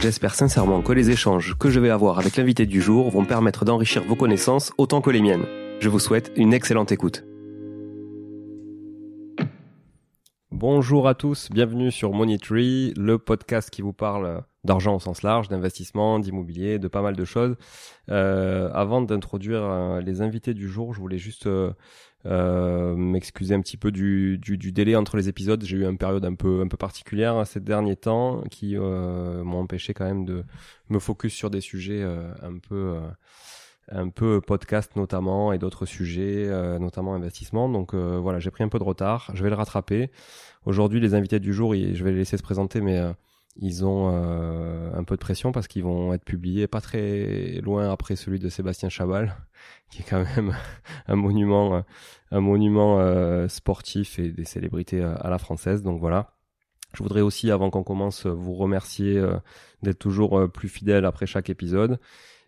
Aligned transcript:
J'espère 0.00 0.36
sincèrement 0.36 0.80
que 0.80 0.92
les 0.92 1.10
échanges 1.10 1.56
que 1.58 1.70
je 1.70 1.80
vais 1.80 1.90
avoir 1.90 2.20
avec 2.20 2.36
l'invité 2.36 2.66
du 2.66 2.80
jour 2.80 3.10
vont 3.10 3.24
permettre 3.24 3.64
d'enrichir 3.64 4.04
vos 4.04 4.14
connaissances 4.14 4.72
autant 4.78 5.00
que 5.00 5.10
les 5.10 5.20
miennes. 5.20 5.44
Je 5.80 5.88
vous 5.88 5.98
souhaite 5.98 6.30
une 6.36 6.54
excellente 6.54 6.92
écoute. 6.92 7.24
Bonjour 10.52 11.08
à 11.08 11.14
tous, 11.14 11.50
bienvenue 11.50 11.90
sur 11.90 12.12
Money 12.12 12.38
Tree, 12.38 12.94
le 12.96 13.18
podcast 13.18 13.70
qui 13.70 13.82
vous 13.82 13.92
parle 13.92 14.44
d'argent 14.64 14.94
au 14.94 15.00
sens 15.00 15.22
large, 15.22 15.48
d'investissement, 15.48 16.20
d'immobilier, 16.20 16.78
de 16.78 16.86
pas 16.86 17.02
mal 17.02 17.16
de 17.16 17.24
choses. 17.24 17.56
Euh, 18.08 18.70
avant 18.72 19.02
d'introduire 19.02 19.62
euh, 19.62 20.00
les 20.00 20.20
invités 20.20 20.54
du 20.54 20.68
jour, 20.68 20.94
je 20.94 21.00
voulais 21.00 21.18
juste 21.18 21.46
euh, 21.46 21.72
euh, 22.26 22.96
m'excuser 22.96 23.54
un 23.54 23.60
petit 23.60 23.76
peu 23.76 23.92
du, 23.92 24.38
délai 24.38 24.96
entre 24.96 25.16
les 25.16 25.28
épisodes. 25.28 25.62
J'ai 25.64 25.76
eu 25.76 25.84
une 25.84 25.98
période 25.98 26.24
un 26.24 26.34
peu 26.34 26.66
particulière 26.78 27.36
hein, 27.36 27.44
ces 27.44 27.60
derniers 27.60 27.96
temps 27.96 28.42
qui 28.50 28.76
euh, 28.76 29.44
m'ont 29.44 29.60
empêché 29.60 29.94
quand 29.94 30.04
même 30.04 30.24
de 30.24 30.44
me 30.88 30.98
focus 30.98 31.32
sur 31.32 31.50
des 31.50 31.60
sujets 31.60 32.02
euh, 32.02 32.32
un 32.42 32.58
peu 32.58 32.96
euh, 32.96 33.00
un 33.90 34.08
peu 34.08 34.40
podcast 34.40 34.96
notamment 34.96 35.52
et 35.52 35.58
d'autres 35.58 35.86
sujets 35.86 36.46
notamment 36.78 37.14
investissement. 37.14 37.70
Donc 37.70 37.94
voilà, 37.94 38.38
j'ai 38.38 38.50
pris 38.50 38.62
un 38.62 38.68
peu 38.68 38.78
de 38.78 38.84
retard. 38.84 39.30
Je 39.32 39.42
vais 39.42 39.48
le 39.48 39.56
rattraper. 39.56 40.10
Aujourd'hui, 40.66 41.00
les 41.00 41.14
invités 41.14 41.40
du 41.40 41.54
jour, 41.54 41.74
je 41.74 42.04
vais 42.04 42.10
les 42.10 42.18
laisser 42.18 42.36
se 42.36 42.42
présenter, 42.42 42.82
mais 42.82 43.00
ils 43.56 43.86
ont 43.86 44.08
un 44.08 45.04
peu 45.04 45.14
de 45.14 45.20
pression 45.20 45.52
parce 45.52 45.68
qu'ils 45.68 45.84
vont 45.84 46.12
être 46.12 46.24
publiés 46.24 46.66
pas 46.66 46.82
très 46.82 47.62
loin 47.62 47.90
après 47.90 48.14
celui 48.14 48.38
de 48.38 48.50
Sébastien 48.50 48.90
Chabal, 48.90 49.34
qui 49.90 50.02
est 50.02 50.04
quand 50.08 50.24
même 50.36 50.54
un 51.06 51.16
monument, 51.16 51.76
euh, 51.76 51.80
un 52.30 52.40
monument 52.40 53.00
euh, 53.00 53.48
sportif 53.48 54.18
et 54.18 54.30
des 54.30 54.44
célébrités 54.44 55.02
à 55.02 55.28
la 55.30 55.38
française. 55.38 55.82
Donc 55.82 56.00
voilà. 56.00 56.34
Je 56.94 57.02
voudrais 57.02 57.20
aussi, 57.20 57.50
avant 57.50 57.70
qu'on 57.70 57.82
commence, 57.82 58.24
vous 58.24 58.54
remercier 58.54 59.22
d'être 59.82 59.98
toujours 59.98 60.50
plus 60.50 60.70
fidèle 60.70 61.04
après 61.04 61.26
chaque 61.26 61.50
épisode. 61.50 62.00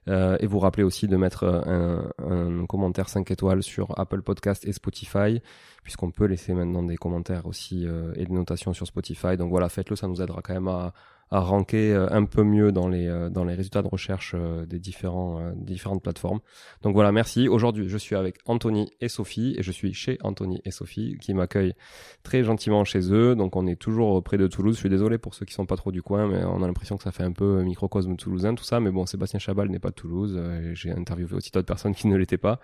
et 0.07 0.47
vous 0.47 0.59
rappeler 0.59 0.83
aussi 0.83 1.09
de 1.09 1.17
mettre 1.19 1.45
un, 1.45 2.65
commentaire 2.65 3.11
5 3.11 3.31
étoiles 3.31 3.63
sur 3.63 3.99
Apple 4.01 4.23
Podcast 4.23 4.65
et 4.65 4.73
Spotify 4.73 5.43
puisqu'on 5.83 6.11
peut 6.11 6.27
laisser 6.27 6.55
maintenant 6.55 6.83
des 6.83 6.97
commentaires 6.97 7.47
aussi 7.47 7.87
euh, 7.87 8.13
et 8.17 8.25
des 8.25 8.33
notations 8.33 8.73
sur 8.73 8.87
Spotify. 8.87 9.37
Donc 9.37 9.51
voilà, 9.51 9.69
faites-le, 9.69 9.97
ça 9.97 10.09
nous 10.09 10.21
aidera 10.21 10.43
quand 10.43 10.55
même 10.55 10.69
à, 10.69 10.93
à 11.31 11.41
ranker 11.41 11.93
euh, 11.93 12.09
un 12.11 12.25
peu 12.25 12.43
mieux 12.43 12.73
dans 12.73 12.89
les 12.89 13.07
euh, 13.07 13.31
dans 13.31 13.45
les 13.45 13.55
résultats 13.55 13.83
de 13.83 13.89
recherche 13.89 14.35
euh, 14.35 14.67
des 14.67 14.79
différents 14.79 15.53
différentes 15.57 16.03
plateformes. 16.03 16.41
Donc 16.83 16.95
voilà, 16.95 17.13
merci. 17.13 17.49
Aujourd'hui, 17.49 17.89
je 17.89 17.97
suis 17.97 18.17
avec 18.17 18.39
Anthony 18.47 18.91
et 19.01 19.09
Sophie 19.09 19.55
et 19.57 19.63
je 19.63 19.71
suis 19.71 19.95
chez 19.95 20.19
Anthony 20.23 20.61
et 20.65 20.71
Sophie 20.71 21.17
qui 21.21 21.35
m'accueillent 21.35 21.75
très 22.23 22.43
gentiment 22.43 22.85
chez 22.85 23.13
eux. 23.13 23.37
Donc 23.37 23.57
on 23.57 23.67
est 23.67 23.77
toujours 23.77 24.23
près 24.23 24.39
de 24.39 24.47
Toulouse. 24.47 24.75
Je 24.75 24.81
suis 24.81 24.89
désolé 24.89 25.19
pour 25.19 25.35
ceux 25.35 25.47
qui 25.47 25.55
sont 25.55 25.67
pas 25.67 25.77
trop 25.77 25.93
du 25.93 26.03
coin, 26.03 26.27
mais 26.27 26.45
on 26.45 26.63
a 26.63 26.67
l'impression 26.67 26.97
que 26.97 27.05
ça 27.05 27.13
fait 27.13 27.23
un 27.23 27.33
peu 27.33 27.63
microcosme 27.63 28.17
toulousain 28.17 28.55
tout 28.55 28.65
ça. 28.65 28.81
Mais 28.81 28.91
bon, 28.91 29.07
Sébastien 29.07 29.39
Chabal 29.39 29.69
n'est 29.69 29.79
pas 29.79 29.91
de 29.91 29.95
Toulouse. 29.95 30.41
J'ai 30.75 30.91
interviewé 30.91 31.35
aussi 31.35 31.51
d'autres 31.51 31.67
personnes 31.67 31.95
qui 31.95 32.09
ne 32.09 32.17
l'étaient 32.17 32.39
pas. 32.39 32.61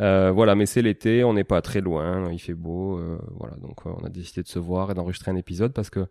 Euh, 0.00 0.30
voilà, 0.30 0.54
mais 0.54 0.66
c'est 0.66 0.82
l'été, 0.82 1.24
on 1.24 1.34
n'est 1.34 1.44
pas 1.44 1.60
très 1.62 1.80
loin, 1.80 2.30
il 2.32 2.38
fait 2.38 2.54
beau, 2.54 2.98
euh, 2.98 3.18
voilà, 3.36 3.56
donc 3.56 3.84
on 3.84 4.04
a 4.04 4.08
décidé 4.08 4.42
de 4.42 4.48
se 4.48 4.58
voir 4.58 4.90
et 4.90 4.94
d'enregistrer 4.94 5.30
un 5.30 5.36
épisode 5.36 5.72
parce 5.72 5.90
que 5.90 6.06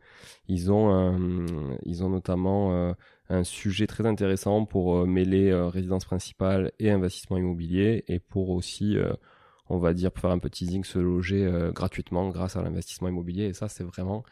ils 0.48 0.72
ont, 0.72 1.18
ils 1.84 2.04
ont 2.04 2.10
notamment 2.10 2.74
euh, 2.74 2.94
un 3.30 3.44
sujet 3.44 3.88
très 3.88 4.06
intéressant 4.06 4.66
pour 4.66 5.08
mêler 5.08 5.54
résidence 5.54 6.06
principale 6.06 6.72
et 6.80 6.92
investissement 6.92 7.38
immobilier 7.38 8.04
et 8.08 8.20
pour 8.20 8.50
aussi, 8.52 8.98
on 9.70 9.78
va 9.78 9.94
dire, 9.94 10.12
pour 10.12 10.22
faire 10.22 10.32
un 10.32 10.40
petit 10.40 10.66
teasing, 10.66 10.84
se 10.84 11.00
loger 11.00 11.50
gratuitement 11.74 12.30
grâce 12.30 12.58
à 12.58 12.62
l'investissement 12.62 13.08
immobilier 13.08 13.46
et 13.46 13.54
ça 13.54 13.70
c'est 13.70 13.84
vraiment 13.84 14.24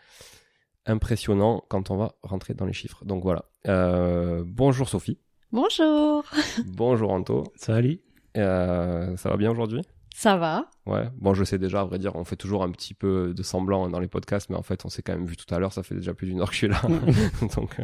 impressionnant 0.87 1.63
quand 1.69 1.91
on 1.91 1.97
va 1.97 2.15
rentrer 2.23 2.53
dans 2.53 2.65
les 2.65 2.73
chiffres. 2.73 3.05
Donc 3.05 3.23
voilà. 3.23 3.45
Euh, 3.67 4.43
bonjour 4.45 4.89
Sophie. 4.89 5.19
Bonjour. 5.51 6.23
Bonjour 6.65 7.11
Anto. 7.11 7.43
Salut. 7.55 8.06
Euh, 8.37 9.17
ça 9.17 9.29
va 9.29 9.37
bien 9.37 9.51
aujourd'hui? 9.51 9.81
Ça 10.17 10.35
va. 10.35 10.67
Ouais. 10.87 11.07
Bon, 11.19 11.35
je 11.35 11.43
sais 11.43 11.59
déjà, 11.59 11.81
à 11.81 11.83
vrai 11.85 11.99
dire, 11.99 12.15
on 12.15 12.23
fait 12.23 12.35
toujours 12.35 12.63
un 12.63 12.71
petit 12.71 12.95
peu 12.95 13.35
de 13.35 13.43
semblant 13.43 13.87
dans 13.87 13.99
les 13.99 14.07
podcasts, 14.07 14.49
mais 14.49 14.55
en 14.55 14.63
fait, 14.63 14.83
on 14.83 14.89
s'est 14.89 15.03
quand 15.03 15.13
même 15.13 15.27
vu 15.27 15.37
tout 15.37 15.53
à 15.53 15.59
l'heure. 15.59 15.71
Ça 15.71 15.83
fait 15.83 15.93
déjà 15.93 16.15
plus 16.15 16.25
d'une 16.25 16.41
heure 16.41 16.47
que 16.47 16.53
je 16.53 16.57
suis 16.57 16.67
là. 16.67 16.81
donc 17.55 17.79
euh, 17.79 17.83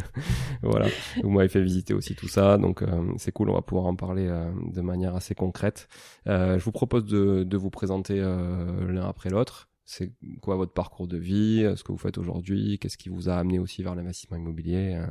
voilà. 0.64 0.88
Vous 1.22 1.30
m'avez 1.30 1.48
fait 1.48 1.62
visiter 1.62 1.94
aussi 1.94 2.16
tout 2.16 2.28
ça, 2.28 2.58
donc 2.58 2.82
euh, 2.82 3.14
c'est 3.18 3.32
cool. 3.32 3.52
On 3.52 3.54
va 3.54 3.62
pouvoir 3.62 3.86
en 3.86 3.96
parler 3.96 4.26
euh, 4.28 4.52
de 4.66 4.82
manière 4.82 5.16
assez 5.16 5.36
concrète. 5.36 5.88
Euh, 6.26 6.58
je 6.58 6.64
vous 6.64 6.72
propose 6.72 7.06
de, 7.06 7.44
de 7.44 7.58
vous 7.58 7.70
présenter 7.70 8.20
euh, 8.20 8.92
l'un 8.92 9.06
après 9.06 9.30
l'autre. 9.30 9.70
C'est 9.86 10.12
quoi 10.42 10.56
votre 10.56 10.74
parcours 10.74 11.08
de 11.08 11.18
vie, 11.18 11.72
ce 11.76 11.84
que 11.84 11.92
vous 11.92 12.00
faites 12.00 12.18
aujourd'hui, 12.18 12.80
qu'est-ce 12.80 12.98
qui 12.98 13.10
vous 13.10 13.30
a 13.30 13.36
amené 13.36 13.60
aussi 13.60 13.84
vers 13.84 13.94
l'investissement 13.94 14.38
immobilier, 14.38 14.96
euh, 14.96 15.06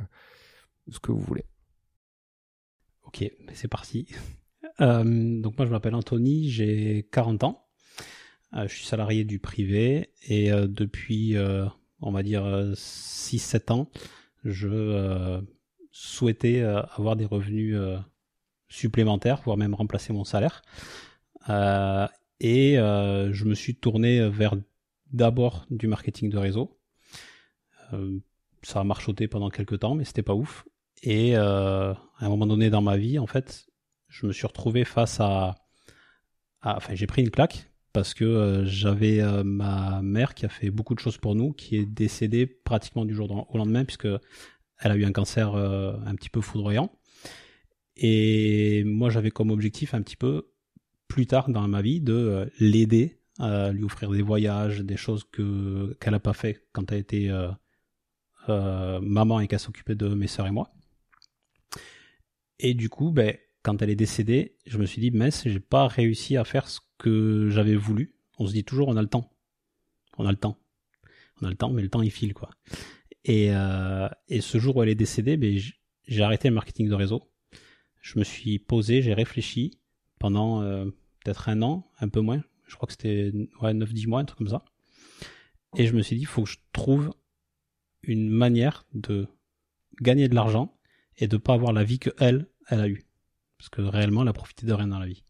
ce 0.91 0.99
que 0.99 1.13
vous 1.13 1.21
voulez. 1.21 1.45
Ok, 3.03 3.23
c'est 3.53 3.69
parti. 3.69 4.07
Euh, 4.81 5.41
donc 5.41 5.57
moi 5.57 5.65
je 5.65 5.71
m'appelle 5.71 5.95
Anthony, 5.95 6.49
j'ai 6.49 7.07
40 7.11 7.43
ans. 7.43 7.67
Euh, 8.55 8.67
je 8.67 8.75
suis 8.75 8.85
salarié 8.85 9.23
du 9.23 9.39
privé 9.39 10.09
et 10.27 10.51
euh, 10.51 10.67
depuis, 10.67 11.35
on 12.01 12.11
va 12.11 12.23
dire, 12.23 12.43
6-7 12.73 13.71
ans, 13.71 13.89
je 14.43 15.41
souhaitais 15.91 16.61
avoir 16.61 17.15
des 17.15 17.25
revenus 17.25 17.77
supplémentaires, 18.67 19.41
voire 19.43 19.57
même 19.57 19.73
remplacer 19.73 20.13
mon 20.13 20.23
salaire. 20.23 20.61
Et 22.39 22.75
je 22.75 23.45
me 23.45 23.53
suis 23.53 23.75
tourné 23.75 24.27
vers 24.29 24.55
d'abord 25.11 25.65
du 25.69 25.87
marketing 25.87 26.29
de 26.29 26.37
réseau. 26.37 26.77
Ça 28.63 28.79
a 28.79 28.83
marchoté 28.83 29.27
pendant 29.27 29.49
quelques 29.49 29.79
temps, 29.79 29.95
mais 29.95 30.03
c'était 30.03 30.23
pas 30.23 30.33
ouf. 30.33 30.65
Et 31.03 31.35
à 31.35 31.95
un 32.19 32.29
moment 32.29 32.47
donné 32.47 32.69
dans 32.69 32.81
ma 32.81 32.97
vie, 32.97 33.17
en 33.17 33.27
fait, 33.27 33.67
je 34.13 34.27
me 34.27 34.31
suis 34.31 34.45
retrouvé 34.45 34.85
face 34.85 35.19
à, 35.19 35.55
enfin, 36.61 36.93
j'ai 36.93 37.07
pris 37.07 37.23
une 37.23 37.31
claque 37.31 37.71
parce 37.93 38.13
que 38.13 38.23
euh, 38.23 38.65
j'avais 38.65 39.21
euh, 39.21 39.43
ma 39.43 40.01
mère 40.03 40.35
qui 40.35 40.45
a 40.45 40.49
fait 40.49 40.69
beaucoup 40.69 40.93
de 40.93 40.99
choses 40.99 41.17
pour 41.17 41.35
nous, 41.35 41.51
qui 41.51 41.77
est 41.77 41.85
décédée 41.85 42.45
pratiquement 42.45 43.05
du 43.05 43.15
jour 43.15 43.47
au 43.51 43.57
lendemain 43.57 43.85
puisque 43.85 44.07
elle 44.79 44.91
a 44.91 44.95
eu 44.95 45.03
un 45.05 45.11
cancer 45.11 45.55
euh, 45.55 45.93
un 46.05 46.15
petit 46.15 46.29
peu 46.29 46.41
foudroyant. 46.41 46.91
Et 47.97 48.83
moi, 48.83 49.09
j'avais 49.09 49.31
comme 49.31 49.49
objectif 49.49 49.95
un 49.95 50.01
petit 50.01 50.15
peu 50.15 50.51
plus 51.07 51.25
tard 51.25 51.49
dans 51.49 51.67
ma 51.67 51.81
vie 51.81 51.99
de 51.99 52.51
l'aider, 52.59 53.19
à 53.39 53.71
lui 53.71 53.83
offrir 53.83 54.11
des 54.11 54.21
voyages, 54.21 54.79
des 54.79 54.97
choses 54.97 55.23
que 55.31 55.95
qu'elle 55.99 56.13
n'a 56.13 56.19
pas 56.19 56.33
fait 56.33 56.65
quand 56.71 56.91
elle 56.91 56.99
était 56.99 57.29
maman 58.47 59.39
et 59.39 59.47
qu'elle 59.47 59.59
s'occupait 59.59 59.93
de 59.93 60.07
mes 60.07 60.25
sœurs 60.25 60.47
et 60.47 60.51
moi. 60.51 60.73
Et 62.59 62.73
du 62.73 62.89
coup, 62.89 63.11
ben, 63.11 63.35
quand 63.63 63.81
elle 63.81 63.89
est 63.89 63.95
décédée, 63.95 64.57
je 64.67 64.77
me 64.77 64.85
suis 64.85 65.01
dit, 65.01 65.09
mince, 65.09 65.43
j'ai 65.45 65.59
pas 65.59 65.87
réussi 65.87 66.37
à 66.37 66.43
faire 66.43 66.67
ce 66.67 66.81
que 66.97 67.49
j'avais 67.49 67.75
voulu. 67.75 68.13
On 68.37 68.45
se 68.45 68.53
dit 68.53 68.63
toujours, 68.63 68.89
on 68.89 68.97
a 68.97 69.01
le 69.01 69.07
temps. 69.07 69.31
On 70.17 70.25
a 70.25 70.31
le 70.31 70.37
temps. 70.37 70.59
On 71.41 71.47
a 71.47 71.49
le 71.49 71.55
temps, 71.55 71.71
mais 71.71 71.81
le 71.81 71.89
temps, 71.89 72.01
il 72.01 72.11
file, 72.11 72.33
quoi. 72.33 72.49
Et, 73.23 73.53
euh, 73.55 74.09
ce 74.39 74.57
jour 74.59 74.75
où 74.75 74.83
elle 74.83 74.89
est 74.89 74.95
décédée, 74.95 75.37
ben, 75.37 75.57
j'ai 76.07 76.23
arrêté 76.23 76.49
le 76.49 76.55
marketing 76.55 76.89
de 76.89 76.93
réseau. 76.93 77.31
Je 78.01 78.19
me 78.19 78.25
suis 78.25 78.59
posé, 78.59 79.01
j'ai 79.01 79.13
réfléchi 79.13 79.79
pendant 80.19 80.61
euh, 80.61 80.85
peut-être 81.23 81.47
un 81.47 81.61
an, 81.61 81.89
un 81.99 82.09
peu 82.09 82.19
moins. 82.19 82.43
Je 82.67 82.75
crois 82.75 82.87
que 82.87 82.93
c'était 82.93 83.31
ouais, 83.61 83.73
9-10 83.73 84.07
mois, 84.07 84.19
un 84.19 84.25
truc 84.25 84.39
comme 84.39 84.49
ça. 84.49 84.65
Et 85.77 85.87
je 85.87 85.93
me 85.95 86.01
suis 86.01 86.17
dit, 86.17 86.23
il 86.23 86.27
faut 86.27 86.43
que 86.43 86.49
je 86.49 86.57
trouve 86.73 87.13
une 88.03 88.29
manière 88.29 88.85
de 88.93 89.27
gagner 90.01 90.27
de 90.27 90.35
l'argent 90.35 90.77
et 91.17 91.27
de 91.27 91.37
pas 91.37 91.53
avoir 91.53 91.71
la 91.71 91.85
vie 91.85 91.99
que 91.99 92.09
elle, 92.19 92.47
elle 92.67 92.81
a 92.81 92.87
eue. 92.89 93.05
Parce 93.63 93.69
que 93.69 93.81
réellement, 93.81 94.23
elle 94.23 94.27
a 94.27 94.33
profité 94.33 94.65
de 94.65 94.73
rien 94.73 94.87
dans 94.87 94.99
la 94.99 95.05
vie. 95.05 95.23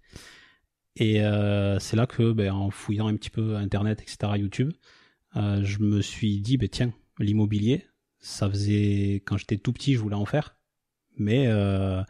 Et 0.95 1.21
euh, 1.21 1.77
c'est 1.77 1.95
là 1.95 2.07
que, 2.07 2.31
ben, 2.31 2.51
en 2.51 2.71
fouillant 2.71 3.07
un 3.07 3.15
petit 3.15 3.29
peu 3.29 3.55
Internet, 3.57 4.01
etc., 4.01 4.33
YouTube, 4.37 4.73
euh, 5.35 5.63
je 5.63 5.77
me 5.77 6.01
suis 6.01 6.41
dit, 6.41 6.57
ben, 6.57 6.67
tiens, 6.67 6.91
l'immobilier, 7.19 7.85
ça 8.17 8.49
faisait... 8.49 9.21
Quand 9.25 9.37
j'étais 9.37 9.57
tout 9.57 9.71
petit, 9.71 9.93
je 9.93 9.99
voulais 9.99 10.15
en 10.15 10.25
faire. 10.25 10.57
Mais 11.15 11.45
euh, 11.45 12.01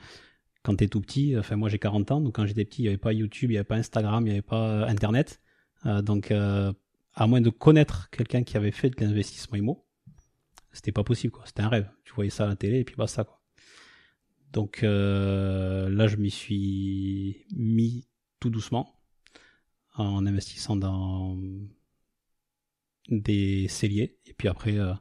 quand 0.63 0.77
t'es 0.77 0.87
tout 0.87 1.01
petit, 1.01 1.37
enfin 1.37 1.57
moi 1.57 1.67
j'ai 1.67 1.77
40 1.77 2.11
ans, 2.11 2.21
donc 2.21 2.35
quand 2.35 2.45
j'étais 2.45 2.63
petit, 2.63 2.83
il 2.83 2.85
n'y 2.85 2.87
avait 2.87 2.97
pas 2.97 3.11
YouTube, 3.11 3.51
il 3.51 3.55
n'y 3.55 3.57
avait 3.57 3.65
pas 3.65 3.75
Instagram, 3.75 4.25
il 4.25 4.29
n'y 4.29 4.31
avait 4.31 4.41
pas 4.41 4.87
Internet. 4.87 5.41
Donc 5.83 6.31
à 6.31 7.27
moins 7.27 7.41
de 7.41 7.49
connaître 7.49 8.09
quelqu'un 8.11 8.43
qui 8.43 8.55
avait 8.55 8.71
fait 8.71 8.89
de 8.89 8.95
l'investissement 9.03 9.57
immo, 9.57 9.85
c'était 10.71 10.93
pas 10.93 11.03
possible 11.03 11.33
quoi. 11.33 11.43
C'était 11.45 11.63
un 11.63 11.67
rêve. 11.67 11.89
Tu 12.05 12.13
voyais 12.13 12.29
ça 12.29 12.45
à 12.45 12.47
la 12.47 12.55
télé 12.55 12.79
et 12.79 12.83
puis 12.85 12.95
basta 12.95 13.25
quoi. 13.25 13.42
Donc 14.53 14.83
euh, 14.83 15.89
là, 15.89 16.07
je 16.07 16.15
m'y 16.17 16.29
suis 16.31 17.45
mis 17.55 18.07
tout 18.39 18.49
doucement 18.49 18.95
en 19.95 20.25
investissant 20.25 20.75
dans 20.75 21.37
des 23.09 23.67
celliers. 23.67 24.17
Et 24.25 24.33
puis 24.33 24.47
après, 24.47 24.77
euh, 24.77 24.93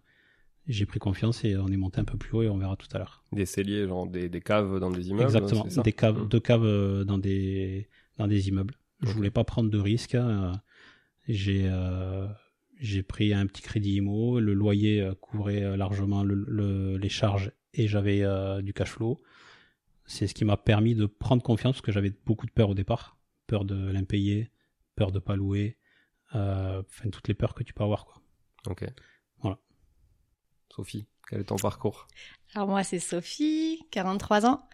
j'ai 0.66 0.86
pris 0.86 0.98
confiance 0.98 1.44
et 1.44 1.56
on 1.56 1.68
est 1.68 1.76
monté 1.76 2.00
un 2.00 2.04
peu 2.04 2.16
plus 2.18 2.32
haut 2.36 2.42
et 2.42 2.48
on 2.48 2.58
verra 2.58 2.76
tout 2.76 2.88
à 2.92 2.98
l'heure. 2.98 3.22
Des 3.32 3.46
celliers, 3.46 3.86
genre 3.86 4.06
des, 4.06 4.28
des 4.28 4.40
caves 4.40 4.78
dans 4.80 4.90
des 4.90 5.08
immeubles 5.10 5.24
Exactement. 5.24 5.68
ça 5.68 5.82
Des 5.82 5.92
caves, 5.92 6.22
Mm. 6.24 6.28
deux 6.28 6.40
caves 6.40 6.64
euh, 6.64 7.04
dans 7.04 7.18
des 7.18 7.88
dans 8.18 8.26
des 8.28 8.48
immeubles. 8.48 8.74
Je 9.02 9.08
Ok. 9.10 9.14
voulais 9.16 9.30
pas 9.30 9.44
prendre 9.44 9.70
de 9.70 9.78
risques. 9.78 10.14
hein. 10.14 10.60
J'ai 11.28 11.64
euh, 11.66 12.26
j'ai 12.78 13.02
pris 13.02 13.32
un 13.32 13.46
petit 13.46 13.62
crédit 13.62 13.96
IMO. 13.96 14.40
Le 14.40 14.54
loyer 14.54 15.08
couvrait 15.20 15.76
largement 15.76 16.24
le, 16.24 16.34
le- 16.34 16.96
les 16.96 17.08
charges 17.08 17.52
et 17.74 17.86
j'avais 17.86 18.22
du 18.62 18.72
cash 18.72 18.90
flow. 18.90 19.20
C'est 20.12 20.26
ce 20.26 20.34
qui 20.34 20.44
m'a 20.44 20.58
permis 20.58 20.94
de 20.94 21.06
prendre 21.06 21.42
confiance 21.42 21.76
parce 21.76 21.80
que 21.80 21.90
j'avais 21.90 22.12
beaucoup 22.26 22.44
de 22.44 22.50
peur 22.50 22.68
au 22.68 22.74
départ, 22.74 23.16
peur 23.46 23.64
de 23.64 23.90
l'impayé, 23.90 24.50
peur 24.94 25.10
de 25.10 25.18
pas 25.18 25.36
louer, 25.36 25.78
euh, 26.34 26.82
enfin 26.86 27.08
toutes 27.08 27.28
les 27.28 27.34
peurs 27.34 27.54
que 27.54 27.62
tu 27.62 27.72
peux 27.72 27.82
avoir 27.82 28.04
quoi. 28.04 28.20
Ok. 28.66 28.84
Voilà. 29.38 29.58
Sophie, 30.68 31.06
quel 31.26 31.40
est 31.40 31.44
ton 31.44 31.56
parcours? 31.56 32.08
Alors 32.54 32.68
moi 32.68 32.84
c'est 32.84 32.98
Sophie, 32.98 33.86
43 33.90 34.44
ans. 34.44 34.68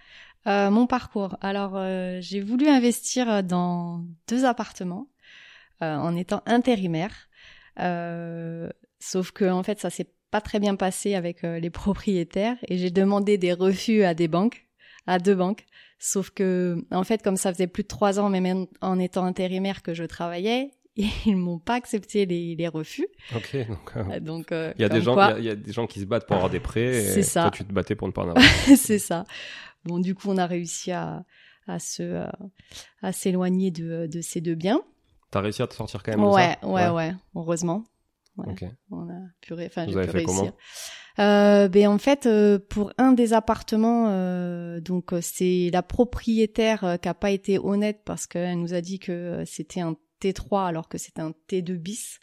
Euh, 0.48 0.72
mon 0.72 0.88
parcours. 0.88 1.36
Alors 1.40 1.76
euh, 1.76 2.18
j'ai 2.20 2.40
voulu 2.40 2.66
investir 2.66 3.44
dans 3.44 4.04
deux 4.26 4.44
appartements 4.44 5.08
euh, 5.82 5.94
en 5.94 6.16
étant 6.16 6.42
intérimaire. 6.46 7.14
Euh, 7.78 8.68
sauf 8.98 9.30
que 9.30 9.48
en 9.48 9.62
fait 9.62 9.78
ça 9.78 9.88
s'est 9.88 10.12
pas 10.32 10.40
très 10.40 10.58
bien 10.58 10.74
passé 10.74 11.14
avec 11.14 11.44
euh, 11.44 11.60
les 11.60 11.70
propriétaires 11.70 12.56
et 12.66 12.76
j'ai 12.76 12.90
demandé 12.90 13.38
des 13.38 13.52
refus 13.52 14.02
à 14.02 14.14
des 14.14 14.26
banques, 14.26 14.67
à 15.08 15.18
deux 15.18 15.34
banques. 15.34 15.64
Sauf 15.98 16.30
que 16.30 16.76
en 16.92 17.02
fait 17.02 17.22
comme 17.22 17.36
ça 17.36 17.52
faisait 17.52 17.66
plus 17.66 17.82
de 17.82 17.88
trois 17.88 18.20
ans 18.20 18.28
même 18.30 18.66
en 18.80 18.98
étant 19.00 19.24
intérimaire 19.24 19.82
que 19.82 19.94
je 19.94 20.04
travaillais, 20.04 20.70
ils 21.26 21.36
m'ont 21.36 21.58
pas 21.58 21.74
accepté 21.74 22.26
les, 22.26 22.54
les 22.54 22.68
refus. 22.68 23.06
Ok, 23.34 23.56
donc 23.68 23.92
euh, 23.96 24.20
Donc 24.20 24.52
euh, 24.52 24.72
il 24.76 24.82
y 24.82 24.84
a 24.84 24.88
des 24.88 25.00
gens, 25.00 25.14
quoi- 25.14 25.28
il 25.30 25.30
y 25.30 25.34
a- 25.34 25.38
il 25.38 25.44
y, 25.46 25.50
a 25.50 25.54
des 25.56 25.72
gens 25.72 25.86
qui 25.86 26.00
se 26.00 26.04
battent 26.04 26.26
pour 26.26 26.36
avoir 26.36 26.50
des 26.50 26.60
prêts. 26.60 26.92
C'est 27.02 27.22
ça. 27.22 27.42
Toi, 27.42 27.50
tu 27.52 27.64
te 27.64 27.72
battais 27.72 27.94
pour 27.96 28.06
ne 28.06 28.12
pas 28.12 28.22
en 28.22 28.28
avoir. 28.30 28.44
c'est 28.76 28.98
ça. 28.98 29.24
Bon, 29.84 29.98
du 29.98 30.14
coup, 30.14 30.28
on 30.30 30.36
a 30.38 30.46
réussi 30.46 30.92
à, 30.92 31.24
à 31.66 31.78
se, 31.78 32.02
euh, 32.02 32.26
à 33.02 33.12
s'éloigner 33.12 33.70
de, 33.70 34.06
de 34.06 34.20
ces 34.20 34.40
deux 34.40 34.54
biens. 34.54 34.82
T'as 35.30 35.40
réussi 35.40 35.62
à 35.62 35.66
te 35.66 35.74
sortir 35.74 36.02
quand 36.02 36.12
même 36.12 36.20
de 36.20 36.26
Ouais, 36.34 36.56
ça 36.60 36.66
ouais, 36.68 36.88
ouais, 36.90 37.14
heureusement. 37.34 37.84
Ouais, 38.36 38.46
Ok. 38.52 38.64
On 38.90 39.08
a 39.08 39.20
pu, 39.40 39.52
enfin, 39.54 39.86
j'ai 39.88 39.94
réussir. 40.00 40.52
Euh, 41.18 41.68
ben 41.68 41.88
en 41.88 41.98
fait, 41.98 42.26
euh, 42.26 42.58
pour 42.68 42.92
un 42.96 43.12
des 43.12 43.32
appartements, 43.32 44.06
euh, 44.08 44.80
donc 44.80 45.12
euh, 45.12 45.18
c'est 45.20 45.70
la 45.72 45.82
propriétaire 45.82 46.84
euh, 46.84 46.96
qui 46.96 47.08
a 47.08 47.14
pas 47.14 47.30
été 47.30 47.58
honnête 47.58 48.02
parce 48.04 48.26
qu'elle 48.26 48.58
nous 48.60 48.74
a 48.74 48.80
dit 48.80 48.98
que 49.00 49.12
euh, 49.12 49.44
c'était 49.44 49.80
un 49.80 49.96
T3 50.22 50.66
alors 50.66 50.88
que 50.88 50.96
c'était 50.98 51.22
un 51.22 51.32
T2 51.48 51.76
bis. 51.76 52.20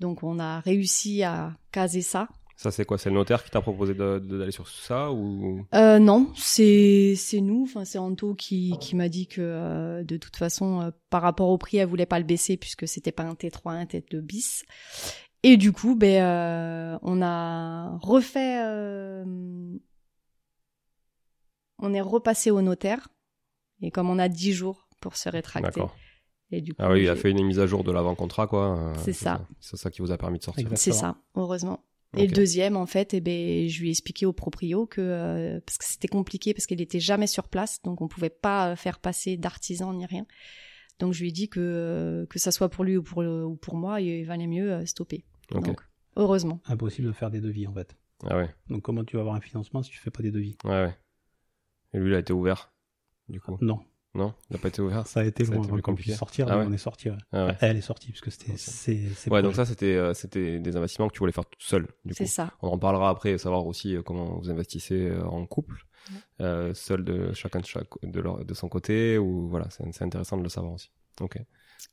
Donc 0.00 0.22
on 0.22 0.38
a 0.40 0.60
réussi 0.60 1.22
à 1.22 1.52
caser 1.70 2.02
ça. 2.02 2.28
Ça, 2.58 2.70
c'est 2.70 2.86
quoi? 2.86 2.96
C'est 2.96 3.10
le 3.10 3.16
notaire 3.16 3.44
qui 3.44 3.50
t'a 3.50 3.60
proposé 3.60 3.92
d'aller 3.92 4.50
sur 4.50 4.66
ça 4.66 5.12
ou? 5.12 5.66
Euh, 5.74 5.98
non, 5.98 6.32
c'est 6.34 7.12
c'est 7.14 7.42
nous, 7.42 7.64
enfin 7.64 7.84
c'est 7.84 7.98
Anto 7.98 8.34
qui 8.34 8.74
qui 8.80 8.96
m'a 8.96 9.10
dit 9.10 9.26
que 9.26 9.42
euh, 9.42 10.04
de 10.04 10.16
toute 10.16 10.36
façon 10.36 10.90
par 11.10 11.20
rapport 11.20 11.50
au 11.50 11.58
prix, 11.58 11.76
elle 11.76 11.86
voulait 11.86 12.06
pas 12.06 12.18
le 12.18 12.24
baisser 12.24 12.56
puisque 12.56 12.88
c'était 12.88 13.12
pas 13.12 13.24
un 13.24 13.34
T3, 13.34 13.72
un 13.72 13.84
T2 13.84 14.20
bis. 14.20 14.64
Et 15.48 15.56
du 15.56 15.70
coup, 15.70 15.94
ben 15.94 16.22
euh, 16.24 16.98
on 17.02 17.22
a 17.22 17.96
refait 17.98 18.58
euh, 18.64 19.24
on 21.78 21.94
est 21.94 22.00
repassé 22.00 22.50
au 22.50 22.62
notaire 22.62 23.08
et 23.80 23.92
comme 23.92 24.10
on 24.10 24.18
a 24.18 24.28
10 24.28 24.52
jours 24.52 24.88
pour 25.00 25.16
se 25.16 25.28
rétracter. 25.28 25.68
D'accord. 25.80 25.94
Et 26.50 26.60
du 26.60 26.74
coup, 26.74 26.82
Ah 26.82 26.90
oui, 26.90 27.02
il 27.02 27.08
a 27.08 27.14
fait 27.14 27.30
une 27.30 27.44
mise 27.44 27.60
à 27.60 27.66
jour 27.68 27.84
de 27.84 27.92
l'avant-contrat, 27.92 28.48
quoi. 28.48 28.76
euh, 28.76 28.94
C'est 29.04 29.12
ça. 29.12 29.46
C'est 29.60 29.76
ça 29.76 29.88
qui 29.88 30.02
vous 30.02 30.10
a 30.10 30.18
permis 30.18 30.38
de 30.38 30.44
sortir. 30.44 30.68
C'est 30.74 30.90
ça, 30.92 31.16
heureusement. 31.36 31.78
Et 32.16 32.26
le 32.26 32.32
deuxième, 32.32 32.76
en 32.76 32.86
fait, 32.86 33.14
eh 33.14 33.20
ben, 33.20 33.68
je 33.68 33.80
lui 33.80 33.88
ai 33.88 33.90
expliqué 33.90 34.26
au 34.26 34.32
proprio 34.32 34.86
que 34.86 35.00
euh, 35.00 35.60
parce 35.64 35.78
que 35.78 35.84
c'était 35.84 36.08
compliqué 36.08 36.54
parce 36.54 36.66
qu'il 36.66 36.80
était 36.80 36.98
jamais 37.00 37.28
sur 37.28 37.46
place, 37.48 37.80
donc 37.82 38.00
on 38.00 38.08
pouvait 38.08 38.30
pas 38.30 38.74
faire 38.74 38.98
passer 38.98 39.36
d'artisan 39.36 39.92
ni 39.92 40.06
rien. 40.06 40.26
Donc 40.98 41.12
je 41.12 41.20
lui 41.20 41.28
ai 41.28 41.32
dit 41.32 41.48
que 41.48 42.26
que 42.30 42.38
ça 42.40 42.50
soit 42.50 42.68
pour 42.70 42.82
lui 42.84 42.96
ou 42.96 43.02
pour 43.02 43.18
ou 43.18 43.54
pour 43.56 43.76
moi, 43.76 44.00
il 44.00 44.24
valait 44.24 44.46
mieux 44.48 44.84
stopper. 44.86 45.24
Donc 45.50 45.80
heureusement. 46.16 46.60
Impossible 46.66 47.08
de 47.08 47.12
faire 47.12 47.30
des 47.30 47.40
devis 47.40 47.66
en 47.66 47.72
fait. 47.74 47.96
Ah 48.24 48.36
ouais, 48.36 48.54
Donc 48.68 48.82
comment 48.82 49.04
tu 49.04 49.16
vas 49.16 49.20
avoir 49.20 49.34
un 49.36 49.40
financement 49.40 49.82
si 49.82 49.90
tu 49.90 49.98
fais 49.98 50.10
pas 50.10 50.22
des 50.22 50.30
devis? 50.30 50.56
Ouais, 50.64 50.70
ouais. 50.84 50.96
Et 51.92 51.98
lui, 51.98 52.10
il 52.10 52.14
a 52.14 52.18
été 52.18 52.32
ouvert, 52.32 52.72
du 53.28 53.40
coup? 53.40 53.58
Non, 53.60 53.80
Non, 54.14 54.32
il 54.48 54.54
n'a 54.54 54.58
pas 54.58 54.68
été 54.68 54.80
ouvert? 54.80 55.06
ça 55.06 55.20
a 55.20 55.24
été 55.24 55.44
Ça 55.44 55.52
a 55.52 55.54
loin 55.56 55.62
été 55.64 55.68
avant 55.68 55.76
plus 55.76 55.82
qu'on 55.82 55.90
compliqué. 55.92 56.10
puisse 56.12 56.18
sortir. 56.18 56.46
Ah 56.48 56.58
ouais. 56.58 56.64
On 56.66 56.72
est 56.72 56.78
sorti. 56.78 57.10
ouais. 57.10 57.16
Ah 57.32 57.44
ouais. 57.46 57.50
Enfin, 57.52 57.66
elle 57.68 57.76
est 57.76 57.82
sortie 57.82 58.08
parce 58.12 58.22
que 58.22 58.30
c'était 58.30 58.56
c'est 58.56 59.08
c'est 59.14 59.30
Ouais, 59.30 59.42
donc 59.42 59.54
ça, 59.54 59.66
c'était 59.66 59.94
euh, 59.96 60.14
c'était 60.14 60.58
des 60.58 60.76
investissements 60.76 61.08
que 61.08 61.12
tu 61.12 61.18
voulais 61.18 61.32
faire 61.32 61.44
tout 61.44 61.60
seul, 61.60 61.82
du 62.06 62.14
coup. 62.14 62.18
C'est 62.18 62.26
ça. 62.26 62.54
On 62.62 62.68
en 62.68 62.78
parlera 62.78 63.10
après, 63.10 63.36
savoir 63.36 63.66
aussi 63.66 63.94
euh, 63.96 64.02
comment 64.02 64.38
vous 64.38 64.48
investissez 64.50 65.08
euh, 65.10 65.22
en 65.26 65.44
couple, 65.46 65.86
euh, 66.40 66.72
seul 66.72 67.04
de 67.04 67.32
chacun 67.34 67.60
de, 67.60 67.66
chaque, 67.66 67.88
de, 68.02 68.20
leur, 68.20 68.42
de 68.44 68.54
son 68.54 68.68
côté, 68.70 69.18
ou 69.18 69.48
voilà, 69.48 69.68
c'est 69.70 69.84
c'est 69.92 70.04
intéressant 70.04 70.38
de 70.38 70.42
le 70.42 70.48
savoir 70.48 70.72
aussi. 70.72 70.90
Ok, 71.20 71.36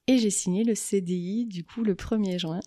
Et 0.08 0.18
j'ai 0.18 0.30
signé 0.30 0.64
le 0.64 0.76
CDI, 0.76 1.46
du 1.46 1.66
coup, 1.66 1.84
le 1.84 1.96
1er 1.96 2.38
juin. 2.40 2.60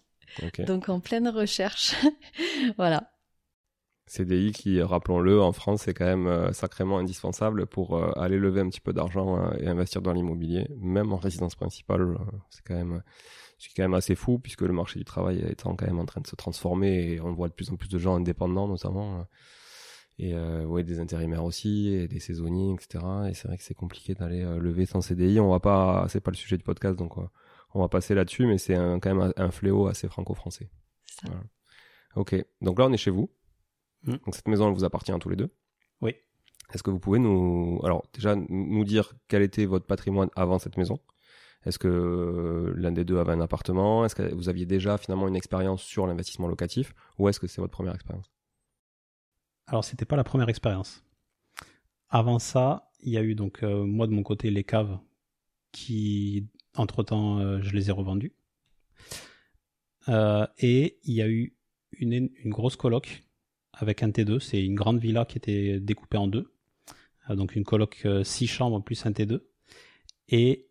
Donc 0.66 0.88
en 0.88 1.00
pleine 1.00 1.28
recherche. 1.28 1.95
voilà. 2.76 3.11
CDI 4.06 4.52
qui, 4.52 4.80
rappelons-le, 4.80 5.42
en 5.42 5.52
France, 5.52 5.83
c'est 5.83 5.95
quand 5.95 6.04
même 6.04 6.28
euh, 6.28 6.52
sacrément 6.52 6.99
indispensable 6.99 7.66
pour 7.66 7.97
euh, 7.97 8.12
aller 8.16 8.38
lever 8.38 8.61
un 8.61 8.68
petit 8.68 8.80
peu 8.80 8.92
d'argent 8.92 9.38
euh, 9.38 9.50
et 9.59 9.66
investir 9.66 10.00
dans 10.00 10.12
l'immobilier, 10.12 10.68
même 10.78 11.12
en 11.12 11.16
résidence 11.16 11.56
principale. 11.56 12.16
c'est 12.50 12.62
quand 12.64 12.76
même, 12.76 13.02
c'est 13.59 13.71
quand 13.76 13.83
même 13.83 13.95
assez 13.95 14.14
fou 14.14 14.38
puisque 14.38 14.61
le 14.61 14.73
marché 14.73 15.00
du 15.00 15.04
travail 15.04 15.45
étant 15.49 15.75
quand 15.75 15.87
même 15.87 15.99
en 15.99 16.04
train 16.06 16.21
de 16.21 16.26
se 16.26 16.37
transformer 16.37 17.14
et 17.14 17.21
on 17.21 17.33
voit 17.33 17.49
de 17.49 17.54
plus 17.54 17.71
en 17.71 17.76
plus 17.76 17.88
de 17.88 17.99
gens 17.99 18.14
indépendants 18.14 18.68
notamment. 18.68 19.26
et 20.18 20.35
euh, 20.35 20.64
ouais, 20.64 20.85
des 20.85 21.00
intérimaires 21.00 21.45
aussi, 21.45 21.88
et 21.88 22.06
des 22.06 22.21
saisonniers, 22.21 22.75
etc. 22.75 23.04
Et 23.28 23.35
c'est 23.35 23.49
vrai 23.49 23.56
que 23.59 23.64
c'est 23.64 23.75
compliqué 23.75 24.14
d'aller 24.14 24.45
lever 24.61 24.87
son 24.87 25.00
CDI. 25.00 25.40
On 25.40 25.50
va 25.50 25.61
pas, 25.61 26.06
c'est 26.09 26.21
pas 26.21 26.30
le 26.30 26.37
sujet 26.37 26.56
du 26.56 26.64
podcast, 26.64 26.97
donc 26.97 27.18
euh, 27.18 27.23
on 27.76 27.80
va 27.80 27.88
passer 27.88 28.14
là-dessus, 28.14 28.47
mais 28.47 28.59
c'est 28.59 28.75
un- 28.75 28.99
quand 29.00 29.14
même 29.14 29.33
un, 29.37 29.45
un 29.45 29.50
fléau 29.50 29.87
assez 29.87 30.09
franco-français. 30.09 30.68
Voilà. 31.23 31.40
Ok, 32.14 32.35
donc 32.61 32.78
là 32.78 32.87
on 32.87 32.92
est 32.92 32.97
chez 32.97 33.11
vous. 33.11 33.30
Mm. 34.02 34.12
Donc 34.25 34.35
cette 34.35 34.49
maison 34.49 34.68
elle 34.68 34.75
vous 34.75 34.85
appartient 34.85 35.12
à 35.12 35.18
tous 35.18 35.28
les 35.28 35.37
deux. 35.37 35.50
Oui. 36.00 36.14
Est-ce 36.73 36.83
que 36.83 36.90
vous 36.90 36.99
pouvez 36.99 37.18
nous, 37.18 37.80
alors 37.85 38.06
déjà 38.12 38.35
nous 38.37 38.85
dire 38.85 39.14
quel 39.28 39.42
était 39.42 39.66
votre 39.66 39.87
patrimoine 39.87 40.30
avant 40.35 40.59
cette 40.59 40.76
maison? 40.76 40.99
Est-ce 41.64 41.78
que 41.78 41.88
euh, 41.88 42.73
l'un 42.76 42.92
des 42.92 43.04
deux 43.04 43.18
avait 43.18 43.33
un 43.33 43.40
appartement? 43.40 44.04
Est-ce 44.04 44.14
que 44.14 44.35
vous 44.35 44.49
aviez 44.49 44.66
déjà 44.66 44.99
finalement 44.99 45.26
une 45.26 45.35
expérience 45.35 45.83
sur 45.83 46.06
l'investissement 46.06 46.47
locatif? 46.47 46.95
Ou 47.18 47.28
est-ce 47.28 47.40
que 47.40 47.49
c'est 47.49 47.61
votre 47.61 47.73
première 47.73 47.95
expérience? 47.95 48.30
Alors, 49.66 49.83
c'était 49.85 50.04
pas 50.04 50.14
la 50.14 50.23
première 50.23 50.49
expérience. 50.49 51.02
Avant 52.09 52.38
ça, 52.38 52.92
il 53.00 53.12
y 53.12 53.18
a 53.18 53.23
eu 53.23 53.35
donc, 53.35 53.64
euh, 53.64 53.85
moi 53.85 54.06
de 54.06 54.12
mon 54.12 54.23
côté, 54.23 54.50
les 54.50 54.62
caves 54.62 54.97
qui, 55.73 56.47
entre-temps, 56.76 57.38
euh, 57.38 57.61
je 57.62 57.73
les 57.75 57.88
ai 57.88 57.92
revendues. 57.92 58.33
Euh, 60.09 60.47
et 60.59 60.99
il 61.04 61.14
y 61.14 61.23
a 61.23 61.28
eu 61.28 61.56
une, 61.99 62.30
grosse 62.45 62.76
coloc 62.76 63.25
avec 63.73 64.02
un 64.02 64.11
T2. 64.11 64.40
C'est 64.40 64.64
une 64.64 64.75
grande 64.75 64.99
villa 64.99 65.25
qui 65.25 65.38
était 65.38 65.80
découpée 65.80 66.18
en 66.18 66.28
deux. 66.28 66.52
Euh, 67.28 67.35
donc 67.35 67.56
une 67.56 67.64
coloc 67.64 68.06
6 68.23 68.47
chambres 68.47 68.83
plus 68.83 69.04
un 69.06 69.11
T2. 69.11 69.40
Et, 70.28 70.68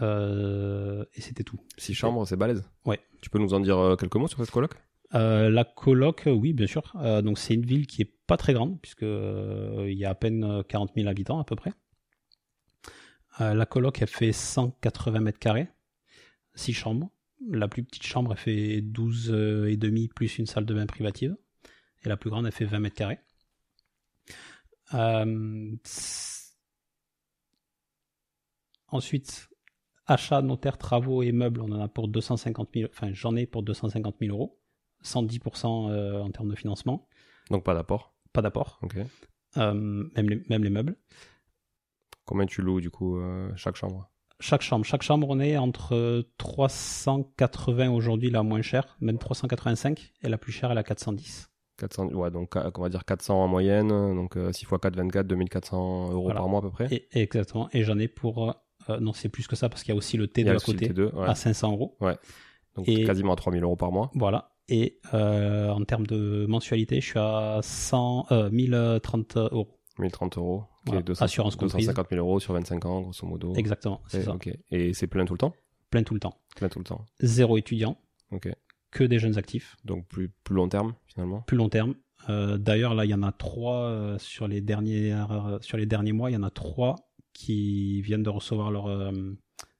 et 0.00 1.20
c'était 1.20 1.44
tout. 1.44 1.58
Six 1.76 1.94
chambres, 1.94 2.26
c'est 2.26 2.36
balèze. 2.36 2.64
Ouais. 2.84 3.00
Tu 3.20 3.30
peux 3.30 3.38
nous 3.38 3.54
en 3.54 3.60
dire 3.60 3.96
quelques 3.98 4.16
mots 4.16 4.28
sur 4.28 4.38
cette 4.38 4.50
coloc? 4.50 4.72
La 5.12 5.64
coloc, 5.64 6.24
oui, 6.26 6.52
bien 6.52 6.66
sûr. 6.66 6.92
Donc 7.22 7.38
c'est 7.38 7.54
une 7.54 7.64
ville 7.64 7.86
qui 7.86 8.02
est 8.02 8.12
pas 8.28 8.36
très 8.36 8.52
grande 8.52 8.80
puisque 8.80 9.02
il 9.02 9.94
y 9.94 10.04
a 10.04 10.10
à 10.10 10.14
peine 10.14 10.44
euh, 10.44 10.62
40 10.62 10.92
000 10.94 11.08
habitants 11.08 11.40
à 11.40 11.44
peu 11.44 11.56
près. 11.56 11.72
Euh, 13.40 13.54
la 13.54 13.66
coloc, 13.66 14.00
elle 14.02 14.08
fait 14.08 14.32
180 14.32 15.20
mètres 15.20 15.38
carrés, 15.38 15.68
6 16.54 16.72
chambres. 16.72 17.10
La 17.48 17.68
plus 17.68 17.84
petite 17.84 18.02
chambre, 18.04 18.32
elle 18.32 18.38
fait 18.38 18.80
12 18.80 19.30
euh, 19.32 19.70
et 19.70 19.76
demi 19.76 20.08
plus 20.08 20.38
une 20.38 20.46
salle 20.46 20.64
de 20.66 20.74
bain 20.74 20.86
privative. 20.86 21.36
Et 22.04 22.08
la 22.08 22.16
plus 22.16 22.30
grande, 22.30 22.46
elle 22.46 22.52
fait 22.52 22.64
20 22.64 22.80
mètres 22.80 22.96
carrés. 22.96 23.20
Euh, 24.94 25.76
Ensuite, 28.90 29.48
achat, 30.06 30.40
notaire, 30.40 30.78
travaux 30.78 31.22
et 31.22 31.32
meubles, 31.32 31.60
on 31.60 31.70
en 31.72 31.80
a 31.80 31.88
pour 31.88 32.08
250 32.08 32.70
000, 32.74 32.90
enfin 32.90 33.12
j'en 33.12 33.36
ai 33.36 33.46
pour 33.46 33.62
250 33.62 34.16
000 34.20 34.34
euros. 34.34 34.58
110% 35.04 35.90
euh, 35.90 36.20
en 36.20 36.30
termes 36.32 36.48
de 36.48 36.56
financement, 36.56 37.08
Donc 37.50 37.62
pas 37.64 37.72
d'apport. 37.74 38.16
pas 38.32 38.42
d'apport, 38.42 38.80
Ok. 38.82 38.96
euh, 39.58 39.72
même, 39.74 40.28
les, 40.28 40.42
même 40.48 40.64
les 40.64 40.70
meubles. 40.70 40.96
Combien 42.28 42.44
tu 42.46 42.60
loues 42.60 42.80
du 42.82 42.90
coup 42.90 43.16
euh, 43.18 43.48
chaque 43.56 43.76
chambre? 43.76 44.10
Chaque 44.38 44.60
chambre, 44.62 44.84
chaque 44.84 45.02
chambre, 45.02 45.26
on 45.30 45.40
est 45.40 45.56
entre 45.56 46.24
380 46.36 47.90
aujourd'hui 47.90 48.30
la 48.30 48.42
moins 48.42 48.62
chère, 48.62 48.96
même 49.00 49.18
385, 49.18 50.12
et 50.22 50.28
la 50.28 50.36
plus 50.38 50.52
chère 50.52 50.70
elle 50.70 50.78
à 50.78 50.82
410. 50.84 51.48
400, 51.78 52.08
ouais, 52.08 52.30
donc 52.30 52.54
euh, 52.56 52.70
on 52.76 52.82
va 52.82 52.88
dire 52.88 53.04
400 53.04 53.42
en 53.44 53.48
moyenne, 53.48 53.88
donc 53.88 54.36
euh, 54.36 54.52
6 54.52 54.62
x 54.64 54.70
4, 54.82 54.96
24, 54.96 55.26
2400 55.26 56.10
euros 56.12 56.22
Voilà. 56.24 56.40
par 56.40 56.48
mois 56.48 56.58
à 56.58 56.62
peu 56.62 56.70
près. 56.70 56.86
Et, 56.90 57.08
et 57.12 57.22
exactement, 57.22 57.68
et 57.72 57.82
j'en 57.84 57.98
ai 57.98 58.08
pour, 58.08 58.50
euh, 58.90 59.00
non 59.00 59.12
c'est 59.12 59.28
plus 59.28 59.46
que 59.46 59.56
ça 59.56 59.68
parce 59.68 59.82
qu'il 59.82 59.94
y 59.94 59.96
a 59.96 59.98
aussi 59.98 60.16
le 60.16 60.26
T 60.28 60.42
Il 60.42 60.44
y 60.44 60.46
de 60.46 60.50
a 60.50 60.52
à 60.54 60.56
aussi 60.56 60.72
le 60.72 60.78
côté 60.78 60.92
T2, 60.92 61.14
ouais. 61.14 61.28
à 61.28 61.34
500 61.34 61.72
euros. 61.72 61.96
donc 62.76 62.88
et- 62.88 63.04
quasiment 63.04 63.32
à 63.32 63.36
3000 63.36 63.62
euros 63.62 63.76
par 63.76 63.90
mois. 63.92 64.10
Voilà. 64.14 64.52
Et 64.68 65.00
euh, 65.14 65.70
en 65.70 65.82
termes 65.84 66.06
de 66.06 66.44
mensualité, 66.46 67.00
je 67.00 67.06
suis 67.06 67.18
à 67.18 67.60
100, 67.62 68.26
euh, 68.32 68.50
1030 68.50 69.36
euros. 69.38 69.77
1030 69.98 70.38
euros. 70.38 70.64
Voilà. 70.86 71.02
200 71.02 71.24
Assurance 71.24 71.56
comprise. 71.56 71.86
250 71.86 72.08
000 72.10 72.20
euros 72.26 72.40
sur 72.40 72.54
25 72.54 72.84
ans, 72.86 73.00
grosso 73.02 73.26
modo. 73.26 73.54
Exactement, 73.54 74.00
c'est 74.08 74.20
Et, 74.20 74.24
ça. 74.24 74.36
Et 74.70 74.94
c'est 74.94 75.06
plein 75.06 75.24
tout 75.24 75.34
le 75.34 75.38
temps? 75.38 75.54
Plein 75.90 76.02
tout 76.02 76.14
le 76.14 76.20
temps. 76.20 76.38
Plein 76.56 76.68
tout 76.68 76.78
le 76.78 76.84
temps. 76.84 77.04
Zéro 77.20 77.56
étudiant, 77.58 77.98
Ok. 78.30 78.48
que 78.90 79.04
des 79.04 79.18
jeunes 79.18 79.38
actifs. 79.38 79.76
Donc 79.84 80.06
plus, 80.06 80.28
plus 80.44 80.54
long 80.54 80.68
terme 80.68 80.94
finalement? 81.06 81.40
plus 81.42 81.56
long 81.56 81.68
terme. 81.68 81.94
Euh, 82.28 82.58
D'ailleurs, 82.58 82.94
là, 82.94 83.04
il 83.04 83.10
y 83.10 83.14
en 83.14 83.22
a 83.22 83.32
trois 83.32 83.84
euh, 83.84 84.18
sur 84.18 84.48
les 84.48 84.60
derniers 84.60 85.12
euh, 85.12 85.58
sur 85.60 85.78
les 85.78 85.86
derniers 85.86 86.12
mois. 86.12 86.30
Il 86.30 86.34
y 86.34 86.36
en 86.36 86.42
a 86.42 86.50
trois 86.50 86.96
qui 87.32 88.02
viennent 88.02 88.22
de 88.24 88.30
recevoir 88.30 88.70
leur 88.70 89.12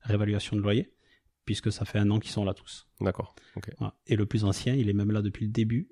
réévaluation 0.00 0.56
de 0.56 0.60
loyer, 0.62 0.92
puisque 1.44 1.72
ça 1.72 1.84
fait 1.84 1.98
un 1.98 2.08
an 2.10 2.20
qu'ils 2.20 2.30
sont 2.30 2.44
là 2.44 2.54
tous. 2.54 2.86
D'accord. 3.00 3.34
Ok. 3.56 3.70
Voilà. 3.78 3.94
Et 4.06 4.14
le 4.16 4.26
plus 4.26 4.44
ancien, 4.44 4.74
il 4.74 4.88
est 4.88 4.92
même 4.92 5.10
là 5.10 5.22
depuis 5.22 5.44
le 5.46 5.50
début. 5.52 5.90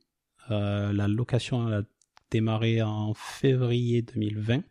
La 0.48 1.08
location 1.08 1.66
elle 1.66 1.74
a 1.74 1.82
démarré 2.40 2.82
en 2.82 3.12
février 3.14 4.02
2020, 4.02 4.56
et 4.58 4.62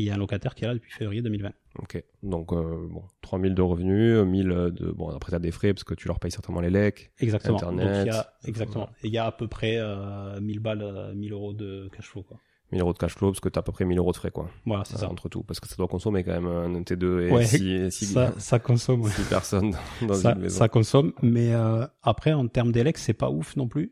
il 0.00 0.02
y 0.04 0.10
a 0.10 0.14
un 0.14 0.18
locataire 0.18 0.54
qui 0.54 0.64
est 0.64 0.66
là 0.68 0.74
depuis 0.74 0.90
février 0.92 1.22
2020. 1.22 1.50
Ok. 1.80 2.02
Donc 2.22 2.52
euh, 2.52 2.86
bon, 2.90 3.02
3000 3.22 3.54
de 3.54 3.62
revenus, 3.62 4.18
1000 4.24 4.48
de 4.48 4.90
bon 4.92 5.08
après 5.10 5.30
t'as 5.32 5.38
des 5.38 5.50
frais 5.50 5.72
parce 5.74 5.84
que 5.84 5.94
tu 5.94 6.06
leur 6.08 6.18
payes 6.20 6.30
certainement 6.30 6.60
les 6.60 6.70
lecs. 6.70 7.10
Exactement. 7.18 7.56
Internet, 7.58 7.86
Donc, 7.86 8.06
il 8.06 8.12
y 8.12 8.16
a, 8.16 8.32
exactement. 8.44 8.84
voilà. 8.86 8.92
Et 9.02 9.06
il 9.08 9.12
y 9.12 9.18
a 9.18 9.26
à 9.26 9.32
peu 9.32 9.48
près 9.48 9.76
euh, 9.78 10.40
1000 10.40 10.58
balles, 10.60 10.82
euh, 10.82 11.14
1000 11.14 11.32
euros 11.32 11.52
de 11.52 11.88
cash 11.94 12.06
flow. 12.08 12.22
Quoi. 12.22 12.38
1000 12.72 12.80
euros 12.80 12.92
de 12.92 12.98
cash 12.98 13.14
flow 13.14 13.30
parce 13.30 13.40
que 13.40 13.48
t'as 13.48 13.60
à 13.60 13.62
peu 13.64 13.72
près 13.72 13.84
1000 13.84 13.98
euros 13.98 14.12
de 14.12 14.16
frais 14.16 14.30
quoi. 14.30 14.48
Voilà, 14.66 14.84
c'est 14.84 14.94
Euh, 14.96 14.98
ça. 15.00 15.10
Entre 15.10 15.28
tout 15.28 15.42
parce 15.42 15.58
que 15.60 15.68
ça 15.68 15.74
doit 15.76 15.88
consommer 15.88 16.22
quand 16.24 16.32
même 16.40 16.46
un 16.46 16.80
T2 16.82 17.28
et 17.28 17.30
Ouais, 17.32 17.44
6 17.44 17.90
Ça, 18.14 18.32
ça 18.38 18.58
consomme. 18.60 19.02
ouais. 19.02 19.10
personnes 19.28 19.74
dans, 20.06 20.14
ça, 20.14 20.32
une 20.32 20.40
maison. 20.42 20.58
ça 20.58 20.68
consomme, 20.68 21.12
mais 21.22 21.52
euh, 21.54 21.86
après 22.02 22.32
en 22.32 22.46
termes 22.48 22.70
d'élec, 22.72 22.98
c'est 22.98 23.14
pas 23.14 23.30
ouf 23.30 23.54
non 23.56 23.66
plus. 23.68 23.90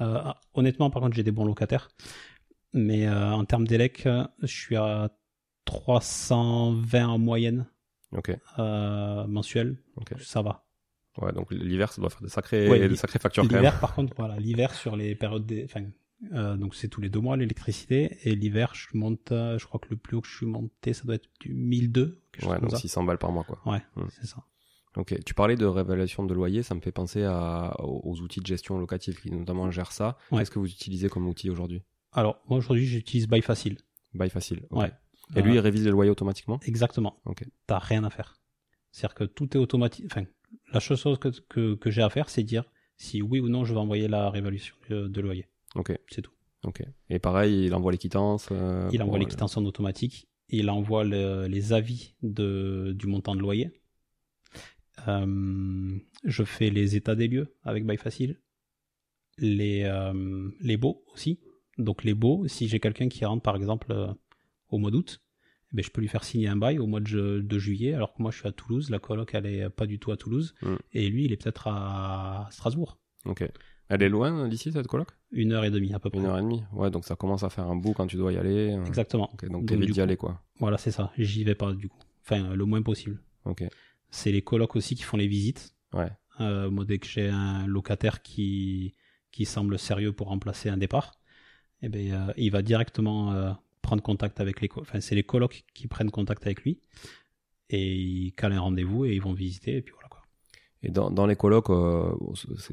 Euh, 0.00 0.20
honnêtement, 0.54 0.90
par 0.90 1.00
contre, 1.02 1.14
j'ai 1.16 1.22
des 1.22 1.30
bons 1.30 1.44
locataires, 1.44 1.88
mais 2.74 3.06
euh, 3.06 3.32
en 3.32 3.44
termes 3.46 3.66
d'élec, 3.66 4.04
euh, 4.06 4.24
je 4.42 4.46
suis 4.46 4.76
à 4.76 5.10
320 5.64 7.06
en 7.08 7.18
moyenne 7.18 7.66
euh, 8.58 9.26
mensuel, 9.26 9.76
Ok. 9.96 10.14
ça 10.20 10.42
va. 10.42 10.64
Ouais, 11.18 11.32
donc 11.32 11.50
l'hiver 11.52 11.92
ça 11.92 12.00
doit 12.00 12.10
faire 12.10 12.22
des 12.22 12.28
sacrées, 12.28 12.68
Ouais, 12.68 12.78
des 12.80 12.88
l'hi- 12.88 12.96
sacrées 12.96 13.18
factures 13.18 13.44
quand 13.44 13.50
même. 13.54 13.62
L'hiver, 13.62 13.80
par 13.80 13.94
contre, 13.94 14.14
voilà, 14.16 14.36
l'hiver 14.36 14.74
sur 14.74 14.96
les 14.96 15.14
périodes, 15.14 15.46
des, 15.46 15.64
enfin, 15.64 15.84
euh, 16.32 16.56
donc 16.56 16.74
c'est 16.74 16.88
tous 16.88 17.00
les 17.00 17.08
deux 17.08 17.20
mois 17.20 17.36
l'électricité, 17.36 18.18
et 18.24 18.34
l'hiver, 18.34 18.72
je 18.74 18.86
monte, 18.96 19.28
je 19.30 19.64
crois 19.64 19.80
que 19.80 19.88
le 19.90 19.96
plus 19.96 20.16
haut 20.16 20.20
que 20.20 20.28
je 20.28 20.36
suis 20.36 20.46
monté, 20.46 20.92
ça 20.92 21.04
doit 21.04 21.14
être 21.16 21.28
du 21.40 21.54
1002, 21.54 22.20
quelque 22.32 22.42
chose 22.42 22.50
Ouais, 22.50 22.56
comme 22.58 22.68
donc 22.68 22.72
ça. 22.72 22.78
600 22.78 23.04
balles 23.04 23.18
par 23.18 23.32
mois 23.32 23.44
quoi. 23.44 23.60
Ouais, 23.66 23.82
Hmm. 23.96 24.06
c'est 24.10 24.26
ça. 24.26 24.44
Ok, 24.96 25.16
tu 25.24 25.34
parlais 25.34 25.56
de 25.56 25.66
révélation 25.66 26.24
de 26.24 26.32
loyer, 26.34 26.62
ça 26.62 26.74
me 26.76 26.80
fait 26.80 26.92
penser 26.92 27.24
à, 27.24 27.74
aux 27.80 28.20
outils 28.20 28.40
de 28.40 28.46
gestion 28.46 28.78
locative 28.78 29.20
qui 29.20 29.30
notamment 29.32 29.68
gèrent 29.72 29.90
ça. 29.90 30.16
Ouais. 30.30 30.38
Qu'est-ce 30.38 30.52
que 30.52 30.60
vous 30.60 30.70
utilisez 30.70 31.08
comme 31.08 31.26
outil 31.26 31.50
aujourd'hui? 31.50 31.82
Alors, 32.14 32.40
moi 32.48 32.58
aujourd'hui, 32.58 32.86
j'utilise 32.86 33.26
Buy 33.28 33.42
Facile. 33.42 33.76
Bail 34.14 34.30
facile. 34.30 34.62
Ouais. 34.70 34.92
Et 35.34 35.42
lui, 35.42 35.52
Euh, 35.52 35.54
il 35.54 35.58
révise 35.58 35.84
les 35.84 35.90
loyers 35.90 36.10
automatiquement? 36.10 36.60
Exactement. 36.64 37.20
Ok. 37.24 37.44
T'as 37.66 37.78
rien 37.78 38.04
à 38.04 38.10
faire. 38.10 38.38
C'est-à-dire 38.92 39.14
que 39.16 39.24
tout 39.24 39.56
est 39.56 39.60
automatique. 39.60 40.06
Enfin, 40.06 40.24
la 40.72 40.78
seule 40.80 40.96
chose 40.96 41.18
que, 41.18 41.28
que, 41.48 41.74
que 41.74 41.90
j'ai 41.90 42.02
à 42.02 42.10
faire, 42.10 42.28
c'est 42.30 42.44
dire 42.44 42.64
si 42.96 43.20
oui 43.22 43.40
ou 43.40 43.48
non 43.48 43.64
je 43.64 43.72
vais 43.74 43.80
envoyer 43.80 44.06
la 44.06 44.30
révaluation 44.30 44.76
de, 44.88 45.08
de 45.08 45.20
loyer. 45.20 45.48
Ok, 45.74 45.98
C'est 46.08 46.22
tout. 46.22 46.30
ok. 46.62 46.82
Et 47.10 47.18
pareil, 47.18 47.64
il 47.66 47.74
envoie 47.74 47.90
les 47.90 47.98
quittances. 47.98 48.48
euh, 48.52 48.88
Il 48.92 49.02
envoie 49.02 49.18
les 49.18 49.26
quittances 49.26 49.56
en 49.56 49.64
automatique. 49.64 50.28
Il 50.48 50.70
envoie 50.70 51.02
le- 51.02 51.46
les 51.48 51.72
avis 51.72 52.14
de, 52.22 52.92
du 52.96 53.06
montant 53.08 53.34
de 53.34 53.40
loyer. 53.40 53.72
Euh, 55.08 55.98
je 56.24 56.44
fais 56.44 56.70
les 56.70 56.96
états 56.96 57.14
des 57.16 57.28
lieux 57.28 57.54
avec 57.64 57.84
Buy 57.84 57.96
Facile. 57.96 58.38
Les, 59.38 59.82
euh, 59.82 60.48
les 60.60 60.76
baux 60.76 61.02
aussi. 61.12 61.40
Donc 61.78 62.04
les 62.04 62.14
baux, 62.14 62.46
si 62.48 62.68
j'ai 62.68 62.80
quelqu'un 62.80 63.08
qui 63.08 63.24
rentre 63.24 63.42
par 63.42 63.56
exemple 63.56 63.90
euh, 63.92 64.12
au 64.68 64.78
mois 64.78 64.90
d'août, 64.90 65.20
eh 65.72 65.76
ben, 65.76 65.84
je 65.84 65.90
peux 65.90 66.00
lui 66.00 66.08
faire 66.08 66.22
signer 66.24 66.48
un 66.48 66.56
bail 66.56 66.78
au 66.78 66.86
mois 66.86 67.00
de, 67.00 67.06
ju- 67.06 67.42
de 67.42 67.58
juillet, 67.58 67.94
alors 67.94 68.14
que 68.14 68.22
moi 68.22 68.30
je 68.30 68.38
suis 68.38 68.48
à 68.48 68.52
Toulouse, 68.52 68.90
la 68.90 68.98
coloc 68.98 69.30
elle 69.34 69.46
est 69.46 69.68
pas 69.70 69.86
du 69.86 69.98
tout 69.98 70.12
à 70.12 70.16
Toulouse, 70.16 70.54
Mm. 70.62 70.74
et 70.92 71.08
lui 71.08 71.24
il 71.24 71.32
est 71.32 71.36
peut-être 71.36 71.66
à 71.68 72.48
Strasbourg. 72.50 72.98
Ok. 73.24 73.44
Elle 73.88 74.02
est 74.02 74.08
loin 74.08 74.48
d'ici 74.48 74.72
cette 74.72 74.86
coloc? 74.86 75.08
Une 75.30 75.52
heure 75.52 75.64
et 75.64 75.70
demie 75.70 75.92
à 75.92 75.98
peu 75.98 76.08
près. 76.10 76.18
Une 76.20 76.26
heure 76.26 76.38
et 76.38 76.42
demie. 76.42 76.62
Ouais, 76.72 76.90
donc 76.90 77.04
ça 77.04 77.16
commence 77.16 77.42
à 77.42 77.50
faire 77.50 77.66
un 77.66 77.76
bout 77.76 77.92
quand 77.92 78.06
tu 78.06 78.16
dois 78.16 78.32
y 78.32 78.36
aller. 78.38 78.72
euh. 78.72 78.84
Exactement. 78.86 79.30
Ok, 79.34 79.46
donc 79.50 79.66
t'évites 79.66 79.90
d'y 79.90 80.00
aller 80.00 80.16
quoi. 80.16 80.42
Voilà, 80.58 80.78
c'est 80.78 80.90
ça. 80.90 81.12
J'y 81.18 81.44
vais 81.44 81.54
pas 81.54 81.72
du 81.74 81.88
coup. 81.88 81.98
Enfin, 82.22 82.54
le 82.54 82.64
moins 82.64 82.80
possible. 82.80 83.20
Ok. 83.44 83.62
C'est 84.10 84.32
les 84.32 84.40
colocs 84.42 84.74
aussi 84.76 84.94
qui 84.94 85.02
font 85.02 85.16
les 85.18 85.26
visites. 85.26 85.74
Ouais. 85.92 86.10
Euh, 86.40 86.70
moi, 86.70 86.84
dès 86.86 86.98
que 86.98 87.06
j'ai 87.06 87.28
un 87.28 87.66
locataire 87.66 88.22
qui, 88.22 88.94
qui 89.32 89.44
semble 89.44 89.78
sérieux 89.78 90.12
pour 90.12 90.28
remplacer 90.28 90.68
un 90.70 90.76
départ, 90.78 91.18
eh 91.82 91.88
ben, 91.88 92.12
euh, 92.12 92.32
il 92.36 92.50
va 92.50 92.62
directement 92.62 93.32
euh, 93.32 93.52
prendre 93.82 94.02
contact 94.02 94.40
avec 94.40 94.60
les... 94.60 94.68
Enfin, 94.76 95.00
c'est 95.00 95.14
les 95.14 95.22
colocs 95.24 95.64
qui 95.74 95.86
prennent 95.88 96.10
contact 96.10 96.44
avec 96.46 96.62
lui. 96.62 96.78
Et 97.70 97.94
ils 97.94 98.32
calent 98.32 98.52
un 98.52 98.60
rendez-vous 98.60 99.04
et 99.04 99.14
ils 99.14 99.22
vont 99.22 99.32
visiter. 99.32 99.76
Et 99.76 99.82
puis 99.82 99.92
voilà 99.94 100.08
quoi. 100.08 100.22
Et 100.82 100.90
dans, 100.90 101.10
dans 101.10 101.26
les 101.26 101.36
colocs, 101.36 101.70
euh, 101.70 102.14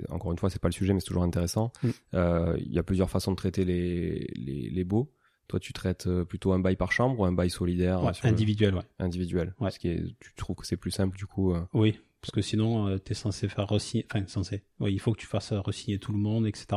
encore 0.10 0.32
une 0.32 0.38
fois, 0.38 0.50
c'est 0.50 0.60
pas 0.62 0.68
le 0.68 0.74
sujet, 0.74 0.94
mais 0.94 1.00
c'est 1.00 1.08
toujours 1.08 1.24
intéressant. 1.24 1.72
Mm. 1.84 1.90
Euh, 2.14 2.58
Il 2.60 2.74
y 2.74 2.80
a 2.80 2.84
plusieurs 2.84 3.10
façons 3.10 3.32
de 3.32 3.38
traiter 3.38 3.64
les, 3.66 4.28
les, 4.36 4.70
les 4.70 4.84
baux. 4.84 5.12
Toi, 5.48 5.60
tu 5.60 5.74
traites 5.74 6.10
plutôt 6.24 6.54
un 6.54 6.60
bail 6.60 6.76
par 6.78 6.92
chambre 6.94 7.20
ou 7.20 7.26
un 7.26 7.32
bail 7.34 7.50
solidaire 7.50 8.04
Ouais, 8.04 8.14
sur 8.14 8.26
le- 8.26 8.32
individuel, 8.32 8.76
ouais. 8.76 8.84
individuel 9.00 9.54
Ouais. 9.60 9.72
Ce 9.72 9.80
qui 9.80 9.90
est, 9.90 10.04
tu 10.20 10.34
trouves 10.36 10.56
que 10.56 10.66
c'est 10.66 10.78
plus 10.78 10.92
simple 10.92 11.18
du 11.18 11.26
coup 11.26 11.54
euh, 11.54 11.62
Oui, 11.74 12.00
parce 12.22 12.32
que 12.32 12.42
sinon, 12.42 12.98
tu 13.00 13.12
es 13.12 13.16
censé 13.16 13.50
faire 13.50 13.68
re-signer. 13.68 14.06
Enfin, 14.14 14.26
censé. 14.28 14.64
Oui, 14.80 14.94
il 14.94 15.00
faut 15.00 15.12
que 15.14 15.20
tu 15.20 15.28
fasses 15.28 15.52
re-signer 15.52 16.00
tout 16.00 16.12
le 16.14 16.20
monde, 16.20 16.48
etc. 16.48 16.68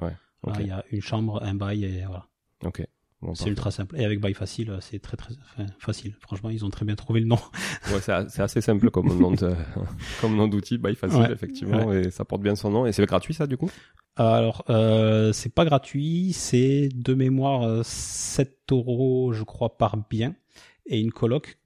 Ouais, 0.00 0.12
ok. 0.42 0.56
Il 0.60 0.66
y 0.66 0.70
a 0.70 0.84
une 0.90 1.02
chambre, 1.02 1.42
un 1.42 1.54
bail, 1.54 1.84
et 1.84 2.04
voilà. 2.06 2.26
Ok. 2.64 2.86
Bon, 3.20 3.34
C'est 3.34 3.48
ultra 3.48 3.72
simple. 3.72 4.00
Et 4.00 4.04
avec 4.04 4.20
bail 4.20 4.32
facile, 4.32 4.70
euh, 4.70 4.80
c'est 4.80 5.00
très 5.00 5.16
très 5.16 5.34
facile. 5.80 6.14
Franchement, 6.20 6.50
ils 6.50 6.64
ont 6.64 6.70
très 6.70 6.84
bien 6.84 6.94
trouvé 6.94 7.18
le 7.20 7.26
nom. 7.26 7.38
Ouais, 7.92 8.00
c'est 8.00 8.40
assez 8.42 8.60
simple 8.60 8.90
comme 8.90 9.08
nom 9.18 9.32
de, 9.32 9.54
comme 10.20 10.36
nom 10.36 10.46
d'outil, 10.46 10.78
bail 10.78 10.94
facile 10.94 11.22
Ouais. 11.22 11.32
effectivement, 11.32 11.92
et 11.92 12.10
ça 12.10 12.24
porte 12.24 12.42
bien 12.42 12.54
son 12.54 12.70
nom. 12.70 12.86
Et 12.86 12.92
c'est 12.92 13.04
gratuit 13.06 13.34
ça 13.34 13.46
du 13.46 13.56
coup? 13.56 13.70
Alors, 14.14 14.64
euh, 14.68 15.32
c'est 15.32 15.52
pas 15.52 15.64
gratuit, 15.64 16.32
c'est 16.32 16.88
de 16.94 17.14
mémoire 17.14 17.62
euh, 17.62 17.82
7 17.84 18.58
euros, 18.72 19.32
je 19.32 19.42
crois, 19.42 19.78
par 19.78 19.96
bien. 20.08 20.34
Et 20.86 21.00
une 21.00 21.12
coloc, 21.12 21.58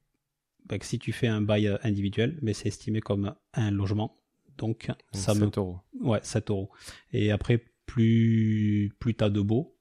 bah, 0.67 0.77
si 0.81 0.99
tu 0.99 1.13
fais 1.13 1.29
un 1.29 1.41
bail 1.43 1.67
euh, 1.67 1.77
individuel, 1.83 2.39
mais 2.41 2.53
c'est 2.55 2.69
estimé 2.69 3.01
comme 3.01 3.35
un 3.55 3.71
logement. 3.71 4.17
Donc, 4.59 4.89
ça 5.13 5.35
me 5.35 5.47
7 5.47 5.59
euros. 5.59 5.79
Ouais, 6.01 6.21
7 6.23 6.51
euros. 6.51 6.71
Et 7.13 7.31
après, 7.31 7.65
plus, 7.93 8.91
plus 8.99 9.15
t'as 9.15 9.29
de 9.29 9.41
beaux, 9.41 9.77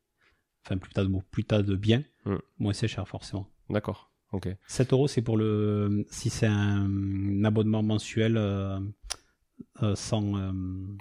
enfin, 0.65 0.77
plus 0.77 0.91
t'as 0.93 1.03
de 1.03 1.07
beaux, 1.07 1.23
plus 1.31 1.45
t'as 1.45 1.61
de 1.61 1.75
biens, 1.75 2.03
Hmm. 2.25 2.37
moins 2.59 2.73
c'est 2.73 2.87
cher, 2.87 3.07
forcément. 3.07 3.47
D'accord. 3.69 4.11
Ok. 4.33 4.47
7 4.67 4.93
euros, 4.93 5.07
c'est 5.07 5.21
pour 5.21 5.37
le, 5.37 6.05
si 6.11 6.29
c'est 6.29 6.45
un, 6.47 7.43
abonnement 7.43 7.81
mensuel, 7.83 8.35
euh, 8.37 8.79
euh, 9.81 9.95
sans, 9.95 10.37
euh, 10.37 10.51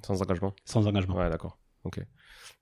Sans 0.04 0.22
engagement. 0.22 0.54
sans 0.64 0.86
engagement. 0.86 1.16
Ouais, 1.16 1.28
d'accord. 1.28 1.58
Ok. 1.84 2.00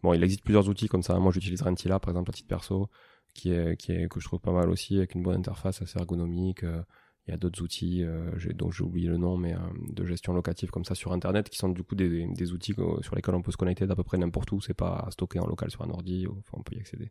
Bon, 0.02 0.12
il 0.14 0.22
existe 0.24 0.42
plusieurs 0.42 0.68
outils 0.68 0.88
comme 0.88 1.02
ça. 1.02 1.18
Moi, 1.18 1.30
j'utilise 1.32 1.62
Rentila, 1.62 2.00
par 2.00 2.10
exemple, 2.10 2.30
à 2.30 2.32
titre 2.32 2.48
perso, 2.48 2.88
qui 3.34 3.50
est, 3.52 3.76
qui 3.76 3.92
est, 3.92 4.08
que 4.08 4.18
je 4.20 4.24
trouve 4.26 4.40
pas 4.40 4.52
mal 4.52 4.68
aussi, 4.70 4.96
avec 4.96 5.14
une 5.14 5.22
bonne 5.22 5.36
interface 5.38 5.82
assez 5.82 5.98
ergonomique. 5.98 6.64
Euh, 6.64 6.82
Il 7.28 7.32
y 7.32 7.34
a 7.34 7.36
d'autres 7.36 7.62
outils, 7.62 8.02
euh, 8.04 8.30
dont 8.54 8.70
j'ai 8.70 8.82
oublié 8.82 9.08
le 9.08 9.18
nom, 9.18 9.36
mais 9.36 9.52
euh, 9.54 9.58
de 9.92 10.04
gestion 10.04 10.32
locative 10.32 10.70
comme 10.70 10.84
ça 10.84 10.94
sur 10.94 11.12
Internet, 11.12 11.48
qui 11.50 11.58
sont 11.58 11.68
du 11.68 11.82
coup 11.84 11.94
des, 11.94 12.26
des 12.26 12.52
outils 12.52 12.74
sur 13.02 13.14
lesquels 13.14 13.34
on 13.34 13.42
peut 13.42 13.52
se 13.52 13.56
connecter 13.58 13.86
d'à 13.86 13.94
peu 13.94 14.02
près 14.02 14.16
n'importe 14.18 14.50
où. 14.52 14.60
C'est 14.60 14.74
pas 14.74 15.06
stocké 15.10 15.38
en 15.38 15.46
local 15.46 15.70
sur 15.70 15.82
un 15.82 15.90
ordi, 15.90 16.26
enfin, 16.26 16.56
on 16.58 16.62
peut 16.62 16.74
y 16.74 16.80
accéder. 16.80 17.10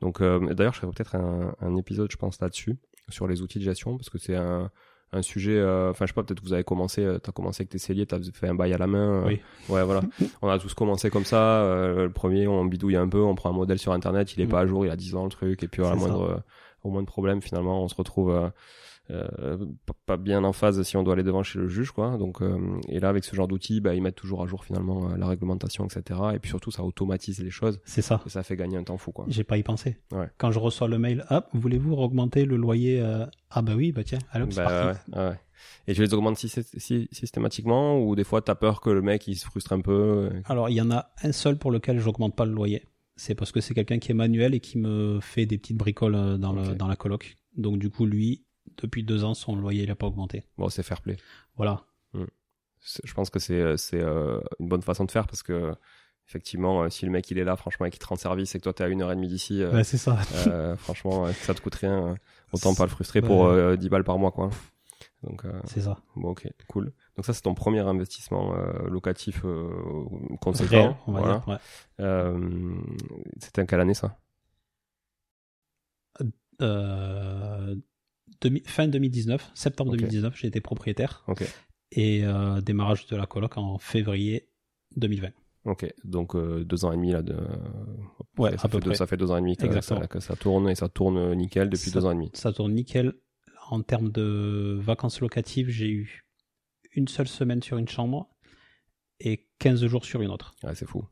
Donc, 0.00 0.20
euh, 0.22 0.54
d'ailleurs, 0.54 0.72
je 0.72 0.78
ferai 0.80 0.92
peut-être 0.92 1.14
un, 1.16 1.54
un 1.60 1.76
épisode, 1.76 2.10
je 2.10 2.16
pense, 2.16 2.40
là-dessus, 2.40 2.76
sur 3.08 3.26
les 3.26 3.42
outils 3.42 3.58
de 3.58 3.64
gestion, 3.64 3.96
parce 3.98 4.08
que 4.08 4.18
c'est 4.18 4.36
un, 4.36 4.70
un 5.12 5.22
sujet, 5.22 5.58
euh, 5.58 5.90
enfin, 5.90 6.06
je 6.06 6.10
sais 6.10 6.14
pas, 6.14 6.22
peut-être 6.22 6.42
vous 6.42 6.52
avez 6.52 6.62
commencé, 6.64 7.04
euh, 7.04 7.18
t'as 7.18 7.32
commencé 7.32 7.62
avec 7.62 7.70
tes 7.70 7.78
celliers, 7.78 8.06
t'as 8.06 8.20
fait 8.32 8.48
un 8.48 8.54
bail 8.54 8.72
à 8.72 8.78
la 8.78 8.86
main. 8.86 9.24
euh, 9.24 9.26
Oui. 9.26 9.40
Ouais, 9.68 9.82
voilà. 9.84 10.00
on 10.42 10.48
a 10.48 10.58
tous 10.60 10.72
commencé 10.74 11.10
comme 11.10 11.24
ça. 11.24 11.62
euh, 11.64 12.04
le 12.04 12.12
premier, 12.12 12.46
on 12.46 12.64
bidouille 12.64 12.96
un 12.96 13.08
peu, 13.08 13.20
on 13.20 13.34
prend 13.34 13.50
un 13.50 13.54
modèle 13.54 13.78
sur 13.80 13.92
Internet, 13.92 14.32
il 14.36 14.40
est 14.42 14.46
Mm. 14.46 14.50
pas 14.50 14.60
à 14.60 14.66
jour, 14.66 14.86
il 14.86 14.90
a 14.90 14.96
10 14.96 15.16
ans 15.16 15.24
le 15.24 15.30
truc, 15.30 15.62
et 15.64 15.68
puis 15.68 15.82
à 15.82 15.90
la 15.90 15.98
ça. 15.98 16.44
Au 16.82 16.90
moindre 16.90 17.06
problème, 17.08 17.40
finalement, 17.42 17.82
on 17.82 17.88
se 17.88 17.94
retrouve 17.94 18.30
euh, 18.30 18.48
euh, 19.10 19.56
pas- 20.06 20.16
bien 20.16 20.44
en 20.44 20.52
phase 20.52 20.80
si 20.82 20.96
on 20.96 21.02
doit 21.02 21.14
aller 21.14 21.22
devant 21.24 21.42
chez 21.42 21.58
le 21.58 21.66
juge, 21.68 21.90
quoi. 21.90 22.16
Donc, 22.16 22.42
euh, 22.42 22.58
et 22.88 23.00
là, 23.00 23.08
avec 23.08 23.24
ce 23.24 23.34
genre 23.34 23.48
d'outils, 23.48 23.80
bah, 23.80 23.94
ils 23.94 24.00
mettent 24.02 24.14
toujours 24.14 24.42
à 24.42 24.46
jour 24.46 24.64
finalement 24.64 25.08
la 25.16 25.26
réglementation, 25.26 25.84
etc. 25.84 26.20
Et 26.34 26.38
puis 26.38 26.48
surtout, 26.50 26.70
ça 26.70 26.84
automatise 26.84 27.40
les 27.42 27.50
choses 27.50 27.80
C'est 27.84 28.02
ça. 28.02 28.20
et 28.24 28.28
ça 28.30 28.42
fait 28.44 28.56
gagner 28.56 28.76
un 28.76 28.84
temps 28.84 28.98
fou, 28.98 29.10
quoi. 29.10 29.24
J'ai 29.28 29.42
pas 29.44 29.56
y 29.58 29.62
pensé. 29.64 29.98
Ouais. 30.12 30.28
Quand 30.38 30.52
je 30.52 30.58
reçois 30.60 30.86
le 30.88 30.98
mail, 30.98 31.24
hop, 31.30 31.46
voulez-vous 31.54 31.94
augmenter 31.94 32.44
le 32.44 32.56
loyer 32.56 33.00
Ah 33.50 33.62
bah 33.62 33.72
oui, 33.76 33.90
bah 33.92 34.04
tiens, 34.04 34.20
alors 34.30 34.48
c'est 34.50 34.62
Bah, 34.62 34.70
parti. 34.94 35.00
ouais, 35.12 35.18
ouais. 35.28 35.40
Et 35.88 35.94
tu 35.94 36.00
les 36.02 36.14
augmentes 36.14 36.38
sy- 36.38 36.48
sy- 36.48 37.08
systématiquement 37.12 37.98
ou 38.00 38.14
des 38.16 38.24
fois 38.24 38.40
t'as 38.40 38.54
peur 38.54 38.80
que 38.80 38.88
le 38.90 39.02
mec 39.02 39.26
il 39.28 39.36
se 39.36 39.44
frustre 39.44 39.72
un 39.74 39.80
peu 39.82 40.30
Alors, 40.46 40.70
il 40.70 40.74
y 40.74 40.80
en 40.80 40.90
a 40.90 41.10
un 41.22 41.32
seul 41.32 41.58
pour 41.58 41.70
lequel 41.70 41.98
j'augmente 41.98 42.34
pas 42.34 42.46
le 42.46 42.52
loyer. 42.52 42.82
C'est 43.22 43.34
parce 43.34 43.52
que 43.52 43.60
c'est 43.60 43.74
quelqu'un 43.74 43.98
qui 43.98 44.12
est 44.12 44.14
manuel 44.14 44.54
et 44.54 44.60
qui 44.60 44.78
me 44.78 45.20
fait 45.20 45.44
des 45.44 45.58
petites 45.58 45.76
bricoles 45.76 46.14
euh, 46.14 46.38
dans, 46.38 46.54
le, 46.54 46.62
Ok. 46.70 46.76
dans 46.78 46.86
la 46.88 46.96
coloc. 46.96 47.36
Donc, 47.54 47.78
du 47.78 47.90
coup, 47.90 48.06
lui, 48.06 48.44
depuis 48.80 49.02
deux 49.04 49.24
ans, 49.24 49.34
son 49.34 49.56
loyer, 49.56 49.82
il 49.82 49.90
a 49.90 49.94
pas 49.94 50.06
augmenté. 50.06 50.44
Bon, 50.56 50.70
c'est 50.70 50.82
fair 50.82 51.02
play. 51.02 51.18
Voilà. 51.56 51.84
C'est- 52.82 53.06
Je 53.06 53.12
pense 53.12 53.28
que 53.28 53.38
c'est 53.38 53.60
euh, 53.60 53.76
c'est 53.76 54.00
euh, 54.00 54.40
une 54.58 54.68
bonne 54.68 54.80
façon 54.80 55.04
de 55.04 55.10
faire 55.10 55.26
parce 55.26 55.42
que 55.42 55.74
effectivement, 56.26 56.84
euh, 56.84 56.88
si 56.88 57.04
le 57.04 57.10
mec 57.10 57.30
il 57.30 57.36
est 57.36 57.44
là, 57.44 57.56
franchement, 57.56 57.84
et 57.84 57.90
qu'il 57.90 57.98
te 57.98 58.06
rend 58.06 58.16
service 58.16 58.54
et 58.54 58.58
que 58.58 58.62
toi 58.64 58.72
t'es 58.72 58.84
à 58.84 58.88
une 58.88 59.02
heure 59.02 59.12
et 59.12 59.16
demie 59.16 59.28
d'ici, 59.28 59.62
euh, 59.62 59.74
Ouais, 59.74 59.84
c'est 59.84 59.98
ça. 59.98 60.18
euh, 60.32 60.74
franchement, 60.76 61.30
ça 61.42 61.52
te 61.52 61.60
coûte 61.60 61.74
rien, 61.74 62.16
autant 62.54 62.74
pas 62.74 62.84
le 62.84 62.90
frustrer 62.90 63.20
pour 63.20 63.44
euh, 63.44 63.76
10 63.76 63.90
balles 63.90 64.04
par 64.04 64.18
mois, 64.18 64.30
quoi. 64.32 64.48
Donc, 65.22 65.44
euh, 65.44 65.60
C'est 65.66 65.82
ça. 65.82 65.98
bon, 66.16 66.30
ok, 66.30 66.48
cool. 66.68 66.92
Donc 67.16 67.26
ça, 67.26 67.34
c'est 67.34 67.42
ton 67.42 67.54
premier 67.54 67.80
investissement 67.80 68.54
euh, 68.54 68.88
locatif 68.88 69.42
euh, 69.44 69.68
conséquent. 70.40 70.70
Réel, 70.70 70.96
on 71.06 71.12
va 71.12 71.20
voilà. 71.20 71.38
dire. 71.38 71.48
Ouais. 71.48 73.30
C'était 73.38 73.62
en 73.62 73.66
quelle 73.66 73.80
année 73.80 73.94
ça? 73.94 74.18
Demi- 78.40 78.62
fin 78.64 78.88
2019, 78.88 79.50
septembre 79.54 79.92
Ok. 79.92 79.98
2019, 79.98 80.36
j'ai 80.36 80.48
été 80.48 80.60
propriétaire. 80.60 81.24
Ok. 81.28 81.44
Et 81.92 82.22
démarrage 82.62 83.06
de 83.06 83.16
la 83.16 83.26
coloc 83.26 83.58
en 83.58 83.78
février 83.78 84.48
2020. 84.96 85.28
Ok, 85.66 85.92
donc 86.04 86.34
euh, 86.36 86.64
deux 86.64 86.86
ans 86.86 86.92
et 86.92 86.96
demi 86.96 87.12
là. 87.12 87.20
De... 87.22 87.36
Ouais, 88.38 88.56
ça, 88.56 88.64
à 88.64 88.68
peu 88.68 88.78
fait 88.78 88.84
deux, 88.84 88.94
ça 88.94 89.06
fait 89.06 89.18
deux 89.18 89.30
ans 89.30 89.36
et 89.36 89.40
demi 89.42 89.56
que, 89.58 89.66
Exactement. 89.66 90.00
ça, 90.00 90.06
que 90.06 90.20
ça 90.20 90.34
tourne 90.36 90.70
et 90.70 90.74
ça 90.74 90.88
tourne 90.88 91.34
nickel 91.34 91.68
depuis 91.68 91.90
Ça- 91.90 92.00
deux 92.00 92.06
ans 92.06 92.12
et 92.12 92.14
demi. 92.14 92.30
Ça 92.32 92.50
tourne 92.52 92.72
nickel. 92.72 93.12
En 93.70 93.82
termes 93.82 94.10
de 94.10 94.76
vacances 94.80 95.20
locatives, 95.20 95.68
j'ai 95.70 95.88
eu 95.88 96.24
une 96.94 97.06
seule 97.06 97.28
semaine 97.28 97.62
sur 97.62 97.78
une 97.78 97.88
chambre 97.88 98.28
et 99.20 99.46
15 99.60 99.86
jours 99.86 100.04
sur 100.04 100.22
une 100.22 100.30
autre. 100.30 100.54
Ouais, 100.64 100.74
c'est 100.74 100.86
fou. 100.88 101.04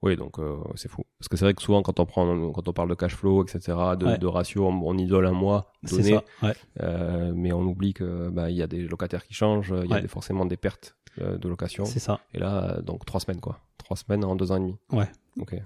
Oui, 0.00 0.14
donc 0.14 0.38
euh, 0.38 0.58
c'est 0.76 0.88
fou. 0.88 1.02
Parce 1.18 1.26
que 1.28 1.36
c'est 1.36 1.44
vrai 1.44 1.54
que 1.54 1.62
souvent 1.62 1.82
quand 1.82 1.98
on 1.98 2.06
prend, 2.06 2.52
quand 2.52 2.68
on 2.68 2.72
parle 2.72 2.88
de 2.88 2.94
cash 2.94 3.16
flow, 3.16 3.42
etc., 3.44 3.58
de, 3.98 4.06
Ouais. 4.06 4.18
de 4.18 4.26
ratio, 4.28 4.64
on, 4.68 4.80
on 4.80 4.96
idole 4.96 5.26
un 5.26 5.32
mois 5.32 5.72
C'est 5.82 5.96
donné, 5.96 6.10
ça. 6.10 6.24
Ouais. 6.46 6.54
euh, 6.82 7.32
mais 7.34 7.50
on 7.52 7.62
oublie 7.62 7.94
que 7.94 8.28
bah 8.30 8.48
y 8.48 8.62
a 8.62 8.68
des 8.68 8.86
locataires 8.86 9.24
qui 9.26 9.34
changent, 9.34 9.74
il 9.76 9.90
y 9.90 9.92
a 9.92 9.96
Ouais. 9.96 10.02
des- 10.02 10.06
forcément 10.08 10.46
des 10.46 10.56
pertes 10.56 10.96
euh, 11.20 11.36
de 11.36 11.48
location. 11.48 11.84
C'est 11.84 11.98
ça. 11.98 12.20
Et 12.32 12.38
là, 12.38 12.80
donc 12.82 13.04
trois 13.06 13.18
semaines 13.18 13.40
quoi, 13.40 13.58
trois 13.76 13.96
semaines 13.96 14.24
en 14.24 14.36
deux 14.36 14.52
ans 14.52 14.56
et 14.58 14.60
demi. 14.60 14.76
Ouais. 14.92 15.10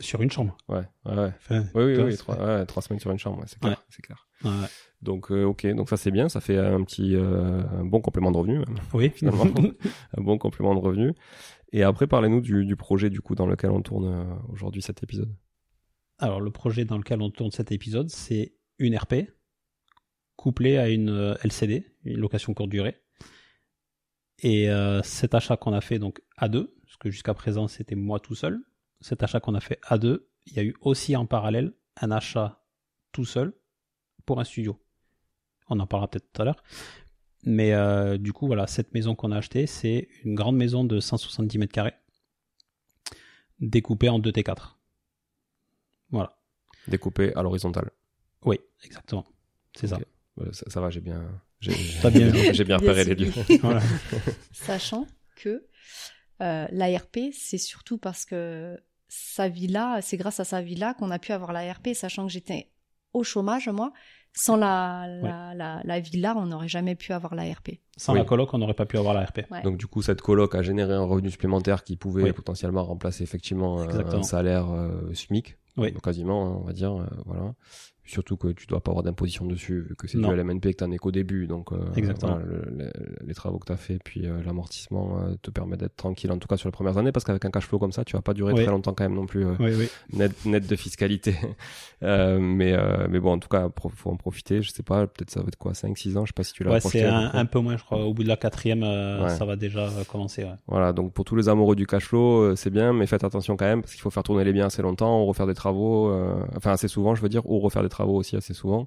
Sur 0.01 0.23
une 0.23 0.31
chambre. 0.31 0.57
Ouais. 0.69 0.89
Ouais. 1.05 1.33
Enfin, 1.37 1.65
Oui, 1.75 1.85
oui, 1.85 1.97
oui, 1.99 2.17
trois, 2.17 2.65
trois 2.65 2.81
semaines 2.83 3.01
sur 3.01 3.11
une 3.11 3.19
chambre, 3.19 3.43
c'est 3.47 3.59
clair, 3.61 3.83
c'est 3.91 4.01
clair. 4.03 4.27
Donc 5.03 5.33
euh, 5.33 5.45
ok, 5.45 5.67
donc 5.75 5.89
ça 5.89 5.97
c'est 5.97 6.13
bien, 6.13 6.29
ça 6.29 6.41
fait 6.41 6.57
un 6.57 6.83
petit, 6.85 7.17
euh, 7.17 7.63
un 7.73 7.85
bon 7.85 8.01
complément 8.01 8.31
de 8.31 8.37
revenu. 8.37 8.61
Oui, 8.95 9.11
Finalement. 9.15 9.45
un 10.17 10.23
bon 10.23 10.39
complément 10.39 10.75
de 10.75 10.81
revenu. 10.81 11.13
Et 11.73 11.83
après, 11.83 12.07
parlez-nous 12.07 12.41
du, 12.41 12.65
du 12.65 12.77
projet 12.77 13.11
du 13.11 13.21
coup 13.21 13.35
dans 13.35 13.47
lequel 13.47 13.71
on 13.71 13.83
tourne 13.83 14.07
euh, 14.07 14.35
aujourd'hui 14.49 14.83
cet 14.83 15.03
épisode. 15.03 15.35
Alors, 16.19 16.41
le 16.41 16.51
projet 16.51 16.85
dans 16.85 16.99
lequel 16.99 17.21
on 17.21 17.31
tourne 17.31 17.51
cet 17.51 17.73
épisode, 17.73 18.11
c'est 18.11 18.55
une 18.79 18.97
RP 18.97 19.15
couplée 20.37 20.79
à 20.79 20.89
une 20.89 21.37
LCD, 21.43 21.87
une 22.05 22.19
location 22.19 22.55
courte 22.55 22.71
durée. 22.71 23.03
Et 24.43 24.71
euh, 24.71 25.03
cet 25.03 25.35
achat 25.35 25.57
qu'on 25.57 25.73
a 25.73 25.81
fait 25.81 25.99
donc 25.99 26.21
à 26.37 26.49
deux, 26.49 26.75
parce 26.83 26.97
que 26.97 27.11
jusqu'à 27.11 27.35
présent 27.35 27.69
c'était 27.69 27.95
moi 27.95 28.19
tout 28.19 28.35
seul, 28.35 28.61
cet 29.01 29.23
achat 29.23 29.41
qu'on 29.41 29.55
a 29.55 29.61
fait 29.61 29.79
à 29.83 29.99
deux, 29.99 30.31
il 30.47 30.55
y 30.55 30.59
a 30.59 30.65
eu 30.65 30.75
aussi 30.81 31.17
en 31.17 31.27
parallèle 31.27 31.75
un 32.01 32.11
achat 32.11 32.65
tout 33.13 33.25
seul 33.25 33.53
pour 34.27 34.41
un 34.41 34.45
studio. 34.45 34.81
On 35.73 35.81
en 35.81 35.87
parlera 35.87 36.09
peut-être 36.09 36.33
tout 36.33 36.43
à 36.43 36.45
l'heure. 36.45 36.63
Mais 37.45 37.73
euh, 37.73 38.19
du 38.19 38.33
coup, 38.33 38.47
voilà, 38.47 38.67
cette 38.67 38.95
maison 38.95 39.15
qu'on 39.15 39.33
a 39.33 39.39
achetée, 39.39 39.67
c'est 39.67 40.09
une 40.25 40.35
grande 40.35 40.57
maison 40.57 40.85
de 40.85 41.01
170 41.01 41.59
mètres 41.59 41.73
carrés, 41.73 41.95
découpée 43.61 44.09
en 44.09 44.19
2 44.19 44.31
T4. 44.31 44.77
Voilà. 46.11 46.37
Découpé 46.89 47.35
à 47.35 47.43
l'horizontale. 47.43 47.91
Oui, 48.45 48.59
exactement. 48.85 49.25
C'est 49.75 49.89
ça. 49.89 49.99
Ça. 50.53 50.71
Ça 50.71 50.81
va, 50.81 50.91
j'ai 50.91 51.01
bien, 51.01 51.23
j'ai, 51.61 51.73
bien 52.11 52.33
j'ai 52.53 52.65
bien 52.65 52.77
repéré 52.77 53.05
les 53.05 53.15
lieux. 53.15 53.33
Voilà. 53.63 53.83
Sachant 54.53 55.07
que 55.37 55.67
euh, 56.41 56.67
l'ARP, 56.71 57.19
c'est 57.33 57.59
surtout 57.59 57.99
parce 57.99 58.25
que 58.25 58.79
sa 59.09 59.49
villa, 59.49 60.01
c'est 60.01 60.17
grâce 60.17 60.41
à 60.41 60.45
sa 60.45 60.63
villa 60.63 60.95
qu'on 60.95 61.11
a 61.11 61.19
pu 61.19 61.33
avoir 61.33 61.53
l'ARP, 61.53 61.89
sachant 61.95 62.27
que 62.27 62.33
j'étais 62.33 62.72
au 63.13 63.23
chômage, 63.23 63.69
moi. 63.69 63.93
Sans 64.35 64.57
la, 64.57 65.07
la, 65.21 65.53
la, 65.55 65.83
la 65.85 66.01
villa, 66.01 66.35
on 66.39 66.47
n'aurait 66.47 66.67
jamais 66.69 66.95
pu 66.95 67.13
avoir 67.13 67.35
la 67.35 67.43
RP. 67.53 67.81
Sans 67.99 68.15
Oui. 68.15 68.19
la 68.19 68.25
coloc, 68.25 68.55
on 68.55 68.59
n'aurait 68.59 68.73
pas 68.73 68.87
pu 68.87 68.97
avoir 68.97 69.13
la 69.13 69.25
RP. 69.27 69.41
Ouais. 69.51 69.61
Donc 69.63 69.77
du 69.77 69.87
coup, 69.87 70.01
cette 70.01 70.23
coloc 70.23 70.55
a 70.55 70.63
généré 70.63 70.95
un 70.95 71.05
revenu 71.05 71.29
supplémentaire 71.31 71.85
qui 71.85 71.97
pouvait 71.97 72.23
Oui. 72.23 72.33
potentiellement 72.33 72.83
remplacer 72.83 73.23
effectivement 73.25 73.81
euh, 73.81 73.85
Exactement. 73.85 74.21
un 74.21 74.23
salaire 74.23 74.71
euh, 74.71 75.13
SMIC, 75.13 75.59
Oui. 75.77 75.93
Donc, 75.93 76.03
quasiment, 76.03 76.47
hein, 76.47 76.59
on 76.63 76.65
va 76.65 76.73
dire, 76.73 76.93
euh, 76.95 77.05
voilà. 77.27 77.53
Surtout 78.05 78.37
que 78.37 78.49
tu 78.49 78.67
dois 78.67 78.81
pas 78.81 78.91
avoir 78.91 79.05
d'imposition 79.05 79.47
dessus, 79.47 79.81
vu 79.83 79.95
que 79.97 80.09
c'est 80.09 80.19
du. 80.19 80.25
LMNP 80.25 80.67
et 80.67 80.75
que 80.75 80.79
t'en 80.85 80.91
es 80.91 80.99
qu'au 80.99 81.13
début, 81.13 81.47
donc 81.47 81.71
euh, 81.73 81.77
Exactement. 81.95 82.33
voilà, 82.35 82.47
le- 82.47 82.65
le- 82.77 82.93
les 83.27 83.33
travaux 83.35 83.59
que 83.61 83.67
t'as 83.67 83.77
fait, 83.77 83.99
puis 84.03 84.27
euh, 84.27 84.43
l'amortissement 84.45 85.21
euh, 85.21 85.35
te 85.41 85.51
permet 85.53 85.77
d'être 85.77 85.95
tranquille, 85.95 86.33
en 86.33 86.39
tout 86.39 86.49
cas 86.49 86.57
sur 86.57 86.67
les 86.69 86.73
premières 86.73 86.99
années, 86.99 87.13
parce 87.13 87.25
qu'avec 87.25 87.45
un 87.45 87.51
cash 87.53 87.67
flow 87.67 87.79
comme 87.79 87.93
ça, 87.93 88.05
tu 88.05 88.17
vas 88.17 88.23
pas 88.23 88.35
durer 88.35 88.55
Oui. 88.55 88.63
très 88.63 88.73
longtemps 88.73 88.93
quand 88.93 89.05
même 89.05 89.15
non 89.15 89.27
plus. 89.27 89.47
euh, 89.47 89.53
Oui, 89.61 89.71
oui. 89.79 89.89
net, 90.13 90.33
net 90.45 90.67
de 90.67 90.77
fiscalité. 90.77 91.37
Euh, 92.05 92.41
mais, 92.41 92.73
euh, 92.73 93.07
mais 93.09 93.21
bon, 93.21 93.31
en 93.35 93.39
tout 93.39 93.49
cas, 93.49 93.69
pro- 93.69 93.89
faut 93.89 94.11
en 94.11 94.17
profiter. 94.17 94.61
Je 94.61 94.73
sais 94.73 94.83
pas, 94.83 95.07
peut-être 95.07 95.31
ça 95.31 95.41
va 95.41 95.47
être 95.47 95.55
quoi, 95.57 95.73
5, 95.73 95.97
6 95.97 96.17
ans, 96.17 96.25
je 96.25 96.31
sais 96.31 96.35
pas 96.35 96.43
si 96.43 96.53
tu 96.53 96.65
l'as 96.65 96.73
Ouais, 96.73 96.81
c'est 96.81 97.05
un, 97.05 97.31
un 97.33 97.45
peu 97.47 97.61
moins, 97.61 97.77
je 97.77 97.85
crois. 97.85 98.05
Au 98.05 98.13
bout 98.13 98.25
de 98.25 98.29
la 98.29 98.37
quatrième, 98.37 98.83
Ouais. 98.83 99.29
ça 99.31 99.45
va 99.45 99.55
déjà 99.55 99.89
commencer. 100.11 100.43
Ouais. 100.43 100.51
Voilà, 100.67 100.93
donc 100.93 101.13
pour 101.13 101.25
tous 101.25 101.37
les 101.37 101.49
amoureux 101.49 101.77
du 101.77 101.87
cash 101.87 102.07
flow, 102.07 102.57
c'est 102.57 102.71
bien, 102.71 102.93
mais 102.93 103.07
faites 103.07 103.23
attention 103.23 103.57
quand 103.57 103.67
même, 103.67 103.83
parce 103.83 103.93
qu'il 103.93 104.01
faut 104.01 104.11
faire 104.11 104.25
tourner 104.25 104.43
les 104.43 104.53
biens 104.53 104.67
assez 104.67 104.83
longtemps, 104.83 105.23
ou 105.23 105.27
refaire 105.27 105.47
des 105.47 105.55
travaux, 105.55 106.11
euh, 106.11 106.35
enfin 106.57 106.73
assez 106.73 106.89
souvent, 106.89 107.15
je 107.15 107.23
veux 107.23 107.29
dire, 107.29 107.49
ou 107.49 107.61
refaire 107.61 107.85
des 107.85 107.89
travaux 107.93 108.17
aussi 108.17 108.35
assez 108.37 108.55
souvent. 108.55 108.87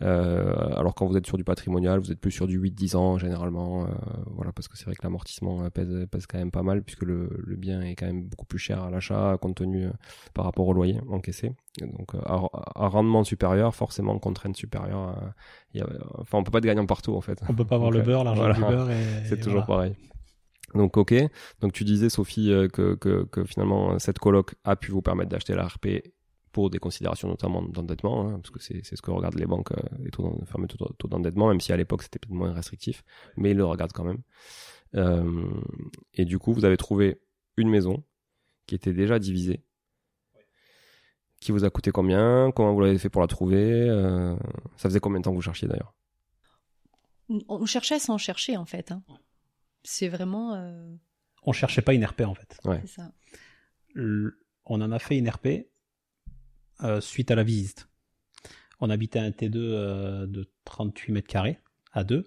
Euh, 0.00 0.54
alors 0.76 0.94
quand 0.94 1.06
vous 1.06 1.16
êtes 1.16 1.26
sur 1.26 1.36
du 1.36 1.42
patrimonial, 1.42 1.98
vous 1.98 2.12
êtes 2.12 2.20
plus 2.20 2.30
sur 2.30 2.46
du 2.46 2.60
8-10 2.60 2.94
ans 2.96 3.18
généralement, 3.18 3.84
euh, 3.84 3.88
voilà, 4.26 4.52
parce 4.52 4.68
que 4.68 4.76
c'est 4.78 4.84
vrai 4.84 4.94
que 4.94 5.02
l'amortissement 5.02 5.64
euh, 5.64 5.70
pèse, 5.70 6.06
pèse 6.08 6.26
quand 6.28 6.38
même 6.38 6.52
pas 6.52 6.62
mal, 6.62 6.84
puisque 6.84 7.02
le, 7.02 7.28
le 7.44 7.56
bien 7.56 7.80
est 7.80 7.96
quand 7.96 8.06
même 8.06 8.22
beaucoup 8.22 8.46
plus 8.46 8.60
cher 8.60 8.80
à 8.84 8.90
l'achat, 8.90 9.36
compte 9.40 9.56
tenu 9.56 9.86
euh, 9.86 9.90
par 10.34 10.44
rapport 10.44 10.68
au 10.68 10.72
loyer 10.72 11.00
encaissé. 11.10 11.50
Donc 11.80 12.14
à, 12.14 12.40
à 12.76 12.86
rendement 12.86 13.24
supérieur, 13.24 13.74
forcément 13.74 14.16
contrainte 14.20 14.56
supérieure, 14.56 15.16
y 15.74 15.80
a, 15.80 15.86
enfin 16.18 16.38
on 16.38 16.44
peut 16.44 16.52
pas 16.52 16.58
être 16.58 16.64
gagnant 16.66 16.86
partout 16.86 17.16
en 17.16 17.20
fait. 17.20 17.40
On 17.48 17.54
peut 17.54 17.64
pas 17.64 17.74
avoir 17.74 17.90
Donc, 17.90 17.98
le 17.98 18.04
beurre, 18.04 18.22
l'argent 18.22 18.42
voilà. 18.42 18.54
du 18.54 18.60
beurre. 18.60 18.90
et- 18.92 19.04
C'est 19.24 19.34
et 19.34 19.40
toujours 19.40 19.64
voilà. 19.64 19.66
pareil. 19.66 19.96
Donc 20.74 20.96
ok, 20.96 21.14
donc 21.60 21.72
tu 21.72 21.82
disais 21.82 22.08
Sophie 22.10 22.52
que, 22.72 22.94
que, 22.94 23.24
que 23.24 23.42
finalement 23.44 23.98
cette 23.98 24.18
coloc 24.20 24.54
a 24.64 24.76
pu 24.76 24.92
vous 24.92 25.00
permettre 25.02 25.30
d'acheter 25.30 25.54
la 25.54 25.66
RP 25.66 25.86
pour 26.58 26.70
des 26.70 26.78
considérations 26.80 27.28
notamment 27.28 27.62
d'endettement, 27.62 28.26
hein, 28.28 28.40
parce 28.40 28.50
que 28.50 28.58
c'est 28.60 28.82
ce 28.96 29.00
que 29.00 29.12
regardent 29.12 29.38
les 29.38 29.46
banques, 29.46 29.70
euh, 29.70 29.76
les 30.00 30.10
taux 30.10 30.40
fameux 30.46 30.66
taux, 30.66 30.76
taux 30.98 31.06
d'endettement, 31.08 31.48
même 31.48 31.60
si 31.60 31.72
à 31.72 31.76
l'époque 31.76 32.02
c'était 32.02 32.18
peut-être 32.18 32.34
moins 32.34 32.52
restrictif, 32.52 33.04
mais 33.36 33.52
ils 33.52 33.56
le 33.56 33.64
regardent 33.64 33.92
quand 33.92 34.02
même. 34.04 34.22
Euh, 34.96 35.44
et 36.14 36.24
du 36.24 36.40
coup, 36.40 36.52
vous 36.52 36.64
avez 36.64 36.76
trouvé 36.76 37.20
une 37.56 37.68
maison 37.70 38.02
qui 38.66 38.74
était 38.74 38.92
déjà 38.92 39.20
divisée, 39.20 39.62
qui 41.40 41.52
vous 41.52 41.64
a 41.64 41.70
coûté 41.70 41.92
combien, 41.92 42.50
comment 42.50 42.74
vous 42.74 42.80
l'avez 42.80 42.98
fait 42.98 43.08
pour 43.10 43.20
la 43.20 43.28
trouver, 43.28 43.88
euh, 43.88 44.36
ça 44.76 44.88
faisait 44.88 44.98
combien 45.00 45.20
de 45.20 45.24
temps 45.24 45.30
que 45.30 45.36
vous 45.36 45.42
cherchiez 45.42 45.68
d'ailleurs? 45.68 45.94
On 47.48 47.66
cherchait 47.66 47.98
sans 48.00 48.18
chercher, 48.18 48.56
en 48.56 48.64
fait. 48.64 48.90
hein. 48.90 49.02
C'est 49.84 50.08
vraiment... 50.08 50.54
euh, 50.54 50.92
On 51.44 51.52
cherchait 51.52 51.82
pas 51.82 51.94
une 51.94 52.04
RP 52.04 52.22
en 52.22 52.34
fait. 52.34 52.58
Ouais. 52.64 52.80
c'est 52.82 53.00
ça. 53.00 53.12
Le- 53.94 54.40
On 54.64 54.80
en 54.80 54.90
a 54.90 54.98
fait 54.98 55.16
une 55.18 55.28
RP 55.28 55.68
euh, 56.82 57.00
suite 57.00 57.30
à 57.30 57.34
la 57.34 57.42
visite. 57.42 57.88
On 58.80 58.90
habitait 58.90 59.18
un 59.18 59.30
T2 59.30 59.56
euh, 59.56 60.26
de 60.26 60.48
38 60.64 61.12
mètres 61.12 61.28
carrés 61.28 61.58
à 61.92 62.04
deux. 62.04 62.26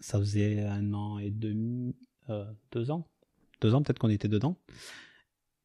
Ça 0.00 0.18
faisait 0.18 0.60
un 0.60 0.94
an 0.94 1.18
et 1.18 1.30
demi, 1.30 1.96
euh, 2.28 2.44
deux 2.72 2.90
ans, 2.90 3.08
deux 3.60 3.74
ans 3.74 3.82
peut-être 3.82 3.98
qu'on 3.98 4.10
était 4.10 4.28
dedans. 4.28 4.56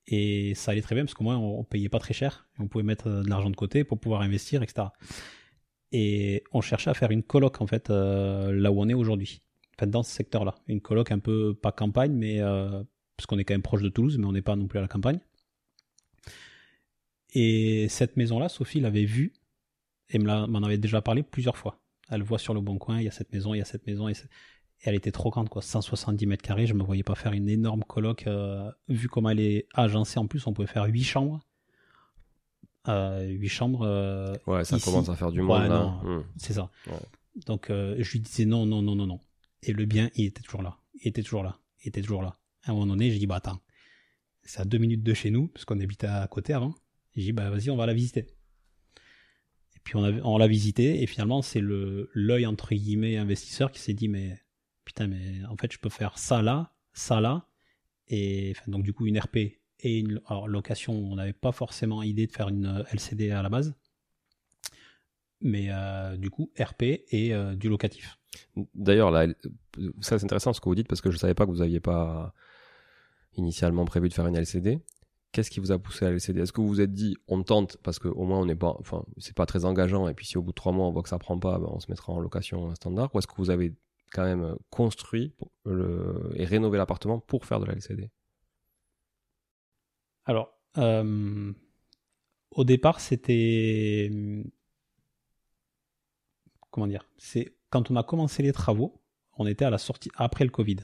Et 0.08 0.53
ça 0.56 0.71
allait 0.71 0.82
très 0.82 0.95
bien 0.95 1.03
parce 1.03 1.13
qu'au 1.13 1.23
moins 1.23 1.38
on, 1.38 1.60
on 1.60 1.63
payait 1.63 1.89
pas 1.89 1.99
très 1.99 2.13
cher 2.13 2.47
et 2.58 2.62
on 2.62 2.67
pouvait 2.67 2.84
mettre 2.84 3.08
euh, 3.08 3.23
de 3.23 3.30
l'argent 3.30 3.49
de 3.49 3.56
côté 3.56 3.84
pour 3.84 3.99
pouvoir 3.99 4.21
investir, 4.21 4.63
etc. 4.63 4.88
Et 5.91 6.43
on 6.51 6.62
cherchait 6.62 6.89
à 6.89 6.93
faire 6.93 7.12
une 7.12 7.23
coloc 7.23 7.62
en 7.62 7.67
fait 7.67 7.89
là 7.89 8.71
où 8.71 8.82
on 8.82 8.89
est 8.89 8.93
aujourd'hui, 8.93 9.41
en 9.75 9.80
fait, 9.80 9.89
dans 9.89 10.03
ce 10.03 10.12
secteur-là, 10.12 10.56
une 10.67 10.82
coloc 10.82 11.12
un 11.12 11.19
peu 11.19 11.53
pas 11.56 11.71
campagne, 11.71 12.12
mais 12.12 12.41
parce 13.15 13.25
qu'on 13.25 13.38
est 13.38 13.45
quand 13.45 13.53
même 13.53 13.62
proche 13.62 13.82
de 13.82 13.88
Toulouse, 13.88 14.17
mais 14.17 14.25
on 14.25 14.34
n'est 14.34 14.41
pas 14.41 14.58
non 14.58 14.67
plus 14.67 14.80
à 14.80 14.82
la 14.82 14.89
campagne. 14.89 15.21
Et 17.34 17.88
cette 17.90 18.18
maison-là, 18.18 18.50
Sophie 18.50 18.80
l'avait 18.80 19.06
vue 19.06 19.34
et 20.10 20.18
m'en 20.20 20.63
avait 20.63 20.78
déjà 20.78 21.02
parlé 21.02 21.24
plusieurs 21.24 21.58
fois. 21.58 21.80
Elle 22.10 22.24
voit 22.24 22.40
sur 22.40 22.54
le 22.54 22.62
bon 22.62 22.78
coin, 22.78 23.00
il 23.00 23.04
y 23.04 23.08
a 23.08 23.12
cette 23.12 23.34
maison, 23.34 23.54
il 23.54 23.58
y 23.58 23.62
a 23.62 23.66
cette 23.66 23.86
maison, 23.86 24.08
et, 24.08 24.13
elle 24.82 24.96
était 24.96 25.12
trop 25.12 25.30
grande, 25.32 25.50
quoi. 25.50 25.62
170 25.62 26.26
mètres 26.28 26.44
carrés, 26.44 26.68
je 26.68 26.74
me 26.74 26.84
voyais 26.84 27.04
pas 27.04 27.16
faire 27.16 27.34
une 27.34 27.50
énorme 27.50 27.84
coloc. 27.84 28.28
euh, 28.28 28.72
vu 28.88 29.08
comment 29.10 29.30
elle 29.32 29.40
est 29.40 29.68
agencée, 29.74 30.20
en 30.20 30.28
plus, 30.28 30.46
on 30.48 30.54
pouvait 30.54 30.68
faire 30.68 30.86
8 30.86 31.04
chambres. 31.04 31.40
Euh, 32.88 33.26
8 33.28 33.50
chambres, 33.50 33.82
euh, 33.84 34.34
Ouais, 34.46 34.63
ça 34.63 34.78
Ici. 34.78 34.86
commence 34.86 35.10
à 35.10 35.16
faire 35.16 35.32
du 35.32 35.42
Ouais, 35.42 35.48
monde 35.60 35.70
là. 35.70 35.80
non. 36.04 36.20
Hmm. 36.20 36.24
c'est 36.38 36.54
ça. 36.54 36.70
Ouais. 36.88 36.94
Donc 37.46 37.70
euh, 37.70 37.96
je 38.00 38.12
lui 38.13 38.20
disais 38.22 38.46
non, 38.46 38.66
non, 38.66 38.82
non, 38.82 38.96
non, 38.96 39.06
non. 39.06 39.20
Et 39.63 39.74
le 39.74 39.86
bien, 39.86 40.10
il 40.16 40.26
était 40.26 40.42
toujours 40.42 40.62
là. 40.62 40.78
Il 41.02 41.08
était 41.10 41.22
toujours 41.24 41.44
là. 41.44 41.60
Il 41.84 41.90
était 41.90 42.02
toujours 42.02 42.22
là. 42.24 42.38
À 42.63 42.72
un 42.72 42.74
moment 42.74 42.88
donné, 42.88 43.12
j'ai 43.12 43.20
dit, 43.20 43.28
bah 43.28 43.36
attends, 43.36 43.60
c'est 44.44 44.62
à 44.62 44.66
deux 44.66 44.78
minutes 44.78 45.04
de 45.04 45.13
chez 45.13 45.32
nous, 45.32 45.48
parce 45.48 45.66
qu'on 45.66 45.80
habitait 45.82 46.08
à 46.08 46.26
côté 46.28 46.54
avant. 46.54 46.74
J'ai 47.17 47.23
dit, 47.23 47.32
bah 47.32 47.49
vas-y, 47.49 47.71
on 47.71 47.75
va 47.75 47.88
la 47.88 47.95
visiter. 47.95 48.27
Et 49.75 49.80
puis 49.84 49.95
on, 49.95 50.38
l'a 50.38 50.47
visité, 50.47 51.01
et 51.01 51.08
finalement, 51.08 51.41
c'est 51.41 51.60
le 51.60 52.12
l'œil, 52.13 52.45
entre 52.45 52.75
guillemets, 52.75 53.17
investisseur 53.17 53.71
qui 53.71 53.80
s'est 53.80 53.93
dit, 53.93 54.08
mais 54.08 54.38
putain, 54.86 55.08
mais 55.08 55.43
en 55.49 55.58
fait, 55.58 55.73
je 55.73 55.80
peux 55.80 55.89
faire 55.89 56.19
ça 56.19 56.43
là, 56.43 56.75
ça 56.93 57.19
là. 57.19 57.47
Et 58.08 58.53
donc 58.67 58.84
du 58.84 58.93
coup, 58.93 59.08
une 59.08 59.17
RP 59.17 59.38
et 59.80 59.99
une 59.99 60.21
location, 60.45 60.93
on 60.93 61.15
n'avait 61.15 61.34
pas 61.34 61.51
forcément 61.51 62.03
idée 62.03 62.27
de 62.27 62.32
faire 62.32 62.49
une 62.49 62.65
euh, 62.65 62.84
LCD 62.93 63.32
à 63.32 63.41
la 63.41 63.49
base. 63.49 63.75
Mais 65.41 65.67
euh, 65.69 66.17
du 66.17 66.30
coup, 66.30 66.51
RP 66.60 66.84
et 66.84 67.34
euh, 67.34 67.56
du 67.56 67.67
locatif. 67.67 68.17
D'ailleurs, 68.75 69.12
ça 70.01 70.19
c'est 70.19 70.23
intéressant 70.23 70.53
ce 70.53 70.62
que 70.62 70.69
vous 70.69 70.75
dites 70.75 70.88
parce 70.88 71.01
que 71.01 71.10
je 71.10 71.17
savais 71.17 71.34
pas 71.34 71.45
que 71.45 71.51
vous 71.51 71.62
aviez 71.62 71.80
pas 71.80 72.34
initialement 73.36 73.86
prévu 73.86 74.10
de 74.10 74.13
faire 74.13 74.27
une 74.27 74.36
LCD. 74.36 74.80
Qu'est-ce 75.38 75.52
qui 75.52 75.60
vous 75.60 75.71
a 75.71 75.78
poussé 75.78 76.04
à 76.04 76.10
LCD 76.10 76.41
Est-ce 76.41 76.52
que 76.52 76.62
vous 76.62 76.67
vous 76.67 76.82
êtes 76.82 76.95
dit 76.95 77.15
on 77.28 77.43
tente 77.43 77.78
parce 77.84 78.00
qu'au 78.00 78.23
moins 78.23 78.39
on 78.39 78.45
n'est 78.47 78.56
pas, 78.56 78.76
enfin 78.80 79.06
c'est 79.17 79.36
pas 79.36 79.45
très 79.45 79.65
engageant 79.65 80.08
et 80.08 80.15
puis 80.15 80.26
si 80.26 80.36
au 80.36 80.41
bout 80.41 80.50
de 80.50 80.56
trois 80.56 80.71
mois 80.71 80.88
on 80.88 80.91
voit 80.91 81.04
que 81.04 81.10
ça 81.10 81.19
prend 81.19 81.38
pas, 81.38 81.60
ben, 81.60 81.67
on 81.69 81.80
se 81.80 81.91
mettra 81.91 82.12
en 82.12 82.19
location 82.19 82.73
standard? 82.73 83.13
Ou 83.13 83.19
est-ce 83.19 83.28
que 83.28 83.36
vous 83.38 83.52
avez 83.52 83.76
quand 84.12 84.23
même 84.23 84.56
construit 84.71 85.36
pour 85.38 85.52
le, 85.63 86.32
et 86.34 86.43
rénové 86.43 86.80
l'appartement 86.80 87.19
pour 87.19 87.45
faire 87.45 87.60
de 87.60 87.67
la 87.67 87.73
LCD 87.73 88.10
Alors, 90.26 90.58
euh, 90.80 91.54
au 92.50 92.63
départ, 92.63 93.00
c'était. 93.00 94.10
Comment 96.71 96.88
dire? 96.88 97.06
C'est 97.19 97.54
quand 97.69 97.91
on 97.91 97.95
a 97.95 98.02
commencé 98.02 98.41
les 98.41 98.54
travaux, 98.54 99.04
on 99.34 99.45
était 99.45 99.65
à 99.65 99.69
la 99.69 99.78
sortie 99.78 100.10
après 100.15 100.45
le 100.45 100.50
Covid. 100.50 100.78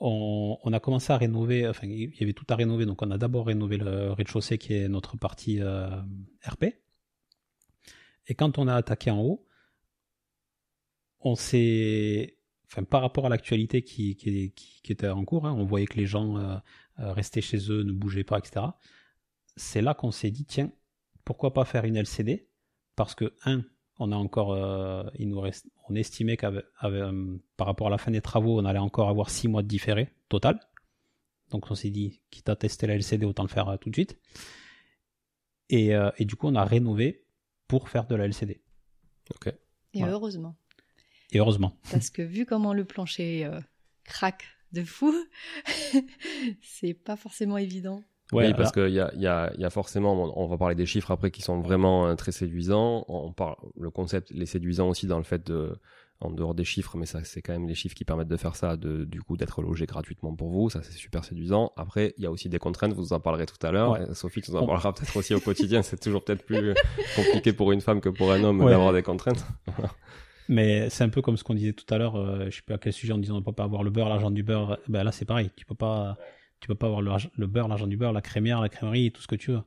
On, 0.00 0.72
a 0.72 0.78
commencé 0.78 1.12
à 1.12 1.16
rénover, 1.16 1.66
enfin, 1.66 1.88
il 1.88 2.14
y 2.14 2.22
avait 2.22 2.32
tout 2.32 2.46
à 2.48 2.54
rénover, 2.54 2.86
donc 2.86 3.02
on 3.02 3.10
a 3.10 3.18
d'abord 3.18 3.46
rénové 3.46 3.78
le 3.78 4.12
rez-de-chaussée 4.12 4.56
qui 4.56 4.74
est 4.74 4.88
notre 4.88 5.16
partie 5.16 5.60
euh, 5.60 5.88
RP. 6.46 6.66
Et 8.28 8.34
quand 8.34 8.58
on 8.58 8.68
a 8.68 8.74
attaqué 8.74 9.10
en 9.10 9.20
haut, 9.20 9.44
on 11.20 11.34
s'est. 11.34 12.36
Enfin, 12.70 12.84
par 12.84 13.00
rapport 13.00 13.26
à 13.26 13.28
l'actualité 13.28 13.82
qui, 13.82 14.16
était 14.88 15.08
en 15.08 15.24
cours, 15.24 15.46
hein, 15.46 15.54
on 15.54 15.64
voyait 15.64 15.86
que 15.86 15.96
les 15.96 16.06
gens. 16.06 16.36
euh, 16.38 16.58
euh, 17.00 17.12
rester 17.12 17.40
chez 17.40 17.70
eux, 17.70 17.84
ne 17.84 17.92
bougeaient 17.92 18.24
pas, 18.24 18.38
etc. 18.38 18.66
C'est 19.54 19.82
là 19.82 19.94
qu'on 19.94 20.10
s'est 20.10 20.32
dit, 20.32 20.44
tiens, 20.44 20.72
pourquoi 21.24 21.52
pas 21.52 21.64
faire 21.64 21.84
une 21.84 21.96
LCD 21.96 22.48
Parce 22.96 23.14
que, 23.14 23.34
un, 23.44 23.62
on 23.98 24.12
a 24.12 24.16
encore, 24.16 24.52
euh, 24.52 25.02
il 25.18 25.28
nous 25.28 25.40
reste, 25.40 25.66
on 25.88 25.94
estimait 25.94 26.36
qu'avec, 26.36 26.64
avec, 26.78 27.00
euh, 27.00 27.36
par 27.56 27.66
rapport 27.66 27.88
à 27.88 27.90
la 27.90 27.98
fin 27.98 28.10
des 28.10 28.20
travaux, 28.20 28.58
on 28.60 28.64
allait 28.64 28.78
encore 28.78 29.08
avoir 29.08 29.30
six 29.30 29.48
mois 29.48 29.62
de 29.62 29.68
différé 29.68 30.12
total. 30.28 30.60
Donc 31.50 31.70
on 31.70 31.74
s'est 31.74 31.90
dit, 31.90 32.20
quitte 32.30 32.48
à 32.48 32.56
tester 32.56 32.86
la 32.86 32.94
LCD, 32.94 33.24
autant 33.24 33.42
le 33.42 33.48
faire 33.48 33.68
euh, 33.68 33.76
tout 33.76 33.90
de 33.90 33.94
suite. 33.94 34.18
Et, 35.70 35.94
euh, 35.94 36.10
et 36.18 36.24
du 36.24 36.36
coup, 36.36 36.46
on 36.46 36.54
a 36.54 36.64
rénové 36.64 37.26
pour 37.66 37.88
faire 37.88 38.06
de 38.06 38.14
la 38.14 38.24
LCD. 38.26 38.62
Ok. 39.34 39.48
Et 39.48 39.98
Voilà. 40.00 40.14
heureusement. 40.14 40.56
Et 41.32 41.38
heureusement. 41.38 41.78
Parce 41.90 42.10
que 42.10 42.22
vu 42.22 42.46
comment 42.46 42.72
le 42.72 42.84
plancher 42.84 43.44
euh, 43.44 43.60
craque 44.04 44.44
de 44.72 44.82
fou, 44.82 45.14
c'est 46.62 46.94
pas 46.94 47.16
forcément 47.16 47.58
évident. 47.58 48.02
Oui, 48.32 48.52
parce 48.54 48.72
qu'il 48.72 48.90
y 48.90 49.00
a, 49.00 49.10
y, 49.14 49.26
a, 49.26 49.52
y 49.56 49.64
a 49.64 49.70
forcément, 49.70 50.12
on 50.38 50.46
va 50.46 50.56
parler 50.58 50.74
des 50.74 50.86
chiffres 50.86 51.10
après 51.10 51.30
qui 51.30 51.42
sont 51.42 51.60
vraiment 51.60 52.06
euh, 52.08 52.14
très 52.14 52.32
séduisants. 52.32 53.04
On 53.08 53.32
parle, 53.32 53.56
le 53.78 53.90
concept 53.90 54.30
les 54.30 54.46
séduisant 54.46 54.88
aussi 54.88 55.06
dans 55.06 55.18
le 55.18 55.24
fait 55.24 55.46
de, 55.46 55.76
en 56.20 56.30
dehors 56.30 56.54
des 56.54 56.64
chiffres, 56.64 56.96
mais 56.96 57.06
ça 57.06 57.20
c'est 57.24 57.40
quand 57.42 57.52
même 57.52 57.68
les 57.68 57.74
chiffres 57.74 57.94
qui 57.94 58.04
permettent 58.04 58.28
de 58.28 58.36
faire 58.36 58.56
ça, 58.56 58.76
de, 58.76 59.04
du 59.04 59.22
coup 59.22 59.36
d'être 59.36 59.62
logé 59.62 59.86
gratuitement 59.86 60.34
pour 60.34 60.48
vous, 60.50 60.68
ça 60.68 60.82
c'est 60.82 60.92
super 60.92 61.24
séduisant. 61.24 61.72
Après, 61.76 62.12
il 62.18 62.24
y 62.24 62.26
a 62.26 62.30
aussi 62.30 62.48
des 62.48 62.58
contraintes, 62.58 62.92
vous 62.92 63.12
en 63.12 63.20
parlerez 63.20 63.46
tout 63.46 63.64
à 63.66 63.70
l'heure. 63.70 63.92
Ouais. 63.92 64.00
Euh, 64.00 64.14
Sophie, 64.14 64.42
tu 64.42 64.50
nous 64.50 64.58
en 64.58 64.62
On- 64.62 64.66
parlera 64.66 64.92
peut-être 64.92 65.16
aussi 65.16 65.32
au 65.34 65.40
quotidien, 65.40 65.82
c'est 65.82 65.98
toujours 66.00 66.22
peut-être 66.24 66.44
plus 66.44 66.74
compliqué 67.16 67.52
pour 67.52 67.72
une 67.72 67.80
femme 67.80 68.00
que 68.00 68.08
pour 68.08 68.32
un 68.32 68.42
homme 68.44 68.60
Ouais. 68.60 68.70
d'avoir 68.72 68.92
des 68.92 69.02
contraintes. 69.02 69.46
Mais 70.50 70.88
c'est 70.88 71.04
un 71.04 71.08
peu 71.10 71.20
comme 71.20 71.36
ce 71.36 71.44
qu'on 71.44 71.54
disait 71.54 71.74
tout 71.74 71.84
à 71.92 71.98
l'heure, 71.98 72.16
euh, 72.16 72.46
je 72.50 72.56
sais 72.56 72.62
plus 72.62 72.74
à 72.74 72.78
quel 72.78 72.92
sujet, 72.92 73.12
en 73.12 73.18
disant 73.18 73.36
on 73.36 73.42
peut 73.42 73.52
pas 73.52 73.64
avoir 73.64 73.82
le 73.82 73.90
beurre, 73.90 74.08
l'argent 74.08 74.30
du 74.30 74.42
beurre. 74.42 74.78
Ben 74.88 75.04
là 75.04 75.12
c'est 75.12 75.26
pareil, 75.26 75.50
tu 75.56 75.66
peux 75.66 75.74
pas, 75.74 76.16
tu 76.60 76.68
peux 76.68 76.74
pas 76.74 76.86
avoir 76.86 77.00
le, 77.02 77.46
beurre, 77.46 77.68
l'argent 77.68 77.86
du 77.86 77.96
beurre, 77.96 78.12
la 78.12 78.20
crémière, 78.22 78.60
la 78.60 78.68
crèmerie, 78.68 79.12
tout 79.12 79.22
ce 79.22 79.26
que 79.28 79.36
tu 79.36 79.52
veux. 79.52 79.62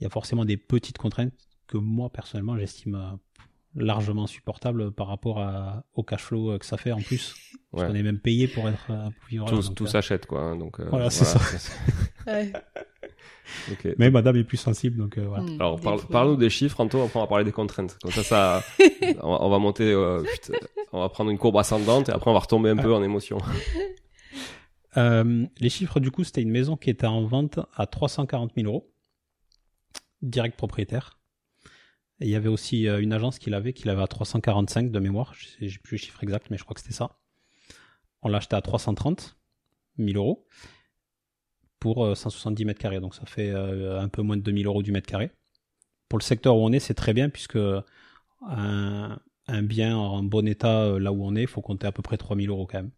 Il 0.00 0.04
y 0.04 0.06
a 0.06 0.10
forcément 0.10 0.44
des 0.44 0.56
petites 0.56 0.98
contraintes 0.98 1.32
que 1.66 1.76
moi 1.78 2.10
personnellement 2.10 2.56
j'estime 2.58 2.94
euh, 2.96 3.16
largement 3.74 4.26
supportable 4.26 4.90
par 4.92 5.06
rapport 5.08 5.40
à, 5.40 5.84
au 5.94 6.02
cash 6.02 6.22
flow 6.22 6.52
euh, 6.52 6.58
que 6.58 6.66
ça 6.66 6.76
fait 6.76 6.92
en 6.92 7.00
plus. 7.00 7.34
Parce 7.70 7.82
Ouais. 7.82 7.88
qu'on 7.90 7.94
est 7.96 8.02
même 8.02 8.18
payé 8.20 8.48
pour 8.48 8.66
être 8.68 8.86
euh, 8.90 9.04
pour 9.10 9.28
vivre 9.28 9.44
Tout, 9.46 9.60
tout 9.74 9.86
s'achète, 9.86 10.24
quoi. 10.26 10.40
hein, 10.40 10.56
donc, 10.56 10.80
euh, 10.80 10.86
Voilà, 10.88 11.10
c'est 11.10 11.24
ça. 11.24 11.38
Ouais. 12.26 12.52
Mais 13.98 14.10
madame 14.10 14.36
est 14.36 14.44
plus 14.44 14.56
sensible, 14.56 14.96
donc 14.96 15.18
euh, 15.18 15.26
voilà. 15.26 15.44
Mm, 15.44 15.60
Alors, 15.60 15.80
parle, 15.80 16.00
parle-nous 16.10 16.36
des 16.36 16.50
chiffres, 16.50 16.80
Anto, 16.80 17.00
après 17.02 17.18
on 17.18 17.22
va 17.22 17.28
parler 17.28 17.44
des 17.44 17.52
contraintes. 17.52 17.96
Comme 18.02 18.10
ça, 18.12 18.22
ça 18.24 18.62
on, 19.22 19.30
va, 19.32 19.42
on 19.42 19.48
va 19.50 19.58
monter, 19.58 19.92
euh, 19.92 20.22
putain, 20.22 20.54
on 20.92 21.00
va 21.00 21.08
prendre 21.08 21.30
une 21.30 21.38
courbe 21.38 21.56
ascendante 21.58 22.08
et 22.08 22.12
après 22.12 22.30
on 22.30 22.34
va 22.34 22.40
retomber 22.40 22.70
un 22.70 22.76
peu 22.76 22.92
en 22.92 23.02
émotion. 23.02 23.38
Euh, 24.96 25.46
les 25.58 25.68
chiffres, 25.68 26.00
du 26.00 26.10
coup, 26.10 26.24
c'était 26.24 26.42
une 26.42 26.50
maison 26.50 26.76
qui 26.76 26.90
était 26.90 27.06
en 27.06 27.24
vente 27.24 27.58
à 27.74 27.86
340 27.86 28.52
000 28.56 28.66
euros, 28.66 28.92
direct 30.22 30.56
propriétaire. 30.56 31.18
Il 32.20 32.28
y 32.28 32.34
avait 32.34 32.48
aussi 32.48 32.88
euh, 32.88 33.00
une 33.00 33.12
agence 33.12 33.38
qui 33.38 33.50
l'avait, 33.50 33.72
qui 33.72 33.86
l'avait 33.86 34.02
à 34.02 34.06
345 34.06 34.90
de 34.90 34.98
mémoire. 34.98 35.34
J'ai 35.34 35.78
plus 35.78 35.96
le 35.96 36.00
chiffre 36.00 36.22
exact, 36.22 36.46
mais 36.50 36.56
je 36.56 36.64
crois 36.64 36.74
que 36.74 36.80
c'était 36.80 36.94
ça. 36.94 37.18
On 38.22 38.28
l'a 38.28 38.38
acheté 38.38 38.56
à 38.56 38.62
330 38.62 39.36
000 39.98 40.16
euros 40.16 40.46
pour 41.78 42.04
euh, 42.04 42.14
170 42.14 42.64
mètres 42.64 42.80
carrés. 42.80 43.00
Donc 43.00 43.14
ça 43.14 43.26
fait 43.26 43.50
euh, 43.50 44.00
un 44.00 44.08
peu 44.08 44.22
moins 44.22 44.36
de 44.36 44.42
2000 44.42 44.66
euros 44.66 44.82
du 44.82 44.92
mètre 44.92 45.06
carré. 45.06 45.30
Pour 46.08 46.18
le 46.18 46.24
secteur 46.24 46.56
où 46.56 46.60
on 46.60 46.72
est, 46.72 46.78
c'est 46.78 46.94
très 46.94 47.12
bien 47.12 47.28
puisque 47.28 47.58
un, 48.48 49.18
bien 49.62 49.96
en 49.96 50.22
bon 50.22 50.46
état 50.46 50.82
euh, 50.82 50.98
là 50.98 51.12
où 51.12 51.24
on 51.24 51.34
est, 51.36 51.42
il 51.42 51.48
faut 51.48 51.62
compter 51.62 51.86
à 51.86 51.92
peu 51.92 52.02
près 52.02 52.16
3000 52.16 52.50
euros 52.50 52.66
quand 52.66 52.78
même. 52.78 52.90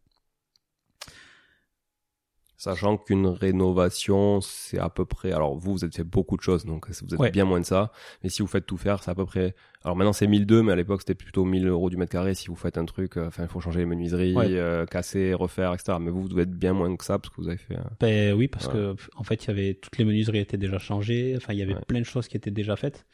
Sachant 2.60 2.96
qu'une 2.98 3.28
rénovation, 3.28 4.40
c'est 4.40 4.78
à 4.80 4.88
peu 4.88 5.04
près. 5.04 5.30
Alors 5.32 5.56
vous, 5.56 5.72
vous 5.72 5.84
avez 5.84 5.92
fait 5.92 6.02
beaucoup 6.04 6.36
de 6.36 6.42
choses, 6.42 6.64
donc 6.64 6.88
vous 6.90 7.14
êtes 7.14 7.20
Ouais. 7.20 7.30
bien 7.30 7.44
moins 7.44 7.60
de 7.60 7.64
ça. 7.64 7.92
Mais 8.22 8.28
si 8.30 8.42
vous 8.42 8.48
faites 8.48 8.66
tout 8.66 8.76
faire, 8.76 9.02
c'est 9.02 9.10
à 9.10 9.14
peu 9.14 9.24
près. 9.24 9.54
Alors 9.84 9.96
maintenant 9.96 10.12
c'est 10.12 10.26
1002, 10.26 10.62
mais 10.64 10.72
à 10.72 10.76
l'époque 10.76 11.02
c'était 11.02 11.14
plutôt 11.14 11.44
1000 11.44 11.68
euros 11.68 11.88
du 11.88 11.96
mètre 11.96 12.10
carré. 12.10 12.34
Si 12.34 12.48
vous 12.48 12.56
faites 12.56 12.76
un 12.76 12.84
truc, 12.84 13.16
euh, 13.16 13.28
enfin 13.28 13.44
il 13.44 13.48
faut 13.48 13.60
changer 13.60 13.78
les 13.80 13.86
menuiseries, 13.86 14.34
Ouais. 14.34 14.46
euh, 14.50 14.86
casser, 14.86 15.34
refaire, 15.34 15.72
etc. 15.72 15.98
Mais 16.00 16.10
vous, 16.10 16.22
vous 16.22 16.28
devez 16.28 16.42
être 16.42 16.50
bien 16.50 16.72
moins 16.72 16.94
que 16.96 17.04
ça 17.04 17.18
parce 17.20 17.32
que 17.32 17.40
vous 17.40 17.48
avez 17.48 17.58
fait. 17.58 17.76
euh, 17.76 17.82
Ben 18.00 18.34
oui, 18.34 18.48
parce 18.48 18.66
que 18.66 18.96
en 19.16 19.22
fait, 19.22 19.44
il 19.44 19.48
y 19.48 19.50
avait 19.50 19.74
toutes 19.74 19.96
les 19.98 20.04
menuiseries 20.04 20.40
étaient 20.40 20.56
déjà 20.58 20.78
changées. 20.78 21.34
Enfin, 21.36 21.52
il 21.52 21.60
y 21.60 21.62
avait 21.62 21.74
Ouais. 21.74 21.84
plein 21.86 22.00
de 22.00 22.04
choses 22.06 22.26
qui 22.26 22.36
étaient 22.36 22.50
déjà 22.50 22.74
faites, 22.74 23.06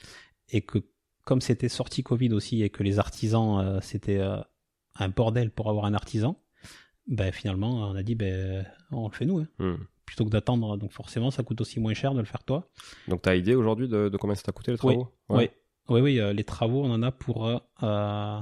et 0.51 0.63
que 0.63 0.79
comme 1.27 1.43
c'était 1.43 1.69
sorti 1.69 2.03
Covid 2.03 2.33
aussi, 2.33 2.63
et 2.63 2.71
que 2.71 2.83
les 2.83 2.99
artisans, 2.99 3.59
euh, 3.61 3.79
c'était 3.83 4.19
euh, 4.21 4.37
un 4.99 5.09
bordel 5.11 5.51
pour 5.51 5.69
avoir 5.69 5.85
un 5.85 5.93
artisan. 5.95 6.41
Ben 7.07 7.33
finalement, 7.33 7.91
on 7.91 7.95
a 7.95 8.03
dit 8.03 8.15
ben 8.15 8.67
on 8.91 9.09
le 9.09 9.13
fait 9.15 9.27
nous, 9.27 9.39
hein, 9.41 9.49
hmm. 9.59 9.75
plutôt 10.07 10.25
que 10.25 10.31
d'attendre. 10.31 10.77
Donc 10.79 10.91
forcément, 10.93 11.31
ça 11.31 11.43
coûte 11.43 11.61
aussi 11.61 11.79
moins 11.81 11.95
cher 11.95 12.15
de 12.15 12.21
le 12.21 12.25
faire 12.25 12.43
toi. 12.45 12.69
Donc 13.09 13.23
t'as 13.23 13.35
idée 13.35 13.55
aujourd'hui 13.55 13.89
de, 13.89 14.09
de 14.09 14.17
combien 14.17 14.35
ça 14.35 14.43
t'a 14.43 14.53
coûté 14.53 14.71
les 14.73 14.79
travaux? 14.79 15.13
Oui, 15.29 15.49
oui, 15.89 16.01
oui. 16.01 16.21
euh, 16.21 16.33
les 16.33 16.45
travaux, 16.45 16.83
on 16.83 16.91
en 16.91 17.03
a 17.03 17.13
pour 17.13 17.47
euh, 17.47 17.59
euh, 17.83 18.41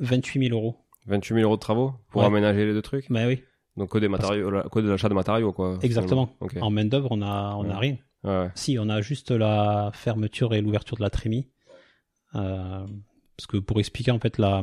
28 0.00 0.48
000 0.48 0.54
euros. 0.58 0.76
28 1.06 1.34
000 1.36 1.46
euros 1.46 1.56
de 1.56 1.60
travaux 1.60 1.94
pour 2.10 2.22
Ouais. 2.22 2.26
aménager 2.26 2.66
les 2.66 2.72
deux 2.72 2.82
trucs? 2.82 3.10
Ben 3.10 3.26
oui, 3.26 3.42
Donc 3.76 3.90
que 3.92 3.98
des 3.98 4.08
Parce 4.08 4.22
matériaux, 4.22 4.50
que 4.70 4.80
de 4.80 4.88
l'achat 4.88 5.08
de 5.08 5.14
matériaux 5.14 5.52
quoi. 5.52 5.78
exactement. 5.82 6.36
En 6.60 6.70
main 6.70 6.84
d'œuvre, 6.84 7.08
on 7.12 7.22
a, 7.22 7.54
on 7.56 7.68
a 7.70 7.78
rien. 7.78 7.96
Si, 8.54 8.78
on 8.78 8.88
a 8.88 9.00
juste 9.00 9.30
la 9.30 9.90
fermeture 9.94 10.54
et 10.54 10.60
l'ouverture 10.60 10.96
de 10.96 11.02
la 11.02 11.10
trémie. 11.10 11.50
Euh, 12.34 12.86
parce 13.36 13.46
que 13.48 13.56
pour 13.56 13.80
expliquer 13.80 14.10
en 14.10 14.18
fait 14.20 14.38
la, 14.38 14.62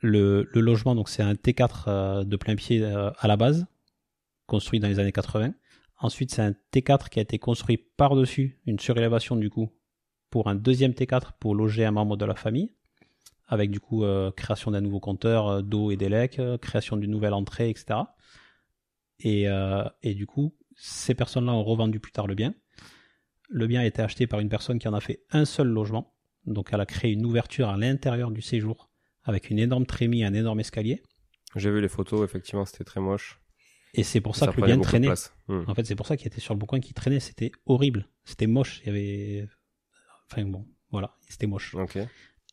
le, 0.00 0.48
logement, 0.54 0.94
donc 0.94 1.08
c'est 1.08 1.22
un 1.22 1.34
T4 1.34 1.84
euh, 1.86 2.24
de 2.24 2.36
plein 2.36 2.56
pied 2.56 2.82
euh, 2.82 3.10
à 3.18 3.28
la 3.28 3.36
base, 3.36 3.66
construit 4.46 4.80
dans 4.80 4.88
les 4.88 4.98
années 4.98 5.12
80. 5.12 5.52
Ensuite, 5.98 6.32
c'est 6.32 6.42
un 6.42 6.54
T4 6.72 7.08
qui 7.08 7.18
a 7.18 7.22
été 7.22 7.38
construit 7.38 7.76
par-dessus, 7.76 8.60
une 8.66 8.78
surélévation 8.78 9.36
du 9.36 9.50
coup, 9.50 9.72
pour 10.30 10.48
un 10.48 10.54
deuxième 10.54 10.92
T4 10.92 11.32
pour 11.40 11.54
loger 11.54 11.84
un 11.84 11.90
membre 11.90 12.16
de 12.16 12.24
la 12.24 12.34
famille, 12.34 12.72
avec 13.46 13.70
du 13.70 13.80
coup 13.80 14.04
euh, 14.04 14.30
création 14.30 14.70
d'un 14.70 14.80
nouveau 14.80 15.00
compteur 15.00 15.62
d'eau 15.62 15.90
et 15.90 15.96
d'élec, 15.96 16.40
création 16.60 16.96
d'une 16.96 17.10
nouvelle 17.10 17.34
entrée, 17.34 17.70
etc. 17.70 18.00
Et, 19.20 19.46
et 20.02 20.14
du 20.14 20.26
coup, 20.26 20.54
ces 20.76 21.14
personnes-là 21.14 21.52
ont 21.52 21.64
revendu 21.64 21.98
plus 21.98 22.12
tard 22.12 22.28
le 22.28 22.36
bien. 22.36 22.54
Le 23.48 23.66
bien 23.66 23.80
a 23.80 23.84
été 23.84 24.00
acheté 24.00 24.28
par 24.28 24.38
une 24.38 24.48
personne 24.48 24.78
qui 24.78 24.86
en 24.86 24.94
a 24.94 25.00
fait 25.00 25.24
un 25.32 25.44
seul 25.44 25.66
logement. 25.66 26.14
Donc 26.46 26.68
elle 26.72 26.80
a 26.80 26.86
créé 26.86 27.10
une 27.12 27.26
ouverture 27.26 27.68
à 27.68 27.76
l'intérieur 27.76 28.30
du 28.30 28.42
séjour 28.42 28.87
avec 29.28 29.50
une 29.50 29.58
énorme 29.58 29.86
trémie 29.86 30.22
et 30.22 30.24
un 30.24 30.34
énorme 30.34 30.60
escalier. 30.60 31.02
J'ai 31.54 31.70
vu 31.70 31.80
les 31.80 31.88
photos, 31.88 32.24
effectivement, 32.24 32.64
c'était 32.64 32.84
très 32.84 33.00
moche. 33.00 33.40
Et 33.94 34.02
c'est 34.02 34.20
pour 34.20 34.36
ça, 34.36 34.48
que 34.48 34.60
le 34.60 34.76
de 34.76 34.82
traînait. 34.82 35.08
Hmm. 35.48 35.64
En 35.66 35.74
fait, 35.74 35.86
c'est 35.86 35.94
pour 35.94 36.06
ça 36.06 36.16
qu'il 36.16 36.26
était 36.26 36.40
sur 36.40 36.54
le 36.54 36.58
bouquin 36.58 36.80
qui 36.80 36.92
traînait. 36.94 37.20
C'était 37.20 37.52
horrible. 37.66 38.06
C'était 38.24 38.46
moche. 38.46 38.80
Il 38.82 38.86
y 38.86 38.90
avait. 38.90 39.48
Enfin 40.30 40.44
bon, 40.44 40.66
voilà. 40.90 41.14
C'était 41.28 41.46
moche. 41.46 41.74
Ok. 41.74 41.98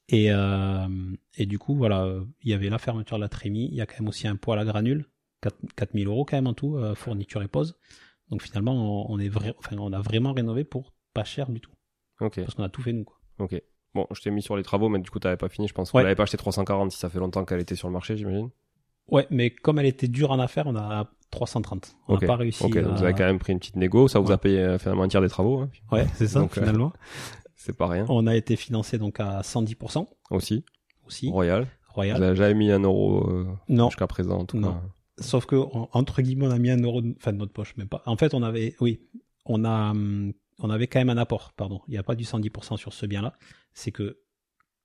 Et, 0.07 0.31
euh, 0.31 0.87
et 1.35 1.45
du 1.45 1.57
coup, 1.57 1.75
voilà, 1.75 2.19
il 2.41 2.51
y 2.51 2.53
avait 2.53 2.69
la 2.69 2.77
fermeture 2.77 3.17
de 3.17 3.21
la 3.21 3.29
trémie. 3.29 3.67
Il 3.69 3.75
y 3.75 3.81
a 3.81 3.85
quand 3.85 3.99
même 3.99 4.07
aussi 4.07 4.27
un 4.27 4.35
poêle 4.35 4.59
à 4.59 4.65
granules. 4.65 5.05
4 5.41 5.57
4000 5.75 6.07
euros 6.07 6.25
quand 6.25 6.37
même 6.37 6.47
en 6.47 6.53
tout, 6.53 6.77
euh, 6.77 6.95
fourniture 6.95 7.41
et 7.41 7.47
pose. 7.47 7.77
Donc 8.29 8.41
finalement, 8.41 8.73
on, 8.73 9.13
on 9.13 9.19
est 9.19 9.29
enfin, 9.57 9.77
on 9.77 9.91
a 9.93 10.01
vraiment 10.01 10.33
rénové 10.33 10.63
pour 10.63 10.93
pas 11.13 11.23
cher 11.23 11.49
du 11.49 11.59
tout. 11.59 11.71
Parce 12.19 12.55
qu'on 12.55 12.63
a 12.63 12.69
tout 12.69 12.81
fait 12.81 12.93
nous. 12.93 13.03
Quoi. 13.03 13.19
Ok. 13.39 13.61
Bon, 13.95 14.05
je 14.13 14.21
t'ai 14.21 14.29
mis 14.29 14.41
sur 14.43 14.55
les 14.57 14.63
travaux, 14.63 14.89
mais 14.89 14.99
du 14.99 15.09
coup, 15.09 15.17
t'avais 15.19 15.37
pas 15.37 15.49
fini. 15.49 15.67
Je 15.67 15.73
pense 15.73 15.91
que 15.91 15.97
Ouais. 15.97 16.13
pas 16.15 16.23
acheté 16.23 16.37
340 16.37 16.91
si 16.91 16.99
ça 16.99 17.09
fait 17.09 17.17
longtemps 17.19 17.45
qu'elle 17.45 17.61
était 17.61 17.75
sur 17.75 17.87
le 17.87 17.93
marché, 17.93 18.15
j'imagine. 18.17 18.49
Ouais, 19.09 19.25
mais 19.31 19.49
comme 19.49 19.79
elle 19.79 19.85
était 19.85 20.07
dure 20.07 20.31
en 20.31 20.39
affaires, 20.39 20.67
on 20.67 20.75
a 20.75 21.09
330. 21.31 21.95
On 22.07 22.17
n'a 22.17 22.27
pas 22.27 22.35
réussi. 22.35 22.63
Ok, 22.63 22.73
donc 22.77 22.83
à- 22.85 22.95
vous 22.95 23.03
avez 23.03 23.13
quand 23.13 23.23
même 23.25 23.39
pris 23.39 23.53
une 23.53 23.59
petite 23.59 23.75
négo. 23.77 24.07
Ça 24.07 24.19
vous 24.19 24.27
Ouais. 24.27 24.33
a 24.33 24.37
payé 24.37 24.59
euh, 24.59 24.77
finalement 24.77 25.03
un 25.03 25.07
tiers 25.07 25.21
des 25.21 25.29
travaux. 25.29 25.59
hein. 25.61 25.69
Ouais, 25.91 26.05
c'est 26.15 26.27
ça, 26.27 26.39
Donc, 26.39 26.57
euh, 26.57 26.61
finalement. 26.61 26.91
C'est 27.55 27.75
pas 27.75 27.87
rien. 27.87 28.05
On 28.09 28.27
a 28.27 28.35
été 28.35 28.55
financé 28.57 28.97
donc 28.99 29.19
à 29.19 29.41
110% 29.41 30.07
Aussi. 30.29 30.63
aussi. 31.07 31.29
Royal. 31.31 31.65
Royal. 31.89 32.17
Vous 32.17 32.23
avez 32.23 32.35
jamais 32.35 32.53
mis 32.53 32.71
un 32.71 32.81
euro 32.81 33.27
euh, 33.29 33.47
jusqu'à 33.87 34.05
présent, 34.07 34.39
en 34.39 34.45
tout 34.45 34.57
Non. 34.57 34.73
cas. 34.73 34.81
sauf 35.19 35.45
que 35.45 35.55
en- 35.55 35.89
entre 35.93 36.21
guillemets, 36.21 36.45
on 36.47 36.51
a 36.51 36.59
mis 36.59 36.69
un 36.69 36.77
euro, 36.81 37.01
enfin 37.17 37.31
de 37.33 37.37
notre 37.37 37.53
poche, 37.53 37.75
même 37.77 37.87
pas. 37.87 38.03
En 38.05 38.17
fait, 38.17 38.33
on 38.33 38.43
avait, 38.43 38.75
oui, 38.81 38.99
on 39.45 39.63
a, 39.63 39.91
hum, 39.91 40.33
on 40.59 40.69
avait 40.69 40.87
quand 40.87 40.99
même 40.99 41.09
un 41.09 41.17
apport. 41.17 41.53
Pardon, 41.53 41.81
il 41.87 41.91
n'y 41.91 41.97
a 41.97 42.03
pas 42.03 42.15
du 42.15 42.23
110% 42.23 42.77
sur 42.77 42.93
ce 42.93 43.05
bien-là. 43.05 43.37
C'est 43.73 43.91
que 43.91 44.19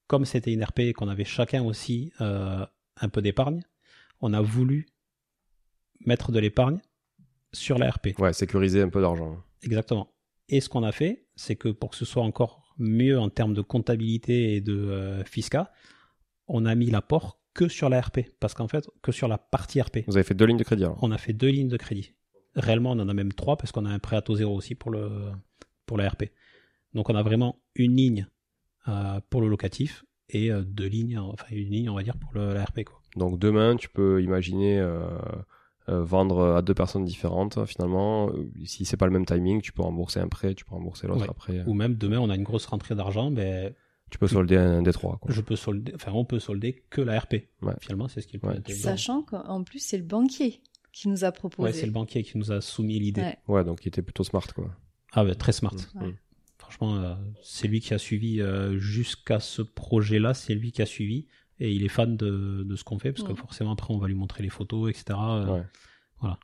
comme 0.06 0.24
c'était 0.24 0.52
une 0.52 0.64
RP 0.64 0.80
et 0.80 0.92
qu'on 0.92 1.08
avait 1.08 1.24
chacun 1.24 1.62
aussi 1.62 2.12
euh, 2.20 2.66
un 2.96 3.08
peu 3.08 3.22
d'épargne, 3.22 3.62
on 4.20 4.32
a 4.32 4.40
voulu 4.40 4.86
mettre 6.04 6.32
de 6.32 6.40
l'épargne 6.40 6.80
sur 7.52 7.78
la 7.78 7.90
RP. 7.90 8.18
Ouais, 8.18 8.32
sécuriser 8.32 8.82
un 8.82 8.88
peu 8.88 9.00
d'argent. 9.00 9.42
Exactement. 9.62 10.12
Et 10.48 10.60
ce 10.60 10.68
qu'on 10.68 10.82
a 10.82 10.92
fait, 10.92 11.26
c'est 11.36 11.56
que 11.56 11.68
pour 11.68 11.90
que 11.90 11.96
ce 11.96 12.04
soit 12.04 12.22
encore 12.22 12.74
mieux 12.78 13.18
en 13.18 13.28
termes 13.28 13.54
de 13.54 13.62
comptabilité 13.62 14.56
et 14.56 14.60
de 14.60 14.74
euh, 14.74 15.24
fiscal, 15.24 15.70
on 16.48 16.66
a 16.66 16.74
mis 16.74 16.90
l'apport 16.90 17.40
que 17.54 17.68
sur 17.68 17.88
la 17.88 18.00
RP. 18.00 18.20
Parce 18.40 18.54
qu'en 18.54 18.68
fait, 18.68 18.88
que 19.02 19.12
sur 19.12 19.28
la 19.28 19.38
partie 19.38 19.80
RP. 19.80 19.98
Vous 20.06 20.16
avez 20.16 20.24
fait 20.24 20.34
deux 20.34 20.46
lignes 20.46 20.56
de 20.56 20.64
crédit 20.64 20.84
alors. 20.84 20.98
On 21.02 21.12
a 21.12 21.18
fait 21.18 21.32
deux 21.32 21.48
lignes 21.48 21.68
de 21.68 21.76
crédit. 21.76 22.14
Réellement, 22.56 22.92
on 22.92 22.98
en 22.98 23.08
a 23.08 23.14
même 23.14 23.32
trois 23.32 23.56
parce 23.56 23.72
qu'on 23.72 23.84
a 23.86 23.90
un 23.90 23.98
prêt 23.98 24.16
à 24.16 24.22
taux 24.22 24.36
zéro 24.36 24.54
aussi 24.56 24.74
pour, 24.74 24.90
le, 24.90 25.08
pour 25.86 25.96
la 25.98 26.08
RP. 26.08 26.24
Donc 26.94 27.08
on 27.10 27.14
a 27.14 27.22
vraiment 27.22 27.60
une 27.76 27.96
ligne 27.96 28.26
euh, 28.88 29.20
pour 29.30 29.40
le 29.40 29.48
locatif 29.48 30.04
et 30.28 30.50
euh, 30.50 30.62
deux 30.62 30.86
lignes, 30.86 31.18
enfin 31.18 31.46
une 31.50 31.70
ligne, 31.70 31.90
on 31.90 31.94
va 31.94 32.02
dire, 32.02 32.16
pour 32.16 32.32
le, 32.34 32.52
la 32.54 32.64
RP. 32.64 32.84
Quoi. 32.84 33.00
Donc 33.16 33.38
demain, 33.38 33.76
tu 33.76 33.88
peux 33.88 34.22
imaginer 34.22 34.78
euh, 34.80 35.00
euh, 35.88 36.02
vendre 36.02 36.54
à 36.56 36.62
deux 36.62 36.74
personnes 36.74 37.04
différentes. 37.04 37.64
Finalement, 37.66 38.30
si 38.64 38.84
c'est 38.84 38.96
pas 38.96 39.06
le 39.06 39.12
même 39.12 39.26
timing, 39.26 39.60
tu 39.60 39.72
peux 39.72 39.82
rembourser 39.82 40.18
un 40.20 40.28
prêt, 40.28 40.54
tu 40.54 40.64
peux 40.64 40.74
rembourser 40.74 41.06
l'autre 41.06 41.22
Ouais. 41.22 41.30
après. 41.30 41.62
Ou 41.66 41.74
même 41.74 41.94
demain, 41.94 42.18
on 42.18 42.30
a 42.30 42.34
une 42.34 42.42
grosse 42.44 42.66
rentrée 42.66 42.94
d'argent, 42.96 43.30
ben, 43.30 43.72
Tu 44.10 44.18
peux 44.18 44.26
solder 44.28 44.56
un 44.56 44.82
des 44.82 44.92
trois. 44.92 45.18
Quoi. 45.18 45.32
je 45.32 45.40
peux 45.40 45.54
solder, 45.56 45.92
enfin 45.94 46.10
on 46.12 46.24
peut 46.24 46.40
solder 46.40 46.82
que 46.90 47.00
la 47.00 47.18
RP. 47.20 47.34
Ouais. 47.62 47.74
Finalement, 47.80 48.08
c'est 48.08 48.20
ce 48.20 48.26
qui 48.26 48.36
est 48.36 48.40
le 48.44 48.60
plus 48.60 48.72
Ouais. 48.72 48.78
Sachant 48.78 49.22
qu'en 49.22 49.62
plus, 49.62 49.78
c'est 49.78 49.98
le 49.98 50.04
banquier 50.04 50.60
qui 50.92 51.08
nous 51.08 51.24
a 51.24 51.32
proposé. 51.32 51.62
Ouais, 51.68 51.72
c'est 51.72 51.86
le 51.86 51.92
banquier 51.92 52.22
qui 52.22 52.36
nous 52.38 52.52
a 52.52 52.60
soumis 52.60 52.98
l'idée. 52.98 53.20
Ouais. 53.22 53.38
Ouais, 53.48 53.64
donc 53.64 53.84
il 53.84 53.88
était 53.88 54.02
plutôt 54.02 54.24
smart 54.24 54.46
quoi. 54.54 54.70
Ah 55.12 55.24
ouais, 55.24 55.34
très 55.34 55.52
smart. 55.52 55.74
Mm. 55.94 56.02
Ouais. 56.02 56.14
Franchement, 56.58 56.96
euh, 56.96 57.14
c'est 57.42 57.66
lui 57.68 57.80
qui 57.80 57.94
a 57.94 57.98
suivi 57.98 58.40
euh, 58.40 58.78
jusqu'à 58.78 59.40
ce 59.40 59.62
projet-là, 59.62 60.34
c'est 60.34 60.54
lui 60.54 60.70
qui 60.72 60.82
a 60.82 60.86
suivi 60.86 61.26
et 61.58 61.72
il 61.72 61.84
est 61.84 61.88
fan 61.88 62.16
de, 62.16 62.62
de 62.64 62.76
ce 62.76 62.84
qu'on 62.84 62.98
fait 62.98 63.12
parce 63.12 63.26
que 63.26 63.34
forcément 63.34 63.72
après 63.72 63.92
on 63.92 63.98
va 63.98 64.06
lui 64.08 64.14
montrer 64.14 64.42
les 64.42 64.48
photos, 64.50 64.88
etc. 64.90 65.18
Euh, 65.20 65.46
Ouais. 65.46 65.62
voilà. 66.20 66.38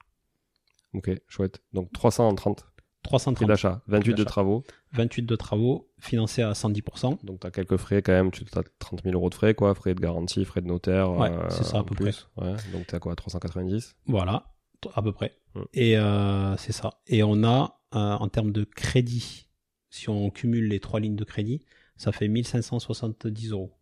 Ok, 0.94 1.10
chouette. 1.28 1.62
Donc 1.72 1.92
330 1.92 2.66
prix 3.06 3.18
330, 3.18 3.48
d'achat, 3.48 3.82
28 3.88 4.14
de 4.14 4.24
travaux. 4.24 4.64
28 4.92 5.22
de 5.22 5.36
travaux, 5.36 5.88
financés 5.98 6.42
à 6.42 6.52
110%. 6.52 7.24
Donc 7.24 7.40
tu 7.40 7.46
as 7.46 7.50
quelques 7.50 7.76
frais 7.76 8.02
quand 8.02 8.12
même, 8.12 8.30
tu 8.30 8.44
as 8.54 8.62
30 8.78 9.02
000 9.02 9.14
euros 9.14 9.30
de 9.30 9.34
frais 9.34 9.54
quoi, 9.54 9.74
frais 9.74 9.94
de 9.94 10.00
garantie, 10.00 10.44
frais 10.44 10.60
de 10.60 10.66
notaire. 10.66 11.12
Ouais, 11.12 11.30
euh, 11.30 11.48
c'est 11.50 11.64
ça, 11.64 11.78
à 11.78 11.84
peu 11.84 11.94
plus. 11.94 12.28
Ouais, 12.36 12.54
donc 12.72 12.86
tu 12.86 12.94
as 12.94 12.98
quoi, 12.98 13.14
390 13.16 13.96
Voilà, 14.06 14.46
à 14.94 15.02
peu 15.02 15.12
près. 15.12 15.32
Et 15.72 15.96
euh, 15.96 16.56
c'est 16.56 16.72
ça. 16.72 17.00
Et 17.06 17.22
on 17.22 17.42
a, 17.44 17.80
euh, 17.94 17.98
en 17.98 18.28
termes 18.28 18.52
de 18.52 18.64
crédit, 18.64 19.48
si 19.90 20.08
on 20.08 20.30
cumule 20.30 20.68
les 20.68 20.80
trois 20.80 21.00
lignes 21.00 21.16
de 21.16 21.24
crédit, 21.24 21.62
ça 21.96 22.12
fait 22.12 22.28
1570 22.28 23.52
euros. 23.52 23.72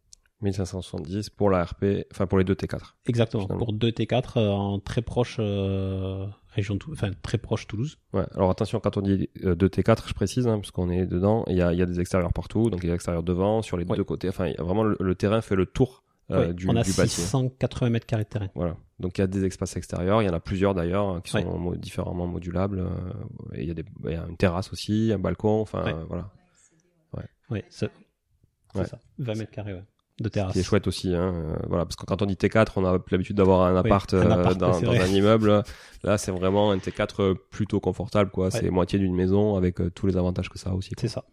1570 0.43 1.31
pour 1.31 1.51
la 1.51 1.65
RP, 1.65 2.07
enfin 2.13 2.27
pour 2.27 2.39
les 2.39 2.45
deux 2.45 2.55
T4. 2.55 2.95
Exactement, 3.07 3.45
Finalement. 3.45 3.65
pour 3.65 3.73
deux 3.73 3.91
T4 3.91 4.39
euh, 4.39 4.51
en 4.51 4.79
très 4.79 5.03
proche 5.03 5.37
euh, 5.39 6.27
région, 6.55 6.79
enfin 6.93 7.11
très 7.23 7.39
proche 7.39 7.67
Toulouse. 7.67 7.99
Ouais. 8.13 8.25
Alors 8.35 8.51
attention, 8.51 8.81
quand 8.81 8.97
on 8.97 9.03
dit 9.03 9.29
euh, 9.45 9.55
2T4, 9.55 10.09
je 10.09 10.15
précise, 10.15 10.47
hein, 10.47 10.59
parce 10.59 10.71
qu'on 10.71 10.89
est 10.91 11.07
dedans, 11.07 11.45
il 11.49 11.57
y 11.57 11.63
a, 11.63 11.73
y 11.73 11.83
a 11.83 11.87
des 11.87 12.01
extérieurs 12.01 12.33
partout, 12.33 12.71
donc 12.71 12.81
il 12.83 12.87
y 12.87 12.89
a 12.89 12.93
des 12.93 12.97
extérieurs 12.97 13.23
devant, 13.23 13.63
sur 13.63 13.77
les 13.77 13.85
Ouais. 13.85 13.97
deux 13.97 14.05
côtés. 14.05 14.29
Enfin, 14.29 14.53
vraiment 14.59 14.85
le, 14.85 14.97
le 15.01 15.15
terrain 15.15 15.41
fait 15.41 15.57
le 15.57 15.67
tour 15.67 16.03
euh, 16.31 16.47
Ouais, 16.49 16.55
du, 16.55 16.67
on 16.69 16.77
a 16.77 16.83
du 16.83 16.91
bâtiment. 16.93 17.07
680 17.07 17.91
mètres 17.91 18.07
carrés 18.07 18.25
de 18.25 18.29
terrain. 18.29 18.49
Voilà. 18.55 18.77
Donc 18.99 19.19
il 19.19 19.21
y 19.21 19.25
a 19.25 19.27
des 19.27 19.45
espaces 19.45 19.77
extérieurs, 19.77 20.23
il 20.23 20.27
y 20.27 20.29
en 20.31 20.33
a 20.35 20.41
plusieurs 20.41 20.73
d'ailleurs 20.75 21.07
hein, 21.09 21.21
qui 21.23 21.33
sont 21.33 21.39
Ouais. 21.39 21.59
mo- 21.59 21.75
différemment 21.77 22.27
modulables. 22.27 22.79
euh, 22.79 23.55
et 23.55 23.63
il 23.63 23.69
y 23.69 23.71
a 23.71 23.75
des, 23.75 23.85
il 24.05 24.13
y 24.13 24.15
a 24.15 24.25
une 24.27 24.37
terrasse 24.37 24.73
aussi, 24.73 25.11
un 25.13 25.19
balcon. 25.19 25.61
Enfin 25.61 25.85
Ouais. 25.85 25.93
euh, 25.93 26.05
voilà. 26.09 26.31
Oui, 27.51 27.61
c'est 27.69 27.91
ça. 28.73 28.99
20 29.19 29.35
mètres 29.39 29.51
carrés 29.53 29.75
ouais, 29.75 29.85
de 30.21 30.29
terrasse. 30.29 30.53
qui 30.53 30.61
est 30.61 30.63
chouette 30.63 30.87
aussi, 30.87 31.15
hein, 31.15 31.35
euh, 31.35 31.57
voilà, 31.69 31.85
parce 31.85 31.97
que 31.97 32.05
quand 32.05 32.23
on 32.23 32.27
dit 32.27 32.35
T4, 32.35 32.73
on 32.77 32.85
a 32.85 32.99
l'habitude 33.11 33.37
d'avoir 33.37 33.63
un 33.63 33.77
appart, 33.77 34.13
un 34.15 34.19
euh, 34.19 34.31
appart, 34.31 34.57
dans, 34.59 34.73
c'est 34.75 34.87
un 34.87 35.07
immeuble. 35.07 35.63
Là, 36.05 36.19
c'est 36.19 36.31
vraiment 36.31 36.71
un 36.71 36.77
T4 36.79 37.23
euh, 37.23 37.35
plutôt 37.51 37.81
confortable, 37.81 38.31
quoi. 38.31 38.51
C'est 38.51 38.71
moitié 38.71 38.99
d'une 38.99 39.15
maison 39.15 39.57
avec 39.57 39.81
euh, 39.81 39.91
tous 39.91 40.07
les 40.07 40.17
avantages 40.17 40.49
que 40.49 40.59
ça 40.59 40.71
a 40.71 40.75
aussi. 40.75 40.93
C'est 40.99 41.09
ça. 41.09 41.25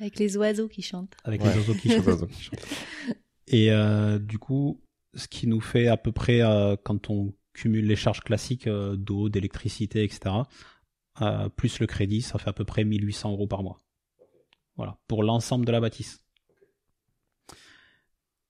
Avec 0.00 0.18
les 0.18 0.36
oiseaux 0.36 0.68
qui 0.68 0.82
chantent. 0.82 1.16
Avec 1.24 1.42
Ouais. 1.42 1.50
les 1.52 1.58
oiseaux 1.60 1.74
qui 1.74 1.88
chantent. 2.02 2.28
Et 3.48 3.72
euh, 3.72 4.18
du 4.18 4.38
coup, 4.38 4.80
ce 5.14 5.26
qui 5.26 5.46
nous 5.46 5.60
fait 5.60 5.88
à 5.88 5.96
peu 5.96 6.12
près, 6.12 6.42
euh, 6.42 6.76
quand 6.82 7.08
on 7.10 7.32
cumule 7.54 7.86
les 7.86 7.96
charges 7.96 8.20
classiques 8.20 8.66
euh, 8.66 8.94
d'eau, 8.96 9.28
d'électricité, 9.30 10.04
etc., 10.04 10.34
euh, 11.22 11.48
plus 11.48 11.80
le 11.80 11.86
crédit, 11.86 12.20
ça 12.22 12.38
fait 12.38 12.50
à 12.50 12.52
peu 12.52 12.64
près 12.64 12.84
1800 12.84 13.32
euros 13.32 13.46
par 13.46 13.62
mois. 13.62 13.80
Voilà, 14.76 14.98
pour 15.08 15.24
l'ensemble 15.24 15.64
de 15.64 15.72
la 15.72 15.80
bâtisse. 15.80 16.22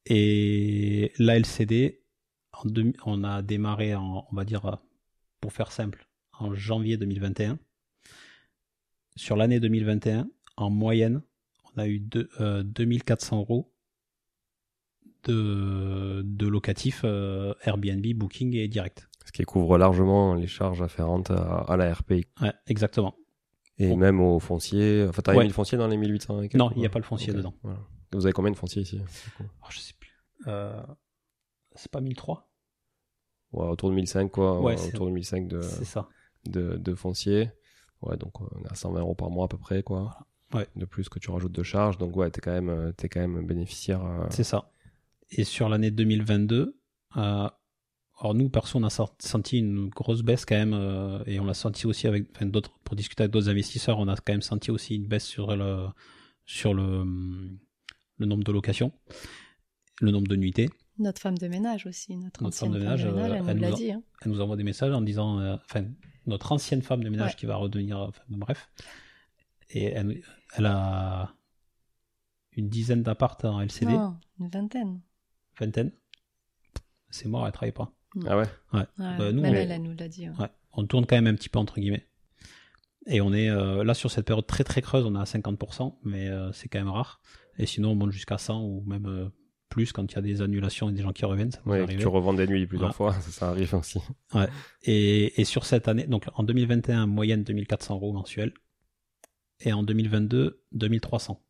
Et 0.07 1.13
la 1.19 1.37
LCD, 1.37 2.01
en 2.53 2.69
deux- 2.69 2.93
on 3.05 3.25
a 3.25 3.43
démarré, 3.43 3.95
en, 3.95 4.27
on 4.31 4.35
va 4.37 4.45
dire, 4.45 4.79
pour 5.41 5.53
faire 5.53 5.71
simple, 5.73 6.09
en 6.39 6.55
janvier 6.55 6.97
2021. 6.97 7.59
Sur 9.17 9.37
l'année 9.37 9.61
2021, 9.61 10.29
en 10.57 10.71
moyenne, 10.71 11.23
on 11.75 11.81
a 11.81 11.87
eu 11.89 11.99
deux- 12.01 12.29
euh, 12.41 12.63
2400 12.63 13.41
euros 13.41 13.73
de, 15.25 16.23
de 16.25 16.47
locatif 16.47 17.03
euh, 17.05 17.53
Airbnb, 17.65 18.05
Booking 18.15 18.55
et 18.55 18.69
Direct. 18.69 19.09
Ce 19.27 19.33
qui 19.33 19.43
couvre 19.45 19.77
largement 19.77 20.35
les 20.35 20.47
charges 20.47 20.81
afférentes 20.81 21.31
à, 21.31 21.59
à 21.69 21.77
la 21.77 21.93
RPI. 21.93 22.25
Ouais, 22.41 22.53
exactement. 22.67 23.15
Et 23.77 23.89
Bon. 23.89 23.97
même 23.97 24.21
au 24.21 24.39
foncier. 24.41 25.05
Enfin, 25.09 25.23
t'as 25.23 25.35
Ouais. 25.35 25.43
mis 25.43 25.49
le 25.49 25.55
foncier 25.55 25.77
dans 25.77 25.87
les 25.87 25.97
1800 25.99 26.41
et 26.43 26.49
quelques, 26.49 26.55
Non, 26.55 26.71
il 26.75 26.79
n'y 26.81 26.87
a 26.87 26.89
pas 26.89 26.99
le 26.99 27.05
foncier 27.05 27.33
dedans. 27.33 27.55
voilà. 27.63 27.79
Vous 28.13 28.25
avez 28.27 28.33
combien 28.33 28.51
de 28.51 28.57
fonciers 28.57 28.83
ici 28.83 29.01
Oh, 29.41 29.67
je 29.71 29.79
sais 29.79 29.95
plus. 29.99 30.13
Euh, 30.47 30.83
c'est 31.75 31.91
pas 31.91 32.01
1003 32.01 32.49
ouais, 33.53 33.67
Autour 33.67 33.91
de 33.91 33.95
1005, 33.97 34.31
quoi. 34.31 34.61
Ouais, 34.61 34.81
autour 34.89 35.07
de 35.07 35.13
1005 35.13 35.49
de, 35.49 35.61
ça. 35.61 36.09
de, 36.47 36.77
de 36.77 36.95
foncier. 36.95 37.51
Ouais, 38.03 38.17
donc 38.17 38.41
on 38.41 38.47
est 38.65 38.71
à 38.73 38.75
120 38.75 39.01
euros 39.01 39.15
par 39.15 39.31
mois 39.31 39.45
à 39.47 39.49
peu 39.49 39.59
près, 39.59 39.83
quoi. 39.83 40.27
Ouais. 40.55 40.67
De 40.77 40.87
plus 40.87 41.09
que 41.09 41.19
tu 41.19 41.31
rajoutes 41.31 41.53
de 41.53 41.63
charges. 41.63 41.99
Donc 41.99 42.17
ouais, 42.17 42.31
t'es 42.31 42.41
quand 42.41 42.53
même, 42.53 42.71
euh, 42.71 42.93
t'es 42.93 43.09
quand 43.09 43.21
même 43.21 43.45
bénéficiaire. 43.47 44.05
euh, 44.05 44.27
C'est 44.31 44.45
ça. 44.45 44.73
Et 45.31 45.45
sur 45.45 45.69
l'année 45.69 45.91
2022, 45.91 46.81
euh, 47.17 47.49
alors 48.21 48.35
nous, 48.35 48.49
perso, 48.49 48.79
on 48.79 48.85
a 48.85 48.91
senti 48.91 49.59
une 49.59 49.89
grosse 49.91 50.23
baisse 50.23 50.45
quand 50.47 50.57
même, 50.57 50.73
euh, 50.75 51.23
et 51.27 51.39
on 51.39 51.45
l'a 51.45 51.55
senti 51.55 51.87
aussi 51.87 52.07
avec, 52.07 52.29
enfin, 52.35 52.47
d'autres, 52.47 52.73
pour 52.83 52.97
discuter 52.97 53.25
avec 53.25 53.33
d'autres 53.33 53.49
investisseurs, 53.51 53.99
on 53.99 54.09
a 54.09 54.17
quand 54.17 54.33
même 54.33 54.43
senti 54.43 54.71
aussi 54.71 54.97
une 54.97 55.07
baisse 55.07 55.25
sur 55.27 55.55
le, 55.55 55.87
sur 56.47 56.73
le, 56.75 57.05
le 58.19 58.27
nombre 58.27 58.45
de 58.45 58.53
locations, 58.53 58.93
le 60.01 60.11
nombre 60.11 60.29
de 60.29 60.37
nuitées. 60.37 60.69
Notre 60.99 61.21
femme 61.21 61.39
de 61.39 61.47
ménage 61.49 61.87
aussi, 61.87 62.17
notre, 62.17 62.43
Notre 62.43 62.57
ancienne 62.57 62.73
femme 62.73 62.81
de 62.81 62.85
ménage, 62.85 63.01
elle 63.03 63.09
euh, 63.09 63.13
nous 63.13 63.21
elle 63.51 63.59
l'a 63.61 63.69
nous 63.69 63.75
a- 63.75 63.77
dit. 63.77 63.93
hein. 63.93 64.03
Elle 64.23 64.33
nous 64.33 64.41
envoie 64.41 64.57
des 64.57 64.65
messages 64.65 64.93
en 64.93 65.01
disant, 65.01 65.39
euh, 65.41 65.55
enfin, 65.65 65.85
notre 66.27 66.51
ancienne 66.53 66.83
femme 66.83 67.05
de 67.05 67.09
ménage 67.09 67.31
Ouais. 67.31 67.37
qui 67.37 67.47
va 67.47 67.57
redevenir, 67.57 67.99
enfin, 67.99 68.23
bref, 68.29 68.69
et 69.71 69.85
elle, 69.85 70.21
elle 70.57 70.67
a 70.67 71.35
une 72.53 72.69
dizaine 72.69 73.03
d'appartes 73.05 73.45
en 73.45 73.61
LCD, 73.61 73.93
Non, 73.93 74.17
une 74.41 74.49
vingtaine. 74.49 75.01
vingtaine. 75.61 75.93
C'est 77.11 77.29
mort, 77.29 77.47
elle 77.47 77.53
travaille 77.53 77.73
pas. 77.73 77.93
Ah 78.27 78.37
ouais. 78.37 78.45
Ouais, 78.73 78.85
Bah, 78.99 79.33
nous, 79.33 79.41
même 79.41 79.53
on- 79.53 79.57
elle, 79.57 79.71
elle 79.71 79.83
nous 79.83 79.95
l'a 79.97 80.09
dit. 80.09 80.29
ouais. 80.29 80.37
Ouais, 80.37 80.51
on 80.73 80.85
tourne 80.87 81.07
quand 81.07 81.17
même 81.17 81.27
un 81.29 81.35
petit 81.35 81.49
peu 81.49 81.59
entre 81.59 81.79
guillemets. 81.79 82.07
Et 83.07 83.21
on 83.21 83.33
est 83.33 83.49
euh, 83.49 83.85
là 83.85 83.95
sur 83.95 84.11
cette 84.11 84.27
période 84.27 84.47
très 84.47 84.65
très 84.65 84.83
creuse, 84.83 85.07
on 85.07 85.15
est 85.15 85.19
à 85.19 85.25
50%, 85.25 85.99
mais 86.05 86.29
euh, 86.29 86.51
c'est 86.53 86.69
quand 86.69 86.79
même 86.79 86.91
rare. 86.91 87.21
Et 87.59 87.67
sinon, 87.67 87.91
on 87.91 87.95
monte 87.95 88.13
jusqu'à 88.13 88.39
100 88.39 88.63
ou 88.63 88.83
même 88.87 89.07
euh, 89.07 89.29
plus 89.69 89.93
quand 89.93 90.11
il 90.11 90.15
y 90.15 90.19
a 90.19 90.23
des 90.23 90.41
annulations 90.43 90.89
et 90.89 90.93
des 90.93 91.03
gens 91.03 91.13
qui 91.13 91.25
reviennent. 91.25 91.51
Ça 91.51 91.61
Ouais, 91.67 91.87
tu 91.97 92.07
revends 92.07 92.33
des 92.35 92.47
nuits 92.47 92.67
plusieurs 92.67 92.91
Ouais. 92.91 92.95
fois, 92.95 93.13
ça, 93.15 93.21
ça 93.31 93.49
arrive 93.51 93.75
aussi. 93.75 93.99
Et, 94.85 95.41
et 95.41 95.45
sur 95.45 95.65
cette 95.67 95.89
année, 95.89 96.07
donc 96.07 96.27
en 96.35 96.43
2021, 96.45 97.07
moyenne 97.07 97.43
2400 97.45 97.95
euros 97.97 98.13
mensuels. 98.13 98.53
Et 99.61 99.73
en 99.73 99.83
2022, 99.83 100.63
2300 100.73 101.43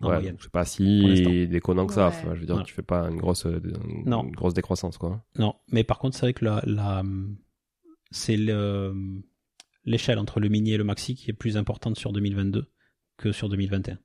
en 0.00 0.06
ouais, 0.08 0.12
moyenne. 0.14 0.32
donc 0.34 0.42
c'est 0.42 0.52
pas 0.52 0.64
si 0.64 1.48
déconnant 1.48 1.86
que 1.86 1.94
ça. 1.94 2.08
Ouais. 2.08 2.14
Enfin, 2.14 2.34
je 2.34 2.40
veux 2.40 2.46
dire, 2.46 2.54
Voilà. 2.54 2.64
tu 2.66 2.74
fais 2.74 2.82
pas 2.82 3.08
une 3.08 3.16
grosse, 3.16 3.44
euh, 3.46 3.60
une 3.88 4.04
Non. 4.08 4.22
grosse 4.24 4.54
décroissance, 4.54 4.98
quoi. 4.98 5.24
Non, 5.38 5.54
mais 5.72 5.82
par 5.84 5.98
contre, 5.98 6.16
c'est 6.16 6.26
vrai 6.26 6.34
que 6.34 6.44
la, 6.44 6.62
la 6.66 7.02
c'est 8.10 8.36
le- 8.36 8.94
l'échelle 9.84 10.18
entre 10.18 10.38
le 10.40 10.48
mini 10.48 10.72
et 10.72 10.76
le 10.76 10.84
maxi 10.84 11.14
qui 11.14 11.30
est 11.30 11.34
plus 11.34 11.56
importante 11.56 11.96
sur 11.96 12.12
2022 12.12 12.70
que 13.16 13.32
sur 13.32 13.48
2021. 13.48 13.98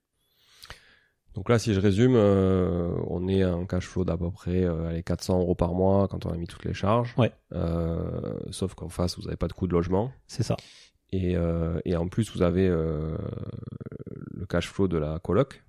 Donc 1.34 1.48
là, 1.50 1.60
si 1.60 1.74
je 1.74 1.80
résume, 1.80 2.13
euh, 2.15 2.91
on 3.08 3.28
est 3.28 3.41
à 3.44 3.54
un 3.54 3.65
cash 3.65 3.88
flow 3.88 4.04
d'à 4.04 4.17
peu 4.17 4.30
près 4.32 4.63
euh, 4.63 4.89
allez, 4.89 5.02
400 5.04 5.39
euros 5.39 5.56
par 5.56 5.74
mois 5.74 6.08
quand 6.10 6.26
on 6.26 6.30
a 6.30 6.36
mis 6.38 6.48
toutes 6.48 6.65
les 6.65 6.74
charges. 6.74 7.13
Ouais. 7.17 7.32
Euh, 7.54 8.34
sauf 8.52 8.74
qu'en 8.74 8.89
face, 8.89 9.17
vous 9.17 9.24
n'avez 9.26 9.38
pas 9.38 9.48
de 9.48 9.54
coût 9.54 9.65
de 9.67 9.72
logement. 9.74 10.12
C'est 10.28 10.44
ça. 10.44 10.58
Et, 11.13 11.36
euh, 11.36 11.80
et 11.86 11.96
en 11.96 12.08
plus, 12.08 12.34
vous 12.36 12.41
avez 12.41 12.67
euh, 12.67 13.17
le 14.34 14.46
cash 14.46 14.67
flow 14.70 14.88
de 14.88 14.98
la 14.98 15.20
coloc. 15.20 15.63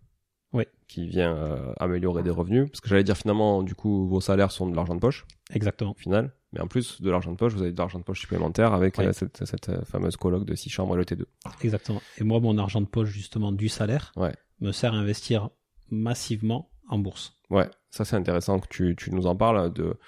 Ouais. 0.53 0.68
Qui 0.87 1.07
vient 1.07 1.35
euh, 1.35 1.72
améliorer 1.79 2.22
des 2.22 2.29
revenus. 2.31 2.68
Parce 2.70 2.83
que 2.83 2.88
j'allais 2.90 3.05
dire 3.05 3.16
finalement, 3.16 3.62
du 3.62 3.75
coup, 3.75 4.07
vos 4.07 4.20
salaires 4.20 4.51
sont 4.53 4.68
de 4.68 4.77
l'argent 4.77 4.94
de 4.94 5.01
poche, 5.01 5.25
Exactement. 5.51 5.92
au 5.92 5.94
final. 5.94 6.31
Mais 6.53 6.61
en 6.61 6.66
plus 6.66 7.01
de 7.01 7.11
l'argent 7.11 7.33
de 7.33 7.38
poche, 7.38 7.55
vous 7.55 7.62
avez 7.62 7.72
de 7.72 7.79
l'argent 7.79 7.98
de 7.98 8.05
poche 8.05 8.20
supplémentaire 8.20 8.75
avec 8.75 8.98
Ouais. 8.98 9.14
cette, 9.14 9.46
cette 9.46 9.83
fameuse 9.87 10.16
coloc 10.18 10.44
de 10.44 10.55
6 10.55 10.68
chambres 10.68 10.94
et 10.94 10.98
le 10.98 11.05
T2. 11.07 11.25
Exactement. 11.62 12.03
Et 12.18 12.25
moi, 12.25 12.38
mon 12.40 12.59
argent 12.59 12.83
de 12.83 12.87
poche, 12.87 13.09
justement, 13.09 13.51
du 13.51 13.70
salaire, 13.70 14.12
Ouais. 14.16 14.35
Me 14.62 14.72
sert 14.72 14.94
à 14.94 14.96
investir 14.96 15.51
massivement 15.90 16.70
en 16.88 16.98
bourse. 16.98 17.38
Ouais, 17.51 17.68
ça 17.90 18.05
c'est 18.05 18.16
intéressant 18.16 18.59
que 18.61 18.68
tu, 18.68 18.96
tu 18.96 19.12
nous 19.12 19.27
en 19.27 19.37
parles. 19.37 19.72
De, 19.72 19.98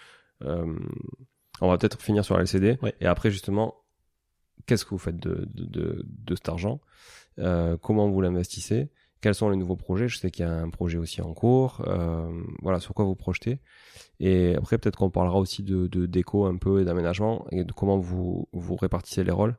euh, 0.42 0.78
on 1.60 1.68
va 1.68 1.76
peut-être 1.76 2.00
finir 2.00 2.24
sur 2.24 2.36
la 2.36 2.42
LCD. 2.42 2.78
Ouais. 2.80 2.94
Et 3.00 3.06
après, 3.06 3.30
justement, 3.30 3.74
qu'est-ce 4.66 4.84
que 4.84 4.90
vous 4.90 4.98
faites 4.98 5.18
de, 5.18 5.46
de, 5.52 5.64
de, 5.66 6.06
de 6.06 6.34
cet 6.34 6.48
argent? 6.48 6.80
Euh, 7.38 7.76
Comment 7.76 8.08
vous 8.08 8.20
l'investissez? 8.20 8.90
Quels 9.20 9.34
sont 9.34 9.48
les 9.48 9.56
nouveaux 9.56 9.76
projets? 9.76 10.08
Je 10.08 10.18
sais 10.18 10.30
qu'il 10.30 10.44
y 10.44 10.48
a 10.48 10.52
un 10.52 10.68
projet 10.70 10.98
aussi 10.98 11.22
en 11.22 11.32
cours. 11.32 11.82
Euh, 11.86 12.30
voilà, 12.62 12.78
sur 12.78 12.94
quoi 12.94 13.04
vous 13.04 13.14
projetez? 13.16 13.58
Et 14.20 14.54
après, 14.54 14.78
peut-être 14.78 14.98
qu'on 14.98 15.10
parlera 15.10 15.38
aussi 15.38 15.62
de, 15.62 15.86
de 15.86 16.06
déco 16.06 16.46
un 16.46 16.56
peu 16.58 16.80
et 16.80 16.84
d'aménagement 16.84 17.46
et 17.50 17.64
de 17.64 17.72
comment 17.72 17.98
vous, 17.98 18.48
vous 18.52 18.76
répartissez 18.76 19.24
les 19.24 19.32
rôles. 19.32 19.56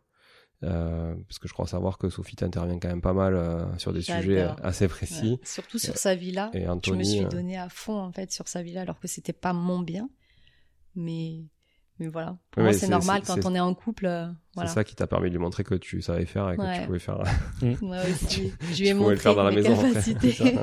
Euh, 0.65 1.13
parce 1.27 1.37
que 1.39 1.47
je 1.47 1.53
crois 1.53 1.67
savoir 1.67 1.97
que 1.97 2.09
Sophie 2.09 2.35
t'intervient 2.35 2.79
quand 2.79 2.87
même 2.87 3.01
pas 3.01 3.13
mal 3.13 3.35
euh, 3.35 3.65
sur 3.77 3.93
des 3.93 4.01
sujets 4.01 4.47
assez 4.63 4.87
précis. 4.87 5.33
Ouais. 5.33 5.39
Surtout 5.43 5.77
sur 5.77 5.95
sa 5.97 6.15
villa. 6.15 6.49
Et 6.53 6.61
Je 6.61 6.65
me 6.65 6.71
Anthony, 6.71 7.05
suis 7.17 7.25
euh, 7.25 7.27
donné 7.29 7.57
à 7.57 7.69
fond 7.69 7.97
en 7.99 8.11
fait 8.11 8.31
sur 8.31 8.47
sa 8.47 8.63
villa 8.63 8.81
alors 8.81 8.99
que 8.99 9.07
c'était 9.07 9.31
pas 9.33 9.53
mon 9.53 9.79
bien. 9.79 10.09
Mais 10.95 11.43
mais 11.99 12.07
voilà. 12.07 12.37
Pour 12.51 12.61
Ouais, 12.63 12.69
moi 12.71 12.73
c'est 12.77 12.87
normal 12.89 13.21
quand 13.25 13.45
on 13.45 13.53
est 13.55 13.59
en 13.59 13.73
couple. 13.73 14.05
euh, 14.07 14.27
voilà. 14.55 14.69
C'est 14.69 14.75
ça 14.75 14.83
qui 14.83 14.95
t'a 14.95 15.07
permis 15.07 15.27
de 15.29 15.35
lui 15.35 15.39
montrer 15.41 15.63
que 15.63 15.75
tu 15.75 16.01
savais 16.01 16.25
faire 16.25 16.49
et 16.51 16.57
que 16.57 16.61
Ouais. 16.61 16.79
tu 16.81 16.85
pouvais 16.87 16.99
faire. 16.99 17.19
Moi 17.81 17.97
aussi. 18.09 18.51
Je 18.61 18.65
lui 18.67 18.73
tu 18.75 18.83
ai 18.87 18.93
pouvais 18.93 18.93
montré 18.95 19.13
le 19.15 19.19
faire 19.21 19.35
dans 19.35 19.43
la 19.43 19.51
mes 19.51 19.63
capacités. 19.63 20.35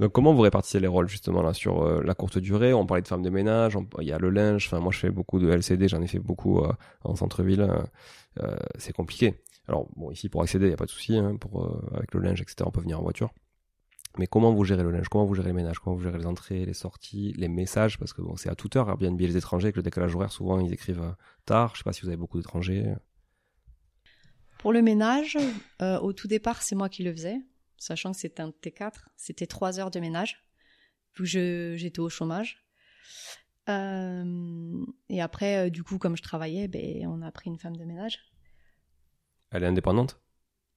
Donc 0.00 0.12
comment 0.12 0.32
vous 0.34 0.42
répartissez 0.42 0.80
les 0.80 0.86
rôles 0.86 1.08
justement 1.08 1.42
là 1.42 1.54
sur 1.54 1.82
euh, 1.82 2.02
la 2.02 2.14
courte 2.14 2.38
durée? 2.38 2.72
On 2.72 2.86
parlait 2.86 3.02
de 3.02 3.08
femmes 3.08 3.22
de 3.22 3.30
ménage, 3.30 3.76
il 4.00 4.06
y 4.06 4.12
a 4.12 4.18
le 4.18 4.30
linge. 4.30 4.66
Enfin 4.66 4.80
moi 4.80 4.92
je 4.92 4.98
fais 4.98 5.10
beaucoup 5.10 5.38
de 5.38 5.48
LCD, 5.50 5.88
j'en 5.88 6.02
ai 6.02 6.06
fait 6.06 6.18
beaucoup 6.18 6.60
euh, 6.60 6.72
en 7.04 7.16
centre-ville. 7.16 7.68
euh, 8.40 8.56
c'est 8.78 8.92
compliqué. 8.92 9.34
Alors 9.68 9.88
bon 9.96 10.10
ici 10.10 10.28
pour 10.28 10.42
accéder 10.42 10.66
il 10.66 10.70
y 10.70 10.74
a 10.74 10.76
pas 10.76 10.86
de 10.86 10.90
souci. 10.90 11.16
Hein, 11.16 11.36
pour 11.36 11.80
avec 11.94 12.12
le 12.14 12.20
linge 12.20 12.40
etc. 12.40 12.56
On 12.66 12.70
peut 12.70 12.80
venir 12.80 12.98
en 12.98 13.02
voiture. 13.02 13.30
Mais 14.18 14.26
comment 14.26 14.52
vous 14.52 14.64
gérez 14.64 14.82
le 14.82 14.90
linge? 14.90 15.08
Comment 15.08 15.24
vous 15.24 15.34
gérez 15.34 15.48
le 15.48 15.54
ménage? 15.54 15.78
Comment 15.78 15.96
vous 15.96 16.02
gérez 16.02 16.18
les 16.18 16.26
entrées, 16.26 16.66
les 16.66 16.74
sorties, 16.74 17.32
les 17.38 17.48
messages? 17.48 17.98
Parce 17.98 18.12
que 18.12 18.20
bon, 18.20 18.36
c'est 18.36 18.50
à 18.50 18.54
toute 18.54 18.76
heure. 18.76 18.90
Airbnb, 18.90 19.18
les 19.18 19.38
étrangers, 19.38 19.66
avec 19.66 19.76
le 19.76 19.82
décalage 19.82 20.14
horaire, 20.14 20.30
souvent 20.30 20.60
ils 20.60 20.72
écrivent 20.72 21.14
tard. 21.46 21.72
Je 21.72 21.78
sais 21.78 21.84
pas 21.84 21.94
si 21.94 22.02
vous 22.02 22.08
avez 22.08 22.18
beaucoup 22.18 22.36
d'étrangers. 22.36 22.94
Pour 24.58 24.72
le 24.72 24.82
ménage, 24.82 25.38
au 25.80 26.12
tout 26.12 26.28
départ, 26.28 26.62
c'est 26.62 26.76
moi 26.76 26.88
qui 26.88 27.02
le 27.02 27.12
faisais, 27.12 27.38
sachant 27.82 28.12
que 28.12 28.18
c'était 28.18 28.42
un 28.42 28.50
T4, 28.50 28.92
c'était 29.16 29.46
trois 29.46 29.78
heures 29.80 29.90
de 29.90 30.00
ménage, 30.00 30.44
vu 31.16 31.24
que 31.24 31.74
j'étais 31.76 32.00
au 32.00 32.08
chômage. 32.08 32.64
Euh, 33.68 34.84
et 35.08 35.20
après, 35.20 35.66
euh, 35.66 35.70
du 35.70 35.82
coup, 35.84 35.98
comme 35.98 36.16
je 36.16 36.22
travaillais, 36.22 36.68
ben, 36.68 37.06
on 37.06 37.22
a 37.22 37.30
pris 37.30 37.48
une 37.50 37.58
femme 37.58 37.76
de 37.76 37.84
ménage. 37.84 38.18
Elle 39.50 39.64
est 39.64 39.66
indépendante? 39.66 40.20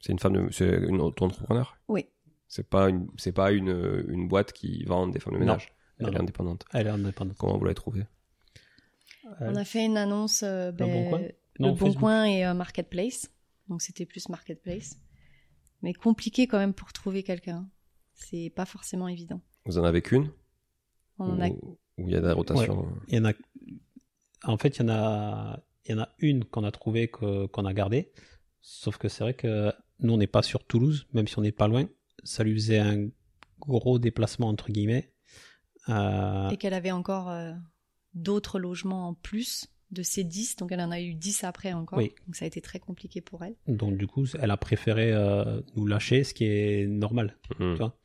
C'est 0.01 0.12
une 0.12 0.20
femme 0.20 0.34
de, 0.34 0.51
c'est 0.51 0.70
une 0.70 1.01
auto-entrepreneur? 1.01 1.78
Oui. 1.88 2.08
C'est 2.47 2.70
pas 2.70 2.89
une, 2.89 3.08
c'est 3.18 3.32
pas 3.32 3.51
une, 3.51 4.06
une 4.10 4.28
boîte 4.28 4.51
qui 4.53 4.84
vend 4.84 5.08
des 5.08 5.20
femmes 5.20 5.34
de 5.34 5.39
ménage? 5.39 5.74
Non, 5.99 6.08
Elle 6.10 6.14
est 6.14 6.18
non. 6.18 6.24
indépendante. 6.24 6.66
Elle 6.74 6.88
est 6.88 6.91
indépendante. 6.91 7.38
Comment 7.38 7.58
vous 7.58 7.66
l'avez 7.66 7.76
trouvée? 7.76 8.06
Elle- 9.39 9.49
On 9.49 9.56
a 9.56 9.66
fait 9.66 9.86
une 9.86 9.97
annonce 9.97 10.43
euh, 10.43 10.72
ben, 10.72 10.88
Bon 10.91 11.10
Coin? 11.10 11.20
le 11.22 11.32
Bon 11.60 11.76
Facebook. 11.76 11.99
Coin 11.99 12.26
et 12.26 12.45
euh, 12.45 12.53
Marketplace. 12.53 13.32
Donc 13.68 13.82
c'était 13.82 14.06
plus 14.06 14.30
Marketplace. 14.30 14.97
Mais 15.86 15.93
compliqué 15.93 16.47
quand 16.47 16.57
même 16.57 16.73
pour 16.73 16.91
trouver 16.93 17.21
quelqu'un. 17.21 17.69
C'est 18.15 18.51
pas 18.55 18.65
forcément 18.65 19.07
évident. 19.07 19.39
Vous 19.65 19.77
en 19.77 19.83
avez 19.83 20.01
qu'une? 20.01 20.31
On 21.19 21.25
en 21.33 21.39
a 21.39 21.49
Ou 21.49 21.77
ou 21.99 22.07
il 22.09 22.13
y 22.13 22.15
a 22.15 22.21
des 22.21 22.31
rotations 22.31 22.88
Il 23.07 23.15
y 23.15 23.19
en 23.19 23.25
a. 23.25 23.33
En 24.45 24.57
fait, 24.57 24.77
il 24.77 24.81
y 24.81 24.86
en 24.86 24.89
a. 24.89 25.63
Il 25.86 25.91
y 25.91 25.93
en 25.93 26.01
a 26.01 26.09
une 26.17 26.43
qu'on 26.43 26.63
a 26.63 26.71
trouvée 26.71 27.07
que- 27.07 27.45
qu'on 27.45 27.65
a 27.65 27.73
gardée. 27.73 28.11
Sauf 28.61 28.97
que 28.97 29.07
c'est 29.09 29.23
vrai 29.23 29.36
que 29.36 29.71
nous, 29.99 30.13
on 30.13 30.17
n'est 30.17 30.25
pas 30.25 30.41
sur 30.41 30.65
Toulouse, 30.65 31.05
même 31.13 31.27
si 31.27 31.38
on 31.38 31.43
n'est 31.43 31.51
pas 31.51 31.67
loin. 31.67 31.88
Ça 32.23 32.43
lui 32.43 32.55
faisait 32.55 32.79
un 32.79 33.07
gros 33.59 33.99
déplacement 33.99 34.47
entre 34.49 34.71
guillemets. 34.71 35.13
Euh, 35.88 36.49
et 36.49 36.57
qu'elle 36.57 36.73
avait 36.73 36.89
encore 36.89 37.29
euh, 37.29 37.53
d'autres 38.15 38.57
logements 38.57 39.07
en 39.09 39.13
plus 39.13 39.67
de 39.96 40.04
ces 40.04 40.24
10. 40.24 40.58
Donc 40.58 40.72
elle 40.72 40.82
en 40.82 40.91
a 40.91 41.00
eu 41.02 41.16
10 41.16 41.43
après 41.43 41.74
encore. 41.74 41.98
Oui. 41.98 42.14
Donc 42.28 42.36
ça 42.36 42.46
a 42.46 42.48
été 42.48 42.62
très 42.62 42.80
compliqué 42.80 43.22
pour 43.22 43.43
elle. 43.43 43.56
donc 43.68 43.98
du 43.98 44.06
coup, 44.06 44.26
elle 44.39 44.52
a 44.52 44.58
préféré 44.58 45.12
euh, 45.12 45.62
nous 45.76 45.88
lâcher, 45.88 46.24
ce 46.24 46.34
qui 46.36 46.46
est 46.46 46.86
normal. 46.88 47.36
Hmm. 47.60 47.74
Tu 47.74 47.78
vois. 47.80 47.98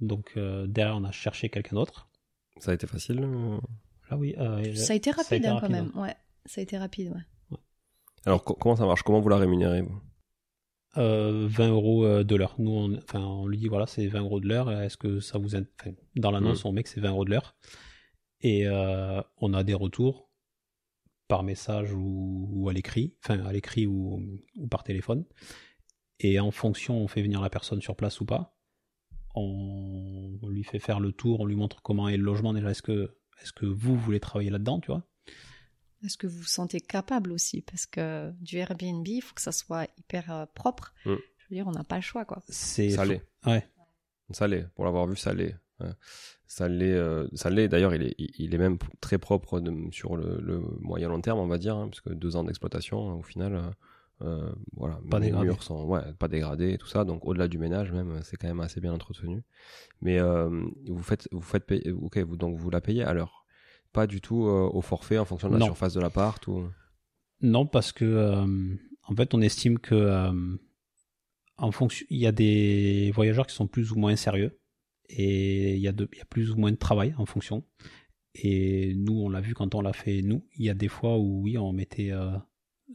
Donc 0.00 0.32
euh, 0.36 0.66
derrière, 0.66 0.96
on 0.96 1.04
a 1.04 1.12
cherché 1.12 1.48
quelqu'un 1.50 1.76
d'autre. 1.76 2.08
Ça 2.58 2.72
a 2.72 2.74
été 2.74 2.86
facile 2.86 3.20
euh 3.22 3.58
Là, 4.10 4.16
oui. 4.16 4.34
euh, 4.38 4.74
Ça 4.74 4.92
a 4.92 4.96
été 4.96 5.12
rapide 5.12 5.38
été 5.38 5.46
hein, 5.46 5.54
rapide, 5.54 5.68
quand 5.68 5.72
même. 5.72 5.92
Ouais. 5.94 6.16
Ça 6.46 6.60
a 6.60 6.62
été 6.64 6.76
rapide, 6.76 7.12
ouais. 7.12 7.58
Alors, 8.26 8.42
co- 8.42 8.54
comment 8.54 8.74
ça 8.74 8.84
marche? 8.86 9.02
Comment 9.02 9.20
vous 9.20 9.28
la 9.28 9.36
rémunérez 9.36 9.82
vous 9.82 10.00
Euh, 10.96 11.46
20 11.48 11.68
euros 11.68 12.24
de 12.24 12.34
l'heure. 12.36 12.56
Nous, 12.58 12.70
on, 12.72 12.96
enfin, 12.98 13.20
on 13.20 13.46
lui 13.46 13.56
dit 13.58 13.68
voilà, 13.68 13.86
c'est 13.86 14.06
20 14.08 14.20
euros 14.22 14.40
de 14.40 14.48
l'heure. 14.48 14.70
Est-ce 14.72 14.96
que 14.96 15.20
ça 15.20 15.38
vous. 15.38 15.54
Enfin, 15.54 15.92
dans 16.16 16.30
l'annonce, 16.32 16.64
on 16.64 16.72
met 16.72 16.82
que 16.82 16.88
c'est 16.88 17.00
20 17.00 17.10
euros 17.10 17.24
de 17.24 17.30
l'heure. 17.30 17.54
Et 18.40 18.66
euh, 18.66 19.20
on 19.36 19.52
a 19.54 19.62
des 19.62 19.74
retours 19.74 20.29
par 21.30 21.44
message 21.44 21.94
ou, 21.94 22.48
ou 22.50 22.68
à 22.68 22.72
l'écrit, 22.72 23.14
enfin 23.22 23.42
à 23.44 23.52
l'écrit 23.52 23.86
ou, 23.86 24.20
ou 24.56 24.66
par 24.66 24.82
téléphone. 24.82 25.24
Et 26.18 26.40
en 26.40 26.50
fonction, 26.50 26.98
on 26.98 27.08
fait 27.08 27.22
venir 27.22 27.40
la 27.40 27.48
personne 27.48 27.80
sur 27.80 27.94
place 27.96 28.20
ou 28.20 28.26
pas. 28.26 28.58
On, 29.36 30.36
on 30.42 30.48
lui 30.48 30.64
fait 30.64 30.80
faire 30.80 30.98
le 30.98 31.12
tour, 31.12 31.40
on 31.40 31.46
lui 31.46 31.54
montre 31.54 31.82
comment 31.82 32.08
est 32.08 32.16
le 32.16 32.24
logement 32.24 32.52
déjà. 32.52 32.70
Est-ce 32.72 32.82
que, 32.82 33.16
est-ce 33.40 33.52
que 33.52 33.64
vous 33.64 33.96
voulez 33.96 34.18
travailler 34.18 34.50
là-dedans, 34.50 34.80
tu 34.80 34.88
vois? 34.88 35.06
Est-ce 36.04 36.18
que 36.18 36.26
vous 36.26 36.38
vous 36.38 36.44
sentez 36.44 36.80
capable 36.80 37.30
aussi? 37.30 37.62
Parce 37.62 37.86
que 37.86 38.32
du 38.40 38.56
Airbnb, 38.56 39.06
il 39.06 39.20
faut 39.20 39.34
que 39.34 39.40
ça 39.40 39.52
soit 39.52 39.86
hyper 39.98 40.32
euh, 40.32 40.46
propre. 40.54 40.92
Mm. 41.04 41.14
Je 41.38 41.44
veux 41.48 41.56
dire, 41.56 41.68
on 41.68 41.72
n'a 41.72 41.84
pas 41.84 41.96
le 41.96 42.02
choix, 42.02 42.24
quoi. 42.24 42.42
C'est 42.48 42.90
Ça 42.90 43.04
l'est. 43.04 43.22
Ouais. 43.46 43.66
Ça 44.32 44.48
l'est. 44.48 44.66
Pour 44.74 44.84
l'avoir 44.84 45.06
vu, 45.06 45.14
ça 45.16 45.32
l'est. 45.32 45.54
Ça 46.46 46.68
l'est. 46.68 46.92
euh, 46.94 47.28
ça 47.34 47.48
l'est. 47.50 47.68
D'ailleurs, 47.68 47.94
il 47.94 48.02
est, 48.02 48.14
il 48.18 48.54
est 48.54 48.58
même 48.58 48.78
très 49.00 49.18
propre 49.18 49.60
de- 49.60 49.90
sur 49.92 50.16
le, 50.16 50.40
le 50.40 50.60
moyen 50.80 51.08
long 51.08 51.20
terme, 51.20 51.38
on 51.38 51.46
va 51.46 51.58
dire, 51.58 51.76
hein, 51.76 51.88
parce 51.88 52.00
que 52.00 52.10
deux 52.10 52.34
ans 52.36 52.42
d'exploitation, 52.44 53.18
au 53.18 53.22
final, 53.22 53.54
euh, 53.54 53.62
euh, 54.22 54.52
voilà, 54.76 54.98
Pas 55.10 55.18
les 55.20 55.26
dégradé. 55.26 55.46
murs 55.46 55.62
sont, 55.62 55.84
ouais, 55.86 56.00
pas 56.18 56.26
dégradés 56.28 56.72
et 56.72 56.78
tout 56.78 56.88
ça. 56.88 57.04
Donc, 57.04 57.24
au-delà 57.24 57.46
du 57.48 57.58
ménage, 57.58 57.92
même, 57.92 58.20
c'est 58.24 58.36
quand 58.36 58.48
même 58.48 58.60
assez 58.60 58.80
bien 58.80 58.92
entretenu. 58.92 59.42
Mais 60.02 60.18
euh, 60.18 60.50
vous 60.88 61.02
faites, 61.02 61.28
vous 61.32 61.40
faites 61.40 61.64
payer. 61.66 61.92
Ok, 61.92 62.18
vous 62.18 62.36
donc 62.36 62.56
vous 62.58 62.68
la 62.70 62.80
payez 62.80 63.04
à 63.04 63.12
l'heure. 63.14 63.44
Pas 63.92 64.06
du 64.06 64.20
tout 64.20 64.42
au 64.42 64.80
forfait 64.82 65.18
en 65.18 65.24
fonction 65.24 65.48
de 65.48 65.54
la 65.54 65.60
Non. 65.60 65.66
surface 65.66 65.94
de 65.94 66.00
l'appart 66.00 66.46
ou? 66.48 66.68
Non, 67.42 67.64
parce 67.66 67.90
que 67.92 68.34
en 69.08 69.14
fait, 69.16 69.34
on 69.34 69.40
estime 69.40 69.78
que 69.78 70.30
en 71.56 71.72
fonction, 71.72 72.06
il 72.10 72.18
y 72.18 72.26
a 72.26 72.32
des 72.32 73.10
voyageurs 73.14 73.46
qui 73.46 73.54
sont 73.54 73.66
plus 73.66 73.92
ou 73.92 73.96
moins 73.96 74.14
sérieux 74.16 74.59
et 75.10 75.74
il 75.74 75.80
y 75.80 75.88
a, 75.88 75.92
plus 76.28 76.50
ou 76.50 76.56
moins 76.56 76.70
de 76.70 76.76
travail 76.76 77.14
en 77.18 77.26
fonction. 77.26 77.64
Et 78.34 78.94
nous, 78.94 79.20
on 79.20 79.28
l'a 79.28 79.40
vu 79.40 79.54
quand 79.54 79.74
on 79.74 79.80
l'a 79.80 79.92
fait. 79.92 80.22
Nous, 80.22 80.46
il 80.56 80.64
y 80.64 80.70
a 80.70 80.74
des 80.74 80.88
fois 80.88 81.18
où 81.18 81.42
oui, 81.42 81.58
on 81.58 81.72
mettait 81.72 82.12
euh, 82.12 82.30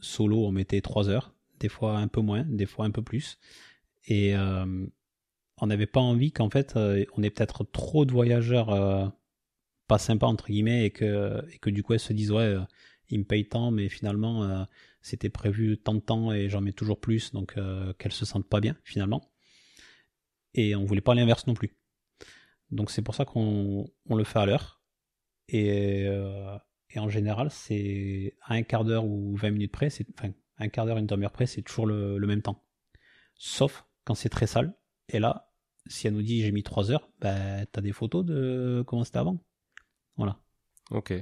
solo, 0.00 0.46
on 0.46 0.52
mettait 0.52 0.80
trois 0.80 1.08
heures, 1.08 1.34
des 1.60 1.68
fois 1.68 1.98
un 1.98 2.08
peu 2.08 2.20
moins, 2.20 2.44
des 2.44 2.66
fois 2.66 2.86
un 2.86 2.90
peu 2.90 3.02
plus. 3.02 3.38
Et 4.06 4.36
euh, 4.36 4.86
on 5.58 5.66
n'avait 5.66 5.86
pas 5.86 6.00
envie 6.00 6.32
qu'en 6.32 6.50
fait, 6.50 6.76
euh, 6.76 7.04
on 7.16 7.22
ait 7.22 7.30
peut-être 7.30 7.64
trop 7.64 8.04
de 8.04 8.12
voyageurs 8.12 9.12
pas 9.86 9.98
sympas 9.98 10.26
entre 10.26 10.46
guillemets 10.48 10.86
et 10.86 10.90
que 10.90 11.70
du 11.70 11.82
coup, 11.82 11.92
elles 11.92 12.00
se 12.00 12.12
disent 12.12 12.32
ouais. 12.32 12.42
euh, 12.42 12.60
il 13.08 13.20
me 13.20 13.24
paye 13.24 13.48
tant, 13.48 13.70
mais 13.70 13.88
finalement, 13.88 14.66
c'était 15.00 15.28
prévu 15.28 15.78
tant 15.78 15.94
de 15.94 16.00
temps 16.00 16.32
et 16.32 16.48
j'en 16.48 16.60
mets 16.60 16.72
toujours 16.72 17.00
plus, 17.00 17.32
donc 17.32 17.54
qu'elles 17.98 18.12
se 18.12 18.24
sentent 18.24 18.48
pas 18.48 18.60
bien, 18.60 18.76
finalement. 18.82 19.30
Et 20.54 20.74
on 20.74 20.84
voulait 20.84 21.00
pas 21.00 21.14
l'inverse 21.14 21.46
non 21.46 21.54
plus. 21.54 21.76
Donc 22.70 22.90
c'est 22.90 23.02
pour 23.02 23.14
ça 23.14 23.24
qu'on 23.24 23.86
on 24.08 24.14
le 24.14 24.24
fait 24.24 24.38
à 24.38 24.46
l'heure. 24.46 24.82
Et, 25.48 26.06
euh, 26.06 26.56
et 26.90 26.98
en 26.98 27.08
général, 27.08 27.50
c'est 27.50 28.36
à 28.42 28.54
un 28.54 28.62
quart 28.62 28.84
d'heure 28.84 29.04
ou 29.04 29.36
20 29.36 29.50
minutes 29.50 29.72
près, 29.72 29.90
c'est, 29.90 30.06
enfin, 30.18 30.32
un 30.58 30.68
quart 30.68 30.86
d'heure, 30.86 30.98
une 30.98 31.06
demi-heure 31.06 31.30
près, 31.30 31.46
c'est 31.46 31.62
toujours 31.62 31.86
le, 31.86 32.18
le 32.18 32.26
même 32.26 32.42
temps. 32.42 32.64
Sauf 33.34 33.86
quand 34.04 34.14
c'est 34.14 34.28
très 34.28 34.46
sale. 34.46 34.74
Et 35.08 35.18
là, 35.18 35.52
si 35.86 36.06
elle 36.06 36.14
nous 36.14 36.22
dit 36.22 36.42
j'ai 36.42 36.52
mis 36.52 36.62
3 36.62 36.90
heures, 36.90 37.08
ben, 37.20 37.66
t'as 37.70 37.80
des 37.80 37.92
photos 37.92 38.24
de 38.24 38.82
comment 38.86 39.04
c'était 39.04 39.18
avant. 39.18 39.38
Voilà. 40.16 40.38
Ok. 40.90 41.12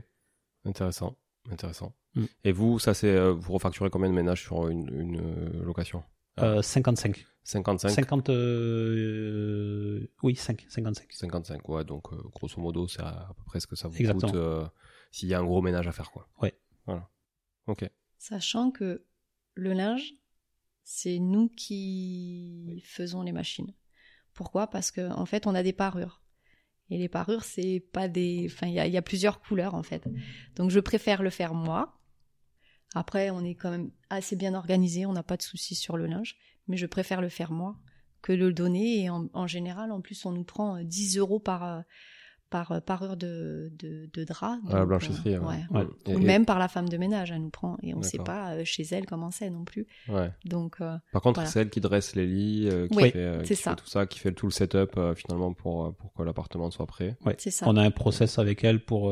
Intéressant. 0.64 1.18
Intéressant. 1.50 1.94
Mm. 2.14 2.24
Et 2.44 2.52
vous, 2.52 2.78
ça 2.78 2.94
c'est, 2.94 3.10
euh, 3.10 3.32
vous 3.32 3.52
refacturez 3.52 3.90
combien 3.90 4.08
de 4.08 4.14
ménages 4.14 4.42
sur 4.42 4.68
une, 4.68 4.88
une 4.94 5.20
euh, 5.20 5.64
location? 5.64 6.02
Euh, 6.40 6.62
55. 6.62 7.26
55 7.44 7.90
50. 7.90 8.30
euh, 8.30 10.06
Oui, 10.22 10.34
5, 10.34 10.64
55. 10.68 11.12
55, 11.12 11.68
ouais, 11.68 11.84
donc 11.84 12.12
euh, 12.12 12.16
grosso 12.32 12.60
modo, 12.60 12.88
c'est 12.88 13.02
à, 13.02 13.08
à 13.08 13.34
peu 13.36 13.44
près 13.44 13.60
ce 13.60 13.66
que 13.66 13.76
ça 13.76 13.88
vous 13.88 13.96
Exactement. 13.98 14.32
coûte 14.32 14.40
euh, 14.40 14.66
s'il 15.10 15.28
y 15.28 15.34
a 15.34 15.38
un 15.40 15.44
gros 15.44 15.60
ménage 15.62 15.86
à 15.86 15.92
faire, 15.92 16.10
quoi. 16.10 16.28
Ouais. 16.40 16.54
Voilà. 16.86 17.08
Ok. 17.66 17.88
Sachant 18.18 18.70
que 18.70 19.04
le 19.54 19.72
linge, 19.74 20.14
c'est 20.82 21.18
nous 21.18 21.48
qui 21.50 22.82
faisons 22.84 23.22
les 23.22 23.32
machines. 23.32 23.72
Pourquoi? 24.32 24.66
Parce 24.68 24.90
que 24.90 25.10
en 25.12 25.26
fait, 25.26 25.46
on 25.46 25.54
a 25.54 25.62
des 25.62 25.72
parures. 25.72 26.20
Et 26.90 26.98
les 26.98 27.08
parures, 27.08 27.44
c'est 27.44 27.80
pas 27.92 28.08
des. 28.08 28.48
Enfin, 28.50 28.66
il 28.66 28.74
y 28.74 28.80
a, 28.80 28.86
il 28.86 28.92
y 28.92 28.96
a 28.98 29.02
plusieurs 29.02 29.40
couleurs 29.40 29.74
en 29.74 29.82
fait. 29.82 30.06
Donc, 30.56 30.70
je 30.70 30.80
préfère 30.80 31.22
le 31.22 31.30
faire 31.30 31.54
moi. 31.54 31.98
Après, 32.94 33.30
on 33.30 33.44
est 33.44 33.54
quand 33.54 33.70
même 33.70 33.90
assez 34.10 34.36
bien 34.36 34.54
organisé, 34.54 35.04
on 35.06 35.12
n'a 35.12 35.22
pas 35.22 35.36
de 35.36 35.42
soucis 35.42 35.74
sur 35.74 35.96
le 35.96 36.06
linge, 36.06 36.36
mais 36.68 36.76
je 36.76 36.86
préfère 36.86 37.20
le 37.20 37.28
faire 37.28 37.50
moi 37.52 37.76
que 38.22 38.32
de 38.32 38.38
le 38.46 38.52
donner. 38.52 39.02
Et 39.02 39.10
en, 39.10 39.26
en 39.34 39.46
général, 39.46 39.90
en 39.92 40.00
plus, 40.00 40.24
on 40.26 40.32
nous 40.32 40.44
prend 40.44 40.76
euh, 40.76 40.82
10 40.84 41.18
euros 41.18 41.40
par, 41.40 41.64
euh, 41.64 41.80
par 42.50 42.70
euh, 42.72 42.80
parure 42.80 43.16
de, 43.16 43.72
de, 43.78 44.08
de 44.12 44.24
drap. 44.24 44.58
À 44.68 44.72
la 44.72 44.78
Donc, 44.80 44.88
blanchisserie, 44.88 45.34
euh, 45.34 45.40
ouais. 45.40 45.64
ouais. 45.70 45.80
Ouais. 45.80 45.86
Et- 46.06 46.14
Ou 46.14 46.18
et- 46.20 46.24
même 46.24 46.46
par 46.46 46.58
la 46.60 46.68
femme 46.68 46.88
de 46.88 46.96
ménage, 46.96 47.32
elle 47.32 47.42
nous 47.42 47.50
prend. 47.50 47.76
Et 47.82 47.92
on 47.94 47.98
ne 47.98 48.02
sait 48.04 48.18
pas 48.18 48.54
euh, 48.54 48.64
chez 48.64 48.84
elle 48.92 49.06
comment 49.06 49.30
c'est 49.32 49.50
non 49.50 49.64
plus. 49.64 49.86
ouais. 50.08 50.30
Donc, 50.44 50.76
euh, 50.80 50.96
Par 51.12 51.20
contre, 51.20 51.40
Voilà. 51.40 51.50
c'est 51.50 51.60
elle 51.62 51.70
qui 51.70 51.80
dresse 51.80 52.14
les 52.14 52.26
lits, 52.26 52.68
euh, 52.70 52.86
qui 52.88 52.96
Oui, 52.96 53.10
fait, 53.10 53.18
euh, 53.18 53.42
c'est 53.44 53.56
qui 53.56 53.62
ça. 53.62 53.70
fait 53.70 53.76
tout 53.76 53.88
ça, 53.88 54.06
qui 54.06 54.18
fait 54.20 54.32
tout 54.32 54.46
le 54.46 54.52
setup 54.52 54.96
euh, 54.96 55.14
finalement 55.16 55.52
pour, 55.52 55.86
euh, 55.86 55.90
pour 55.92 56.12
que 56.14 56.22
l'appartement 56.22 56.70
soit 56.70 56.86
prêt. 56.86 57.16
Ouais. 57.26 57.34
c'est 57.38 57.50
ça. 57.50 57.66
On 57.68 57.76
a 57.76 57.82
un 57.82 57.90
process 57.90 58.38
avec 58.38 58.62
elle 58.62 58.84
pour 58.84 59.10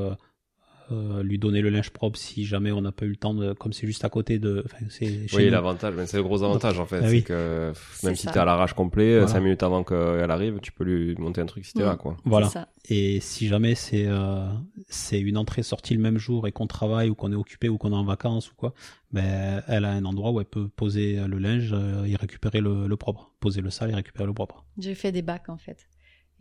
euh, 0.90 1.22
lui 1.22 1.38
donner 1.38 1.60
le 1.60 1.68
linge 1.70 1.90
propre 1.90 2.18
si 2.18 2.44
jamais 2.44 2.72
on 2.72 2.80
n'a 2.80 2.92
pas 2.92 3.04
eu 3.06 3.10
le 3.10 3.16
temps 3.16 3.34
de. 3.34 3.52
Comme 3.52 3.72
c'est 3.72 3.86
juste 3.86 4.04
à 4.04 4.08
côté 4.08 4.38
de. 4.38 4.64
C'est 4.88 5.26
Oui, 5.34 5.48
l'avantage, 5.50 5.94
mais 5.96 6.06
c'est 6.06 6.16
le 6.16 6.22
gros 6.22 6.42
avantage 6.42 6.78
en 6.80 6.86
fait, 6.86 6.96
Ah 7.02 7.06
c'est 7.06 7.10
oui. 7.10 7.22
que 7.22 7.72
même 8.02 8.16
si 8.16 8.26
t'es 8.26 8.38
à 8.38 8.44
l'arrache 8.44 8.72
complet, 8.72 9.12
Voilà. 9.18 9.28
5 9.28 9.40
minutes 9.40 9.62
avant 9.62 9.84
qu'elle 9.84 10.30
arrive, 10.30 10.58
tu 10.60 10.72
peux 10.72 10.84
lui 10.84 11.14
monter 11.16 11.40
un 11.40 11.46
truc 11.46 11.64
si 11.64 11.72
t'es 11.74 11.82
Mm. 11.82 11.86
là, 11.86 11.96
quoi. 11.96 12.16
Voilà. 12.24 12.48
Ça. 12.48 12.68
Et 12.88 13.20
si 13.20 13.46
jamais 13.46 13.74
c'est 13.76 14.06
euh, 14.08 14.46
c'est 14.88 15.20
une 15.20 15.36
entrée-sortie 15.38 15.94
le 15.94 16.00
même 16.00 16.18
jour 16.18 16.46
et 16.48 16.52
qu'on 16.52 16.66
travaille 16.66 17.10
ou 17.10 17.14
qu'on 17.14 17.30
est 17.32 17.36
occupé 17.36 17.68
ou 17.68 17.78
qu'on 17.78 17.92
est 17.92 17.96
en 17.96 18.04
vacances 18.04 18.50
ou 18.50 18.54
quoi, 18.56 18.74
ben 19.12 19.62
elle 19.68 19.84
a 19.84 19.92
un 19.92 20.04
endroit 20.04 20.32
où 20.32 20.40
elle 20.40 20.46
peut 20.46 20.68
poser 20.68 21.16
le 21.28 21.38
linge 21.38 21.70
euh, 21.72 22.04
et 22.04 22.16
récupérer 22.16 22.60
le, 22.60 22.88
le 22.88 22.96
propre, 22.96 23.30
poser 23.40 23.60
le 23.60 23.70
sale 23.70 23.90
et 23.90 23.94
récupérer 23.94 24.26
le 24.26 24.32
propre. 24.32 24.64
J'ai 24.78 24.94
fait 24.94 25.12
des 25.12 25.22
bacs 25.22 25.48
en 25.48 25.58
fait. 25.58 25.86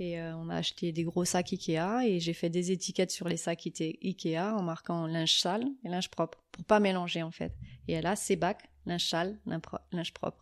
Et 0.03 0.19
euh, 0.19 0.35
on 0.35 0.49
a 0.49 0.55
acheté 0.55 0.91
des 0.91 1.03
gros 1.03 1.25
sacs 1.25 1.53
Ikea 1.53 2.03
et 2.07 2.19
j'ai 2.19 2.33
fait 2.33 2.49
des 2.49 2.71
étiquettes 2.71 3.11
sur 3.11 3.27
les 3.27 3.37
sacs 3.37 3.67
Ikea 3.67 4.55
en 4.57 4.63
marquant 4.63 5.05
linge 5.05 5.37
sale 5.39 5.63
et 5.83 5.89
linge 5.89 6.09
propre 6.09 6.43
pour 6.51 6.65
pas 6.65 6.79
mélanger 6.79 7.21
en 7.21 7.29
fait. 7.29 7.53
Et 7.87 7.93
elle 7.93 8.07
a 8.07 8.15
ses 8.15 8.35
bacs, 8.35 8.67
linge 8.87 9.05
sale, 9.07 9.39
linge 9.45 9.61
pro- 9.61 9.77
linge 9.91 10.11
propre. 10.11 10.41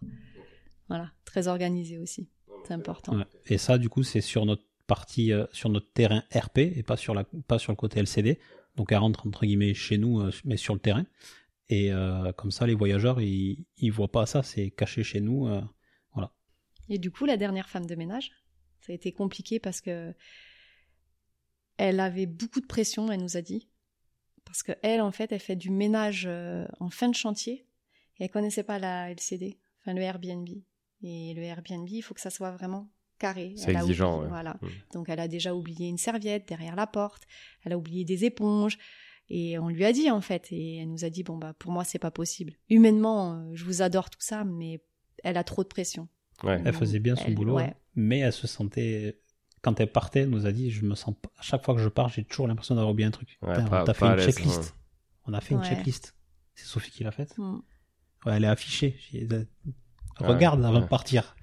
Voilà, 0.87 1.11
très 1.25 1.49
organisé 1.49 1.97
aussi. 1.97 2.29
C'est 2.65 2.73
important. 2.73 3.17
Ouais. 3.17 3.25
Et 3.47 3.57
ça, 3.57 3.77
du 3.77 3.89
coup, 3.89 4.03
c'est 4.03 4.21
sur 4.21 4.45
notre 4.45 4.63
partie, 4.87 5.33
euh, 5.33 5.45
sur 5.51 5.69
notre 5.69 5.91
terrain 5.91 6.23
RP 6.33 6.59
et 6.59 6.81
pas 6.83 6.95
sur 6.95 7.13
la, 7.13 7.25
pas 7.47 7.59
sur 7.59 7.73
le 7.73 7.75
côté 7.75 7.99
LCD. 7.99 8.39
Donc 8.77 8.93
elle 8.93 8.99
rentre 8.99 9.27
entre 9.27 9.45
guillemets 9.45 9.73
chez 9.73 9.97
nous, 9.97 10.21
euh, 10.21 10.31
mais 10.45 10.55
sur 10.55 10.73
le 10.73 10.79
terrain. 10.79 11.05
Et 11.67 11.91
euh, 11.91 12.31
comme 12.31 12.51
ça, 12.51 12.65
les 12.65 12.75
voyageurs, 12.75 13.19
ils, 13.19 13.65
ils 13.77 13.91
voient 13.91 14.11
pas 14.11 14.25
ça, 14.25 14.41
c'est 14.41 14.71
caché 14.71 15.03
chez 15.03 15.19
nous. 15.19 15.47
euh, 15.47 15.61
voilà. 16.13 16.31
Et 16.87 16.97
du 16.97 17.11
coup, 17.11 17.25
la 17.25 17.35
dernière 17.37 17.67
femme 17.69 17.85
de 17.85 17.95
ménage, 17.95 18.31
ça 18.89 18.93
a 18.93 18.95
été 18.95 19.11
compliqué 19.11 19.59
parce 19.59 19.81
que 19.81 20.15
elle 21.77 21.99
avait 21.99 22.25
beaucoup 22.25 22.59
de 22.59 22.65
pression, 22.65 23.11
elle 23.11 23.21
nous 23.21 23.37
a 23.37 23.41
dit. 23.41 23.69
Parce 24.45 24.63
que 24.63 24.71
elle, 24.81 24.99
en 25.01 25.11
fait, 25.11 25.31
elle 25.31 25.39
fait 25.39 25.55
du 25.55 25.69
ménage 25.69 26.25
euh, 26.27 26.65
en 26.79 26.89
fin 26.89 27.07
de 27.07 27.13
chantier 27.15 27.67
et 28.17 28.23
elle 28.23 28.31
connaissait 28.31 28.63
pas 28.63 28.79
la 28.79 29.11
LCD, 29.11 29.59
enfin 29.81 29.93
le 29.93 30.01
Airbnb. 30.01 30.49
Et 31.03 31.33
le 31.35 31.43
Airbnb, 31.43 31.87
il 31.87 32.01
faut 32.01 32.15
que 32.15 32.19
ça 32.21 32.31
soit 32.31 32.49
vraiment 32.51 32.89
carré. 33.19 33.53
C'est 33.57 33.71
exigeant, 33.75 34.15
oublié- 34.17 34.23
ouais. 34.23 34.29
Voilà. 34.29 34.57
Mm. 34.61 34.67
Donc 34.93 35.09
elle 35.09 35.19
a 35.19 35.27
déjà 35.27 35.53
oublié 35.53 35.87
une 35.87 35.99
serviette 35.99 36.47
derrière 36.47 36.75
la 36.75 36.87
porte, 36.87 37.23
elle 37.63 37.73
a 37.73 37.77
oublié 37.77 38.03
des 38.05 38.25
éponges. 38.25 38.79
Et 39.29 39.59
on 39.59 39.67
lui 39.69 39.85
a 39.85 39.91
dit 39.93 40.09
en 40.09 40.21
fait, 40.21 40.47
et 40.51 40.77
elle 40.77 40.89
nous 40.89 41.05
a 41.05 41.11
dit 41.11 41.21
bon 41.21 41.37
bah 41.37 41.53
pour 41.53 41.71
moi 41.71 41.83
c'est 41.83 41.99
pas 41.99 42.09
possible. 42.09 42.53
Humainement, 42.71 43.35
euh, 43.35 43.51
je 43.53 43.63
vous 43.65 43.83
adore 43.83 44.09
tout 44.09 44.21
ça, 44.21 44.43
mais 44.45 44.81
elle 45.23 45.37
a 45.37 45.43
trop 45.43 45.61
de 45.61 45.67
pression. 45.67 46.07
Ouais. 46.43 46.59
Elle 46.65 46.73
faisait 46.73 46.99
bien 46.99 47.15
son 47.15 47.25
Elle- 47.25 47.35
boulot, 47.35 47.57
ouais. 47.57 47.75
Mais 47.99 48.19
elle 48.19 48.33
se 48.33 48.47
sentait. 48.47 49.19
Quand 49.61 49.79
elle 49.81 49.91
partait, 49.91 50.21
elle 50.21 50.29
nous 50.29 50.45
a 50.45 50.51
dit, 50.53 50.71
je 50.71 50.85
me 50.85 50.95
sens 50.95 51.13
pas- 51.21 51.29
à 51.37 51.41
chaque 51.41 51.63
fois 51.65 51.75
que 51.75 51.81
je 51.81 51.89
pars, 51.89 52.07
j'ai 52.09 52.23
toujours 52.23 52.47
l'impression 52.47 52.75
d'avoir 52.75 52.91
oublié 52.93 53.07
un 53.07 53.11
truc. 53.11 53.37
Ouais, 53.41 53.53
Putain, 53.55 53.67
pas- 53.67 53.81
on 53.81 53.85
t'a 53.85 53.93
fait 53.93 54.05
une 54.05 54.17
checklist. 54.19 54.57
ouais. 54.61 54.65
On 55.25 55.33
a 55.33 55.41
fait 55.41 55.53
une 55.53 55.63
checklist. 55.63 56.15
C'est 56.55 56.65
Sophie 56.65 56.91
qui 56.91 57.03
l'a 57.03 57.11
faite. 57.11 57.37
Mm. 57.37 57.57
Ouais, 58.25 58.33
elle 58.37 58.43
est 58.45 58.47
affichée. 58.47 58.97
Regarde 60.17 60.63
avant 60.63 60.75
ouais. 60.77 60.81
de 60.81 60.87
partir. 60.87 61.35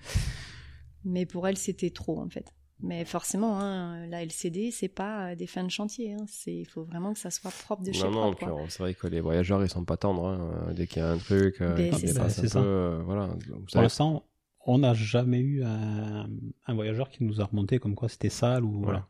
Mais 1.05 1.25
pour 1.27 1.47
elle 1.47 1.57
c'était 1.57 1.91
trop 1.91 2.21
en 2.21 2.29
fait. 2.29 2.53
Mais 2.81 3.05
forcément, 3.07 3.59
hein, 3.61 4.07
la 4.07 4.23
LCD 4.23 4.71
c'est 4.71 4.89
pas 4.89 5.31
euh, 5.31 5.35
des 5.35 5.47
fins 5.47 5.65
de 5.65 5.71
chantier. 5.71 6.13
Hein. 6.13 6.25
C'est 6.27 6.55
il 6.55 6.67
faut 6.67 6.85
vraiment 6.85 7.13
que 7.15 7.19
ça 7.19 7.31
soit 7.31 7.51
propre 7.51 7.83
de 7.83 7.93
chez 7.93 8.03
Non, 8.05 8.35
propre. 8.35 8.67
c'est 8.69 8.81
vrai 8.81 8.93
que 8.95 9.07
les 9.07 9.21
voyageurs, 9.21 9.63
ils 9.63 9.71
sont 9.71 9.85
pas 9.85 9.97
tendres. 9.97 10.27
hein. 10.27 10.73
Dès 10.75 10.87
qu'il 10.87 11.01
y 11.01 11.05
a 11.05 11.11
un 11.11 11.17
truc, 11.19 11.61
euh, 11.63 11.75
Ben, 11.75 11.91
qui 11.95 12.01
c'est 12.01 12.07
ça. 12.09 12.29
C'est 12.29 12.49
ça. 12.49 12.61
peu, 12.61 12.67
euh, 12.67 13.03
voilà. 13.05 13.29
Vous 13.49 13.61
Pour 13.61 13.71
savez- 13.71 13.85
l'instant, 13.85 14.27
on 14.67 14.79
n'a 14.79 14.95
jamais 14.95 15.39
eu 15.39 15.63
un, 15.65 16.29
un 16.67 16.75
voyageur 16.75 17.09
qui 17.09 17.25
nous 17.25 17.41
a 17.41 17.45
remonté 17.45 17.79
comme 17.79 17.95
quoi 17.95 18.09
c'était 18.09 18.29
sale 18.31 18.65
ou 18.65 18.83
voilà. 18.83 19.09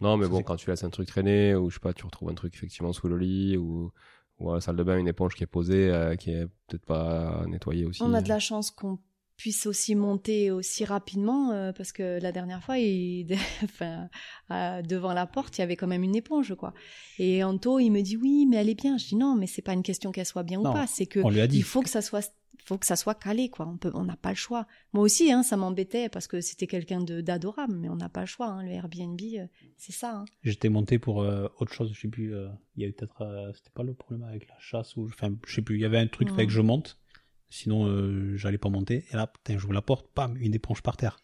Non, 0.00 0.16
mais 0.16 0.24
Ça, 0.24 0.30
bon, 0.30 0.42
quand 0.42 0.56
tu 0.56 0.68
laisses 0.70 0.82
un 0.84 0.90
truc 0.90 1.06
traîner, 1.06 1.54
ou 1.54 1.70
je 1.70 1.74
sais 1.74 1.80
pas, 1.80 1.92
tu 1.92 2.04
retrouves 2.04 2.28
un 2.28 2.34
truc 2.34 2.54
effectivement 2.54 2.92
sous 2.92 3.06
le 3.08 3.16
lit, 3.16 3.56
ou, 3.56 3.92
ou 4.40 4.50
à 4.50 4.54
la 4.54 4.60
salle 4.60 4.76
de 4.76 4.82
bain, 4.82 4.98
une 4.98 5.08
éponge 5.08 5.34
qui 5.34 5.44
est 5.44 5.48
posée, 5.48 5.88
euh, 5.88 6.16
qui 6.16 6.30
est 6.30 6.46
peut-être 6.66 6.84
pas 6.84 7.44
nettoyée 7.46 7.84
aussi. 7.84 8.02
On 8.02 8.12
a 8.12 8.20
de 8.20 8.28
la 8.28 8.40
chance 8.40 8.70
qu'on 8.72 8.98
puisse 9.36 9.66
aussi 9.66 9.94
monter 9.94 10.50
aussi 10.50 10.84
rapidement 10.84 11.50
euh, 11.52 11.72
parce 11.72 11.92
que 11.92 12.20
la 12.20 12.32
dernière 12.32 12.62
fois, 12.62 12.78
il... 12.78 13.36
enfin, 13.64 14.08
euh, 14.50 14.82
devant 14.82 15.12
la 15.12 15.26
porte, 15.26 15.58
il 15.58 15.60
y 15.60 15.64
avait 15.64 15.76
quand 15.76 15.86
même 15.86 16.02
une 16.02 16.16
éponge, 16.16 16.54
quoi. 16.56 16.74
Et 17.18 17.42
Anto, 17.44 17.78
il 17.78 17.90
me 17.90 18.02
dit 18.02 18.16
oui, 18.16 18.46
mais 18.48 18.56
elle 18.56 18.68
est 18.68 18.80
bien. 18.80 18.98
Je 18.98 19.06
dis 19.06 19.16
non, 19.16 19.36
mais 19.36 19.46
c'est 19.46 19.62
pas 19.62 19.72
une 19.72 19.82
question 19.82 20.12
qu'elle 20.12 20.26
soit 20.26 20.42
bien 20.42 20.60
Non, 20.60 20.70
ou 20.70 20.72
pas, 20.72 20.86
c'est 20.86 21.06
que 21.06 21.20
On 21.20 21.30
lui 21.30 21.40
a 21.40 21.46
dit. 21.46 21.58
il 21.58 21.64
faut 21.64 21.82
que 21.82 21.90
ça 21.90 22.02
soit, 22.02 22.32
faut 22.64 22.78
que 22.78 22.86
ça 22.86 22.96
soit 22.96 23.14
calé, 23.14 23.48
quoi. 23.48 23.66
On 23.66 23.76
peut, 23.76 23.90
on 23.94 24.04
n'a 24.04 24.16
pas 24.16 24.30
le 24.30 24.34
choix. 24.36 24.66
Moi 24.92 25.02
aussi, 25.02 25.30
hein, 25.32 25.42
ça 25.42 25.56
m'embêtait 25.56 26.08
parce 26.08 26.26
que 26.26 26.40
c'était 26.40 26.66
quelqu'un 26.66 27.00
de 27.00 27.20
d'adorable, 27.20 27.74
mais 27.76 27.88
on 27.88 27.96
n'a 27.96 28.08
pas 28.08 28.20
le 28.20 28.26
choix. 28.26 28.46
Hein. 28.48 28.62
Le 28.62 28.70
Airbnb, 28.70 29.20
euh, 29.36 29.46
c'est 29.76 29.92
ça. 29.92 30.16
Hein. 30.18 30.24
J'étais 30.42 30.68
monté 30.68 30.98
pour 30.98 31.22
euh, 31.22 31.48
autre 31.58 31.72
chose, 31.72 31.92
je 31.94 32.00
sais 32.00 32.08
plus. 32.08 32.34
euh, 32.34 32.48
il 32.76 32.82
y 32.82 32.86
a 32.86 32.88
eu 32.88 32.92
peut-être, 32.92 33.52
c'était 33.56 33.70
pas 33.74 33.82
le 33.82 33.94
problème 33.94 34.22
avec 34.28 34.48
la 34.48 34.54
chasse 34.58 34.96
ou, 34.96 35.06
enfin, 35.06 35.34
je 35.46 35.54
sais 35.54 35.62
plus. 35.62 35.76
Il 35.76 35.80
y 35.80 35.84
avait 35.84 35.98
un 35.98 36.06
truc, 36.06 36.28
il 36.28 36.32
fallait 36.32 36.44
Mm. 36.44 36.48
que 36.48 36.52
je 36.52 36.60
monte. 36.60 36.98
Sinon, 37.50 38.34
j'allais 38.36 38.58
pas 38.58 38.68
monter. 38.68 39.04
Et 39.12 39.16
là, 39.16 39.26
putain, 39.28 39.58
j'ouvre 39.58 39.74
la 39.74 39.82
porte, 39.82 40.06
bam, 40.16 40.36
une 40.38 40.54
éponge 40.54 40.82
par 40.82 40.96
terre. 40.96 41.18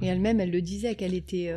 Et 0.00 0.06
elle-même, 0.06 0.38
elle 0.38 0.50
le 0.52 0.62
disait 0.62 0.94
qu'elle 0.94 1.14
était 1.14 1.52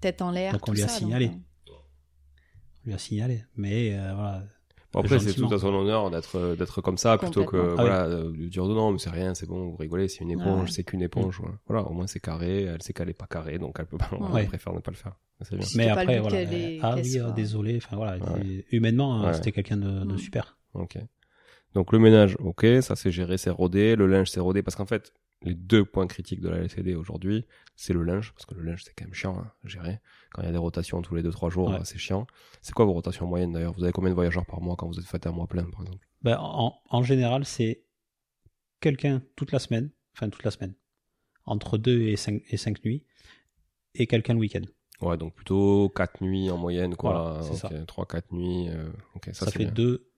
tête 0.00 0.22
en 0.22 0.30
l'air. 0.32 0.52
Donc 0.52 0.62
on 0.62 0.72
tout 0.72 0.72
lui 0.72 0.82
a 0.82 0.88
ça, 0.88 0.98
signalé. 0.98 1.28
donc, 1.28 1.40
On 1.68 2.86
lui 2.86 2.94
a 2.94 2.98
signalé. 2.98 3.44
Mais 3.56 3.90
voilà. 4.14 4.44
Bon, 4.92 5.00
après, 5.00 5.20
c'est 5.20 5.34
tout 5.34 5.52
à 5.54 5.58
son 5.58 5.72
honneur 5.72 6.10
d'être, 6.10 6.36
euh, 6.36 6.56
d'être 6.56 6.80
comme 6.80 6.98
ça, 6.98 7.16
plutôt 7.16 7.44
que, 7.44 7.56
Complètement. 7.56 7.74
Ah 7.78 7.82
voilà, 7.82 8.04
euh, 8.06 8.32
de 8.32 8.46
dire 8.48 8.64
non, 8.64 8.90
mais 8.90 8.98
c'est 8.98 9.10
rien, 9.10 9.34
c'est 9.34 9.46
bon, 9.46 9.68
vous 9.70 9.76
rigolez, 9.76 10.08
c'est 10.08 10.20
une 10.24 10.32
éponge, 10.32 10.62
ouais. 10.64 10.70
c'est 10.70 10.82
qu'une 10.82 11.02
éponge, 11.02 11.38
ouais. 11.40 11.50
Voilà, 11.68 11.84
au 11.84 11.92
moins 11.92 12.08
c'est 12.08 12.18
carré, 12.18 12.62
elle 12.64 12.82
sait 12.82 12.92
qu'elle 12.92 13.08
est 13.08 13.12
pas 13.18 13.26
carrée, 13.28 13.58
donc 13.58 13.76
elle 13.78 13.86
peut 13.86 13.98
pas, 13.98 14.10
Ouais. 14.18 14.42
elle 14.42 14.48
préfère 14.48 14.72
ne 14.72 14.80
pas 14.80 14.90
le 14.90 14.96
faire. 14.96 15.14
Bien. 15.52 15.60
Mais 15.76 15.88
après, 15.88 16.06
but 16.20 16.28
voilà. 16.28 16.38
ah 16.82 16.94
oui, 16.96 17.18
euh, 17.18 17.22
soit- 17.22 17.30
désolé. 17.32 17.76
Enfin 17.76 17.96
voilà. 17.96 18.16
Ouais. 18.18 18.64
Humainement, 18.72 19.22
Ouais. 19.26 19.32
c'était 19.34 19.52
quelqu'un 19.52 19.76
de, 19.76 20.04
de 20.04 20.12
Mm. 20.14 20.18
super. 20.18 20.58
Ok. 20.74 20.98
Donc 21.74 21.92
le 21.92 21.98
ménage, 22.00 22.36
ok, 22.40 22.66
ça 22.82 22.96
c'est 22.96 23.12
géré, 23.12 23.38
c'est 23.38 23.50
rodé, 23.50 23.94
le 23.94 24.06
linge 24.08 24.28
c'est 24.28 24.40
rodé, 24.40 24.62
parce 24.62 24.74
qu'en 24.74 24.86
fait, 24.86 25.12
les 25.42 25.54
deux 25.54 25.84
points 25.84 26.06
critiques 26.06 26.40
de 26.40 26.48
la 26.48 26.58
LCD 26.58 26.94
aujourd'hui, 26.94 27.46
c'est 27.76 27.92
le 27.92 28.02
linge, 28.02 28.32
parce 28.32 28.44
que 28.46 28.54
le 28.54 28.62
linge 28.62 28.84
c'est 28.84 28.92
quand 28.94 29.04
même 29.04 29.14
chiant 29.14 29.38
hein, 29.38 29.50
à 29.64 29.68
gérer. 29.68 30.00
Quand 30.32 30.42
il 30.42 30.46
y 30.46 30.48
a 30.48 30.52
des 30.52 30.58
rotations 30.58 31.00
tous 31.02 31.14
les 31.14 31.22
2-3 31.22 31.50
jours, 31.50 31.70
Ouais. 31.70 31.78
c'est 31.84 31.98
chiant. 31.98 32.26
C'est 32.60 32.72
quoi 32.74 32.84
vos 32.84 32.92
rotations 32.92 33.26
moyennes 33.26 33.52
d'ailleurs? 33.52 33.72
Vous 33.72 33.82
avez 33.84 33.92
combien 33.92 34.10
de 34.10 34.14
voyageurs 34.14 34.44
par 34.46 34.60
mois 34.60 34.76
quand 34.76 34.86
vous 34.86 34.98
êtes 34.98 35.06
fait 35.06 35.26
un 35.26 35.32
mois 35.32 35.46
plein 35.46 35.64
par 35.64 35.80
exemple? 35.82 36.06
Ben, 36.22 36.36
en, 36.38 36.78
en 36.90 37.02
général, 37.02 37.44
c'est 37.46 37.82
quelqu'un 38.80 39.22
toute 39.36 39.52
la 39.52 39.58
semaine, 39.58 39.90
enfin 40.14 40.28
toute 40.28 40.44
la 40.44 40.50
semaine, 40.50 40.74
entre 41.46 41.78
deux 41.78 42.02
et 42.02 42.16
cinq, 42.16 42.42
et 42.50 42.56
cinq 42.56 42.84
nuits, 42.84 43.04
et 43.94 44.06
quelqu'un 44.06 44.34
le 44.34 44.40
week-end. 44.40 44.62
Ouais, 45.00 45.16
donc 45.16 45.34
plutôt 45.34 45.88
4 45.96 46.20
nuits 46.22 46.50
en 46.50 46.58
moyenne, 46.58 46.94
quoi. 46.94 47.40
Voilà, 47.40 47.56
ça. 47.56 47.68
3-4 47.70 48.22
nuits, 48.32 48.68
euh, 48.68 48.90
ça, 49.32 49.50
fait 49.50 49.60
bien. 49.60 49.70
deux, 49.72 50.10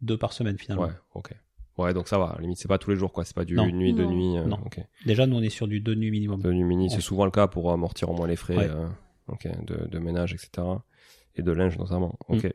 deux 0.00 0.16
par 0.16 0.32
semaine 0.32 0.56
finalement. 0.56 0.86
Ouais, 0.86 0.92
ok. 1.14 1.34
Ouais, 1.78 1.94
donc 1.94 2.06
ça 2.08 2.18
va, 2.18 2.26
à 2.26 2.34
la 2.36 2.42
limite 2.42 2.58
c'est 2.58 2.68
pas 2.68 2.78
tous 2.78 2.90
les 2.90 2.96
jours, 2.96 3.12
quoi, 3.12 3.24
c'est 3.24 3.34
pas 3.34 3.44
du 3.46 3.54
Non. 3.54 3.66
nuit, 3.66 3.94
deux 3.94 4.04
nuits, 4.04 4.36
euh, 4.38 4.44
Non. 4.44 4.58
ok. 4.66 4.80
Déjà, 5.06 5.26
nous 5.26 5.36
on 5.36 5.42
est 5.42 5.48
sur 5.48 5.66
du 5.66 5.80
deux 5.80 5.94
nuits 5.94 6.10
minimum. 6.10 6.40
De 6.42 6.52
nuit 6.52 6.64
mini, 6.64 6.90
c'est 6.90 7.00
souvent 7.00 7.24
le 7.24 7.30
cas 7.30 7.46
pour 7.46 7.72
amortir 7.72 8.10
au 8.10 8.14
moins 8.14 8.26
les 8.26 8.36
frais 8.36 8.56
Ouais. 8.56 8.68
euh, 8.68 8.88
de, 9.66 9.86
de 9.88 9.98
ménage, 9.98 10.34
etc. 10.34 10.50
Et 11.34 11.42
de 11.42 11.50
linge 11.52 11.78
notamment. 11.78 12.18
Mm. 12.28 12.34
Ok. 12.36 12.52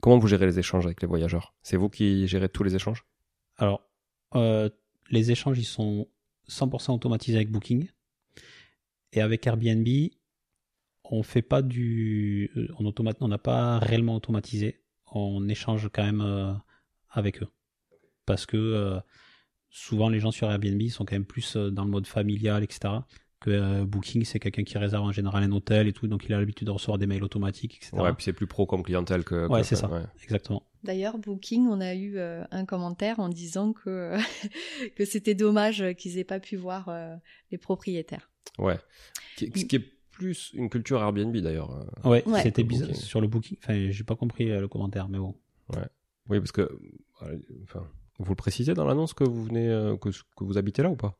Comment 0.00 0.18
vous 0.18 0.26
gérez 0.26 0.46
les 0.46 0.58
échanges 0.58 0.84
avec 0.86 1.00
les 1.02 1.06
voyageurs? 1.06 1.54
C'est 1.62 1.76
vous 1.76 1.88
qui 1.88 2.26
gérez 2.26 2.48
tous 2.48 2.64
les 2.64 2.74
échanges? 2.74 3.04
Alors, 3.56 3.88
euh, 4.34 4.68
les 5.10 5.30
échanges, 5.30 5.58
ils 5.60 5.64
sont 5.64 6.08
100% 6.48 6.92
automatisés 6.94 7.36
avec 7.36 7.52
Booking. 7.52 7.88
Et 9.12 9.20
avec 9.20 9.46
Airbnb, 9.46 9.86
on 11.04 11.22
fait 11.22 11.42
pas 11.42 11.62
du, 11.62 12.50
euh, 12.56 12.66
on 12.78 12.86
automate, 12.86 13.18
on 13.20 13.28
n'a 13.28 13.38
pas 13.38 13.78
réellement 13.78 14.16
automatisé. 14.16 14.80
On 15.12 15.46
échange 15.48 15.88
quand 15.92 16.02
même 16.02 16.22
euh, 16.22 16.52
avec 17.10 17.42
eux, 17.42 17.48
parce 18.32 18.46
que 18.46 18.56
euh, 18.56 18.98
souvent 19.70 20.08
les 20.08 20.20
gens 20.20 20.30
sur 20.30 20.50
Airbnb 20.50 20.82
sont 20.88 21.04
quand 21.04 21.14
même 21.14 21.24
plus 21.26 21.56
euh, 21.56 21.70
dans 21.70 21.84
le 21.84 21.90
mode 21.90 22.06
familial, 22.06 22.62
etc. 22.62 22.94
Que 23.40 23.50
euh, 23.50 23.84
Booking, 23.84 24.24
c'est 24.24 24.38
quelqu'un 24.38 24.62
qui 24.64 24.78
réserve 24.78 25.04
en 25.04 25.12
général 25.12 25.42
un 25.42 25.50
hôtel 25.52 25.88
et 25.88 25.92
tout, 25.92 26.06
donc 26.06 26.24
il 26.26 26.32
a 26.32 26.38
l'habitude 26.38 26.66
de 26.66 26.70
recevoir 26.72 26.96
des 26.98 27.06
mails 27.06 27.24
automatiques, 27.24 27.76
etc. 27.76 27.96
Ouais, 27.96 28.12
puis 28.14 28.24
c'est 28.24 28.32
plus 28.32 28.46
pro 28.46 28.66
comme 28.66 28.82
clientèle 28.82 29.24
que. 29.24 29.48
Ouais, 29.48 29.64
c'est 29.64 29.76
ça. 29.76 29.88
ouais. 29.90 30.02
Exactement. 30.22 30.62
D'ailleurs, 30.84 31.18
Booking, 31.18 31.66
on 31.68 31.80
a 31.80 31.94
eu 31.94 32.18
euh, 32.18 32.42
un 32.50 32.64
commentaire 32.64 33.18
en 33.20 33.28
disant 33.28 33.72
que, 33.72 34.16
que 34.96 35.04
c'était 35.04 35.34
dommage 35.34 35.84
qu'ils 35.98 36.18
aient 36.18 36.24
pas 36.24 36.40
pu 36.40 36.56
voir 36.56 36.88
euh, 36.88 37.14
les 37.50 37.58
propriétaires. 37.58 38.30
Ouais. 38.58 38.78
Qui- 39.36 39.50
Ce 39.54 39.64
qui 39.64 39.76
est 39.76 39.84
plus 40.12 40.50
une 40.54 40.68
culture 40.70 41.00
Airbnb 41.00 41.36
d'ailleurs. 41.38 41.70
Ouais, 42.04 42.22
Ouais. 42.28 42.42
c'était 42.42 42.62
bizarre 42.64 42.94
sur 42.94 43.20
le 43.20 43.26
Booking. 43.28 43.56
Enfin, 43.62 43.90
j'ai 43.90 44.04
pas 44.04 44.14
compris 44.16 44.50
euh, 44.50 44.60
le 44.60 44.68
commentaire, 44.68 45.08
mais 45.08 45.18
bon. 45.18 45.34
Oui, 46.28 46.38
parce 46.38 46.52
que. 46.52 46.62
euh, 47.22 47.38
Enfin, 47.64 47.88
vous 48.18 48.30
le 48.32 48.36
précisez 48.36 48.74
dans 48.74 48.84
l'annonce 48.84 49.14
que 49.14 49.24
vous 49.24 49.44
venez, 49.44 49.68
euh, 49.68 49.96
que, 49.96 50.08
que 50.10 50.44
vous 50.44 50.58
habitez 50.58 50.82
là 50.82 50.90
ou 50.90 50.96
pas? 50.96 51.18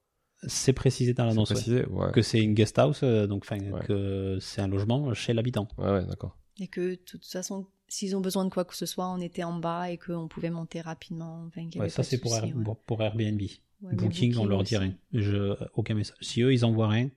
C'est 0.49 0.73
précisé 0.73 1.15
dans 1.15 1.25
l'annonce 1.25 1.51
ouais, 1.51 1.55
précisé 1.55 1.87
Ouais. 1.87 2.11
que 2.13 2.21
c'est 2.23 2.41
une 2.41 2.55
guest 2.55 2.79
house, 2.79 3.01
euh, 3.05 3.27
donc 3.27 3.45
Ouais. 3.51 3.59
que 3.87 4.39
c'est 4.41 4.61
un 4.61 4.69
logement 4.69 5.15
chez 5.15 5.33
l'habitant. 5.35 5.69
Ouais, 5.79 5.91
ouais, 5.91 6.07
d'accord. 6.07 6.37
Et 6.59 6.67
que, 6.69 6.91
de 6.91 6.95
toute 6.97 7.25
façon, 7.25 7.67
s'ils 7.89 8.17
ont 8.17 8.21
besoin 8.21 8.45
de 8.45 8.51
quoi 8.51 8.65
que 8.65 8.75
ce 8.77 8.85
soit, 8.87 9.09
on 9.09 9.21
était 9.21 9.45
en 9.45 9.59
bas 9.59 9.91
et 9.91 9.99
qu'on 9.99 10.27
pouvait 10.29 10.51
monter 10.51 10.81
rapidement. 10.81 11.45
Enfin, 11.47 11.69
ça 11.89 12.03
c'est 12.03 12.19
pour, 12.19 12.33
souci, 12.35 12.49
Air- 12.49 12.57
ouais. 12.57 12.65
pour- 12.65 12.79
pour 12.81 13.03
Airbnb. 13.03 13.41
Booking, 13.81 14.37
on 14.37 14.45
leur 14.45 14.63
dit 14.63 14.77
aussi. 14.77 14.85
rien. 14.85 14.95
Je, 15.13 15.55
aucun 15.75 15.95
message. 15.95 16.17
Si 16.21 16.41
eux 16.43 16.53
ils 16.53 16.65
envoient 16.65 16.89
rien, 16.89 17.11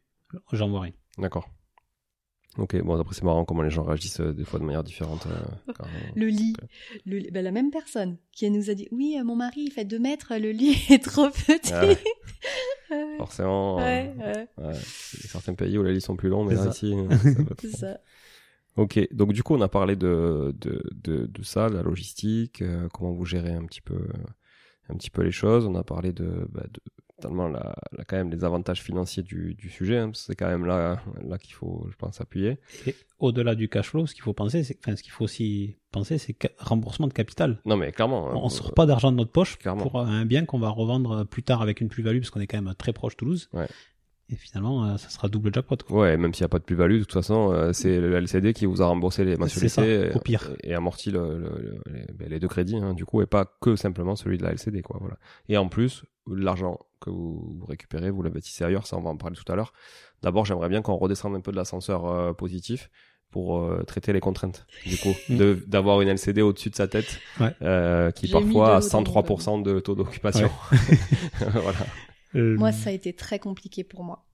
j'envoie 0.51 0.81
rien. 0.81 0.93
D'accord. 1.17 1.49
Ok, 2.57 2.81
bon, 2.83 2.97
après, 2.99 3.13
c'est 3.13 3.23
marrant 3.23 3.43
comment 3.43 3.61
les 3.63 3.69
gens 3.69 3.83
réagissent 3.83 4.21
euh, 4.21 4.31
des 4.33 4.45
fois 4.45 4.59
de 4.59 4.63
manière 4.65 4.83
différente. 4.83 5.27
euh, 5.27 5.73
quand- 5.73 5.85
Le 6.15 6.27
lit, 6.27 6.55
le 7.05 7.29
ben, 7.31 7.43
la 7.43 7.51
même 7.51 7.69
personne 7.69 8.17
qui 8.31 8.49
nous 8.49 8.69
a 8.69 8.73
dit 8.73 8.87
oui, 8.91 9.17
euh, 9.19 9.23
mon 9.25 9.35
mari 9.35 9.61
il 9.65 9.71
fait 9.71 9.83
2 9.85 9.99
mètres, 9.99 10.33
le 10.37 10.51
lit 10.51 10.77
est 10.89 11.03
trop 11.03 11.29
petit. 11.29 11.73
Ah 11.73 11.85
ouais. 11.85 11.97
Ouais, 12.91 13.17
Forcément. 13.17 13.79
euh, 13.79 13.83
ouais, 13.83 14.13
ouais, 14.19 14.47
ouais. 14.63 14.73
Il 15.15 15.21
y 15.21 15.25
a 15.25 15.27
certains 15.29 15.55
pays 15.55 15.75
où 15.77 15.83
les 15.83 15.91
lits 15.93 16.01
sont 16.01 16.15
plus 16.15 16.29
longs, 16.29 16.43
mais 16.45 16.55
C'est 16.55 16.65
là, 16.65 16.71
ça. 16.71 16.85
ici. 16.87 16.95
ça 17.09 17.43
c'est 17.59 17.71
ça. 17.75 17.99
Ok, 18.77 19.07
donc 19.11 19.33
du 19.33 19.41
coup, 19.41 19.55
on 19.55 19.61
a 19.61 19.67
parlé 19.67 19.95
de, 19.95 20.53
de, 20.61 20.83
de, 21.03 21.25
de 21.25 21.43
ça, 21.43 21.69
de 21.69 21.75
la 21.75 21.81
logistique, 21.81 22.61
euh, 22.61 22.87
comment 22.93 23.11
vous 23.11 23.25
gérez 23.25 23.53
un 23.53 23.65
petit 23.65 23.81
peu, 23.81 23.95
euh, 23.95 24.07
un 24.89 24.95
petit 24.95 25.09
peu 25.09 25.23
les 25.23 25.31
choses. 25.31 25.65
On 25.65 25.75
a 25.75 25.83
parlé 25.83 26.13
de, 26.13 26.47
bah, 26.51 26.63
de 26.71 26.79
tellement 27.21 27.47
la, 27.47 27.75
la- 27.97 28.03
quand 28.03 28.17
même 28.17 28.29
les 28.29 28.43
avantages 28.43 28.81
financiers 28.81 29.23
du, 29.23 29.53
du 29.55 29.69
sujet. 29.69 29.97
hein, 29.97 30.11
c'est 30.13 30.35
quand 30.35 30.47
même 30.47 30.65
là, 30.65 31.01
là 31.23 31.37
qu'il 31.37 31.53
faut, 31.53 31.87
je 31.89 31.95
pense, 31.95 32.19
appuyer. 32.21 32.57
Et 32.85 32.95
au-delà 33.19 33.55
du 33.55 33.69
cash 33.69 33.89
flow, 33.89 34.05
ce 34.05 34.13
qu'il 34.13 34.23
faut 34.23 34.33
penser, 34.33 34.63
c'est, 34.63 34.77
enfin 34.85 34.95
ce 34.95 35.01
qu'il 35.03 35.11
faut 35.13 35.23
aussi 35.23 35.77
penser, 35.91 36.17
c'est 36.17 36.35
remboursement 36.59 37.07
de 37.07 37.13
capital. 37.13 37.61
Non, 37.65 37.77
mais 37.77 37.91
clairement. 37.93 38.25
On 38.33 38.45
hein, 38.45 38.49
sort 38.49 38.73
pas 38.73 38.85
d'argent 38.85 39.11
de 39.11 39.17
notre 39.17 39.31
poche 39.31 39.57
clairement. 39.57 39.81
pour 39.83 39.99
un 40.01 40.25
bien 40.25 40.45
qu'on 40.45 40.59
va 40.59 40.69
revendre 40.69 41.25
plus 41.25 41.41
tard 41.43 41.61
avec 41.61 41.79
une 41.79 41.87
plus-value, 41.87 42.19
parce 42.19 42.29
qu'on 42.31 42.41
est 42.41 42.47
quand 42.47 42.61
même 42.61 42.73
très 42.75 42.91
proche 42.93 43.15
Toulouse. 43.15 43.49
Ouais. 43.53 43.67
Et 44.29 44.35
finalement, 44.35 44.85
euh, 44.85 44.97
ça 44.97 45.09
sera 45.09 45.27
double 45.29 45.53
jackpot. 45.53 45.77
quoi. 45.87 46.01
Ouais, 46.01 46.17
même 46.17 46.33
s'il 46.33 46.41
n'y 46.43 46.45
a 46.45 46.49
pas 46.49 46.57
de 46.57 46.63
plus-value, 46.63 46.95
de 46.95 47.03
toute 47.03 47.13
façon, 47.13 47.51
euh, 47.53 47.73
c'est 47.73 47.99
le 47.99 48.11
LCD 48.15 48.53
qui 48.53 48.65
vous 48.65 48.81
a 48.81 48.87
remboursé 48.87 49.23
les 49.23 49.37
mensualités 49.37 49.69
ça, 49.69 49.85
et, 49.85 50.11
au 50.15 50.19
pire. 50.19 50.49
et 50.63 50.73
amorti 50.73 51.11
le, 51.11 51.37
le- 51.37 51.79
le- 51.85 52.27
les, 52.27 52.39
deux 52.39 52.47
crédits, 52.47 52.77
hein, 52.77 52.95
du 52.95 53.05
coup, 53.05 53.21
et 53.21 53.27
pas 53.27 53.45
que 53.61 53.75
simplement 53.75 54.15
celui 54.15 54.39
de 54.39 54.43
la 54.43 54.51
LCD, 54.51 54.81
quoi. 54.81 54.97
Voilà. 54.99 55.17
Et 55.47 55.57
en 55.57 55.67
plus, 55.69 56.05
l'argent 56.27 56.79
que 57.01 57.11
vous, 57.11 57.55
vous 57.59 57.65
récupérez, 57.67 58.09
vous 58.09 58.23
l'investissez 58.23 58.63
ailleurs, 58.63 58.87
ça 58.87 58.97
on 58.97 59.01
va 59.01 59.11
en 59.11 59.17
parler 59.17 59.35
tout 59.35 59.51
à 59.51 59.55
l'heure. 59.55 59.73
D'abord, 60.23 60.43
j'aimerais 60.43 60.69
bien 60.69 60.81
qu'on 60.81 60.95
redescende 60.95 61.35
un 61.35 61.41
peu 61.41 61.51
de 61.51 61.57
l'ascenseur 61.57 62.07
euh, 62.07 62.33
positif 62.33 62.89
pour 63.29 63.59
euh, 63.59 63.83
traiter 63.83 64.11
les 64.11 64.21
contraintes, 64.21 64.65
du 64.87 64.97
coup, 64.97 65.13
Mm. 65.29 65.37
de- 65.37 65.63
d'avoir 65.67 66.01
une 66.01 66.07
LCD 66.07 66.41
au-dessus 66.41 66.71
de 66.71 66.75
sa 66.75 66.87
tête, 66.87 67.19
Ouais. 67.39 67.53
euh, 67.61 68.09
qui 68.09 68.27
parfois 68.27 68.77
a 68.77 68.79
de 68.79 68.85
haut 68.85 68.89
dans 68.89 68.97
mon 69.01 69.03
103% 69.03 69.61
de 69.61 69.79
taux 69.79 69.93
d'occupation. 69.93 70.49
voilà. 71.51 71.77
Euh, 72.35 72.57
Moi, 72.57 72.71
ça 72.71 72.89
a 72.89 72.93
été 72.93 73.13
très 73.13 73.39
compliqué 73.39 73.83
pour 73.83 74.03
moi. 74.03 74.25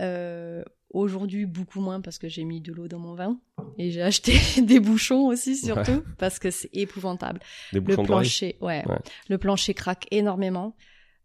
Euh, 0.00 0.62
Aujourd'hui, 0.92 1.46
beaucoup 1.46 1.80
moins 1.80 2.00
parce 2.00 2.18
que 2.18 2.28
j'ai 2.28 2.42
mis 2.42 2.60
de 2.60 2.72
l'eau 2.72 2.88
dans 2.88 2.98
mon 2.98 3.14
vin 3.14 3.38
et 3.78 3.92
j'ai 3.92 4.02
acheté 4.02 4.32
des 4.60 4.80
bouchons 4.80 5.26
aussi 5.26 5.54
surtout 5.56 6.02
parce 6.18 6.40
que 6.40 6.50
c'est 6.50 6.70
épouvantable. 6.72 7.38
Des 7.72 7.78
Le 7.78 7.96
plancher, 7.96 8.56
ouais, 8.60 8.82
Ouais. 8.88 8.98
le 9.28 9.38
plancher 9.38 9.72
craque 9.72 10.08
énormément. 10.10 10.74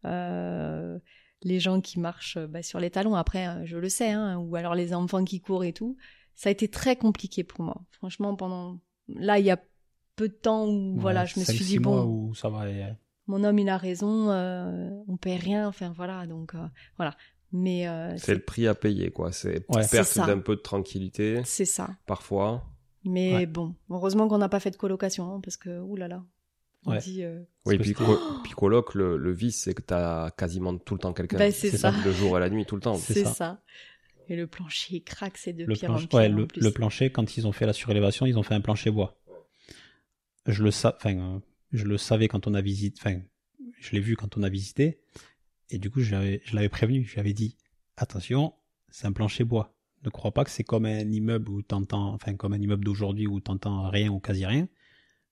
Euh, 0.05 0.99
les 1.41 1.59
gens 1.59 1.81
qui 1.81 1.99
marchent 1.99 2.37
bah, 2.37 2.61
sur 2.61 2.79
les 2.79 2.91
talons, 2.91 3.15
après, 3.15 3.47
euh, 3.47 3.65
je 3.65 3.77
le 3.77 3.89
sais, 3.89 4.11
hein, 4.11 4.37
ou 4.37 4.55
alors 4.55 4.75
les 4.75 4.93
enfants 4.93 5.23
qui 5.25 5.41
courent 5.41 5.63
et 5.63 5.73
tout, 5.73 5.97
ça 6.35 6.49
a 6.49 6.51
été 6.51 6.67
très 6.67 6.95
compliqué 6.95 7.43
pour 7.43 7.61
moi. 7.61 7.81
Franchement, 7.91 8.35
pendant 8.35 8.79
là, 9.07 9.39
il 9.39 9.45
y 9.45 9.51
a 9.51 9.59
peu 10.15 10.27
de 10.27 10.33
temps 10.33 10.67
où 10.67 10.95
voilà, 10.99 11.25
je 11.25 11.39
me 11.39 11.43
suis 11.45 11.65
dit 11.65 11.79
bon, 11.79 12.03
où 12.05 12.35
ça 12.35 12.49
va. 12.49 12.69
et, 12.69 12.85
mon 13.27 13.43
homme 13.43 13.59
il 13.59 13.69
a 13.69 13.77
raison, 13.77 14.29
euh, 14.29 14.89
on 15.07 15.17
paie 15.17 15.35
rien, 15.37 15.67
enfin 15.67 15.91
voilà, 15.95 16.25
donc 16.27 16.55
euh, 16.55 16.59
voilà. 16.97 17.15
Mais 17.51 17.87
euh, 17.87 18.15
C'est 18.17 18.33
le 18.33 18.41
prix 18.41 18.67
à 18.67 18.75
payer, 18.75 19.11
quoi. 19.11 19.31
C'est 19.31 19.65
Ouais. 19.69 19.87
Perte 19.89 20.17
d'un 20.17 20.39
peu 20.39 20.55
de 20.55 20.61
tranquillité, 20.61 21.41
c'est 21.45 21.65
ça. 21.65 21.89
parfois. 22.05 22.65
Mais 23.05 23.33
Ouais. 23.35 23.45
bon, 23.45 23.75
heureusement 23.89 24.27
qu'on 24.27 24.39
n'a 24.39 24.49
pas 24.49 24.59
fait 24.59 24.71
de 24.71 24.75
colocation, 24.77 25.31
hein, 25.35 25.39
parce 25.43 25.57
que 25.57 25.79
oulala, 25.79 26.23
on 26.85 26.91
Ouais. 26.91 26.99
dit. 26.99 27.23
euh, 27.23 27.41
Oui, 27.65 27.77
puis, 27.77 27.93
co- 27.93 28.19
puis 28.43 28.51
coloc, 28.53 28.93
le, 28.95 29.15
le 29.17 29.31
vice, 29.31 29.61
c'est 29.63 29.73
que 29.73 29.81
t'as 29.83 30.31
quasiment 30.31 30.75
tout 30.77 30.95
le 30.95 30.99
temps 30.99 31.13
quelqu'un. 31.13 31.37
Ben, 31.37 31.51
c'est 31.51 31.77
ça. 31.77 31.91
Le 32.03 32.11
jour 32.11 32.35
et 32.37 32.39
la 32.41 32.49
nuit, 32.49 32.65
tout 32.65 32.75
le 32.75 32.81
temps. 32.81 32.95
C'est 32.95 33.23
ça. 33.23 33.31
ça. 33.33 33.61
Et 34.27 34.35
le 34.35 34.47
plancher 34.47 34.95
il 34.95 35.03
craque, 35.03 35.37
c'est 35.37 35.53
de 35.53 35.65
le, 35.65 35.75
pire 35.75 35.91
en 35.91 35.97
pire. 35.97 36.07
ouais, 36.15 36.27
en 36.27 36.31
le, 36.35 36.47
plus. 36.47 36.61
le 36.61 36.71
plancher, 36.71 37.11
quand 37.11 37.37
ils 37.37 37.45
ont 37.47 37.51
fait 37.51 37.67
la 37.67 37.73
surélévation, 37.73 38.25
ils 38.25 38.37
ont 38.39 38.43
fait 38.43 38.55
un 38.55 38.61
plancher 38.61 38.89
bois. 38.89 39.15
Je 40.47 40.63
le, 40.63 40.71
sa- 40.71 40.95
enfin, 40.97 41.15
euh, 41.17 41.39
je 41.75 41.85
le 41.85 41.97
savais 41.97 42.27
quand 42.27 42.47
on 42.47 42.53
a 42.53 42.61
visité, 42.61 42.99
enfin, 42.99 43.21
je 43.79 43.91
l'ai 43.91 43.99
vu 43.99 44.15
quand 44.15 44.37
on 44.37 44.43
a 44.43 44.49
visité, 44.49 44.99
et 45.69 45.77
du 45.77 45.89
coup, 45.89 46.01
je 46.01 46.11
l'avais 46.53 46.69
prévenu, 46.69 47.03
je 47.03 47.13
lui 47.13 47.19
avais 47.19 47.33
dit, 47.33 47.57
attention, 47.97 48.53
c'est 48.89 49.07
un 49.07 49.11
plancher 49.11 49.43
bois. 49.43 49.75
Ne 50.03 50.09
crois 50.09 50.31
pas 50.31 50.43
que 50.43 50.51
c'est 50.51 50.63
comme 50.63 50.85
un 50.85 51.11
immeuble 51.11 51.49
où 51.49 51.61
t'entends, 51.61 52.13
enfin, 52.13 52.35
comme 52.35 52.53
un 52.53 52.61
immeuble 52.61 52.85
d'aujourd'hui 52.85 53.27
où 53.27 53.39
t'entends 53.39 53.89
rien 53.89 54.11
ou 54.11 54.19
quasi 54.19 54.45
rien. 54.45 54.67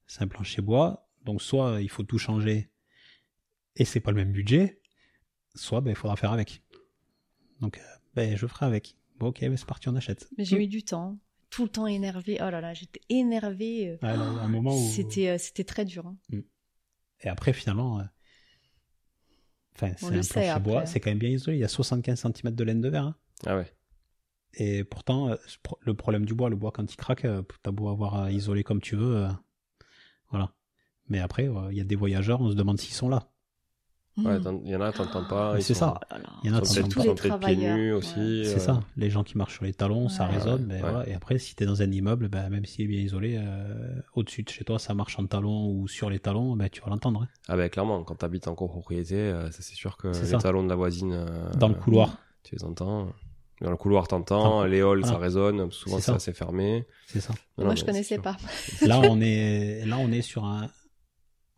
C'est 0.07 0.23
un 0.23 0.27
plancher 0.27 0.61
bois, 0.61 1.09
donc 1.23 1.41
soit 1.41 1.81
il 1.81 1.89
faut 1.89 2.03
tout 2.03 2.17
changer, 2.17 2.69
et 3.75 3.85
c'est 3.85 3.99
pas 3.99 4.11
le 4.11 4.17
même 4.17 4.31
budget, 4.31 4.81
soit 5.55 5.81
ben, 5.81 5.91
il 5.91 5.95
faudra 5.95 6.15
faire 6.15 6.31
avec. 6.31 6.63
Donc, 7.59 7.77
euh, 7.77 7.81
ben, 8.15 8.35
je 8.35 8.47
ferai 8.47 8.65
avec. 8.65 8.97
Bon, 9.17 9.27
ok, 9.27 9.41
ben, 9.41 9.55
c'est 9.55 9.65
parti, 9.65 9.89
on 9.89 9.95
achète. 9.95 10.27
Mais 10.37 10.45
j'ai 10.45 10.61
eu 10.61 10.67
du 10.67 10.83
temps, 10.83 11.19
tout 11.53 11.63
le 11.63 11.69
temps 11.69 11.87
énervé. 11.87 12.37
Oh 12.41 12.49
là 12.49 12.61
là, 12.61 12.73
j'étais 12.73 13.01
énervée. 13.09 13.89
euh, 13.89 13.97
Ouais, 14.07 14.17
là, 14.17 14.25
il 14.29 14.35
y 14.35 14.39
a 14.39 14.43
un 14.43 14.47
moment 14.47 14.75
où... 14.75 14.91
C'était 14.91 15.29
euh, 15.29 15.37
c'était 15.37 15.63
très 15.63 15.85
dur. 15.85 16.07
hein. 16.07 16.17
Et 17.21 17.29
après, 17.29 17.53
finalement, 17.53 17.99
euh, 17.99 18.03
enfin, 19.75 19.93
c'est 19.97 20.05
un 20.05 20.09
plancher 20.23 20.59
bois, 20.59 20.85
c'est 20.85 20.99
quand 20.99 21.11
même 21.11 21.19
bien 21.19 21.29
isolé. 21.29 21.57
Il 21.57 21.59
y 21.61 21.63
a 21.63 21.67
75 21.69 22.19
cm 22.19 22.51
de 22.55 22.63
laine 22.63 22.81
de 22.81 22.89
verre. 22.89 23.05
hein. 23.05 23.15
Ah 23.45 23.55
ouais. 23.57 23.71
Et 24.55 24.83
pourtant, 24.83 25.29
euh, 25.29 25.35
le 25.81 25.93
problème 25.95 26.25
du 26.25 26.33
bois, 26.35 26.49
le 26.49 26.55
bois 26.55 26.71
quand 26.71 26.91
il 26.91 26.95
craque, 26.97 27.25
euh, 27.25 27.41
t'as 27.63 27.71
beau 27.71 27.89
avoir 27.89 28.23
euh, 28.25 28.31
isolé 28.31 28.63
comme 28.63 28.81
tu 28.81 28.95
veux, 28.95 29.25
euh, 29.25 29.29
voilà. 30.29 30.53
Mais 31.09 31.19
après, 31.19 31.47
euh, 31.49 31.71
il 31.71 31.77
y 31.77 31.81
a 31.81 31.83
des 31.83 31.95
voyageurs, 31.95 32.39
on 32.41 32.49
se 32.51 32.55
demande 32.55 32.79
s'ils 32.79 32.93
sont 32.93 33.09
là. 33.09 33.31
Ouais, 34.15 34.37
Mmh. 34.37 34.43
t'en- 34.43 34.61
il 34.63 34.69
y 34.69 34.75
en 34.75 34.81
a, 34.81 34.91
t'entends 34.91 35.23
pas. 35.23 35.55
Ils 35.57 35.63
c'est 35.63 35.73
ça. 35.73 35.95
Oh. 35.99 36.15
Il 36.43 36.51
y 36.51 36.53
en 36.53 36.57
a, 36.57 36.59
Ils 36.59 36.67
t'entends 36.67 36.87
pas. 36.87 37.01
les 37.01 37.07
sont 37.09 37.15
peut-être 37.15 37.39
pieds 37.39 37.55
nus 37.55 37.91
ouais. 37.93 37.97
aussi. 37.97 38.43
C'est 38.45 38.57
euh, 38.57 38.59
ça. 38.59 38.79
Les 38.95 39.09
gens 39.09 39.23
qui 39.23 39.37
marchent 39.39 39.55
sur 39.55 39.63
les 39.65 39.73
talons, 39.73 40.07
ça 40.07 40.27
résonne. 40.27 40.67
Ouais, 40.67 40.75
ouais. 40.75 40.79
voilà. 40.81 41.09
Et 41.09 41.15
après, 41.15 41.39
si 41.39 41.55
t'es 41.55 41.65
dans 41.65 41.81
un 41.81 41.91
immeuble, 41.91 42.27
ben, 42.27 42.47
même 42.49 42.63
s'il 42.65 42.85
est 42.85 42.87
bien 42.87 42.99
isolé, 43.01 43.37
euh, 43.41 43.99
au-dessus 44.13 44.43
de 44.43 44.49
chez 44.49 44.63
toi, 44.65 44.77
ça 44.77 44.93
marche 44.93 45.17
en 45.17 45.25
talons 45.25 45.67
ou 45.71 45.87
sur 45.87 46.11
les 46.11 46.19
talons, 46.19 46.55
ben, 46.55 46.69
tu 46.69 46.81
vas 46.81 46.89
l'entendre. 46.91 47.23
hein. 47.23 47.27
Ah 47.47 47.57
ben 47.57 47.69
clairement, 47.69 48.03
quand 48.03 48.13
t'habites 48.15 48.47
en 48.47 48.53
copropriété, 48.53 49.15
euh, 49.15 49.49
ça, 49.49 49.63
c'est 49.63 49.73
sûr 49.75 49.97
que 49.97 50.09
les 50.09 50.13
ça. 50.13 50.37
talons 50.37 50.63
de 50.63 50.69
la 50.69 50.75
voisine, 50.75 51.13
euh, 51.13 51.51
Dans 51.57 51.69
le 51.69 51.73
couloir, 51.75 52.17
tu 52.43 52.53
les 52.55 52.63
entends. 52.63 53.07
Dans 53.61 53.71
le 53.71 53.77
couloir, 53.77 54.07
t'entends. 54.07 54.63
Les 54.65 54.81
halls, 54.81 54.99
voilà. 54.99 55.07
ça 55.07 55.17
résonne. 55.17 55.71
Souvent, 55.71 55.99
C'est 55.99 56.11
assez 56.11 56.33
fermé. 56.33 56.85
c'est 57.07 57.21
ça. 57.21 57.33
Non, 57.57 57.65
Moi, 57.65 57.75
je 57.75 57.83
connaissais 57.85 58.19
pas. 58.19 58.35
Là, 58.85 58.99
on 59.09 59.19
est, 59.21 59.85
là, 59.87 59.97
on 59.99 60.11
est 60.11 60.21
sur 60.21 60.43
un, 60.45 60.67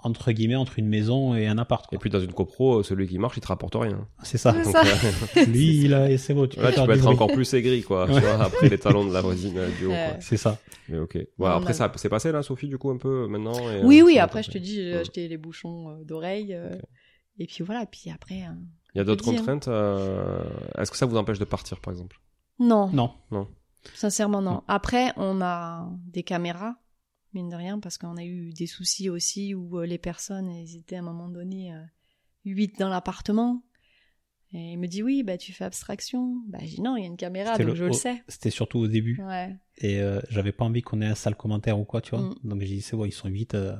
entre 0.05 0.31
guillemets, 0.31 0.55
entre 0.55 0.79
une 0.79 0.87
maison 0.87 1.35
et 1.35 1.47
un 1.47 1.57
appart. 1.57 1.85
quoi. 1.87 1.95
Et 1.95 1.99
puis 1.99 2.09
dans 2.09 2.19
une 2.21 2.31
copro, 2.33 2.83
celui 2.83 3.07
qui 3.07 3.17
marche, 3.17 3.37
il 3.37 3.41
te 3.41 3.47
rapporte 3.47 3.75
rien. 3.75 4.07
C'est 4.23 4.37
ça. 4.37 4.51
Donc, 4.53 4.65
ça. 4.65 4.81
euh, 4.83 5.45
Lui, 5.47 5.77
il 5.85 5.93
a, 5.93 6.09
et 6.09 6.17
c'est 6.17 6.33
beau, 6.33 6.47
tu 6.47 6.59
là, 6.59 6.69
tu 6.69 6.75
faire 6.75 6.85
peux 6.85 6.93
être 6.93 7.01
bruit. 7.01 7.13
encore 7.13 7.31
plus 7.31 7.53
aigri, 7.53 7.81
quoi. 7.83 8.05
tu 8.07 8.13
Ouais. 8.13 8.19
vois, 8.21 8.43
après 8.45 8.69
les 8.69 8.77
talons 8.77 9.05
de 9.05 9.13
la 9.13 9.21
voisine 9.21 9.57
euh, 9.57 9.69
du 9.77 9.85
haut, 9.87 9.89
Ouais. 9.89 10.15
C'est 10.21 10.37
ça. 10.37 10.57
Mais 10.89 10.99
ok. 10.99 11.15
Ouais, 11.15 11.27
Non, 11.39 11.45
après, 11.47 11.71
a- 11.71 11.73
ça 11.73 11.91
c'est 11.95 12.09
passé 12.09 12.31
là, 12.31 12.43
Sophie, 12.43 12.67
du 12.67 12.77
coup, 12.77 12.91
un 12.91 12.97
peu 12.97 13.27
maintenant. 13.27 13.57
et, 13.71 13.83
Oui, 13.83 13.99
euh, 14.01 14.05
oui, 14.05 14.19
après, 14.19 14.43
je 14.43 14.51
te 14.51 14.57
dis, 14.57 14.75
j'ai 14.75 14.93
Ouais. 14.93 14.99
acheté 14.99 15.27
les 15.27 15.37
bouchons 15.37 15.89
euh, 15.89 16.03
d'oreilles. 16.03 16.53
euh, 16.53 16.75
Et 17.39 17.47
puis 17.47 17.63
voilà, 17.63 17.83
et 17.83 17.87
puis 17.91 18.09
après. 18.13 18.43
euh, 18.43 18.53
Il 18.93 18.99
y 18.99 19.01
a 19.01 19.03
d'autres 19.03 19.27
hein. 19.27 19.35
contraintes. 19.35 19.67
euh, 19.67 20.41
Est-ce 20.77 20.91
que 20.91 20.97
ça 20.97 21.05
vous 21.05 21.17
empêche 21.17 21.39
de 21.39 21.45
partir, 21.45 21.79
par 21.81 21.91
exemple? 21.91 22.17
Non, 22.59 22.87
Non. 22.93 23.11
sincèrement, 23.93 24.41
non. 24.41 24.61
Après, 24.67 25.11
on 25.17 25.41
a 25.41 25.89
des 26.07 26.23
caméras, 26.23 26.75
mine 27.35 27.49
de 27.49 27.55
rien, 27.55 27.79
parce 27.79 27.97
qu'on 27.97 28.17
a 28.17 28.23
eu 28.23 28.51
des 28.53 28.65
soucis 28.67 29.09
aussi 29.09 29.53
où 29.53 29.79
euh, 29.79 29.85
les 29.85 29.97
personnes, 29.99 30.49
elles 30.49 30.75
étaient 30.75 30.95
à 30.95 30.99
un 30.99 31.03
moment 31.03 31.29
donné 31.29 31.73
euh, 31.73 31.81
8 32.45 32.79
dans 32.79 32.89
l'appartement. 32.89 33.63
Et 34.53 34.71
il 34.73 34.77
me 34.79 34.87
dit, 34.87 35.03
oui, 35.03 35.21
bah, 35.23 35.37
tu 35.37 35.51
fais 35.53 35.65
abstraction. 35.65 36.41
Bah, 36.47 36.59
j'ai 36.61 36.75
dit, 36.77 36.81
non, 36.81 36.95
il 36.95 37.01
y 37.01 37.03
a 37.03 37.07
une 37.07 37.17
caméra, 37.17 37.57
donc 37.57 37.67
le- 37.67 37.75
je 37.75 37.83
le 37.85 37.93
sais. 37.93 38.23
C'était 38.27 38.49
surtout 38.51 38.79
au 38.79 38.87
début. 38.87 39.21
Ouais. 39.21 39.55
Et 39.79 39.99
euh, 40.01 40.21
j'avais 40.29 40.53
pas 40.53 40.63
envie 40.65 40.81
qu'on 40.81 41.01
ait 41.01 41.05
un 41.07 41.15
sale 41.15 41.35
commentaire 41.35 41.77
ou 41.79 41.83
quoi, 41.83 41.99
tu 42.01 42.11
vois. 42.11 42.21
Mm. 42.21 42.35
Donc 42.45 42.61
j'ai 42.61 42.75
dit, 42.75 42.81
c'est 42.81 42.95
bon, 42.95 43.05
ils 43.05 43.11
sont 43.11 43.27
8, 43.27 43.53
euh, 43.55 43.75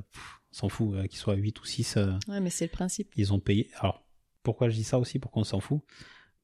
s'en 0.52 0.68
fout, 0.68 0.94
euh, 0.96 1.08
qu'ils 1.08 1.20
soient 1.20 1.36
8 1.36 1.60
ou 1.62 1.66
6, 1.66 1.96
euh, 1.98 2.12
ouais, 2.28 2.42
mais 2.42 2.50
c'est 2.50 2.66
le 2.66 2.72
principe. 2.72 3.12
ils 3.16 3.32
ont 3.34 3.40
payé. 3.40 3.70
Alors, 3.80 4.06
pourquoi 4.44 4.68
je 4.70 4.76
dis 4.76 4.84
ça 4.84 5.00
aussi, 5.00 5.18
pourquoi 5.20 5.42
on 5.42 5.46
s'en 5.46 5.60
fout? 5.62 5.82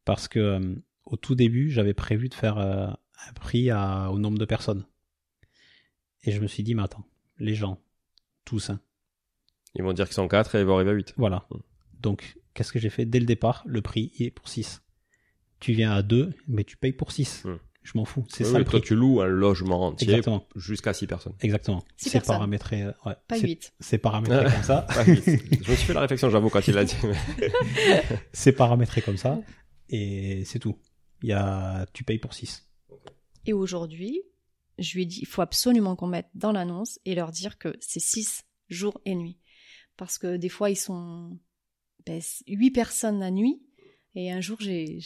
Parce 0.06 0.28
que 0.28 0.82
au 1.06 1.18
tout 1.18 1.36
début, 1.36 1.70
j'avais 1.70 1.94
prévu 1.94 2.30
de 2.30 2.34
faire 2.34 2.58
un 2.58 2.96
prix 3.36 3.70
à- 3.70 4.12
au 4.12 4.20
nombre 4.20 4.38
de 4.38 4.46
personnes. 4.46 4.86
Et 6.24 6.32
je 6.32 6.40
me 6.40 6.48
suis 6.48 6.64
dit, 6.64 6.76
mais 6.76 6.84
attends, 6.84 7.06
les 7.40 7.56
gens, 7.56 7.82
tous, 8.46 8.70
hein, 8.70 8.80
Ils 9.76 9.84
vont 9.84 9.94
dire 9.94 10.06
qu'ils 10.06 10.16
sont 10.16 10.28
4 10.28 10.56
et 10.56 10.60
ils 10.60 10.66
vont 10.66 10.76
arriver 10.76 10.92
à 10.92 10.94
8. 10.94 11.14
Voilà. 11.18 11.46
Mm. 11.52 11.56
Donc, 12.02 12.38
qu'est-ce 12.54 12.72
que 12.72 12.80
j'ai 12.80 12.90
fait? 12.90 13.06
Dès 13.06 13.20
le 13.20 13.26
départ 13.26 13.64
Le 13.66 13.82
prix 13.82 14.12
il 14.20 14.26
est 14.28 14.32
pour 14.32 14.48
6. 14.50 14.82
Tu 15.60 15.74
viens 15.74 15.92
à 15.92 16.02
2, 16.02 16.34
mais 16.48 16.64
tu 16.64 16.78
payes 16.78 16.94
pour 16.94 17.12
6. 17.12 17.46
Mm. 17.46 17.56
Je 17.84 17.92
m'en 17.96 18.06
fous. 18.06 18.24
C'est 18.30 18.44
Oui, 18.44 18.50
ça 18.52 18.54
oui, 18.58 18.60
le 18.60 18.66
toi, 18.66 18.80
prix. 18.80 18.88
tu 18.90 18.96
loues 18.96 19.22
un 19.22 19.26
logement 19.28 19.88
entier 19.88 20.22
jusqu'à 20.56 20.94
6 20.94 21.08
personnes. 21.08 21.34
Exactement. 21.42 21.84
Six 21.98 22.10
C'est 22.10 22.12
personnes. 22.20 22.36
paramétré. 22.36 22.84
euh, 22.84 22.92
ouais. 23.06 23.16
Pas 23.28 23.38
C'est- 23.38 23.48
8. 23.48 23.74
C'est 23.80 23.98
paramétré 23.98 24.44
comme 24.52 24.64
ça. 24.64 24.82
Pas. 24.88 25.04
Je 25.04 25.12
me 25.72 25.76
suis 25.76 25.88
fait 25.88 25.94
la 25.94 26.02
réflexion, 26.02 26.30
j'avoue, 26.30 26.50
quand 26.50 26.68
il 26.68 26.76
l'a 26.76 26.84
dit. 26.86 26.96
c'est 28.34 28.52
paramétré 28.52 29.02
comme 29.02 29.18
ça. 29.18 29.40
Et 29.90 30.44
c'est 30.46 30.60
tout. 30.60 30.78
Il 31.24 31.30
y 31.30 31.34
a... 31.34 31.86
Tu 31.94 32.04
payes 32.04 32.20
pour 32.20 32.34
6. 32.34 32.68
Et 33.46 33.54
aujourd'hui, 33.54 34.22
je 34.80 34.94
lui 34.96 35.04
ai 35.04 35.06
dit, 35.06 35.20
il 35.22 35.28
faut 35.28 35.42
absolument 35.42 35.96
qu'on 35.96 36.08
mette 36.08 36.30
dans 36.36 36.52
l'annonce 36.52 37.00
et 37.06 37.16
leur 37.16 37.32
dire 37.32 37.58
que 37.58 37.76
c'est 37.80 38.00
6 38.00 38.44
jours 38.70 39.00
et 39.06 39.16
nuits. 39.16 39.38
Parce 39.98 40.18
que 40.18 40.38
des 40.38 40.50
fois, 40.50 40.70
ils 40.70 40.76
sont 40.76 41.38
ben, 42.06 42.22
8 42.48 42.72
personnes 42.72 43.20
la 43.20 43.32
nuit. 43.32 43.62
Et 44.14 44.30
un 44.30 44.42
jour, 44.42 44.58
j'ai 44.60 45.00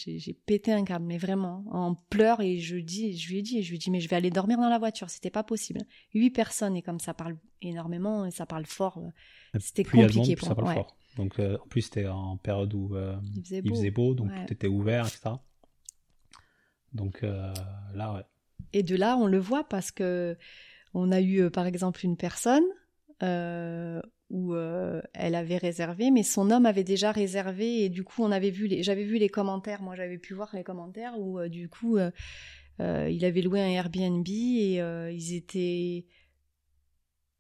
pété 0.47 0.71
un 0.71 0.83
câble, 0.83 1.05
mais 1.05 1.19
vraiment, 1.19 1.63
en 1.69 1.93
pleurs. 1.93 2.41
Et 2.41 2.57
je, 2.59 2.77
dis, 2.77 3.15
je 3.15 3.29
lui 3.29 3.37
ai 3.39 3.41
dit, 3.43 3.61
je 3.61 3.69
lui 3.69 3.75
ai 3.75 3.77
dit, 3.79 3.91
mais 3.91 3.99
je 3.99 4.09
vais 4.09 4.15
aller 4.15 4.31
dormir 4.31 4.57
dans 4.57 4.69
la 4.69 4.79
voiture. 4.79 5.09
C'était 5.11 5.29
pas 5.29 5.43
possible. 5.43 5.81
8 6.15 6.31
personnes, 6.31 6.75
et 6.75 6.81
comme 6.81 6.99
ça 6.99 7.13
parle 7.13 7.37
énormément, 7.61 8.25
et 8.25 8.31
ça 8.31 8.45
parle 8.47 8.65
fort, 8.65 8.97
euh, 8.97 9.59
c'était 9.59 9.81
a 9.81 9.85
de 9.85 9.89
compliqué 9.91 10.17
monde, 10.29 10.35
pour 10.37 10.47
ça 10.47 10.53
moi. 10.55 10.63
parle 10.63 10.67
Ouais. 10.77 10.83
fort. 10.83 10.97
Donc, 11.17 11.39
euh, 11.39 11.57
en 11.63 11.67
plus, 11.67 11.81
c'était 11.83 12.07
en 12.07 12.37
période 12.37 12.73
où 12.73 12.95
euh, 12.95 13.15
Il 13.35 13.43
faisait 13.43 13.57
il 13.63 13.69
beau. 13.69 13.75
faisait 13.75 13.91
beau, 13.91 14.13
donc 14.15 14.31
Ouais. 14.31 14.45
tout 14.47 14.53
était 14.53 14.67
ouvert, 14.67 15.05
etc. 15.07 15.35
Donc 16.93 17.23
euh, 17.23 17.53
là, 17.93 18.13
ouais. 18.15 18.21
Et 18.73 18.83
de 18.83 18.95
là, 18.95 19.17
on 19.17 19.27
le 19.27 19.39
voit 19.39 19.63
parce 19.63 19.91
que 19.91 20.37
on 20.93 21.11
a 21.11 21.21
eu, 21.21 21.41
euh, 21.41 21.49
par 21.49 21.65
exemple, 21.65 22.05
une 22.05 22.17
personne 22.17 22.63
euh, 23.23 24.01
où 24.29 24.53
euh, 24.53 25.01
elle 25.13 25.35
avait 25.35 25.57
réservé, 25.57 26.09
mais 26.11 26.23
son 26.23 26.51
homme 26.51 26.65
avait 26.65 26.83
déjà 26.83 27.11
réservé, 27.11 27.83
et 27.83 27.89
du 27.89 28.03
coup, 28.03 28.23
on 28.23 28.31
avait 28.31 28.49
vu 28.49 28.67
les, 28.67 28.81
j'avais 28.83 29.03
vu 29.03 29.17
les 29.17 29.29
commentaires. 29.29 29.81
Moi, 29.81 29.95
j'avais 29.95 30.17
pu 30.17 30.33
voir 30.33 30.49
les 30.53 30.63
commentaires 30.63 31.19
où, 31.19 31.39
euh, 31.39 31.49
du 31.49 31.69
coup, 31.69 31.97
il 32.79 33.25
avait 33.25 33.41
loué 33.41 33.61
un 33.61 33.69
Airbnb 33.69 34.27
et 34.27 34.81
ils 35.13 35.35
étaient 35.35 36.05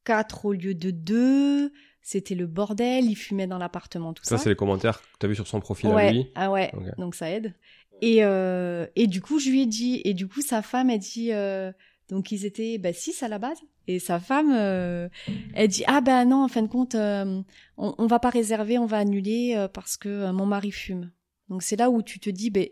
quatre 0.05 0.45
au 0.45 0.53
lieu 0.53 0.75
de 0.75 0.91
deux. 0.91 1.71
C'était 2.01 2.35
le 2.35 2.45
bordel. 2.45 3.05
Il 3.05 3.15
fumait 3.15 3.47
dans 3.47 3.57
l'appartement, 3.57 4.13
tout 4.13 4.23
ça. 4.23 4.37
Ça, 4.37 4.43
c'est 4.43 4.49
les 4.49 4.55
commentaires 4.55 5.01
que 5.01 5.17
tu 5.19 5.25
as 5.25 5.29
vu 5.29 5.35
sur 5.35 5.47
son 5.47 5.59
profil 5.59 5.89
à 5.89 5.95
Ouais, 5.95 6.13
lui. 6.13 6.27
ah 6.35 6.51
ouais, 6.51 6.71
donc 6.97 7.15
ça 7.15 7.29
aide. 7.31 7.53
Et, 8.01 8.23
euh, 8.23 8.85
et 8.95 9.07
du 9.07 9.21
coup, 9.21 9.39
je 9.39 9.49
lui 9.49 9.61
ai 9.61 9.65
dit, 9.65 10.01
et 10.03 10.13
du 10.13 10.27
coup, 10.27 10.41
sa 10.41 10.61
femme, 10.61 10.89
elle 10.89 10.99
dit, 10.99 11.31
euh, 11.31 11.71
donc 12.09 12.31
ils 12.31 12.45
étaient 12.45 12.77
bah, 12.77 12.93
six 12.93 13.23
à 13.23 13.27
la 13.27 13.39
base, 13.39 13.57
et 13.87 13.99
sa 13.99 14.19
femme, 14.19 14.51
euh, 14.53 15.07
elle 15.53 15.69
dit, 15.69 15.83
ah 15.87 16.01
ben 16.01 16.25
non, 16.25 16.43
en 16.43 16.47
fin 16.47 16.61
de 16.61 16.67
compte, 16.67 16.95
euh, 16.95 17.41
on, 17.77 17.95
on 17.97 18.07
va 18.07 18.19
pas 18.19 18.29
réserver, 18.29 18.77
on 18.77 18.85
va 18.85 18.97
annuler 18.97 19.53
euh, 19.55 19.67
parce 19.67 19.95
que 19.97 20.09
euh, 20.09 20.33
mon 20.33 20.45
mari 20.45 20.71
fume. 20.71 21.11
Donc 21.49 21.63
c'est 21.63 21.75
là 21.77 21.89
où 21.89 22.01
tu 22.01 22.19
te 22.19 22.29
dis, 22.29 22.49
ben, 22.49 22.67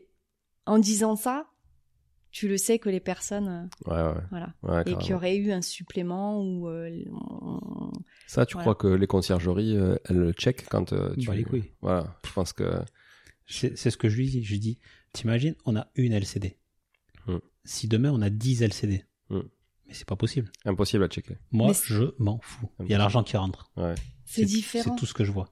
en 0.65 0.77
disant 0.77 1.15
ça, 1.15 1.47
tu 2.31 2.47
le 2.47 2.57
sais 2.57 2.79
que 2.79 2.89
les 2.89 2.99
personnes, 2.99 3.69
euh, 3.87 3.91
Ouais, 3.91 4.13
ouais. 4.15 4.21
voilà, 4.31 4.53
ouais 4.63 4.81
et 4.87 4.95
qu'il 4.97 5.11
y 5.11 5.13
aurait 5.13 5.37
eu 5.37 5.51
un 5.51 5.61
supplément 5.61 6.41
ou 6.41 6.67
euh, 6.67 6.89
on- 7.11 7.91
Ça, 8.27 8.45
tu 8.45 8.53
Voilà. 8.55 8.63
crois 8.63 8.75
que 8.75 8.87
les 8.87 9.07
conciergeries, 9.07 9.77
euh, 9.77 9.95
elles 10.05 10.17
le 10.17 10.31
checkent 10.33 10.67
quand 10.69 10.93
euh, 10.93 11.15
tu... 11.15 11.27
Bah, 11.27 11.35
les 11.35 11.43
couilles. 11.43 11.71
Voilà, 11.81 12.19
je 12.25 12.31
pense 12.33 12.51
que... 12.53 12.79
C'est 13.45 13.77
c'est 13.77 13.91
ce 13.91 13.97
que 13.97 14.07
je 14.07 14.15
lui 14.17 14.29
dis. 14.29 14.41
Je 14.43 14.51
lui 14.53 14.59
dis, 14.59 14.79
t'imagines, 15.13 15.55
on 15.65 15.75
a 15.75 15.87
une 15.95 16.13
LCD. 16.13 16.57
Hmm. 17.25 17.37
si 17.63 17.87
demain 17.87 18.11
on 18.11 18.21
a 18.21 18.29
10 18.29 18.61
LCD. 18.63 19.05
Hmm. 19.29 19.39
Mais 19.87 19.93
c'est 19.93 20.05
pas 20.07 20.15
possible. 20.17 20.51
Impossible 20.65 21.03
à 21.03 21.07
checker. 21.07 21.37
Moi, 21.51 21.69
Mais 21.69 21.73
je 21.85 22.13
m'en 22.19 22.39
fous. 22.41 22.69
Il 22.81 22.89
y 22.89 22.93
a 22.93 22.97
l'argent 22.97 23.23
qui 23.23 23.37
rentre. 23.37 23.71
Ouais. 23.77 23.95
C'est 24.25 24.43
différent. 24.45 24.91
C'est 24.95 24.99
tout 24.99 25.05
ce 25.05 25.13
que 25.13 25.23
je 25.23 25.31
vois. 25.31 25.49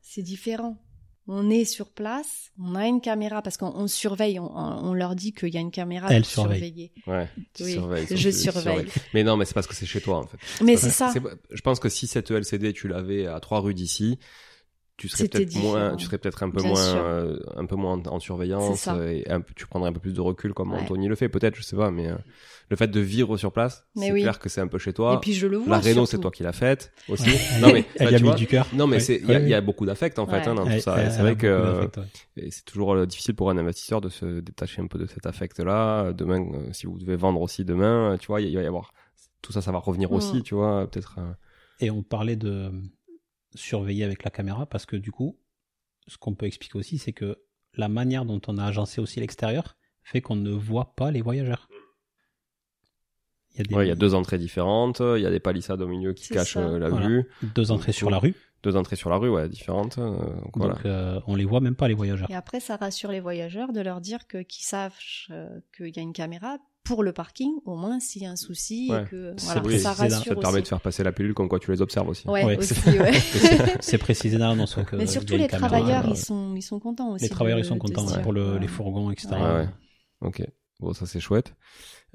C'est 0.00 0.22
différent. 0.22 0.82
On 1.28 1.50
est 1.50 1.64
sur 1.64 1.92
place, 1.92 2.50
on 2.58 2.74
a 2.74 2.84
une 2.88 3.00
caméra 3.00 3.42
parce 3.42 3.56
qu'on 3.56 3.68
on 3.76 3.86
surveille, 3.86 4.40
on, 4.40 4.50
on 4.56 4.92
leur 4.92 5.14
dit 5.14 5.32
qu'il 5.32 5.50
y 5.54 5.56
a 5.56 5.60
une 5.60 5.70
caméra 5.70 6.12
Elle 6.12 6.22
pour 6.22 6.30
surveille. 6.32 6.58
surveiller. 6.60 6.92
Ouais. 7.06 7.28
Tu 7.54 7.62
Oui, 7.62 7.72
surveilles, 7.74 8.06
je 8.10 8.14
tu- 8.16 8.22
tu 8.24 8.32
surveille. 8.32 8.86
Mais 9.14 9.22
non, 9.22 9.36
mais 9.36 9.44
c'est 9.44 9.54
parce 9.54 9.68
que 9.68 9.74
c'est 9.76 9.86
chez 9.86 10.00
toi 10.00 10.18
en 10.18 10.26
fait. 10.26 10.36
Mais 10.64 10.76
c'est 10.76 10.90
ça. 10.90 11.14
Je 11.50 11.60
pense 11.60 11.78
que 11.78 11.88
si 11.88 12.08
cette 12.08 12.32
LCD 12.32 12.72
tu 12.72 12.88
l'avais 12.88 13.28
à 13.28 13.38
trois 13.38 13.60
rues 13.60 13.72
d'ici, 13.74 14.18
tu 14.98 15.08
serais 15.08 15.26
peut-être 15.26 15.56
moins, 15.56 15.96
tu 15.96 16.04
serais 16.04 16.18
peut-être 16.18 16.42
un 16.42 16.50
peu 16.50 16.60
Bien 16.60 16.70
moins, 16.70 16.96
euh, 16.96 17.38
un 17.56 17.66
peu 17.66 17.74
moins 17.76 17.94
en, 17.94 18.06
en 18.06 18.20
surveillance 18.20 18.86
et 18.86 19.24
un 19.28 19.40
tu 19.56 19.66
prendrais 19.66 19.88
un 19.90 19.92
peu 19.92 19.98
plus 20.00 20.12
de 20.12 20.20
recul 20.20 20.52
comme 20.54 20.72
Ouais. 20.72 20.80
Anthony 20.80 21.08
le 21.08 21.16
fait, 21.16 21.28
peut-être, 21.28 21.56
je 21.56 21.62
sais 21.62 21.74
pas, 21.76 21.90
mais 21.90 22.08
euh, 22.08 22.16
le 22.68 22.76
fait 22.76 22.86
de 22.88 23.00
vivre 23.00 23.36
sur 23.36 23.52
place, 23.52 23.86
c'est 23.96 24.12
oui. 24.12 24.20
clair 24.22 24.38
que 24.38 24.48
c'est 24.48 24.60
un 24.60 24.68
peu 24.68 24.78
chez 24.78 24.92
toi. 24.92 25.14
Et 25.14 25.20
puis 25.20 25.32
je 25.32 25.46
le 25.46 25.56
vois. 25.56 25.76
La 25.76 25.82
réno, 25.82 26.06
c'est 26.06 26.18
toi 26.18 26.30
qui 26.30 26.42
l'as 26.42 26.52
faite 26.52 26.92
aussi. 27.08 27.30
Non 27.60 27.72
mais 27.72 27.84
elle 27.96 28.06
bah, 28.06 28.12
y 28.12 28.14
a 28.14 28.18
tu 28.18 28.22
mis 28.24 28.28
vois, 28.28 28.36
du 28.36 28.46
cœur. 28.46 28.66
Non 28.74 28.86
mais 28.86 29.02
il 29.04 29.26
y, 29.26 29.34
a- 29.34 29.58
y 29.58 29.60
beaucoup 29.62 29.86
d'affect 29.86 30.18
en 30.18 30.26
fait 30.26 30.36
Ouais. 30.42 30.48
hein, 30.48 30.54
dans 30.54 30.64
tout 30.66 30.80
ça. 30.80 31.10
C'est 31.10 31.18
a 31.18 31.22
vrai 31.22 31.36
que 31.36 31.88
c'est 32.50 32.64
toujours 32.64 32.94
euh, 32.94 33.06
difficile 33.06 33.34
pour 33.34 33.50
un 33.50 33.56
investisseur 33.58 34.00
de 34.00 34.08
se 34.08 34.40
détacher 34.40 34.82
un 34.82 34.86
peu 34.86 34.98
de 34.98 35.06
cet 35.06 35.26
affect-là. 35.26 36.12
Demain, 36.12 36.40
euh, 36.54 36.68
si 36.72 36.86
vous 36.86 36.98
devez 36.98 37.16
vendre 37.16 37.40
aussi 37.40 37.64
demain, 37.64 38.16
tu 38.20 38.26
vois, 38.28 38.40
il 38.40 38.54
va 38.54 38.62
y 38.62 38.66
avoir 38.66 38.92
tout 39.40 39.52
ça, 39.52 39.60
ça 39.62 39.72
va 39.72 39.78
revenir 39.78 40.10
Mm. 40.12 40.14
aussi, 40.14 40.42
tu 40.42 40.54
vois, 40.54 40.86
peut-être. 40.88 41.18
Et 41.80 41.90
on 41.90 42.02
parlait 42.02 42.36
de 42.36 42.70
surveiller 43.54 44.04
avec 44.04 44.24
la 44.24 44.30
caméra 44.30 44.66
parce 44.66 44.86
que 44.86 44.96
du 44.96 45.10
coup, 45.12 45.38
ce 46.06 46.18
qu'on 46.18 46.34
peut 46.34 46.46
expliquer 46.46 46.78
aussi, 46.78 46.98
c'est 46.98 47.12
que 47.12 47.38
la 47.74 47.88
manière 47.88 48.24
dont 48.24 48.40
on 48.48 48.58
a 48.58 48.64
agencé 48.64 49.00
aussi 49.00 49.20
l'extérieur 49.20 49.76
fait 50.02 50.20
qu'on 50.20 50.36
ne 50.36 50.50
voit 50.50 50.94
pas 50.94 51.10
les 51.10 51.22
voyageurs. 51.22 51.68
Il 53.54 53.58
y 53.58 53.60
a, 53.60 53.64
des, 53.64 53.74
Ouais, 53.74 53.84
il 53.86 53.88
y 53.88 53.92
a 53.92 53.94
deux 53.96 54.14
entrées 54.14 54.38
différentes, 54.38 55.00
il 55.00 55.20
y 55.20 55.26
a 55.26 55.30
des 55.30 55.40
palissades 55.40 55.82
au 55.82 55.86
milieu 55.86 56.14
qui 56.14 56.28
cachent 56.28 56.54
ça. 56.54 56.60
euh, 56.60 56.78
la 56.78 56.88
Voilà. 56.88 57.06
vue, 57.06 57.28
deux 57.54 57.70
entrées 57.70 57.92
sur 57.92 58.08
la 58.08 58.18
rue, 58.18 58.34
deux 58.62 58.76
entrées 58.76 58.96
sur 58.96 59.10
la 59.10 59.16
rue, 59.18 59.28
ouais, 59.28 59.46
différentes. 59.48 59.98
euh, 59.98 60.16
donc 60.40 60.56
voilà. 60.56 60.74
donc 60.74 60.86
euh, 60.86 61.20
on 61.26 61.36
les 61.36 61.44
voit 61.44 61.60
même 61.60 61.76
pas 61.76 61.86
les 61.86 61.92
voyageurs. 61.94 62.30
Et 62.30 62.34
après, 62.34 62.60
ça 62.60 62.76
rassure 62.76 63.10
les 63.12 63.20
voyageurs 63.20 63.72
de 63.74 63.80
leur 63.80 64.00
dire 64.00 64.26
que 64.26 64.38
qu'ils 64.38 64.64
savent 64.64 64.96
euh, 65.30 65.60
qu'il 65.76 65.94
y 65.94 65.98
a 65.98 66.02
une 66.02 66.14
caméra 66.14 66.56
pour 66.84 67.02
le 67.02 67.12
parking, 67.12 67.52
au 67.64 67.76
moins 67.76 68.00
s'il 68.00 68.22
y 68.22 68.26
a 68.26 68.30
un 68.30 68.36
souci 68.36 68.88
Ouais. 68.90 69.02
et 69.02 69.06
que 69.06 69.34
C'est 69.36 69.58
voilà, 69.60 69.78
ça 69.78 69.92
rassure 69.92 70.18
Ça 70.18 70.24
te 70.24 70.30
aussi. 70.32 70.40
permet 70.40 70.62
de 70.62 70.66
faire 70.68 70.80
passer 70.80 71.04
la 71.04 71.12
pilule 71.12 71.32
comme 71.34 71.48
quoi 71.48 71.58
tu 71.60 71.70
les 71.70 71.80
observes 71.80 72.08
aussi. 72.08 72.26
Ouais, 72.28 72.44
Ouais. 72.44 72.56
aussi, 72.58 72.74
ouais. 72.90 73.12
C'est 73.80 73.98
précisé 73.98 74.36
dans 74.38 74.48
l'annonce. 74.48 74.76
Mais 74.92 75.04
a 75.04 75.06
surtout 75.06 75.36
les 75.36 75.46
travailleurs, 75.46 76.04
ouais. 76.06 76.10
ils 76.12 76.16
sont 76.16 76.54
ils 76.56 76.62
sont 76.62 76.80
contents 76.80 77.12
aussi. 77.12 77.24
Les 77.24 77.30
travailleurs, 77.30 77.58
de- 77.58 77.64
ils 77.64 77.68
sont 77.68 77.78
contents 77.78 78.06
ouais, 78.06 78.22
pour 78.22 78.32
le- 78.32 78.54
ouais. 78.54 78.58
les 78.60 78.68
fourgons, 78.68 79.10
etc. 79.10 79.28
Ouais. 79.32 79.40
Ouais, 79.40 79.52
ouais. 79.60 79.68
Ok. 80.22 80.42
Bon, 80.80 80.92
ça 80.92 81.06
c'est 81.06 81.20
chouette. 81.20 81.54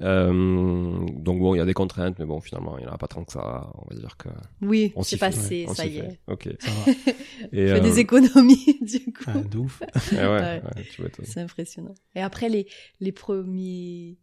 Euh, 0.00 0.98
donc 1.16 1.40
bon, 1.40 1.54
il 1.54 1.58
y 1.58 1.60
a 1.60 1.64
des 1.64 1.74
contraintes, 1.74 2.18
mais 2.18 2.24
bon, 2.26 2.40
finalement, 2.40 2.78
il 2.78 2.82
n'y 2.84 2.86
en 2.90 2.92
a 2.92 2.98
pas 2.98 3.08
tant 3.08 3.24
que 3.24 3.32
ça. 3.32 3.72
On 3.74 3.92
va 3.92 3.98
dire 3.98 4.16
que 4.16 4.28
Oui, 4.60 4.92
on 4.94 5.02
s'y 5.02 5.10
c'est 5.10 5.16
fait, 5.16 5.26
passé, 5.26 5.66
on 5.68 5.74
ça 5.74 5.86
y 5.86 5.98
est. 5.98 6.20
Ok. 6.28 6.48
Ça 6.60 6.70
va. 6.70 6.92
Et 7.52 7.66
Je 7.66 7.74
fais 7.74 7.80
euh, 7.80 7.80
des 7.80 7.98
économies 7.98 8.78
du 8.82 9.00
coup. 9.12 9.24
Ah, 9.26 9.38
de 9.38 9.58
ouf. 9.58 9.82
eh 10.12 10.16
ouais, 10.16 10.26
Ouais. 10.26 10.62
ouais. 11.00 11.10
C'est 11.24 11.40
impressionnant. 11.40 11.94
Et 12.14 12.20
après 12.20 12.48
les 12.48 12.68
les 13.00 13.10
premiers 13.12 14.18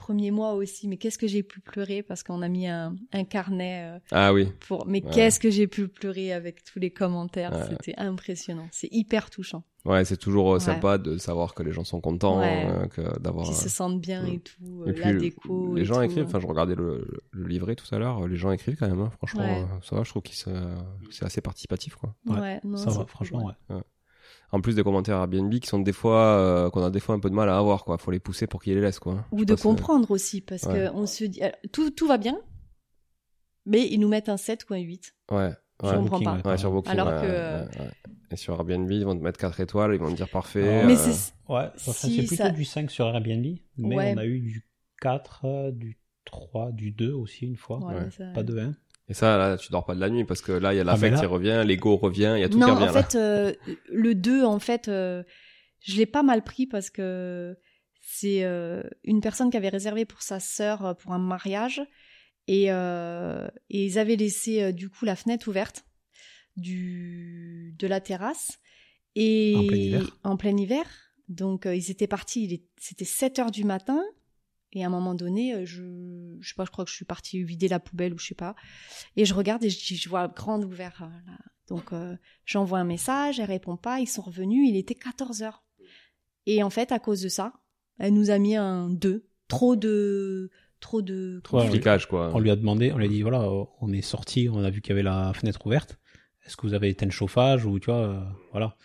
premiers 0.00 0.30
mois 0.32 0.54
aussi, 0.54 0.88
mais 0.88 0.96
qu'est-ce 0.96 1.18
que 1.18 1.28
j'ai 1.28 1.42
pu 1.44 1.60
pleurer 1.60 2.02
parce 2.02 2.22
qu'on 2.24 2.42
a 2.42 2.48
mis 2.48 2.66
un, 2.66 2.96
un 3.12 3.24
carnet 3.24 3.82
euh, 3.84 3.98
Ah 4.10 4.32
oui. 4.32 4.48
pour. 4.66 4.86
Mais 4.86 5.04
Ouais. 5.04 5.10
qu'est-ce 5.12 5.38
que 5.38 5.50
j'ai 5.50 5.66
pu 5.68 5.86
pleurer 5.86 6.32
avec 6.32 6.64
tous 6.64 6.78
les 6.80 6.90
commentaires. 6.90 7.52
Ouais. 7.52 7.66
C'était 7.70 7.94
impressionnant. 7.98 8.66
C'est 8.72 8.88
hyper 8.90 9.30
touchant. 9.30 9.62
Ouais, 9.84 10.04
c'est 10.04 10.16
toujours 10.16 10.50
euh, 10.50 10.54
Ouais. 10.54 10.60
sympa 10.60 10.98
de 10.98 11.16
savoir 11.16 11.54
que 11.54 11.62
les 11.62 11.72
gens 11.72 11.84
sont 11.84 12.00
contents, 12.00 12.40
Ouais. 12.40 12.66
euh, 12.66 12.86
que 12.88 13.18
d'avoir. 13.20 13.46
Qu'ils 13.46 13.54
se 13.54 13.68
sentent 13.68 14.00
bien 14.00 14.24
et 14.26 14.40
tout. 14.40 14.84
Et 14.86 14.90
euh, 14.90 14.92
puis, 14.92 15.04
la 15.04 15.12
le- 15.12 15.20
déco. 15.20 15.74
les 15.74 15.82
et 15.82 15.84
gens 15.84 15.94
tout, 15.96 16.02
écrivent. 16.02 16.24
hein. 16.24 16.26
Enfin, 16.28 16.40
je 16.40 16.46
regardais 16.46 16.74
le, 16.74 17.06
le 17.30 17.46
livret 17.46 17.76
tout 17.76 17.94
à 17.94 17.98
l'heure. 17.98 18.26
Les 18.26 18.36
gens 18.36 18.50
écrivent 18.50 18.76
quand 18.76 18.88
même. 18.88 19.00
hein. 19.00 19.10
Franchement, 19.18 19.42
Ouais. 19.42 19.62
euh, 19.62 19.80
ça 19.82 19.96
va. 19.96 20.02
Je 20.02 20.10
trouve 20.10 20.22
que 20.22 20.30
c'est 20.34 21.24
assez 21.24 21.40
participatif, 21.40 21.94
quoi. 21.94 22.14
Ouais, 22.26 22.38
Ouais, 22.40 22.60
non, 22.64 22.76
Ça 22.76 22.90
va, 22.90 22.96
cool, 23.00 23.08
franchement, 23.08 23.46
ouais. 23.70 23.76
En 24.52 24.60
plus 24.60 24.74
des 24.74 24.82
commentaires 24.82 25.16
Airbnb 25.16 25.54
qui 25.60 25.68
sont 25.68 25.78
des 25.78 25.92
fois 25.92 26.20
euh, 26.38 26.70
qu'on 26.70 26.82
a 26.82 26.90
des 26.90 26.98
fois 27.00 27.14
un 27.14 27.20
peu 27.20 27.30
de 27.30 27.34
mal 27.34 27.48
à 27.48 27.56
avoir, 27.56 27.84
quoi. 27.84 27.98
Faut 27.98 28.10
les 28.10 28.18
pousser 28.18 28.46
pour 28.48 28.60
qu'ils 28.62 28.74
les 28.74 28.80
laissent, 28.80 28.98
quoi. 28.98 29.24
Ou 29.30 29.44
de 29.44 29.54
si- 29.54 29.62
comprendre 29.62 30.10
aussi, 30.10 30.40
parce 30.40 30.64
Ouais. 30.64 30.74
que 30.74 30.90
on 30.94 31.06
se 31.06 31.24
dit. 31.24 31.40
alors, 31.42 31.56
tout, 31.72 31.90
tout 31.90 32.06
va 32.08 32.18
bien, 32.18 32.36
mais 33.66 33.86
ils 33.88 33.98
nous 33.98 34.08
mettent 34.08 34.28
un 34.28 34.36
7 34.36 34.68
ou 34.68 34.74
un 34.74 34.78
8. 34.78 35.14
Ouais. 35.30 35.50
Je 35.82 35.86
Ouais. 35.88 35.94
comprends 35.96 36.18
Booking, 36.20 36.42
pas. 36.42 36.50
ouais. 36.50 36.58
Sur 36.58 36.72
Booking. 36.72 36.92
Alors 36.92 37.08
ouais, 37.08 37.20
que- 37.22 37.26
ouais, 37.78 37.80
ouais. 37.84 37.90
Et 38.32 38.36
sur 38.36 38.54
Airbnb, 38.54 38.90
ils 38.90 39.04
vont 39.04 39.16
te 39.16 39.22
mettre 39.22 39.38
4 39.40 39.60
étoiles, 39.60 39.94
ils 39.94 40.00
vont 40.00 40.10
te 40.10 40.16
dire 40.16 40.28
parfait. 40.28 40.84
Mais 40.84 40.94
euh, 40.94 40.96
c'est. 40.96 41.32
Ouais, 41.52 41.68
enfin, 41.74 41.92
Si, 41.92 42.16
c'est 42.16 42.22
plutôt 42.26 42.42
ça- 42.44 42.50
du 42.50 42.64
5 42.64 42.90
sur 42.90 43.06
Airbnb, 43.06 43.56
mais 43.78 43.96
Ouais. 43.96 44.12
on 44.14 44.18
a 44.18 44.26
eu 44.26 44.40
du 44.40 44.66
4, 45.00 45.44
euh, 45.46 45.70
du 45.70 45.98
3, 46.26 46.70
du 46.72 46.90
2 46.90 47.12
aussi 47.12 47.46
une 47.46 47.56
fois. 47.56 47.78
Ouais, 47.78 47.94
Ouais. 47.94 48.10
ça- 48.10 48.26
Pas 48.34 48.42
de 48.42 48.58
1. 48.58 48.74
Et 49.10 49.14
ça, 49.14 49.36
là, 49.36 49.56
tu 49.58 49.70
dors 49.72 49.84
pas 49.84 49.94
de 49.94 50.00
la 50.00 50.08
nuit 50.08 50.24
parce 50.24 50.40
que 50.40 50.52
là, 50.52 50.72
il 50.72 50.76
y 50.76 50.78
a 50.78 50.82
Ah, 50.82 50.84
l'affect 50.84 51.14
là- 51.14 51.20
qui 51.20 51.26
revient, 51.26 51.62
l'ego 51.66 51.96
revient, 51.96 52.32
il 52.36 52.40
y 52.40 52.44
a 52.44 52.48
tout 52.48 52.58
non, 52.58 52.66
qui 52.66 52.72
revient. 52.72 52.84
en 52.88 52.92
là. 52.94 53.02
fait, 53.02 53.16
euh, 53.18 53.52
le 53.90 54.14
2, 54.14 54.44
en 54.44 54.58
fait, 54.60 54.86
euh, 54.88 55.22
je 55.80 55.96
l'ai 55.96 56.06
pas 56.06 56.22
mal 56.22 56.42
pris 56.44 56.66
parce 56.66 56.90
que 56.90 57.56
c'est 58.00 58.44
euh, 58.44 58.82
une 59.04 59.20
personne 59.20 59.50
qui 59.50 59.56
avait 59.56 59.68
réservé 59.68 60.04
pour 60.04 60.22
sa 60.22 60.38
sœur 60.40 60.86
euh, 60.86 60.94
pour 60.94 61.12
un 61.12 61.18
mariage 61.18 61.82
et, 62.46 62.66
euh, 62.70 63.48
et 63.68 63.84
ils 63.84 63.98
avaient 63.98 64.16
laissé 64.16 64.62
euh, 64.62 64.72
du 64.72 64.88
coup 64.88 65.04
la 65.04 65.16
fenêtre 65.16 65.48
ouverte 65.48 65.84
du 66.56 67.74
de 67.78 67.86
la 67.86 68.00
terrasse 68.00 68.58
et 69.16 69.54
En 69.56 69.66
plein 69.66 69.76
hiver. 69.76 70.18
en 70.24 70.36
plein 70.36 70.56
hiver. 70.56 70.84
Donc 71.28 71.66
euh, 71.66 71.74
ils 71.74 71.90
étaient 71.90 72.06
partis, 72.06 72.64
c'était 72.78 73.04
7 73.04 73.38
heures 73.38 73.50
du 73.50 73.64
matin 73.64 74.00
et 74.72 74.84
à 74.84 74.86
un 74.86 74.90
moment 74.90 75.14
donné, 75.14 75.54
euh, 75.54 75.64
je 75.66 75.82
je 76.40 76.48
sais 76.48 76.54
pas, 76.56 76.64
je 76.64 76.70
crois 76.70 76.84
que 76.84 76.90
je 76.90 76.96
suis 76.96 77.04
partie 77.04 77.42
vider 77.42 77.68
la 77.68 77.80
poubelle 77.80 78.14
ou 78.14 78.18
je 78.18 78.26
sais 78.26 78.34
pas. 78.34 78.54
Et 79.16 79.24
je 79.24 79.34
regarde 79.34 79.64
et 79.64 79.70
je, 79.70 79.94
je 79.94 80.08
vois 80.08 80.28
grande 80.28 80.64
ouvert 80.64 81.02
euh, 81.02 81.30
là. 81.30 81.38
Donc 81.68 81.92
euh, 81.92 82.16
j'envoie 82.44 82.78
un 82.78 82.84
message, 82.84 83.38
elle 83.40 83.46
répond 83.46 83.76
pas, 83.76 84.00
ils 84.00 84.06
sont 84.08 84.22
revenus, 84.22 84.68
il 84.68 84.76
était 84.76 84.94
14 84.94 85.42
heures. 85.42 85.62
Et 86.46 86.62
en 86.62 86.70
fait, 86.70 86.90
à 86.92 86.98
cause 86.98 87.20
de 87.22 87.28
ça, 87.28 87.52
elle 87.98 88.14
nous 88.14 88.30
a 88.30 88.38
mis 88.38 88.56
un 88.56 88.88
2. 88.90 89.26
Trop 89.48 89.74
de 89.76 90.50
trop 90.80 91.02
de 91.02 91.40
Ouais, 91.52 91.68
Flicage, 91.68 92.06
quoi. 92.06 92.30
On 92.34 92.38
lui 92.38 92.50
a 92.50 92.56
demandé, 92.56 92.92
on 92.92 92.98
lui 92.98 93.04
a 93.06 93.08
dit 93.08 93.22
voilà, 93.22 93.48
on 93.80 93.92
est 93.92 94.00
sorti, 94.00 94.48
on 94.48 94.62
a 94.64 94.70
vu 94.70 94.80
qu'il 94.80 94.90
y 94.90 94.92
avait 94.92 95.02
la 95.02 95.32
fenêtre 95.34 95.66
ouverte. 95.66 95.98
Est-ce 96.46 96.56
que 96.56 96.66
vous 96.66 96.74
avez 96.74 96.88
éteint 96.88 97.06
le 97.06 97.12
chauffage 97.12 97.66
ou 97.66 97.78
tu 97.80 97.86
vois, 97.86 97.98
euh, 97.98 98.24
voilà. 98.52 98.76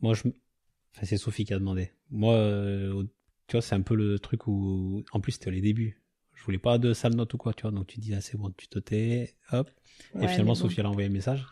Moi, 0.00 0.14
je, 0.14 0.22
enfin, 0.28 1.04
c'est 1.06 1.16
Sophie 1.16 1.44
qui 1.44 1.52
a 1.54 1.58
demandé. 1.58 1.90
Moi, 2.10 2.34
euh, 2.34 2.92
au- 2.92 3.04
tu 3.50 3.56
vois, 3.56 3.62
c'est 3.62 3.74
un 3.74 3.82
peu 3.82 3.96
le 3.96 4.20
truc 4.20 4.46
où, 4.46 5.02
en 5.10 5.18
plus, 5.18 5.32
c'était 5.32 5.50
les 5.50 5.60
débuts. 5.60 6.00
Je 6.36 6.44
voulais 6.44 6.58
pas 6.58 6.78
de 6.78 6.92
sale 6.92 7.16
note 7.16 7.34
ou 7.34 7.36
quoi, 7.36 7.52
tu 7.52 7.62
vois. 7.62 7.72
Donc 7.72 7.88
tu 7.88 7.98
dis 7.98 8.14
ah, 8.14 8.20
c'est 8.20 8.36
bon, 8.38 8.52
tu 8.56 8.68
te 8.68 8.78
tais, 8.78 9.34
hop. 9.50 9.68
Ouais, 10.14 10.24
et 10.24 10.28
finalement, 10.28 10.52
bon. 10.52 10.54
Sophie 10.54 10.78
elle 10.78 10.86
a 10.86 10.90
envoyé 10.90 11.08
un 11.08 11.12
message. 11.12 11.44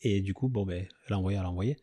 Et 0.00 0.22
du 0.22 0.32
coup, 0.32 0.48
bon 0.48 0.64
ben, 0.64 0.86
elle 1.06 1.12
a 1.12 1.18
envoyé, 1.18 1.36
elle 1.38 1.44
a 1.44 1.50
envoyé. 1.50 1.76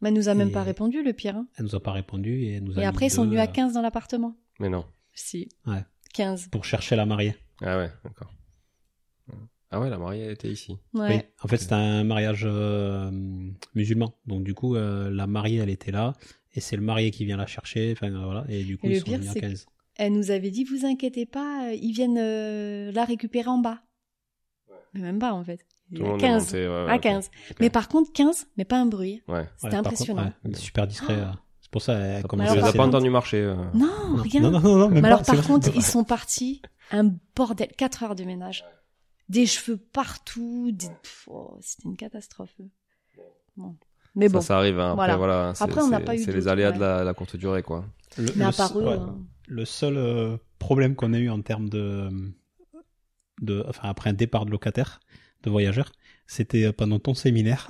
Mais 0.00 0.08
elle 0.08 0.14
nous 0.14 0.30
a 0.30 0.34
même 0.34 0.48
Et- 0.48 0.52
pas 0.52 0.62
répondu 0.62 1.02
le 1.04 1.12
pire. 1.12 1.36
hein. 1.36 1.46
Elle 1.58 1.66
nous 1.66 1.74
a 1.76 1.80
pas 1.82 1.92
répondu 1.92 2.42
et 2.42 2.54
elle 2.54 2.64
nous 2.64 2.78
a 2.78 2.82
Et 2.82 2.86
après, 2.86 3.06
ils 3.06 3.10
sont 3.10 3.24
venus 3.26 3.38
à 3.38 3.42
euh, 3.42 3.46
15 3.46 3.74
dans 3.74 3.82
l'appartement. 3.82 4.34
Mais 4.58 4.70
non. 4.70 4.86
Si. 5.12 5.50
Ouais. 5.66 5.84
15. 6.14 6.48
pour 6.48 6.64
chercher 6.64 6.96
la 6.96 7.04
mariée. 7.04 7.34
Ah 7.60 7.76
ouais, 7.76 7.90
d'accord. 8.04 8.32
Ah 9.70 9.80
ouais, 9.80 9.88
la 9.90 9.98
mariée 9.98 10.30
était 10.30 10.50
ici. 10.50 10.78
Ouais. 10.94 11.08
Oui. 11.16 11.22
En 11.42 11.48
fait, 11.48 11.58
c'était 11.58 11.74
un 11.74 12.04
mariage 12.04 12.44
euh, 12.44 13.10
musulman. 13.74 14.14
Donc, 14.26 14.42
du 14.44 14.54
coup, 14.54 14.74
euh, 14.76 15.10
la 15.10 15.26
mariée, 15.26 15.58
elle 15.58 15.70
était 15.70 15.92
là. 15.92 16.14
Et 16.54 16.60
c'est 16.60 16.76
le 16.76 16.82
marié 16.82 17.10
qui 17.10 17.24
vient 17.24 17.36
la 17.36 17.46
chercher. 17.46 17.92
Enfin, 17.92 18.12
euh, 18.12 18.24
voilà. 18.24 18.44
Et 18.48 18.64
du 18.64 18.76
coup, 18.78 18.86
Et 18.86 18.92
ils 18.92 18.98
sont 18.98 19.04
pire, 19.04 19.18
venus 19.18 19.30
à 19.30 19.32
c'est 19.32 19.40
que- 19.40 19.46
15. 19.46 19.66
Elle 19.96 20.12
nous 20.14 20.30
avait 20.30 20.50
dit, 20.50 20.64
vous 20.64 20.86
inquiétez 20.86 21.26
pas, 21.26 21.66
euh, 21.68 21.74
ils 21.74 21.92
viennent 21.92 22.16
euh, 22.18 22.90
la 22.92 23.04
récupérer 23.04 23.48
en 23.48 23.58
bas. 23.58 23.82
Mais 24.94 25.00
même 25.00 25.18
pas, 25.18 25.32
en 25.32 25.44
fait. 25.44 25.66
Tout 25.94 25.96
y 25.96 25.98
le 26.00 26.04
a 26.04 26.08
monde 26.08 26.20
15. 26.20 26.54
est 26.54 26.58
monté. 26.66 26.68
ouais, 26.68 26.84
ouais, 26.84 26.90
à 26.90 26.94
ok. 26.96 27.00
15. 27.02 27.30
Ok. 27.50 27.56
Mais 27.60 27.70
par 27.70 27.88
contre, 27.88 28.12
15, 28.12 28.46
mais 28.56 28.64
pas 28.64 28.78
un 28.78 28.86
bruit. 28.86 29.22
Ouais. 29.28 29.46
C'était 29.58 29.74
impressionnant. 29.76 30.24
contre, 30.24 30.36
ouais, 30.48 30.54
super 30.54 30.86
discret. 30.86 31.14
euh. 31.18 31.26
C'est 31.60 31.70
pour 31.70 31.82
ça 31.82 31.94
elle 31.98 32.22
commence 32.24 32.50
à 32.50 32.72
pas 32.72 32.86
entendu 32.86 33.08
marcher. 33.10 33.38
euh. 33.38 33.54
Non, 33.74 34.16
rien. 34.16 34.40
Non, 34.40 34.50
non, 34.50 34.76
non, 34.76 34.88
Mais 34.90 35.00
pas, 35.02 35.06
alors, 35.08 35.22
par 35.22 35.34
vrai. 35.36 35.46
contre, 35.46 35.70
ils 35.74 35.82
sont 35.82 36.04
partis, 36.04 36.60
un 36.90 37.14
bordel, 37.36 37.68
4 37.76 38.02
heures 38.02 38.14
de 38.14 38.24
ménage. 38.24 38.64
Des 39.28 39.46
cheveux 39.46 39.76
partout, 39.78 40.70
des... 40.72 40.88
Oh, 41.26 41.56
c'était 41.62 41.88
une 41.88 41.96
catastrophe. 41.96 42.54
Bon. 43.56 43.76
Mais 44.14 44.28
bon, 44.28 44.40
Ça, 44.40 44.48
ça 44.48 44.58
arrive. 44.58 44.78
hein. 44.78 44.92
Après, 44.92 44.96
Voilà. 44.96 45.16
voilà. 45.16 45.52
c'est- 45.54 45.64
Après, 45.64 45.80
on 45.80 45.88
n'a 45.88 45.98
c'est- 45.98 46.04
pas 46.04 46.14
eu 46.14 46.18
C'est 46.18 46.26
d'autres, 46.26 46.38
les 46.38 46.48
aléas 46.48 46.72
de, 46.72 46.80
la, 46.80 47.02
la 47.04 47.14
courte 47.14 47.36
durée, 47.36 47.62
quoi. 47.62 47.86
Le, 48.18 48.24
mais 48.36 48.44
le 48.44 48.44
à 48.44 48.52
part 48.52 48.68
seul- 48.68 48.82
eux, 48.82 48.86
ouais. 48.88 48.94
hein. 48.94 49.18
Le 49.48 49.64
seul 49.64 49.96
euh, 49.96 50.36
problème 50.58 50.94
qu'on 50.94 51.12
a 51.14 51.18
eu 51.18 51.28
en 51.30 51.40
termes 51.42 51.68
de, 51.68 52.08
de, 53.40 53.64
enfin, 53.68 53.88
après 53.88 54.10
un 54.10 54.12
départ 54.14 54.46
de 54.46 54.50
locataire, 54.50 55.00
de 55.42 55.50
voyageurs, 55.50 55.90
c'était 56.26 56.64
euh, 56.66 56.72
pendant 56.72 56.98
ton 56.98 57.14
séminaire. 57.14 57.68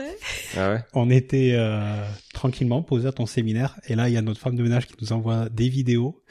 Ah 0.56 0.72
ouais? 0.74 0.84
On 0.92 1.08
était 1.10 1.52
euh, 1.54 2.04
tranquillement 2.34 2.82
posé 2.82 3.08
à 3.08 3.12
ton 3.12 3.24
séminaire 3.26 3.80
et 3.88 3.94
là 3.94 4.08
il 4.08 4.12
y 4.12 4.16
a 4.18 4.22
notre 4.22 4.40
femme 4.40 4.56
de 4.56 4.62
ménage 4.62 4.86
qui 4.86 4.94
nous 5.00 5.12
envoie 5.12 5.48
des 5.48 5.68
vidéos. 5.68 6.22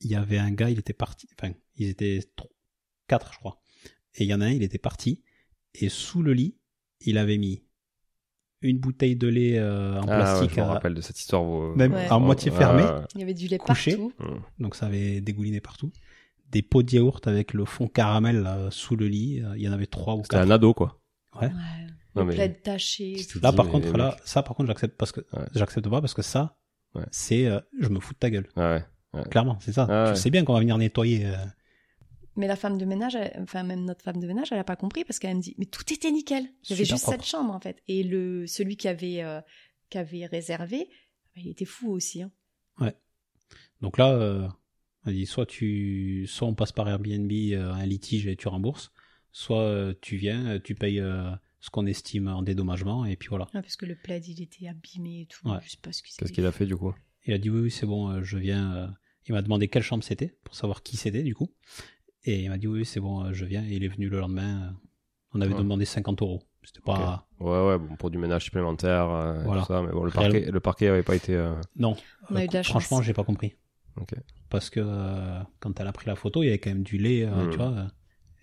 Il 0.00 0.10
y 0.10 0.14
avait 0.16 0.38
un 0.38 0.50
gars, 0.50 0.70
il 0.70 0.78
était 0.78 0.92
parti, 0.94 1.28
enfin 1.38 1.52
ils 1.76 1.88
étaient 1.90 2.20
quatre 3.06 3.32
je 3.34 3.38
crois. 3.38 3.60
Et 4.14 4.24
il 4.24 4.28
y 4.30 4.34
en 4.34 4.40
a 4.40 4.46
un, 4.46 4.50
il 4.50 4.62
était 4.62 4.78
parti 4.78 5.22
et 5.74 5.88
sous 5.90 6.22
le 6.22 6.32
lit, 6.32 6.56
il 7.00 7.18
avait 7.18 7.36
mis 7.38 7.62
une 8.64 8.78
bouteille 8.78 9.14
de 9.16 9.28
lait 9.28 9.58
euh, 9.58 9.94
en 10.00 10.02
Ah, 10.08 10.10
ouais, 10.10 10.16
plastique, 10.16 10.50
je 10.54 10.60
me 10.60 10.64
à- 10.64 10.68
rappelle 10.68 10.94
de 10.94 11.00
cette 11.00 11.18
histoire. 11.20 11.42
vous- 11.44 11.74
même 11.76 11.92
Ouais. 11.94 12.06
à 12.10 12.18
moitié 12.18 12.50
Ouais, 12.50 12.56
fermée, 12.58 12.82
ouais, 12.82 13.04
Il 13.14 13.20
y 13.20 13.22
avait 13.22 13.34
du 13.34 13.46
lait 13.46 13.58
Couché. 13.58 13.92
partout. 13.96 14.12
ouais. 14.20 14.40
donc 14.58 14.74
ça 14.74 14.86
avait 14.86 15.20
dégouliné 15.20 15.60
partout. 15.60 15.92
Des 16.50 16.62
pots 16.62 16.82
de 16.82 16.90
yaourt 16.92 17.26
avec 17.26 17.52
le 17.52 17.64
fond 17.64 17.88
caramel 17.88 18.42
là, 18.42 18.68
sous 18.70 18.96
le 18.96 19.06
lit, 19.08 19.40
euh, 19.42 19.54
il 19.56 19.62
y 19.62 19.68
en 19.68 19.72
avait 19.72 19.86
trois 19.86 20.14
ou 20.14 20.22
C'était 20.22 20.36
quatre. 20.36 20.46
un 20.48 20.50
ado, 20.50 20.72
quoi. 20.74 21.00
Ouais. 21.40 21.50
Non, 22.14 22.24
mais- 22.24 22.34
plaid 22.34 22.62
taché. 22.62 23.16
C'était- 23.18 23.40
Là 23.40 23.52
par 23.52 23.68
contre, 23.68 23.92
là, 23.96 24.10
mecs- 24.10 24.20
ça 24.24 24.42
par 24.42 24.54
contre 24.56 24.68
j'accepte 24.68 24.96
parce 24.96 25.10
que 25.12 25.20
Ouais. 25.32 25.44
j'accepte 25.54 25.88
pas 25.88 26.00
parce 26.00 26.14
que 26.14 26.22
ça, 26.22 26.56
Ouais. 26.94 27.02
c'est 27.10 27.46
euh, 27.46 27.58
je 27.80 27.88
me 27.88 27.98
fous 28.00 28.12
de 28.14 28.18
ta 28.18 28.30
gueule. 28.30 28.46
Ah 28.56 28.74
ouais. 29.14 29.22
Clairement, 29.30 29.58
c'est 29.60 29.72
ça. 29.72 29.86
Ah 29.90 30.04
je 30.06 30.10
ouais. 30.10 30.16
sais 30.16 30.30
bien 30.30 30.44
qu'on 30.44 30.54
va 30.54 30.60
venir 30.60 30.78
nettoyer. 30.78 31.26
euh, 31.26 31.34
Mais 32.36 32.46
la 32.48 32.56
femme 32.56 32.78
de 32.78 32.84
ménage, 32.84 33.14
elle- 33.14 33.32
enfin 33.42 33.62
même 33.62 33.84
notre 33.84 34.02
femme 34.02 34.20
de 34.20 34.26
ménage, 34.26 34.48
elle 34.52 34.58
a 34.58 34.64
pas 34.64 34.76
compris 34.76 35.04
parce 35.04 35.18
qu'elle 35.18 35.36
me 35.36 35.40
dit 35.42 35.54
mais 35.58 35.66
tout 35.66 35.84
était 35.92 36.10
nickel. 36.10 36.44
Il 36.64 36.70
y 36.70 36.72
avait 36.72 36.84
Super 36.84 36.96
juste 36.96 37.02
propre. 37.04 37.18
cette 37.22 37.28
chambre 37.28 37.52
en 37.54 37.60
fait. 37.60 37.82
Et 37.88 38.02
le 38.02 38.46
celui 38.46 38.76
qui 38.76 38.88
avait 38.88 39.22
euh, 39.22 39.40
qui 39.90 39.98
avait 39.98 40.26
réservé, 40.26 40.88
bah, 41.34 41.42
il 41.44 41.48
était 41.48 41.64
fou 41.64 41.90
aussi. 41.92 42.22
Hein. 42.22 42.30
Donc 43.80 43.98
là, 43.98 44.12
euh, 44.12 44.48
on 45.04 45.10
dit 45.10 45.26
soit 45.26 45.46
tu, 45.46 46.26
soit 46.26 46.48
on 46.48 46.54
passe 46.54 46.72
par 46.72 46.88
Airbnb 46.88 47.30
euh, 47.30 47.72
un 47.72 47.84
litige 47.86 48.26
et 48.26 48.36
tu 48.36 48.48
rembourses, 48.48 48.92
soit 49.32 49.60
euh, 49.62 49.94
tu 50.00 50.16
viens, 50.16 50.58
tu 50.60 50.74
payes 50.74 51.00
euh, 51.00 51.30
ce 51.60 51.70
qu'on 51.70 51.86
estime 51.86 52.28
en 52.28 52.42
dédommagement 52.42 53.04
et 53.04 53.16
puis 53.16 53.28
voilà. 53.28 53.44
Ouais, 53.54 53.60
parce 53.62 53.76
que 53.76 53.84
le 53.86 53.94
plaid 53.96 54.26
il 54.26 54.40
était 54.42 54.68
abîmé 54.68 55.22
et 55.22 55.26
tout. 55.26 55.48
Ouais. 55.48 55.58
Je 55.62 55.70
sais 55.70 55.76
pas 55.82 55.92
ce 55.92 56.02
qu'il 56.02 56.14
Qu'est-ce 56.16 56.32
qu'il 56.32 56.46
a 56.46 56.52
fait, 56.52 56.66
du 56.66 56.76
coup? 56.76 56.94
Il 57.26 57.34
a 57.34 57.38
dit 57.38 57.50
oui, 57.50 57.60
oui, 57.60 57.70
c'est 57.70 57.86
bon, 57.86 58.08
euh, 58.10 58.22
je 58.22 58.38
viens. 58.38 58.74
euh, 58.74 58.86
il 59.26 59.32
m'a 59.32 59.42
demandé 59.42 59.68
quelle 59.68 59.82
chambre 59.82 60.04
c'était 60.04 60.36
pour 60.44 60.54
savoir 60.54 60.82
qui 60.82 60.96
c'était 60.98 61.22
du 61.22 61.34
coup. 61.34 61.50
Et 62.24 62.42
il 62.44 62.48
m'a 62.50 62.58
dit 62.58 62.66
oui, 62.66 62.84
c'est 62.84 63.00
bon, 63.00 63.24
euh, 63.24 63.32
je 63.32 63.44
viens. 63.44 63.64
Et 63.64 63.74
il 63.74 63.84
est 63.84 63.88
venu 63.88 64.08
le 64.08 64.18
lendemain. 64.20 64.62
euh, 64.62 64.70
on 65.34 65.40
avait 65.40 65.52
Ouais. 65.52 65.58
demandé 65.58 65.84
50 65.84 66.22
euros. 66.22 66.42
C'était 66.62 66.80
pas. 66.80 67.26
Ouais, 67.40 67.66
ouais, 67.66 67.78
bon, 67.78 67.96
pour 67.96 68.08
du 68.10 68.16
ménage 68.18 68.44
supplémentaire, 68.44 69.10
euh, 69.10 69.40
et 69.40 69.44
Voilà. 69.44 69.60
tout 69.62 69.66
ça, 69.66 69.82
mais 69.82 69.92
bon, 69.92 70.04
le 70.04 70.10
parquet, 70.10 70.50
le 70.50 70.60
parquet 70.60 70.88
avait 70.88 71.02
pas 71.02 71.16
été. 71.16 71.34
euh, 71.34 71.54
Non. 71.76 71.96
On 72.30 72.36
a 72.36 72.44
eu 72.44 72.48
de 72.48 72.54
la 72.54 72.62
franchement, 72.62 73.02
j'ai 73.02 73.12
pas 73.12 73.24
compris. 73.24 73.54
Ok. 74.00 74.14
Parce 74.48 74.70
que 74.70 74.80
euh, 74.82 75.40
quand 75.60 75.78
elle 75.80 75.86
a 75.88 75.92
pris 75.92 76.06
la 76.06 76.14
photo, 76.16 76.42
il 76.42 76.46
y 76.46 76.48
avait 76.48 76.58
quand 76.58 76.70
même 76.70 76.82
du 76.84 76.96
lait, 76.96 77.24
euh, 77.24 77.44
Mhm. 77.44 77.50
tu 77.50 77.56
vois, 77.58 77.66
euh, 77.72 77.84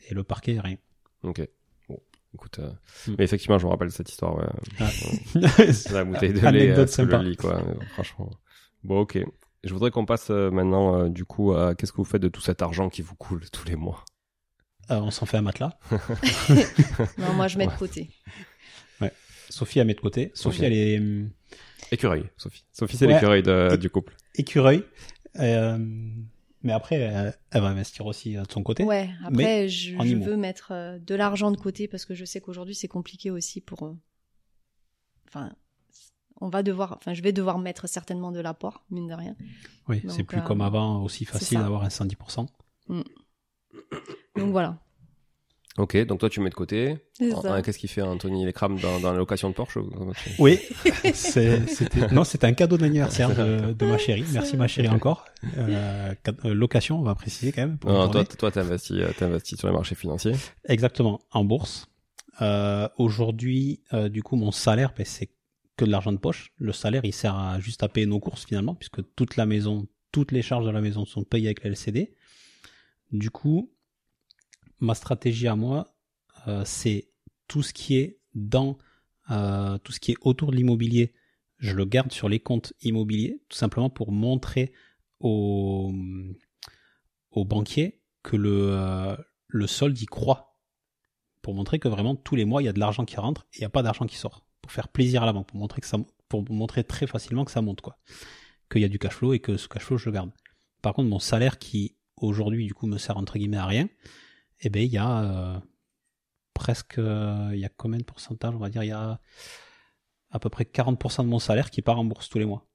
et 0.09 0.13
le 0.13 0.23
parquet, 0.23 0.59
rien. 0.59 0.77
Ok. 1.23 1.41
Bon, 1.89 1.99
écoute. 2.35 2.59
euh, 2.59 2.71
Mm. 3.07 3.15
Mais 3.17 3.23
effectivement, 3.23 3.57
je 3.57 3.65
me 3.65 3.71
rappelle 3.71 3.91
cette 3.91 4.09
histoire, 4.09 4.35
ouais. 4.37 4.45
Ah. 4.79 4.89
C'est 5.73 5.91
la 5.91 6.03
bouteille 6.03 6.33
de 6.33 6.39
lait 6.41 6.47
Anecdote 6.47 6.77
euh, 6.89 6.91
sous 6.91 7.01
le 7.05 7.11
sympa. 7.11 7.23
lit, 7.23 7.37
quoi. 7.37 7.63
Franchement. 7.93 8.29
Bon, 8.83 8.99
ok. 8.99 9.17
Je 9.63 9.73
voudrais 9.73 9.91
qu'on 9.91 10.05
passe 10.05 10.29
euh, 10.31 10.49
maintenant, 10.49 10.97
euh, 11.03 11.09
du 11.09 11.23
coup, 11.25 11.53
à 11.53 11.75
qu'est-ce 11.75 11.91
que 11.91 11.97
vous 11.97 12.03
faites 12.05 12.21
de 12.21 12.29
tout 12.29 12.41
cet 12.41 12.61
argent 12.61 12.89
qui 12.89 13.01
vous 13.01 13.15
coule 13.15 13.47
tous 13.51 13.65
les 13.65 13.75
mois 13.75 14.03
Euh, 14.89 14.95
on 14.99 15.11
s'en 15.11 15.25
fait 15.25 15.37
un 15.37 15.41
matelas. 15.43 15.77
Non, 17.19 17.33
moi 17.33 17.47
je 17.47 17.57
mets 17.57 17.67
Ouais. 17.67 17.73
de 17.73 17.77
côté. 17.79 18.09
Sophie 19.49 19.81
a 19.81 19.83
mis 19.83 19.93
de 19.93 19.99
côté. 19.99 20.31
Sophie, 20.33 20.63
elle 20.63 20.71
est 20.73 20.97
hum, 20.97 21.29
Écureuil, 21.91 22.23
Sophie. 22.37 22.63
Sophie, 22.71 22.95
c'est 22.95 23.05
Ouais. 23.05 23.13
l'écureuil 23.15 23.43
du 23.77 23.89
couple. 23.89 24.15
écureuil. 24.35 24.83
Euh, 25.39 25.77
mais 26.63 26.71
après, 26.71 26.95
elle, 26.95 27.37
elle 27.51 27.61
va 27.61 27.67
investir 27.67 28.05
aussi 28.05 28.35
de 28.35 28.43
son 28.49 28.63
côté. 28.63 28.83
Ouais. 28.85 29.09
Après, 29.25 29.67
je, 29.67 29.91
je 30.01 30.15
veux 30.15 30.37
mettre 30.37 30.97
de 31.05 31.15
l'argent 31.15 31.51
de 31.51 31.57
côté 31.57 31.87
parce 31.89 32.05
que 32.05 32.13
je 32.15 32.23
sais 32.23 32.39
qu'aujourd'hui 32.39 32.75
c'est 32.75 32.87
compliqué 32.87 33.29
aussi 33.29 33.59
pour. 33.61 33.93
Enfin, 35.27 35.53
on 36.41 36.49
va 36.49 36.63
devoir. 36.63 36.95
Enfin, 36.97 37.13
je 37.13 37.21
vais 37.21 37.31
devoir 37.31 37.57
mettre 37.59 37.87
certainement 37.87 38.31
de 38.31 38.39
l'apport, 38.39 38.83
mine 38.89 39.07
de 39.07 39.13
rien. 39.13 39.35
Oui, 39.87 40.01
c'est 40.09 40.23
plus 40.23 40.39
euh, 40.39 40.41
comme 40.41 40.61
avant, 40.61 41.01
aussi 41.03 41.25
facile 41.25 41.59
d'avoir 41.59 41.83
un 41.83 41.87
110%. 41.89 42.47
Donc 42.89 44.51
voilà. 44.51 44.77
Ok, 45.77 45.95
donc 46.05 46.19
toi, 46.19 46.29
tu 46.29 46.41
mets 46.41 46.49
de 46.49 46.55
côté. 46.55 46.97
Qu'est-ce 47.17 47.77
qu'il 47.77 47.89
fait, 47.89 48.01
Anthony 48.01 48.45
Les 48.45 48.51
crame 48.51 48.77
dans, 48.77 48.99
dans 48.99 49.11
la 49.13 49.17
location 49.17 49.49
de 49.49 49.53
Porsche 49.53 49.77
Oui, 50.37 50.59
c'est- 51.13 51.65
c'était 51.67 52.07
non, 52.13 52.25
c'était 52.25 52.45
un 52.47 52.51
cadeau 52.53 52.77
d'anniversaire 52.77 53.33
de, 53.33 53.71
de 53.79 53.85
ma 53.85 53.97
chérie. 53.97 54.25
Merci 54.33 54.57
ma 54.57 54.67
chérie 54.67 54.89
encore. 54.89 55.23
Euh, 55.57 56.13
euh, 56.43 56.53
location, 56.53 56.99
on 56.99 57.03
va 57.03 57.15
préciser 57.15 57.53
quand 57.53 57.61
même. 57.61 57.77
pour 57.77 57.89
Non, 57.89 58.07
une 58.07 58.11
toi, 58.11 58.25
toi, 58.25 58.51
t'investis, 58.51 58.97
t'investis 59.17 59.57
sur 59.57 59.69
les 59.69 59.73
marchés 59.73 59.95
financiers. 59.95 60.35
Exactement, 60.65 61.21
en 61.31 61.45
bourse. 61.45 61.87
Euh, 62.41 62.89
Aujourd'hui, 62.97 63.81
euh, 63.93 64.09
du 64.09 64.23
coup, 64.23 64.35
mon 64.35 64.51
salaire, 64.51 64.93
ben, 64.97 65.05
c'est 65.05 65.29
de 65.85 65.91
l'argent 65.91 66.11
de 66.11 66.17
poche. 66.17 66.53
Le 66.57 66.71
salaire, 66.71 67.05
il 67.05 67.13
sert 67.13 67.35
à, 67.35 67.59
juste 67.59 67.83
à 67.83 67.89
payer 67.89 68.05
nos 68.05 68.19
courses 68.19 68.45
finalement, 68.45 68.75
puisque 68.75 69.01
toute 69.15 69.35
la 69.35 69.45
maison, 69.45 69.87
toutes 70.11 70.31
les 70.31 70.41
charges 70.41 70.65
de 70.65 70.71
la 70.71 70.81
maison 70.81 71.05
sont 71.05 71.23
payées 71.23 71.47
avec 71.47 71.63
la 71.63 71.69
LCD. 71.69 72.13
Du 73.11 73.29
coup, 73.29 73.71
ma 74.79 74.95
stratégie 74.95 75.47
à 75.47 75.55
moi, 75.55 75.93
euh, 76.47 76.63
c'est 76.65 77.09
tout 77.47 77.63
ce 77.63 77.73
qui 77.73 77.97
est 77.97 78.19
dans, 78.33 78.77
euh, 79.29 79.77
tout 79.79 79.91
ce 79.91 79.99
qui 79.99 80.11
est 80.11 80.17
autour 80.21 80.51
de 80.51 80.55
l'immobilier, 80.55 81.13
je 81.57 81.75
le 81.75 81.85
garde 81.85 82.11
sur 82.11 82.29
les 82.29 82.39
comptes 82.39 82.73
immobiliers, 82.81 83.41
tout 83.49 83.57
simplement 83.57 83.89
pour 83.89 84.11
montrer 84.11 84.71
aux, 85.19 85.93
aux 87.31 87.45
banquiers 87.45 88.01
que 88.23 88.35
le, 88.35 88.69
euh, 88.71 89.15
le 89.47 89.67
solde 89.67 89.99
y 89.99 90.05
croît 90.05 90.57
pour 91.41 91.53
montrer 91.53 91.79
que 91.79 91.87
vraiment 91.87 92.15
tous 92.15 92.35
les 92.35 92.45
mois 92.45 92.61
il 92.61 92.65
y 92.65 92.69
a 92.69 92.73
de 92.73 92.79
l'argent 92.79 93.05
qui 93.05 93.17
rentre 93.17 93.47
et 93.53 93.57
il 93.57 93.59
n'y 93.61 93.65
a 93.65 93.69
pas 93.69 93.83
d'argent 93.83 94.05
qui 94.05 94.15
sort 94.15 94.45
pour 94.61 94.71
faire 94.71 94.87
plaisir 94.87 95.23
à 95.23 95.25
la 95.25 95.33
banque 95.33 95.47
pour 95.47 95.57
montrer 95.59 95.81
que 95.81 95.87
ça 95.87 95.97
pour 96.29 96.49
montrer 96.51 96.83
très 96.83 97.07
facilement 97.07 97.45
que 97.45 97.51
ça 97.51 97.61
monte 97.61 97.81
quoi 97.81 97.97
qu'il 98.71 98.81
y 98.81 98.85
a 98.85 98.89
du 98.89 98.99
cash 98.99 99.13
flow 99.13 99.33
et 99.33 99.39
que 99.39 99.57
ce 99.57 99.67
cash 99.67 99.83
flow 99.83 99.97
je 99.97 100.05
le 100.05 100.13
garde 100.13 100.31
par 100.81 100.93
contre 100.93 101.09
mon 101.09 101.19
salaire 101.19 101.57
qui 101.59 101.95
aujourd'hui 102.17 102.65
du 102.67 102.73
coup 102.73 102.87
me 102.87 102.97
sert 102.97 103.17
entre 103.17 103.37
guillemets 103.37 103.57
à 103.57 103.65
rien 103.65 103.87
eh 104.61 104.69
ben 104.69 104.81
il 104.83 104.91
y 104.91 104.97
a 104.97 105.23
euh, 105.23 105.59
presque 106.53 106.97
euh, 106.99 107.49
il 107.53 107.59
y 107.59 107.65
a 107.65 107.69
combien 107.69 107.99
de 107.99 108.03
pourcentage 108.03 108.55
on 108.55 108.59
va 108.59 108.69
dire 108.69 108.83
il 108.83 108.89
y 108.89 108.91
a 108.93 109.19
à 110.29 110.39
peu 110.39 110.49
près 110.49 110.63
40% 110.63 111.23
de 111.23 111.27
mon 111.27 111.39
salaire 111.39 111.69
qui 111.69 111.81
part 111.81 111.99
en 111.99 112.05
bourse 112.05 112.29
tous 112.29 112.39
les 112.39 112.45
mois 112.45 112.65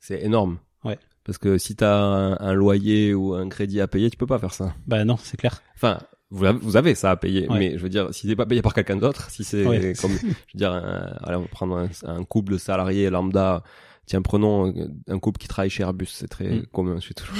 C'est 0.00 0.22
énorme. 0.22 0.58
Ouais. 0.84 0.98
Parce 1.24 1.38
que 1.38 1.56
si 1.56 1.74
t'as 1.76 1.96
un, 1.96 2.38
un 2.38 2.52
loyer 2.52 3.14
ou 3.14 3.32
un 3.34 3.48
crédit 3.48 3.80
à 3.80 3.88
payer, 3.88 4.10
tu 4.10 4.18
peux 4.18 4.26
pas 4.26 4.38
faire 4.38 4.52
ça. 4.52 4.74
ben 4.86 5.04
non 5.06 5.16
c'est 5.16 5.36
clair 5.38 5.62
Enfin, 5.74 6.00
vous 6.30 6.44
avez, 6.44 6.58
vous 6.58 6.76
avez 6.76 6.94
ça 6.94 7.10
à 7.10 7.16
payer, 7.16 7.48
Ouais. 7.48 7.58
mais 7.58 7.78
je 7.78 7.82
veux 7.82 7.88
dire, 7.88 8.12
si 8.12 8.28
c'est 8.28 8.36
pas 8.36 8.46
payé 8.46 8.60
par 8.62 8.74
quelqu'un 8.74 8.96
d'autre, 8.96 9.30
si 9.30 9.44
c'est 9.44 9.64
Ouais. 9.66 9.92
comme, 10.00 10.12
je 10.12 10.26
veux 10.26 10.34
dire, 10.54 10.72
un, 10.72 11.16
allez, 11.22 11.36
on 11.36 11.42
va 11.42 11.48
prendre 11.48 11.76
un, 11.76 11.88
un 12.04 12.24
couple 12.24 12.52
de 12.52 12.58
salariés 12.58 13.08
lambda. 13.10 13.62
Tiens, 14.06 14.22
prenons 14.22 14.72
un 15.06 15.18
couple 15.18 15.38
qui 15.38 15.48
travaille 15.48 15.68
chez 15.68 15.82
Airbus, 15.82 16.06
c'est 16.06 16.28
très 16.28 16.48
Mm. 16.48 16.66
commun, 16.72 16.94
je 16.96 17.00
suis 17.00 17.14
toujours. 17.14 17.36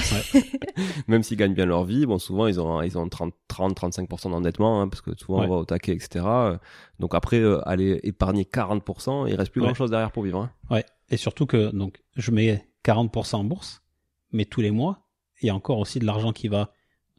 Même 1.06 1.22
s'ils 1.22 1.38
gagnent 1.38 1.54
bien 1.54 1.64
leur 1.64 1.84
vie, 1.84 2.04
bon, 2.04 2.18
souvent 2.18 2.46
ils 2.46 2.60
ont, 2.60 2.82
ils 2.82 2.98
ont 2.98 3.08
30, 3.08 3.32
30, 3.48 3.74
35% 3.74 4.30
d'endettement, 4.30 4.82
hein, 4.82 4.88
parce 4.88 5.00
que 5.00 5.10
souvent 5.16 5.40
Ouais. 5.40 5.46
on 5.46 5.48
va 5.50 5.56
au 5.56 5.64
taquet, 5.64 5.92
etc. 5.92 6.24
Donc 6.98 7.14
après, 7.14 7.38
euh, 7.40 7.66
aller 7.66 8.00
épargner 8.02 8.44
40%, 8.44 9.26
il 9.28 9.34
reste 9.34 9.50
plus 9.52 9.60
Ouais. 9.62 9.66
grand 9.68 9.74
chose 9.74 9.90
derrière 9.90 10.12
pour 10.12 10.22
vivre. 10.24 10.40
Hein. 10.40 10.50
Ouais, 10.70 10.84
et 11.10 11.16
surtout 11.16 11.46
que 11.46 11.70
donc 11.74 12.02
je 12.16 12.30
mets 12.30 12.68
40% 12.84 13.36
en 13.40 13.44
bourse, 13.44 13.82
mais 14.32 14.44
tous 14.44 14.60
les 14.60 14.70
mois, 14.70 15.06
il 15.40 15.46
y 15.46 15.50
a 15.50 15.54
encore 15.54 15.78
aussi 15.78 15.98
de 16.00 16.04
l'argent 16.04 16.32
qui 16.32 16.48
va 16.48 16.70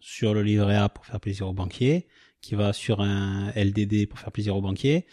sur 0.01 0.33
le 0.33 0.43
livret 0.43 0.75
A 0.75 0.89
pour 0.89 1.05
faire 1.05 1.19
plaisir 1.19 1.47
aux 1.47 1.53
banquiers, 1.53 2.07
qui 2.41 2.55
va 2.55 2.73
sur 2.73 3.01
un 3.01 3.51
LDD 3.55 4.07
pour 4.07 4.19
faire 4.19 4.31
plaisir 4.31 4.55
aux 4.55 4.61
banquiers, 4.61 5.05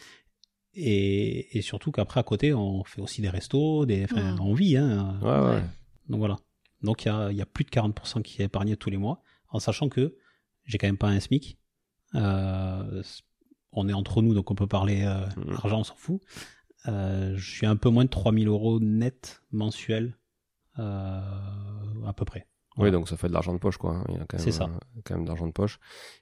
et, 0.74 1.57
et 1.57 1.62
surtout 1.62 1.91
qu'après 1.91 2.20
à 2.20 2.22
côté 2.22 2.53
on 2.55 2.84
fait 2.84 3.01
aussi 3.01 3.22
des 3.22 3.30
restos, 3.30 3.87
des, 3.87 4.05
enfin, 4.05 4.34
Mm. 4.34 4.41
on 4.41 4.55
vit, 4.55 4.76
hein. 4.76 5.18
Ouais, 5.22 5.55
ouais. 5.55 5.62
Donc 6.09 6.18
voilà. 6.18 6.37
Donc 6.82 7.05
il 7.05 7.09
y 7.09 7.11
a, 7.11 7.30
il 7.30 7.37
y 7.37 7.43
a 7.43 7.47
plus 7.47 7.64
de 7.64 7.70
40% 7.70 8.22
qui 8.22 8.43
est 8.43 8.45
épargné 8.47 8.76
tous 8.76 8.91
les 8.91 8.97
mois, 8.99 9.22
en 9.49 9.59
sachant 9.59 9.89
que 9.89 10.16
j'ai 10.64 10.78
quand 10.78 10.87
même 10.89 10.99
pas 10.99 11.09
un 11.09 11.18
SMIC. 11.20 11.59
Euh, 12.14 13.03
on 13.72 13.89
est 13.89 13.93
entre 13.93 14.22
nous, 14.22 14.34
donc 14.34 14.51
on 14.51 14.55
peut 14.55 14.66
parler 14.66 15.03
euh, 15.05 15.26
Mhm. 15.37 15.55
argent, 15.57 15.80
on 15.80 15.84
s'en 15.84 15.97
fout. 15.97 16.20
Euh, 16.89 17.34
je 17.37 17.51
suis 17.51 17.66
un 17.66 17.76
peu 17.76 17.89
moins 17.89 18.05
de 18.05 18.11
3000 18.11 18.47
euros 18.49 18.78
net 18.80 19.43
mensuel, 19.51 20.16
euh, 20.78 21.20
à 22.07 22.12
peu 22.14 22.24
près. 22.24 22.47
Oui, 22.79 22.91
donc 22.91 23.09
ça 23.09 23.16
fait 23.16 23.29
de 23.29 23.33
l'argent 23.33 23.53
de 23.55 23.59
poche, 23.59 23.77
quoi. 23.79 23.95
hein. 23.97 24.05
Il 24.09 24.14
y 24.14 24.16
a 24.18 24.24
quand 24.27 24.37
même, 24.37 24.45
C'est 24.45 24.53
ça. 24.53 24.64
euh, 24.64 25.01
quand 25.05 25.14
même 25.16 25.24
d'argent 25.24 25.47
de 25.47 25.53
poche. 25.53 25.79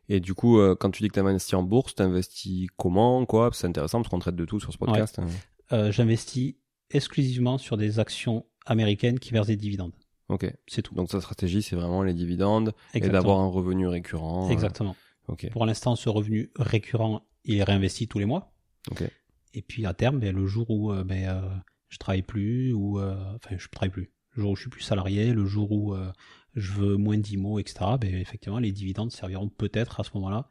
Et 0.09 0.21
du 0.21 0.35
coup, 0.35 0.59
euh, 0.61 0.77
quand 0.79 0.91
tu 0.91 1.03
dis 1.03 1.09
que 1.09 1.15
tu 1.15 1.21
investi 1.21 1.55
en 1.57 1.63
bourse, 1.63 1.95
tu 1.95 2.03
investis 2.03 2.69
comment, 2.77 3.25
quoi? 3.27 3.51
C'est 3.53 3.67
intéressant 3.67 3.99
parce 4.01 4.09
qu'on 4.11 4.19
traite 4.21 4.37
de 4.37 4.45
tout 4.45 4.61
sur 4.61 4.73
ce 4.73 4.79
podcast. 4.79 5.19
hein. 5.19 5.27
Euh, 5.73 5.91
J'investis 5.91 6.55
exclusivement 6.91 7.59
sur 7.59 7.77
des 7.77 7.99
actions 7.99 8.47
américaines 8.67 9.19
qui 9.19 9.33
versent 9.33 9.49
des 9.49 9.57
dividendes. 9.57 9.93
Ok. 10.29 10.47
C'est 10.69 10.83
tout. 10.83 10.95
Donc 10.95 11.09
ta 11.09 11.21
stratégie, 11.21 11.63
c'est 11.63 11.77
vraiment 11.77 12.03
les 12.03 12.15
dividendes 12.15 12.73
et 12.93 12.99
Exactement. 12.99 13.13
d'avoir 13.23 13.41
un 13.41 13.49
revenu 13.49 13.87
récurrent. 13.89 14.49
Exactement. 14.51 14.95
Ok. 15.29 15.49
Pour 15.51 15.67
l'instant, 15.67 15.97
ce 15.97 16.09
revenu 16.09 16.51
récurrent, 16.57 17.27
il 17.45 17.57
est 17.57 17.65
réinvesti 17.65 18.07
tous 18.09 18.19
les 18.19 18.25
mois. 18.27 18.55
Ok. 18.91 19.03
Et 19.55 19.63
puis 19.63 19.87
à 19.87 19.95
terme, 19.95 20.19
ben, 20.21 20.35
le 20.35 20.47
jour 20.47 20.71
où 20.71 20.93
ben, 21.05 21.43
je 21.89 21.99
travaille 21.99 22.23
plus, 22.23 22.73
ou 22.73 23.01
enfin 23.01 23.57
je 23.57 23.69
travaille 23.69 23.91
plus, 23.91 24.11
le 24.35 24.43
jour 24.43 24.53
où 24.53 24.57
je 24.57 24.63
suis 24.63 24.71
plus 24.71 24.83
salarié, 24.83 25.33
le 25.33 25.45
jour 25.47 25.71
où 25.73 25.95
je 26.55 26.73
veux 26.73 26.97
moins 26.97 27.19
d'IMO, 27.19 27.59
etc., 27.59 27.81
ben, 28.01 28.15
effectivement, 28.15 28.59
les 28.59 28.73
dividendes 28.73 29.11
serviront 29.13 29.49
peut-être 29.49 30.01
à 30.01 30.05
ce 30.05 30.11
moment-là 30.15 30.49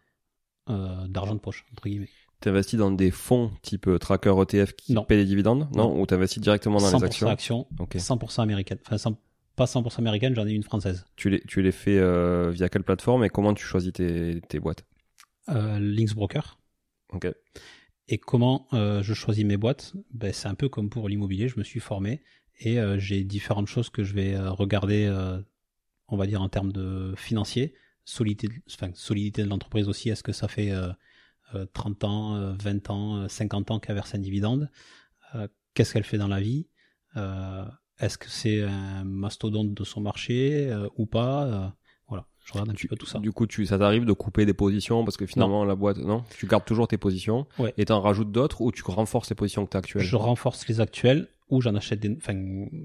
euh, 0.70 1.08
d'argent 1.08 1.36
de 1.36 1.40
poche, 1.40 1.66
entre 1.72 1.84
guillemets. 1.88 2.10
Tu 2.42 2.50
investis 2.50 2.78
dans 2.78 2.92
des 2.92 3.12
fonds 3.12 3.52
type 3.62 3.88
euh, 3.88 3.98
tracker 3.98 4.34
ETF 4.42 4.74
qui 4.74 4.94
Non. 4.94 5.04
paient 5.06 5.16
les 5.18 5.26
dividendes? 5.26 5.70
Non, 5.76 5.90
Non. 5.96 6.02
Ou 6.02 6.06
tu 6.06 6.14
investis 6.14 6.42
directement 6.42 6.80
dans 6.80 6.88
100% 6.90 7.00
les 7.00 7.06
actions? 7.06 7.28
actions, 7.30 7.68
Ok. 7.80 7.96
100% 7.96 8.42
américaine. 8.42 8.80
Enfin, 8.86 8.98
100 8.98 9.18
pas 9.56 9.66
100% 9.66 10.00
américaine, 10.00 10.34
j'en 10.36 10.48
ai 10.48 10.52
une 10.52 10.64
française. 10.64 11.06
Tu 11.16 11.30
les, 11.30 11.40
tu 11.42 11.62
les 11.62 11.72
fais 11.72 11.98
euh, 12.00 12.50
via 12.52 12.70
quelle 12.70 12.84
plateforme 12.84 13.24
et 13.24 13.30
comment 13.30 13.54
tu 13.54 13.64
choisis 13.64 13.94
tes, 13.94 14.42
tes 14.50 14.60
boîtes? 14.60 14.84
Euh, 15.50 15.78
Links 15.80 16.16
Broker. 16.16 16.60
Ok. 17.14 17.28
Et 18.08 18.18
comment 18.18 18.68
euh, 18.74 19.04
je 19.04 19.14
choisis 19.14 19.46
mes 19.46 19.56
boîtes? 19.58 19.94
Ben, 20.12 20.34
C'est 20.34 20.48
un 20.48 20.56
peu 20.56 20.70
comme 20.70 20.90
pour 20.90 21.08
l'immobilier, 21.08 21.48
je 21.50 21.60
me 21.60 21.64
suis 21.64 21.80
formé 21.80 22.24
et 22.60 22.80
euh, 22.80 22.98
j'ai 22.98 23.24
différentes 23.24 23.68
choses 23.68 23.90
que 23.92 24.04
je 24.04 24.14
vais 24.16 24.34
euh, 24.34 24.50
regarder, 24.52 25.06
on 26.14 26.18
va 26.18 26.28
dire 26.28 26.42
en 26.42 26.50
termes 26.50 26.72
de 26.72 27.14
financier, 27.18 27.74
solidité, 28.06 28.50
enfin, 28.72 28.92
solidité 28.94 29.44
de 29.44 29.50
l'entreprise 29.50 29.88
aussi, 29.90 30.10
est-ce 30.10 30.24
que 30.24 30.32
ça 30.32 30.48
fait 30.48 30.72
euh, 30.72 30.90
euh, 31.56 31.66
30 31.74 32.04
ans, 32.04 32.36
euh, 32.36 32.54
20 32.62 32.90
ans, 32.90 33.18
euh, 33.18 33.28
50 33.28 33.72
ans 33.72 33.80
qu'elle 33.80 33.96
verse 33.96 34.14
un 34.16 34.20
dividende 34.20 34.70
Euh, 35.36 35.48
Qu'est-ce 35.74 35.94
qu'elle 35.94 36.04
fait 36.04 36.20
dans 36.20 36.28
la 36.28 36.40
vie? 36.40 36.68
Euh, 37.18 37.66
Est-ce 38.00 38.18
que 38.20 38.30
c'est 38.30 38.62
un 38.64 39.04
mastodonte 39.04 39.74
de 39.74 39.84
son 39.84 40.02
marché 40.02 40.68
euh, 40.70 40.88
ou 40.98 41.06
pas? 41.08 41.46
Euh, 41.46 41.68
Voilà, 42.08 42.28
je 42.46 42.52
regarde 42.54 42.70
un 42.70 42.74
petit 42.74 42.88
peu 42.88 42.96
tout 42.96 43.08
ça. 43.08 43.18
Du 43.20 43.32
coup, 43.32 43.48
tu, 43.48 43.66
ça 43.66 43.80
t'arrive 43.80 44.06
de 44.06 44.14
couper 44.14 44.46
des 44.46 44.54
positions 44.54 45.04
parce 45.04 45.18
que 45.18 45.26
finalement 45.26 45.66
la 45.66 45.74
boîte, 45.76 45.98
non, 45.98 46.24
tu 46.38 46.46
gardes 46.46 46.66
toujours 46.66 46.88
tes 46.88 46.98
positions 47.00 47.48
Ouais. 47.58 47.74
et 47.78 47.86
t'en 47.86 48.02
rajoutes 48.02 48.32
d'autres 48.32 48.62
ou 48.62 48.72
tu 48.72 48.84
renforces 48.86 49.30
les 49.32 49.36
positions 49.36 49.66
que 49.66 49.72
t'as 49.72 49.80
actuelles? 49.80 50.04
Je 50.04 50.16
renforce 50.16 50.68
les 50.68 50.80
actuels 50.80 51.28
ou 51.50 51.62
j'en 51.62 51.74
achète 51.76 52.00
des. 52.00 52.16
Enfin, 52.18 52.36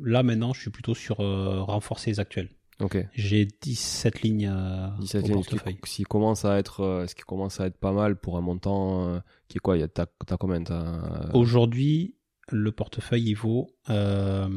là 0.05 0.23
maintenant, 0.23 0.53
je 0.55 0.61
suis 0.63 0.71
plutôt 0.71 0.95
sur 0.95 1.21
euh, 1.21 1.61
renforcer 1.63 2.11
les 2.13 2.21
actuels. 2.21 2.49
Ok. 2.81 2.97
J'ai 3.15 3.45
17 3.47 4.23
lignes 4.23 4.47
euh, 4.51 4.89
17 5.01 5.23
au 5.23 5.27
lignes, 5.27 5.35
portefeuille. 5.35 5.79
ce 5.85 5.95
qui 5.97 6.03
commence 6.05 6.45
à 6.45 6.59
être, 6.59 6.81
euh, 6.85 7.07
ce 7.07 7.15
qui 7.15 7.23
commence 7.23 7.61
à 7.61 7.67
être 7.67 7.77
pas 7.77 7.93
mal 7.93 8.17
pour 8.17 8.37
un 8.37 8.41
montant 8.41 9.09
euh, 9.09 9.19
qui 9.49 9.59
est 9.59 9.61
quoi 9.61 9.77
t'as, 9.89 10.07
t'as 10.27 10.37
combien 10.37 10.63
t'as, 10.63 10.85
euh, 10.85 11.31
Aujourd'hui, 11.35 12.15
le 12.51 12.71
portefeuille 12.73 13.25
il 13.31 13.35
vaut 13.35 13.69
euh, 13.91 14.49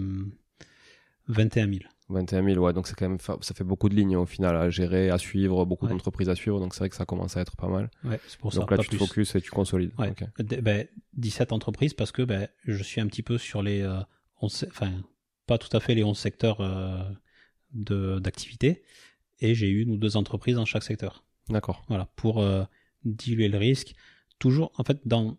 21 1.27 1.67
000. 1.67 1.79
21 2.09 2.43
000, 2.43 2.59
ouais. 2.63 2.73
Donc 2.73 2.87
c'est 2.87 2.95
quand 2.95 3.07
même, 3.07 3.19
fa- 3.19 3.37
ça 3.41 3.53
fait 3.53 3.63
beaucoup 3.63 3.87
de 3.89 3.95
lignes 3.95 4.17
au 4.17 4.25
final 4.25 4.55
à 4.57 4.69
gérer, 4.69 5.09
à 5.09 5.17
suivre, 5.17 5.65
beaucoup 5.65 5.85
Ouais. 5.85 5.91
d'entreprises 5.93 6.29
à 6.29 6.35
suivre. 6.35 6.59
Donc 6.59 6.73
c'est 6.73 6.79
vrai 6.79 6.89
que 6.89 6.95
ça 6.95 7.05
commence 7.05 7.37
à 7.37 7.41
être 7.41 7.55
pas 7.55 7.67
mal. 7.69 7.89
Ouais, 8.03 8.19
c'est 8.27 8.37
pour 8.39 8.51
ça. 8.53 8.59
donc 8.59 8.71
là, 8.71 8.77
tu 8.79 8.89
te 8.89 8.97
focuses 8.97 9.33
et 9.35 9.41
tu 9.41 9.49
consolides. 9.51 9.93
Ouais. 9.97 10.09
Ok. 10.11 10.25
D- 10.39 10.61
ben, 10.61 10.85
17 11.13 11.53
entreprises 11.53 11.93
parce 11.93 12.11
que 12.11 12.21
ben, 12.21 12.47
je 12.65 12.83
suis 12.83 12.99
un 12.99 13.07
petit 13.07 13.23
peu 13.23 13.37
sur 13.37 13.61
les 13.63 13.81
euh, 13.81 13.99
11, 14.41 14.51
se- 14.51 14.65
enfin 14.67 14.91
pas 15.47 15.57
tout 15.57 15.75
à 15.75 15.79
fait 15.79 15.95
les 15.95 16.03
11 16.03 16.17
secteurs 16.17 16.59
euh, 16.59 17.01
de 17.73 18.19
d'activité 18.19 18.83
et 19.39 19.55
j'ai 19.55 19.69
une 19.69 19.91
ou 19.91 19.97
deux 19.97 20.17
entreprises 20.17 20.55
dans 20.55 20.65
chaque 20.65 20.83
secteur. 20.83 21.23
D'accord. 21.49 21.83
Voilà, 21.87 22.05
pour 22.15 22.41
euh, 22.41 22.63
diluer 23.05 23.47
le 23.47 23.57
risque. 23.57 23.93
Toujours, 24.39 24.71
en 24.77 24.83
fait, 24.83 24.99
dans, 25.05 25.37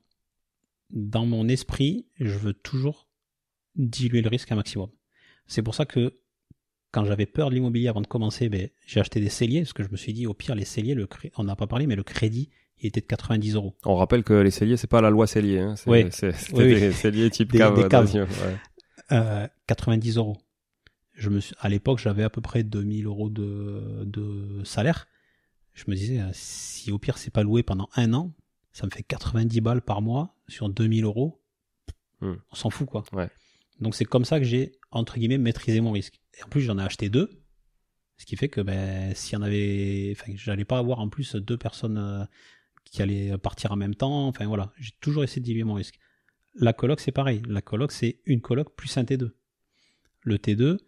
dans 0.90 1.26
mon 1.26 1.48
esprit, 1.48 2.06
je 2.18 2.36
veux 2.36 2.52
toujours 2.52 3.08
diluer 3.76 4.22
le 4.22 4.28
risque 4.28 4.50
un 4.52 4.56
maximum. 4.56 4.90
C'est 5.46 5.62
pour 5.62 5.74
ça 5.74 5.84
que 5.86 6.18
quand 6.90 7.04
j'avais 7.04 7.26
peur 7.26 7.48
de 7.50 7.54
l'immobilier 7.54 7.88
avant 7.88 8.00
de 8.02 8.06
commencer, 8.06 8.48
ben, 8.48 8.68
j'ai 8.86 9.00
acheté 9.00 9.18
des 9.20 9.30
celliers, 9.30 9.60
parce 9.62 9.72
que 9.72 9.82
je 9.82 9.88
me 9.90 9.96
suis 9.96 10.12
dit, 10.12 10.26
au 10.26 10.34
pire, 10.34 10.54
les 10.54 10.64
celliers, 10.66 10.94
le 10.94 11.06
cré- 11.06 11.32
on 11.36 11.44
n'a 11.44 11.56
pas 11.56 11.66
parlé, 11.66 11.86
mais 11.86 11.96
le 11.96 12.02
crédit, 12.02 12.50
il 12.80 12.88
était 12.88 13.00
de 13.00 13.06
90 13.06 13.54
euros. 13.54 13.74
On 13.84 13.94
rappelle 13.96 14.24
que 14.24 14.34
les 14.34 14.50
celliers, 14.50 14.76
c'est 14.76 14.88
pas 14.88 15.00
la 15.00 15.08
loi 15.08 15.26
cellier. 15.26 15.60
Hein. 15.60 15.76
C'est, 15.76 15.88
Oui. 15.88 16.04
Oui, 16.52 16.64
oui. 16.64 16.80
des 16.80 16.92
celliers 16.92 17.30
type 17.30 17.50
Des- 17.52 17.58
cave. 17.58 17.76
des 17.76 17.88
caves. 17.88 18.04
d'Asie, 18.06 18.20
ouais. 18.20 18.26
Euh, 19.12 19.48
90 19.66 20.16
euros. 20.18 20.36
Je 21.14 21.28
me 21.28 21.40
suis, 21.40 21.54
à 21.60 21.68
l'époque, 21.68 21.98
j'avais 21.98 22.22
à 22.22 22.30
peu 22.30 22.40
près 22.40 22.62
2000 22.62 23.06
euros 23.06 23.30
de, 23.30 24.04
de 24.04 24.62
salaire. 24.64 25.06
Je 25.74 25.84
me 25.88 25.94
disais, 25.94 26.20
euh, 26.20 26.30
si 26.32 26.90
au 26.90 26.98
pire, 26.98 27.18
c'est 27.18 27.30
pas 27.30 27.42
loué 27.42 27.62
pendant 27.62 27.88
un 27.96 28.12
an, 28.14 28.34
ça 28.72 28.86
me 28.86 28.90
fait 28.90 29.02
90 29.02 29.60
balles 29.60 29.82
par 29.82 30.02
mois 30.02 30.34
sur 30.48 30.68
2000 30.68 31.04
euros. 31.04 31.42
Hmm. 32.20 32.34
On 32.50 32.54
s'en 32.54 32.70
fout, 32.70 32.88
quoi. 32.88 33.04
Ouais. 33.12 33.28
Donc, 33.80 33.94
c'est 33.94 34.04
comme 34.04 34.24
ça 34.24 34.38
que 34.38 34.44
j'ai, 34.44 34.72
entre 34.90 35.18
guillemets, 35.18 35.38
maîtrisé 35.38 35.80
mon 35.80 35.92
risque. 35.92 36.20
Et 36.38 36.42
en 36.44 36.48
plus, 36.48 36.62
j'en 36.62 36.78
ai 36.78 36.82
acheté 36.82 37.08
deux. 37.08 37.30
Ce 38.18 38.26
qui 38.26 38.36
fait 38.36 38.48
que, 38.48 38.60
ben, 38.60 39.14
s'il 39.14 39.34
y 39.34 39.36
en 39.36 39.42
avait, 39.42 40.14
enfin, 40.16 40.32
j'allais 40.36 40.64
pas 40.64 40.78
avoir 40.78 41.00
en 41.00 41.08
plus 41.08 41.34
deux 41.34 41.58
personnes 41.58 41.98
euh, 41.98 42.24
qui 42.84 43.02
allaient 43.02 43.36
partir 43.38 43.72
en 43.72 43.76
même 43.76 43.94
temps. 43.94 44.28
Enfin, 44.28 44.46
voilà. 44.46 44.72
J'ai 44.78 44.92
toujours 45.00 45.24
essayé 45.24 45.40
de 45.40 45.46
diluer 45.46 45.64
mon 45.64 45.74
risque. 45.74 45.98
La 46.54 46.72
coloc, 46.72 47.00
c'est 47.00 47.12
pareil. 47.12 47.42
La 47.48 47.62
coloc, 47.62 47.92
c'est 47.92 48.20
une 48.26 48.40
coloc 48.40 48.76
plus 48.76 48.96
un 48.98 49.04
T2. 49.04 49.30
Le 50.24 50.36
T2, 50.36 50.78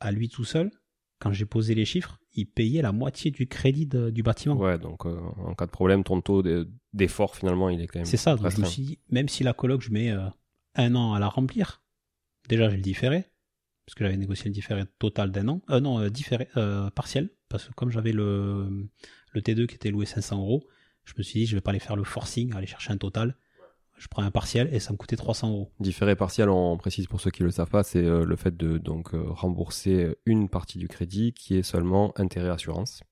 à 0.00 0.10
lui 0.12 0.28
tout 0.28 0.44
seul, 0.44 0.70
quand 1.18 1.32
j'ai 1.32 1.44
posé 1.44 1.74
les 1.74 1.84
chiffres, 1.84 2.18
il 2.34 2.46
payait 2.46 2.82
la 2.82 2.92
moitié 2.92 3.30
du 3.30 3.46
crédit 3.46 3.86
de- 3.86 4.10
du 4.10 4.22
bâtiment. 4.22 4.56
Ouais, 4.56 4.78
donc 4.78 5.04
euh, 5.06 5.18
en 5.44 5.54
cas 5.54 5.66
de 5.66 5.70
problème, 5.70 6.02
ton 6.04 6.20
taux 6.20 6.42
d'e- 6.42 6.68
d'effort 6.92 7.36
finalement, 7.36 7.68
il 7.68 7.80
est 7.80 7.86
quand 7.86 7.98
même. 8.00 8.06
c'est 8.06 8.16
ça. 8.16 8.36
Donc 8.36 8.50
je 8.50 8.56
me 8.60 8.66
suis 8.66 8.82
dit, 8.82 8.98
même 9.10 9.28
si 9.28 9.42
la 9.44 9.52
coloc, 9.52 9.82
je 9.82 9.90
mets 9.90 10.10
euh, 10.10 10.26
un 10.76 10.94
an 10.94 11.12
à 11.14 11.18
la 11.18 11.28
remplir, 11.28 11.82
déjà 12.48 12.70
j'ai 12.70 12.76
le 12.76 12.82
différé, 12.82 13.24
parce 13.84 13.94
que 13.94 14.04
j'avais 14.04 14.16
négocié 14.16 14.46
le 14.46 14.54
différé 14.54 14.84
total 14.98 15.30
d'un 15.30 15.48
an. 15.48 15.60
Euh, 15.70 15.80
non, 15.80 15.98
euh, 16.00 16.08
différé, 16.08 16.48
partiel, 16.94 17.30
parce 17.48 17.66
que 17.66 17.72
comme 17.74 17.90
j'avais 17.90 18.12
le, 18.12 18.88
le 19.32 19.40
T2 19.40 19.66
qui 19.66 19.74
était 19.74 19.90
loué 19.90 20.06
500 20.06 20.38
euros, 20.38 20.64
je 21.04 21.12
me 21.18 21.22
suis 21.22 21.40
dit, 21.40 21.46
je 21.46 21.56
vais 21.56 21.60
pas 21.60 21.70
aller 21.72 21.80
faire 21.80 21.96
le 21.96 22.04
forcing, 22.04 22.54
aller 22.54 22.66
chercher 22.66 22.92
un 22.92 22.96
total. 22.98 23.36
Je 24.00 24.08
prends 24.08 24.22
un 24.22 24.30
partiel 24.30 24.68
et 24.74 24.80
ça 24.80 24.92
me 24.92 24.96
coûtait 24.96 25.16
300 25.16 25.50
euros. 25.50 25.70
Différé 25.78 26.16
partiel, 26.16 26.48
on 26.48 26.76
précise 26.78 27.06
pour 27.06 27.20
ceux 27.20 27.30
qui 27.30 27.42
le 27.42 27.50
savent 27.50 27.68
pas, 27.68 27.82
c'est 27.82 28.02
euh, 28.02 28.24
le 28.24 28.34
fait 28.34 28.56
de 28.56 28.78
donc 28.78 29.14
euh, 29.14 29.22
rembourser 29.28 30.16
une 30.24 30.48
partie 30.48 30.78
du 30.78 30.88
crédit 30.88 31.34
qui 31.34 31.56
est 31.56 31.62
seulement 31.62 32.18
intérêt 32.18 32.48
assurance. 32.48 33.02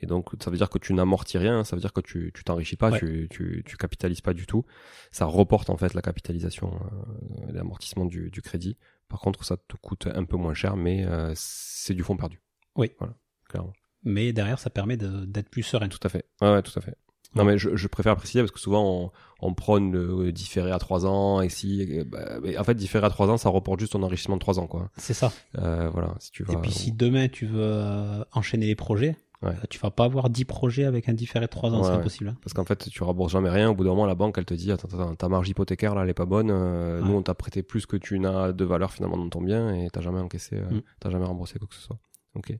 Et 0.00 0.06
donc 0.06 0.30
ça 0.42 0.50
veut 0.50 0.56
dire 0.56 0.68
que 0.68 0.78
tu 0.78 0.94
n'amortis 0.94 1.38
rien, 1.38 1.62
ça 1.62 1.76
veut 1.76 1.80
dire 1.80 1.92
que 1.92 2.00
tu 2.00 2.32
tu 2.34 2.42
t'enrichis 2.42 2.74
pas, 2.74 2.90
Ouais. 2.90 2.98
tu, 2.98 3.28
tu 3.30 3.62
tu 3.64 3.76
capitalises 3.76 4.20
pas 4.20 4.34
du 4.34 4.46
tout. 4.46 4.64
Ça 5.12 5.26
reporte 5.26 5.70
en 5.70 5.76
fait 5.76 5.94
la 5.94 6.02
capitalisation, 6.02 6.74
euh, 6.74 7.52
l'amortissement 7.52 8.04
du, 8.04 8.28
du 8.30 8.42
crédit. 8.42 8.76
Par 9.08 9.20
contre, 9.20 9.44
ça 9.44 9.56
te 9.56 9.76
coûte 9.76 10.08
un 10.12 10.24
peu 10.24 10.36
moins 10.36 10.54
cher, 10.54 10.74
mais 10.76 11.06
euh, 11.06 11.32
c'est 11.36 11.94
du 11.94 12.02
fonds 12.02 12.16
perdu. 12.16 12.40
Oui. 12.74 12.90
Voilà, 12.98 13.14
clairement. 13.48 13.72
Mais 14.02 14.32
derrière, 14.32 14.58
ça 14.58 14.70
permet 14.70 14.96
de- 14.96 15.24
d'être 15.24 15.50
plus 15.50 15.62
serein. 15.62 15.86
Tout 15.88 16.00
à 16.02 16.08
fait. 16.08 16.24
Ouais, 16.40 16.50
ouais, 16.50 16.62
tout 16.62 16.76
à 16.76 16.82
fait. 16.82 16.96
Non, 17.34 17.44
mais 17.44 17.56
je, 17.58 17.76
je 17.76 17.88
préfère 17.88 18.14
préciser 18.16 18.40
parce 18.40 18.50
que 18.52 18.60
souvent 18.60 18.84
on, 18.84 19.10
on 19.48 19.54
prône 19.54 19.92
le 19.92 20.32
différé 20.32 20.70
à 20.70 20.78
3 20.78 21.06
ans 21.06 21.40
et 21.40 21.48
si, 21.48 21.86
euh, 21.98 22.04
bah, 22.04 22.38
mais 22.42 22.56
en 22.58 22.64
fait, 22.64 22.74
différé 22.74 23.06
à 23.06 23.10
3 23.10 23.28
ans, 23.30 23.36
ça 23.38 23.48
reporte 23.48 23.80
juste 23.80 23.92
ton 23.92 24.02
enrichissement 24.02 24.36
de 24.36 24.40
3 24.40 24.58
ans, 24.58 24.66
quoi. 24.66 24.90
C'est 24.98 25.14
ça. 25.14 25.32
Euh, 25.58 25.88
voilà, 25.90 26.14
si 26.20 26.30
tu 26.30 26.44
vas. 26.44 26.52
Et 26.52 26.56
puis 26.58 26.70
si 26.72 26.92
demain 26.92 27.28
tu 27.28 27.46
veux 27.46 27.60
euh, 27.62 28.22
enchaîner 28.32 28.66
les 28.66 28.74
projets, 28.76 29.16
Ouais. 29.42 29.48
euh, 29.50 29.66
tu 29.70 29.80
vas 29.80 29.90
pas 29.90 30.04
avoir 30.04 30.30
10 30.30 30.44
projets 30.44 30.84
avec 30.84 31.08
un 31.08 31.14
différé 31.14 31.46
de 31.46 31.50
3 31.50 31.70
ans, 31.72 31.78
Ouais, 31.80 31.84
c'est 31.88 31.90
impossible. 31.94 32.28
hein. 32.28 32.36
Parce 32.44 32.52
qu'en 32.52 32.64
fait, 32.64 32.88
tu 32.88 33.02
rembourses 33.02 33.32
jamais 33.32 33.50
rien. 33.50 33.70
Au 33.70 33.74
bout 33.74 33.82
d'un 33.82 33.90
moment, 33.90 34.06
la 34.06 34.14
banque, 34.14 34.36
elle 34.38 34.44
te 34.44 34.54
dit, 34.54 34.70
attends, 34.70 34.86
attends, 34.86 35.16
ta 35.16 35.28
marge 35.28 35.48
hypothécaire, 35.48 35.96
là, 35.96 36.02
elle 36.04 36.10
est 36.10 36.14
pas 36.14 36.26
bonne. 36.26 36.50
Euh, 36.52 37.00
Ouais. 37.00 37.08
Nous, 37.08 37.14
on 37.14 37.22
t'a 37.22 37.34
prêté 37.34 37.64
plus 37.64 37.84
que 37.86 37.96
tu 37.96 38.20
n'as 38.20 38.52
de 38.52 38.64
valeur 38.64 38.92
finalement 38.92 39.16
dans 39.16 39.28
ton 39.28 39.40
bien 39.40 39.74
et 39.74 39.88
t'as 39.90 40.00
jamais 40.00 40.20
encaissé, 40.20 40.56
euh, 40.58 40.70
Mm. 40.76 40.82
t'as 41.00 41.10
jamais 41.10 41.24
remboursé 41.24 41.58
quoi 41.58 41.66
que 41.66 41.74
ce 41.74 41.80
soit. 41.80 41.98
Ok. 42.36 42.52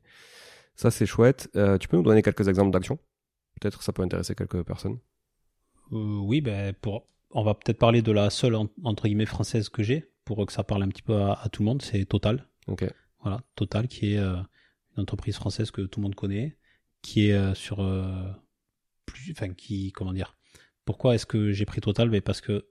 Ça, 0.75 0.91
c'est 0.91 1.05
chouette. 1.05 1.49
Euh, 1.55 1.77
tu 1.77 1.87
peux 1.87 1.95
nous 1.95 2.03
donner 2.03 2.21
quelques 2.21 2.47
exemples 2.49 2.71
d'actions? 2.71 2.97
Peut-être 3.63 3.81
ça 3.81 3.93
peut 3.93 4.01
intéresser 4.03 4.35
quelques 4.35 4.61
personnes. 4.63 4.99
Euh, 5.93 6.17
oui, 6.19 6.41
ben 6.41 6.73
pour, 6.73 7.07
on 7.31 7.43
va 7.43 7.53
peut-être 7.53 7.77
parler 7.79 8.01
de 8.01 8.11
la 8.11 8.29
seule 8.29 8.55
en- 8.55 8.69
entre 8.83 9.07
guillemets 9.07 9.25
française 9.25 9.69
que 9.69 9.83
j'ai 9.83 10.11
pour 10.25 10.45
que 10.45 10.51
ça 10.51 10.65
parle 10.65 10.83
un 10.83 10.89
petit 10.89 11.01
peu 11.01 11.15
à, 11.15 11.33
à 11.41 11.47
tout 11.47 11.61
le 11.61 11.67
monde. 11.67 11.81
C'est 11.81 12.03
Total. 12.03 12.45
Ok. 12.67 12.83
Voilà, 13.21 13.41
Total 13.55 13.87
qui 13.87 14.13
est 14.13 14.17
euh, 14.17 14.35
une 14.97 15.03
entreprise 15.03 15.35
française 15.35 15.71
que 15.71 15.81
tout 15.81 16.01
le 16.01 16.03
monde 16.03 16.15
connaît, 16.15 16.57
qui 17.01 17.29
est 17.29 17.33
euh, 17.33 17.53
sur 17.53 17.77
plus, 19.05 19.31
enfin 19.31 19.53
qui, 19.53 19.93
comment 19.93 20.11
dire. 20.11 20.35
Pourquoi 20.83 21.15
est-ce 21.15 21.25
que 21.25 21.53
j'ai 21.53 21.65
pris 21.65 21.79
Total? 21.79 22.09
Ben 22.09 22.21
parce 22.21 22.41
que 22.41 22.67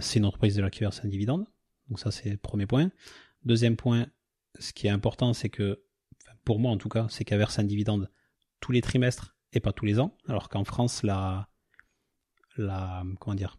c'est 0.00 0.18
une 0.18 0.24
entreprise 0.24 0.56
déjà 0.56 0.68
qui 0.70 0.80
verse 0.80 1.00
un 1.04 1.08
dividende. 1.08 1.46
Donc 1.88 2.00
ça 2.00 2.10
c'est 2.10 2.30
le 2.30 2.36
premier 2.38 2.66
point. 2.66 2.90
Deuxième 3.44 3.76
point, 3.76 4.08
ce 4.58 4.72
qui 4.72 4.88
est 4.88 4.90
important, 4.90 5.32
c'est 5.32 5.48
que, 5.48 5.84
pour 6.44 6.58
moi 6.58 6.72
en 6.72 6.76
tout 6.76 6.88
cas, 6.88 7.06
c'est 7.08 7.24
qu'elle 7.24 7.38
verse 7.38 7.58
un 7.60 7.64
dividende 7.64 8.10
tous 8.60 8.72
les 8.72 8.80
trimestres 8.80 9.36
et 9.52 9.60
pas 9.60 9.72
tous 9.72 9.84
les 9.84 9.98
ans. 10.00 10.16
Alors 10.28 10.48
qu'en 10.48 10.64
France, 10.64 11.02
la, 11.02 11.48
la, 12.56 13.02
comment 13.18 13.34
dire, 13.34 13.58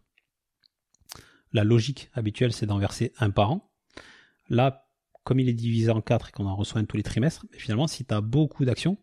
la 1.52 1.64
logique 1.64 2.10
habituelle, 2.14 2.52
c'est 2.52 2.66
d'en 2.66 2.78
verser 2.78 3.12
un 3.18 3.30
par 3.30 3.50
an. 3.50 3.70
Là, 4.48 4.88
comme 5.24 5.38
il 5.40 5.48
est 5.48 5.54
divisé 5.54 5.90
en 5.90 6.00
quatre 6.00 6.30
et 6.30 6.32
qu'on 6.32 6.46
en 6.46 6.56
reçoit 6.56 6.80
un 6.80 6.84
tous 6.84 6.96
les 6.96 7.02
trimestres, 7.02 7.46
mais 7.52 7.58
finalement, 7.58 7.86
si 7.86 8.04
tu 8.04 8.14
as 8.14 8.20
beaucoup 8.20 8.64
d'actions, 8.64 8.96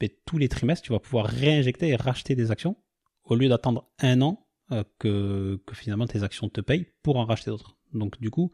ben, 0.00 0.10
tous 0.26 0.38
les 0.38 0.48
trimestres, 0.48 0.84
tu 0.84 0.92
vas 0.92 0.98
pouvoir 0.98 1.26
réinjecter 1.26 1.88
et 1.88 1.96
racheter 1.96 2.34
des 2.34 2.50
actions 2.50 2.76
au 3.24 3.36
lieu 3.36 3.48
d'attendre 3.48 3.88
un 4.00 4.20
an 4.20 4.46
euh, 4.72 4.82
que, 4.98 5.62
que 5.66 5.74
finalement 5.74 6.06
tes 6.06 6.22
actions 6.24 6.48
te 6.48 6.60
payent 6.60 6.86
pour 7.02 7.16
en 7.16 7.24
racheter 7.24 7.50
d'autres. 7.50 7.76
Donc, 7.94 8.20
du 8.20 8.30
coup, 8.30 8.52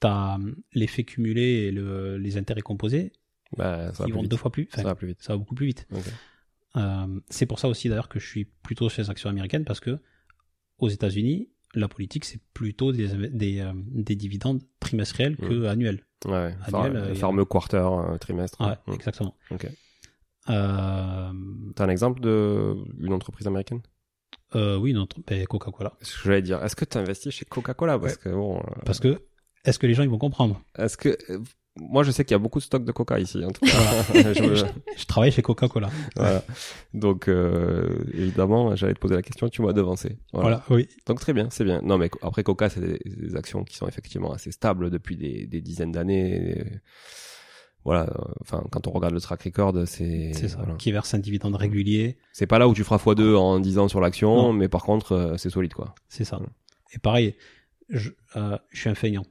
tu 0.00 0.06
as 0.06 0.38
l'effet 0.72 1.04
cumulé 1.04 1.42
et 1.42 1.70
le- 1.72 2.16
les 2.16 2.36
intérêts 2.38 2.62
composés 2.62 3.12
Bah, 3.56 3.92
ça 3.92 4.04
qui 4.06 4.12
vont 4.12 4.22
vite. 4.22 4.30
deux 4.30 4.36
fois 4.36 4.50
plus. 4.50 4.68
Ça 4.72 4.82
va 4.82 4.94
plus 4.94 5.08
vite. 5.08 5.22
ça 5.22 5.34
va 5.34 5.36
beaucoup 5.38 5.54
plus 5.54 5.66
vite. 5.66 5.86
Euh, 6.76 7.20
c'est 7.30 7.46
pour 7.46 7.58
ça 7.58 7.68
aussi 7.68 7.88
d'ailleurs 7.88 8.08
que 8.08 8.18
je 8.20 8.26
suis 8.26 8.44
plutôt 8.44 8.88
chez 8.88 9.02
les 9.02 9.10
actions 9.10 9.30
américaines 9.30 9.64
parce 9.64 9.80
que 9.80 9.98
aux 10.78 10.88
États-Unis, 10.88 11.48
la 11.74 11.88
politique 11.88 12.24
c'est 12.24 12.40
plutôt 12.54 12.92
des, 12.92 13.08
des, 13.30 13.60
euh, 13.60 13.72
des 13.74 14.16
dividendes 14.16 14.62
trimestriels 14.80 15.36
que 15.36 15.64
annuels. 15.66 16.04
Ouais. 16.24 16.54
Annuel, 16.72 16.96
euh, 16.96 17.14
fameux 17.14 17.44
quarter, 17.44 17.76
euh, 17.78 18.18
trimestre. 18.18 18.60
Ouais, 18.60 18.76
Mm. 18.86 18.94
exactement. 18.94 19.34
Ok. 19.50 19.66
T'as 20.46 21.30
un 21.84 21.88
exemple 21.88 22.20
de 22.20 22.74
une 23.00 23.12
entreprise 23.12 23.46
américaine? 23.46 23.82
Oui, 24.54 24.92
notre, 24.94 25.16
ben, 25.26 25.44
Coca-Cola. 25.46 25.92
Ce 26.00 26.16
que 26.16 26.24
j'allais 26.24 26.42
dire, 26.42 26.62
est-ce 26.64 26.74
que 26.74 26.84
tu 26.86 26.96
investis 26.96 27.32
chez 27.34 27.44
Coca-Cola? 27.44 27.98
Parce 27.98 28.16
que 28.16 28.30
bon, 28.30 28.62
Parce 28.86 28.98
que 29.00 29.20
est-ce 29.64 29.78
que 29.78 29.86
les 29.86 29.92
gens 29.94 30.02
ils 30.02 30.08
vont 30.08 30.18
comprendre? 30.18 30.62
est-ce 30.78 30.96
que 30.96 31.16
moi, 31.80 32.02
je 32.02 32.10
sais 32.10 32.24
qu'il 32.24 32.34
y 32.34 32.34
a 32.34 32.38
beaucoup 32.38 32.58
de 32.58 32.64
stock 32.64 32.84
de 32.84 32.92
coca 32.92 33.18
ici. 33.18 33.44
En 33.44 33.50
tout 33.50 33.64
cas, 33.64 34.02
je, 34.14 34.66
je, 34.96 35.06
travaille 35.06 35.32
chez 35.32 35.42
Coca-Cola. 35.42 35.90
Voilà. 36.16 36.42
Donc, 36.94 37.28
euh, 37.28 38.04
évidemment, 38.12 38.74
j'allais 38.76 38.94
te 38.94 38.98
poser 38.98 39.14
la 39.14 39.22
question, 39.22 39.48
tu 39.48 39.62
m'as 39.62 39.72
devancé. 39.72 40.18
Voilà. 40.32 40.62
oui. 40.70 40.88
Donc, 41.06 41.20
très 41.20 41.32
bien, 41.32 41.48
c'est 41.50 41.64
bien. 41.64 41.80
Non, 41.82 41.98
mais 41.98 42.10
après, 42.22 42.42
Coca, 42.42 42.68
c'est 42.68 42.80
des, 42.80 43.00
des, 43.04 43.36
actions 43.36 43.64
qui 43.64 43.76
sont 43.76 43.88
effectivement 43.88 44.32
assez 44.32 44.50
stables 44.50 44.90
depuis 44.90 45.16
des, 45.16 45.46
des 45.46 45.60
dizaines 45.60 45.92
d'années. 45.92 46.64
Voilà. 47.84 48.06
Enfin, 48.42 48.64
quand 48.70 48.86
on 48.86 48.90
regarde 48.90 49.14
le 49.14 49.20
track 49.20 49.42
record, 49.44 49.74
c'est. 49.86 50.32
C'est 50.34 50.48
ça. 50.48 50.58
Voilà. 50.58 50.74
Qui 50.74 50.92
verse 50.92 51.14
un 51.14 51.18
dividende 51.18 51.54
régulier. 51.54 52.18
C'est 52.32 52.46
pas 52.46 52.58
là 52.58 52.68
où 52.68 52.74
tu 52.74 52.84
feras 52.84 52.98
x2 52.98 53.34
en 53.36 53.60
10 53.60 53.78
ans 53.78 53.88
sur 53.88 54.00
l'action, 54.00 54.52
mais 54.52 54.68
par 54.68 54.82
contre, 54.82 55.12
euh, 55.12 55.36
c'est 55.36 55.50
solide, 55.50 55.74
quoi. 55.74 55.94
C'est 56.08 56.24
ça. 56.24 56.40
Et 56.92 56.98
pareil, 56.98 57.34
je, 57.88 58.10
euh, 58.36 58.58
je 58.70 58.80
suis 58.80 58.90
un 58.90 58.94
feignant. 58.94 59.24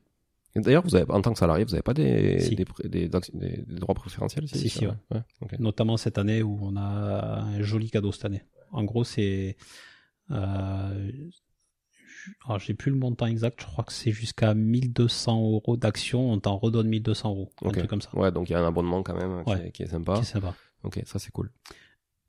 D'ailleurs, 0.62 0.84
vous 0.84 0.96
avez, 0.96 1.10
en 1.12 1.22
tant 1.22 1.34
que 1.34 1.40
salarié, 1.40 1.64
vous 1.64 1.72
n'avez 1.72 1.82
pas 1.84 1.94
des, 1.94 2.40
Si. 2.40 2.56
des, 2.56 2.66
des, 2.86 3.08
des- 3.08 3.10
des- 3.34 3.58
des 3.66 3.80
droits 3.80 3.96
préférentiels 3.96 4.48
Si, 4.48 4.70
si, 4.70 4.70
ça 4.70 4.86
ouais. 4.86 4.94
ouais. 5.12 5.22
ok. 5.42 5.60
Notamment 5.60 5.98
cette 5.98 6.18
année 6.18 6.42
où 6.44 6.58
on 6.62 6.76
a 6.76 7.42
un 7.42 7.62
joli 7.62 7.90
cadeau 7.90 8.12
cette 8.12 8.26
année. 8.26 8.44
En 8.72 8.84
gros, 8.84 9.04
c'est. 9.04 9.56
Euh, 10.32 11.12
alors, 12.46 12.60
j'ai 12.60 12.74
plus 12.74 12.92
le 12.92 12.98
montant 12.98 13.26
exact, 13.26 13.62
je 13.62 13.66
crois 13.66 13.86
que 13.86 13.94
c'est 13.94 14.12
jusqu'à 14.12 14.54
1200 14.54 15.42
euros 15.54 15.78
d'action, 15.78 16.30
on 16.32 16.40
t'en 16.40 16.58
redonne 16.58 16.88
1200 16.90 17.30
euros. 17.30 17.54
Un 17.64 17.70
truc 17.72 17.88
comme 17.88 18.02
ça. 18.02 18.10
Ouais, 18.18 18.32
donc 18.34 18.50
il 18.50 18.54
y 18.54 18.56
a 18.56 18.60
un 18.60 18.68
abonnement 18.68 19.02
quand 19.04 19.16
même 19.16 19.44
qui, 19.46 19.52
Ouais. 19.52 19.68
est, 19.68 19.72
qui 19.72 19.84
est 19.84 19.88
sympa. 19.88 20.22
Sympa. 20.24 20.54
Ok, 20.84 21.02
ça 21.06 21.20
c'est 21.20 21.32
cool. 21.32 21.52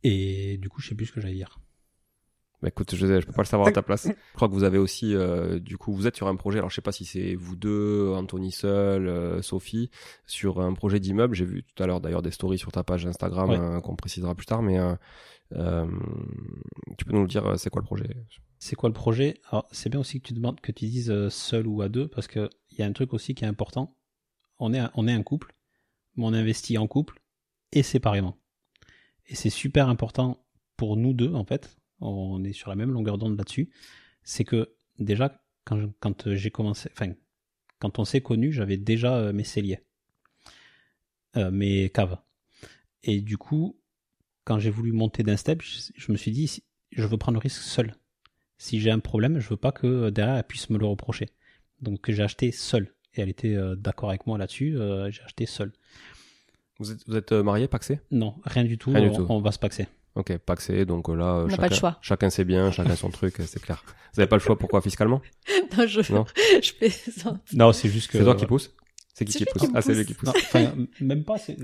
Et 0.05 0.57
du 0.59 0.69
coup, 0.69 0.81
je 0.81 0.89
sais 0.91 0.95
plus 0.95 1.07
ce 1.07 1.13
que 1.13 1.21
j'allais 1.21 1.35
dire. 1.35 1.59
Bah 2.61 2.69
écoute, 2.69 2.93
je, 2.95 3.07
je 3.21 3.25
peux 3.27 3.33
pas 3.33 3.43
le 3.43 3.47
savoir 3.47 3.69
à 3.69 3.73
ta 3.73 3.83
place. 3.83 4.09
Je 4.33 4.35
crois 4.35 4.49
que 4.49 4.53
vous 4.55 4.65
avez 4.65 4.79
aussi, 4.79 5.15
euh, 5.15 5.61
du 5.61 5.77
coup, 5.79 5.93
vous 5.93 6.09
êtes 6.09 6.17
sur 6.17 6.27
un 6.27 6.35
projet. 6.35 6.59
Alors 6.59 6.71
je 6.71 6.75
sais 6.75 6.81
pas 6.83 6.91
si 6.91 7.05
c'est 7.05 7.37
vous 7.37 7.55
deux, 7.55 8.13
Anthony 8.17 8.51
seul, 8.51 9.07
euh, 9.07 9.43
Sophie, 9.43 9.91
sur 10.27 10.61
un 10.61 10.73
projet 10.75 10.99
d'immeuble. 10.99 11.37
J'ai 11.37 11.45
vu 11.45 11.63
tout 11.63 11.81
à 11.83 11.87
l'heure 11.87 12.01
d'ailleurs 12.01 12.23
des 12.23 12.33
stories 12.33 12.59
sur 12.59 12.73
ta 12.73 12.83
page 12.83 13.07
Instagram 13.07 13.51
Ouais. 13.51 13.59
euh, 13.61 13.81
qu'on 13.81 13.95
précisera 13.95 14.35
plus 14.35 14.47
tard. 14.47 14.63
Mais 14.63 14.77
euh, 14.79 14.95
euh, 15.53 15.87
tu 16.99 17.05
peux 17.05 17.13
nous 17.13 17.23
le 17.23 17.29
dire, 17.29 17.57
c'est 17.59 17.71
quoi 17.71 17.81
le 17.81 17.87
projet? 17.87 18.09
C'est 18.59 18.75
quoi 18.75 18.89
le 18.89 18.93
projet? 18.95 19.35
Alors, 19.51 19.69
c'est 19.71 19.89
bien 19.89 20.01
aussi 20.01 20.21
que 20.21 20.27
tu 20.27 20.35
demandes 20.35 20.61
que 20.61 20.73
tu 20.73 20.87
dises 20.87 21.29
seul 21.29 21.69
ou 21.69 21.81
à 21.81 21.89
deux, 21.89 22.09
parce 22.09 22.27
que 22.27 22.51
il 22.73 22.79
y 22.79 22.83
a 22.83 22.87
un 22.87 22.93
truc 22.93 23.15
aussi 23.15 23.35
qui 23.37 23.45
est 23.45 23.49
important. 23.49 23.97
On 24.59 24.75
est 24.75 24.81
un, 24.81 24.91
on 24.95 25.07
est 25.07 25.13
un 25.13 25.23
couple, 25.23 25.55
mais 26.17 26.25
on 26.25 26.33
investit 26.33 26.77
en 26.77 26.89
couple 26.89 27.21
et 27.71 27.85
séparément. 27.85 28.37
Et 29.27 29.37
c'est 29.37 29.51
super 29.51 29.89
important 29.89 30.45
pour 30.77 30.97
nous 30.97 31.13
deux, 31.13 31.33
en 31.35 31.45
fait. 31.45 31.77
On 32.01 32.43
est 32.45 32.53
sur 32.53 32.71
la 32.71 32.77
même 32.77 32.93
longueur 32.93 33.19
d'onde 33.19 33.37
là-dessus. 33.37 33.71
C'est 34.23 34.45
que 34.45 34.75
déjà, 34.99 35.43
quand, 35.65 35.81
quand 36.01 36.35
j'ai 36.35 36.51
commencé, 36.51 36.89
enfin, 36.93 37.13
quand 37.79 37.99
on 37.99 38.05
s'est 38.05 38.21
connus, 38.21 38.53
j'avais 38.53 38.77
déjà 38.77 39.17
euh, 39.17 39.33
mes 39.33 39.45
celliers, 39.45 39.81
euh, 41.37 41.51
mes 41.51 41.91
caves. 41.91 42.19
Et 43.03 43.21
du 43.21 43.39
coup, 43.39 43.79
quand 44.45 44.59
j'ai 44.59 44.71
voulu 44.71 44.93
monter 44.93 45.23
d'un 45.23 45.37
step, 45.37 45.63
je, 45.63 45.91
je 45.95 46.13
me 46.13 46.17
suis 46.17 46.31
dit, 46.31 46.63
je 46.93 47.07
veux 47.07 47.17
prendre 47.19 47.37
le 47.39 47.43
risque 47.43 47.63
seul 47.63 47.95
si 48.59 48.81
j'ai 48.81 48.91
un 48.91 48.99
problème, 48.99 49.39
je 49.39 49.49
veux 49.49 49.57
pas 49.57 49.73
que 49.73 49.87
euh, 49.87 50.11
derrière 50.11 50.37
elle 50.37 50.45
puisse 50.45 50.69
me 50.69 50.79
le 50.79 50.87
reprocher. 50.87 51.31
Donc 51.81 52.11
j'ai 52.11 52.23
acheté 52.23 52.51
seul. 52.53 52.93
Et 53.15 53.21
elle 53.23 53.29
était 53.29 53.55
euh, 53.55 53.77
d'accord 53.77 54.11
avec 54.11 54.27
moi 54.27 54.37
là-dessus, 54.37 54.77
euh, 54.77 55.11
j'ai 55.11 55.23
acheté 55.23 55.47
seul. 55.47 55.73
Vous 56.79 56.93
êtes, 56.93 57.09
vous 57.09 57.17
êtes 57.17 57.33
euh, 57.33 57.43
mariés, 57.43 57.67
paxés 57.69 58.01
Non, 58.11 58.35
rien 58.45 58.65
du 58.65 58.79
tout, 58.79 58.91
Rien 58.91 59.03
du 59.03 59.11
on, 59.11 59.17
tout. 59.17 59.27
on 59.31 59.41
va 59.41 59.53
se 59.53 59.59
paxer. 59.59 59.87
Ok, 60.19 60.37
paxés, 60.39 60.85
donc 60.85 61.09
euh, 61.09 61.15
là, 61.15 61.25
euh, 61.27 61.45
On 61.45 61.49
chacun, 61.49 61.63
pas 61.63 61.69
le 61.69 61.75
choix. 61.75 61.99
chacun 62.03 62.29
ses 62.29 62.45
biens, 62.45 62.71
chacun 62.73 62.97
son 62.97 63.09
truc, 63.09 63.39
euh, 63.41 63.45
c'est 63.47 63.63
clair. 63.63 63.83
Vous 64.13 64.21
avez 64.21 64.29
pas 64.29 64.37
le 64.37 64.41
choix, 64.41 64.59
pourquoi 64.59 64.83
fiscalement? 64.83 65.23
Non, 65.79 65.87
je, 65.87 66.13
Non. 66.13 66.25
je 66.63 66.73
plaisante. 66.73 67.41
Non, 67.55 67.73
c'est 67.73 67.89
juste 67.89 68.11
que... 68.11 68.19
C'est 68.19 68.25
toi 68.25 68.35
qui 68.35 68.47
pousse? 68.47 68.75
C'est 69.15 69.25
qui 69.25 69.33
qui 69.33 69.39
lui 69.39 69.47
pousse? 69.53 69.63
Qui 69.63 69.69
Ah, 69.75 69.81
c'est 69.81 69.91
pousse. 69.93 69.99
lui 69.99 70.07
qui 70.07 70.15
pousse. 70.15 70.29
Non, 70.55 70.61
m- 70.61 70.87
même 71.01 71.25
pas... 71.25 71.39
c'est- 71.39 71.57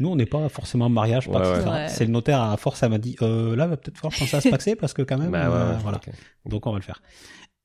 Nous, 0.00 0.08
on 0.08 0.16
n'est 0.16 0.26
pas 0.26 0.48
forcément 0.48 0.86
en 0.86 0.90
mariage, 0.90 1.28
Ouais. 1.28 1.86
C'est 1.88 2.04
le 2.04 2.10
notaire, 2.10 2.40
à 2.42 2.56
force, 2.56 2.82
elle 2.82 2.90
m'a 2.90 2.98
dit, 2.98 3.14
euh, 3.22 3.54
là, 3.54 3.66
va 3.68 3.76
peut-être 3.76 3.96
falloir 3.98 4.18
penser 4.18 4.36
à 4.36 4.40
se 4.40 4.48
paxer, 4.48 4.74
parce 4.74 4.92
que 4.92 5.02
quand 5.02 5.18
même, 5.18 5.30
Bah 5.30 5.48
ouais, 5.48 5.54
euh, 5.56 5.72
ouais, 5.74 5.78
voilà. 5.82 6.00
Donc 6.46 6.66
on 6.66 6.72
va 6.72 6.78
le 6.78 6.82
faire. 6.84 7.00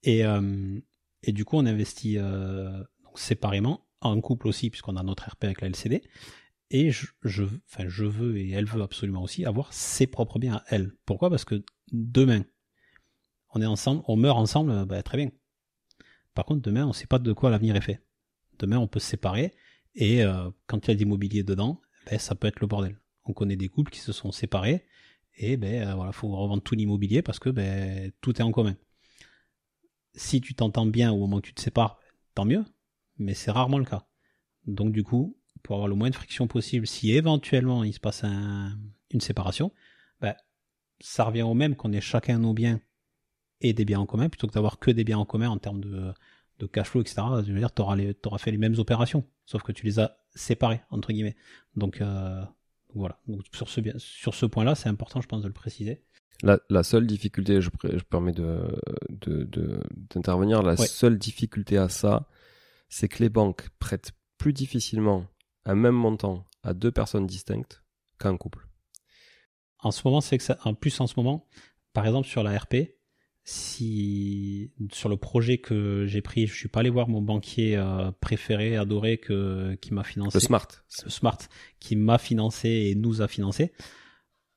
Et, 0.04 0.24
euh, 0.26 0.78
et 1.24 1.32
du 1.32 1.44
coup, 1.44 1.58
on 1.58 1.66
investit 1.66 2.18
euh, 2.20 2.84
séparément, 3.16 3.82
en 4.02 4.20
couple 4.22 4.48
aussi, 4.48 4.70
puisqu'on 4.70 4.96
a 4.98 5.02
notre 5.04 5.28
RP 5.30 5.46
avec 5.46 5.62
la 5.62 5.68
LCD. 5.70 6.04
Et 6.70 6.92
je, 6.92 7.08
veux, 7.24 8.38
et 8.38 8.52
elle 8.52 8.66
veut 8.66 8.82
absolument 8.82 9.22
aussi, 9.22 9.46
avoir 9.46 9.72
ses 9.74 10.08
propres 10.08 10.40
biens 10.40 10.56
à 10.56 10.64
elle. 10.70 10.96
Pourquoi? 11.06 11.30
Parce 11.30 11.46
que 11.46 11.64
demain, 11.92 12.46
on 13.54 13.62
est 13.62 13.66
ensemble, 13.66 14.04
on 14.08 14.16
meurt 14.16 14.38
ensemble, 14.38 14.86
bah, 14.86 15.04
très 15.04 15.18
bien. 15.18 15.32
Par 16.34 16.46
contre, 16.46 16.62
demain, 16.62 16.86
on 16.86 16.90
ne 16.90 16.94
sait 16.94 17.06
pas 17.06 17.20
de 17.20 17.32
quoi 17.34 17.52
l'avenir 17.52 17.76
est 17.76 17.82
fait. 17.82 18.04
Demain, 18.58 18.80
on 18.80 18.88
peut 18.88 19.00
se 19.00 19.08
séparer, 19.08 19.54
et 19.94 20.24
euh, 20.24 20.50
quand 20.66 20.88
il 20.88 20.90
y 20.90 20.92
a 20.92 20.94
de 20.96 21.00
l'immobilier 21.00 21.44
dedans, 21.44 21.80
ben, 22.10 22.18
ça 22.18 22.34
peut 22.34 22.48
être 22.48 22.60
le 22.60 22.68
bordel. 22.68 23.00
On 23.26 23.34
connaît 23.34 23.56
des 23.56 23.70
couples 23.70 23.92
qui 23.92 24.00
se 24.00 24.12
sont 24.12 24.32
séparés, 24.32 24.84
et 25.36 25.58
ben 25.58 25.88
euh, 25.88 25.96
voilà, 25.96 26.12
faut 26.12 26.30
revendre 26.30 26.62
tout 26.62 26.76
l'immobilier 26.76 27.22
parce 27.22 27.40
que 27.40 27.50
ben 27.50 28.12
tout 28.22 28.38
est 28.38 28.44
en 28.44 28.52
commun. 28.52 28.76
Si 30.16 30.42
tu 30.42 30.54
t'entends 30.54 30.86
bien 30.86 31.12
au 31.12 31.18
moment 31.18 31.38
où 31.38 31.42
tu 31.42 31.54
te 31.54 31.62
sépares, 31.62 32.00
tant 32.36 32.46
mieux, 32.46 32.64
mais 33.18 33.34
c'est 33.34 33.52
rarement 33.52 33.80
le 33.80 33.86
cas. 33.86 34.08
Donc 34.68 34.92
du 34.92 35.04
coup, 35.04 35.38
pour 35.64 35.76
avoir 35.76 35.88
le 35.88 35.96
moins 35.96 36.10
de 36.10 36.16
friction 36.16 36.48
possible, 36.48 36.86
si 36.88 37.12
éventuellement 37.14 37.84
il 37.84 37.94
se 37.94 38.00
passe 38.00 38.24
un- 38.24 38.78
une 39.12 39.22
séparation, 39.22 39.72
ben, 40.22 40.36
ça 41.00 41.24
revient 41.24 41.42
au 41.44 41.54
même 41.54 41.76
qu'on 41.76 41.92
ait 41.94 42.02
chacun 42.02 42.38
nos 42.40 42.54
biens 42.54 42.80
et 43.62 43.74
des 43.74 43.86
biens 43.86 44.00
en 44.02 44.06
commun, 44.06 44.30
plutôt 44.30 44.48
que 44.48 44.54
d'avoir 44.54 44.78
que 44.80 44.92
des 44.92 45.04
biens 45.04 45.18
en 45.20 45.26
commun 45.26 45.50
en 45.50 45.58
termes 45.58 45.82
de, 45.82 46.14
de 46.60 46.66
cash 46.68 46.90
flow, 46.90 47.02
etc. 47.02 47.22
Je 47.46 47.52
veux 47.54 47.60
dire, 47.60 47.74
tu 47.74 47.82
auras, 47.82 47.98
fait 48.38 48.52
les 48.52 48.58
mêmes 48.58 48.78
opérations, 48.78 49.26
sauf 49.46 49.64
que 49.64 49.72
tu 49.72 49.86
les 49.86 50.00
as 50.00 50.18
séparées, 50.36 50.82
entre 50.90 51.12
guillemets. 51.14 51.36
Donc 51.76 52.02
euh, 52.02 52.44
voilà. 52.94 53.20
Donc, 53.28 53.42
sur 53.54 53.70
ce, 53.70 53.80
bien- 53.82 53.94
sur 53.98 54.34
ce 54.36 54.46
point-là, 54.46 54.76
c'est 54.76 54.90
important, 54.90 55.22
je 55.22 55.28
pense, 55.28 55.42
de 55.42 55.48
le 55.48 55.54
préciser. 55.54 56.04
La, 56.42 56.60
la 56.70 56.84
seule 56.84 57.08
difficulté, 57.08 57.62
je, 57.62 57.70
je 57.84 58.04
permets 58.04 58.34
de, 58.34 58.68
de, 59.10 59.44
de- 59.46 59.82
d'intervenir, 60.14 60.62
la 60.62 60.74
Ouais. 60.74 60.88
seule 60.88 61.18
difficulté 61.18 61.78
à 61.78 61.88
ça, 61.90 62.28
c'est 62.90 63.08
que 63.08 63.24
les 63.24 63.30
banques 63.30 63.70
prêtent 63.80 64.12
plus 64.38 64.52
difficilement 64.54 65.26
un 65.66 65.76
même 65.76 65.96
montant 65.96 66.46
à 66.64 66.74
deux 66.74 66.92
personnes 66.92 67.26
distinctes 67.28 67.84
qu'à 68.20 68.30
un 68.30 68.38
couple. 68.38 68.68
En 69.80 69.92
ce 69.92 70.02
moment, 70.06 70.22
c'est 70.22 70.38
que 70.38 70.44
ça, 70.44 70.58
en 70.64 70.74
plus 70.74 71.00
en 71.02 71.08
ce 71.08 71.14
moment, 71.18 71.48
par 71.94 72.06
exemple 72.06 72.28
sur 72.28 72.44
la 72.44 72.58
RP, 72.58 72.76
si 73.46 74.72
sur 74.92 75.10
le 75.10 75.18
projet 75.18 75.58
que 75.58 76.06
j'ai 76.08 76.22
pris, 76.22 76.48
je 76.48 76.54
suis 76.56 76.70
pas 76.70 76.80
allé 76.80 76.90
voir 76.90 77.10
mon 77.10 77.22
banquier 77.22 77.76
euh, 77.76 78.12
préféré, 78.22 78.78
adoré, 78.78 79.18
que 79.18 79.76
qui 79.82 79.94
m'a 79.94 80.04
financé, 80.04 80.38
Le 80.38 80.40
smart. 80.42 80.68
le 81.04 81.10
Smart, 81.10 81.38
qui 81.80 81.96
m'a 81.96 82.18
financé 82.18 82.70
et 82.70 82.96
nous 82.96 83.22
a 83.22 83.28
financé, 83.28 83.74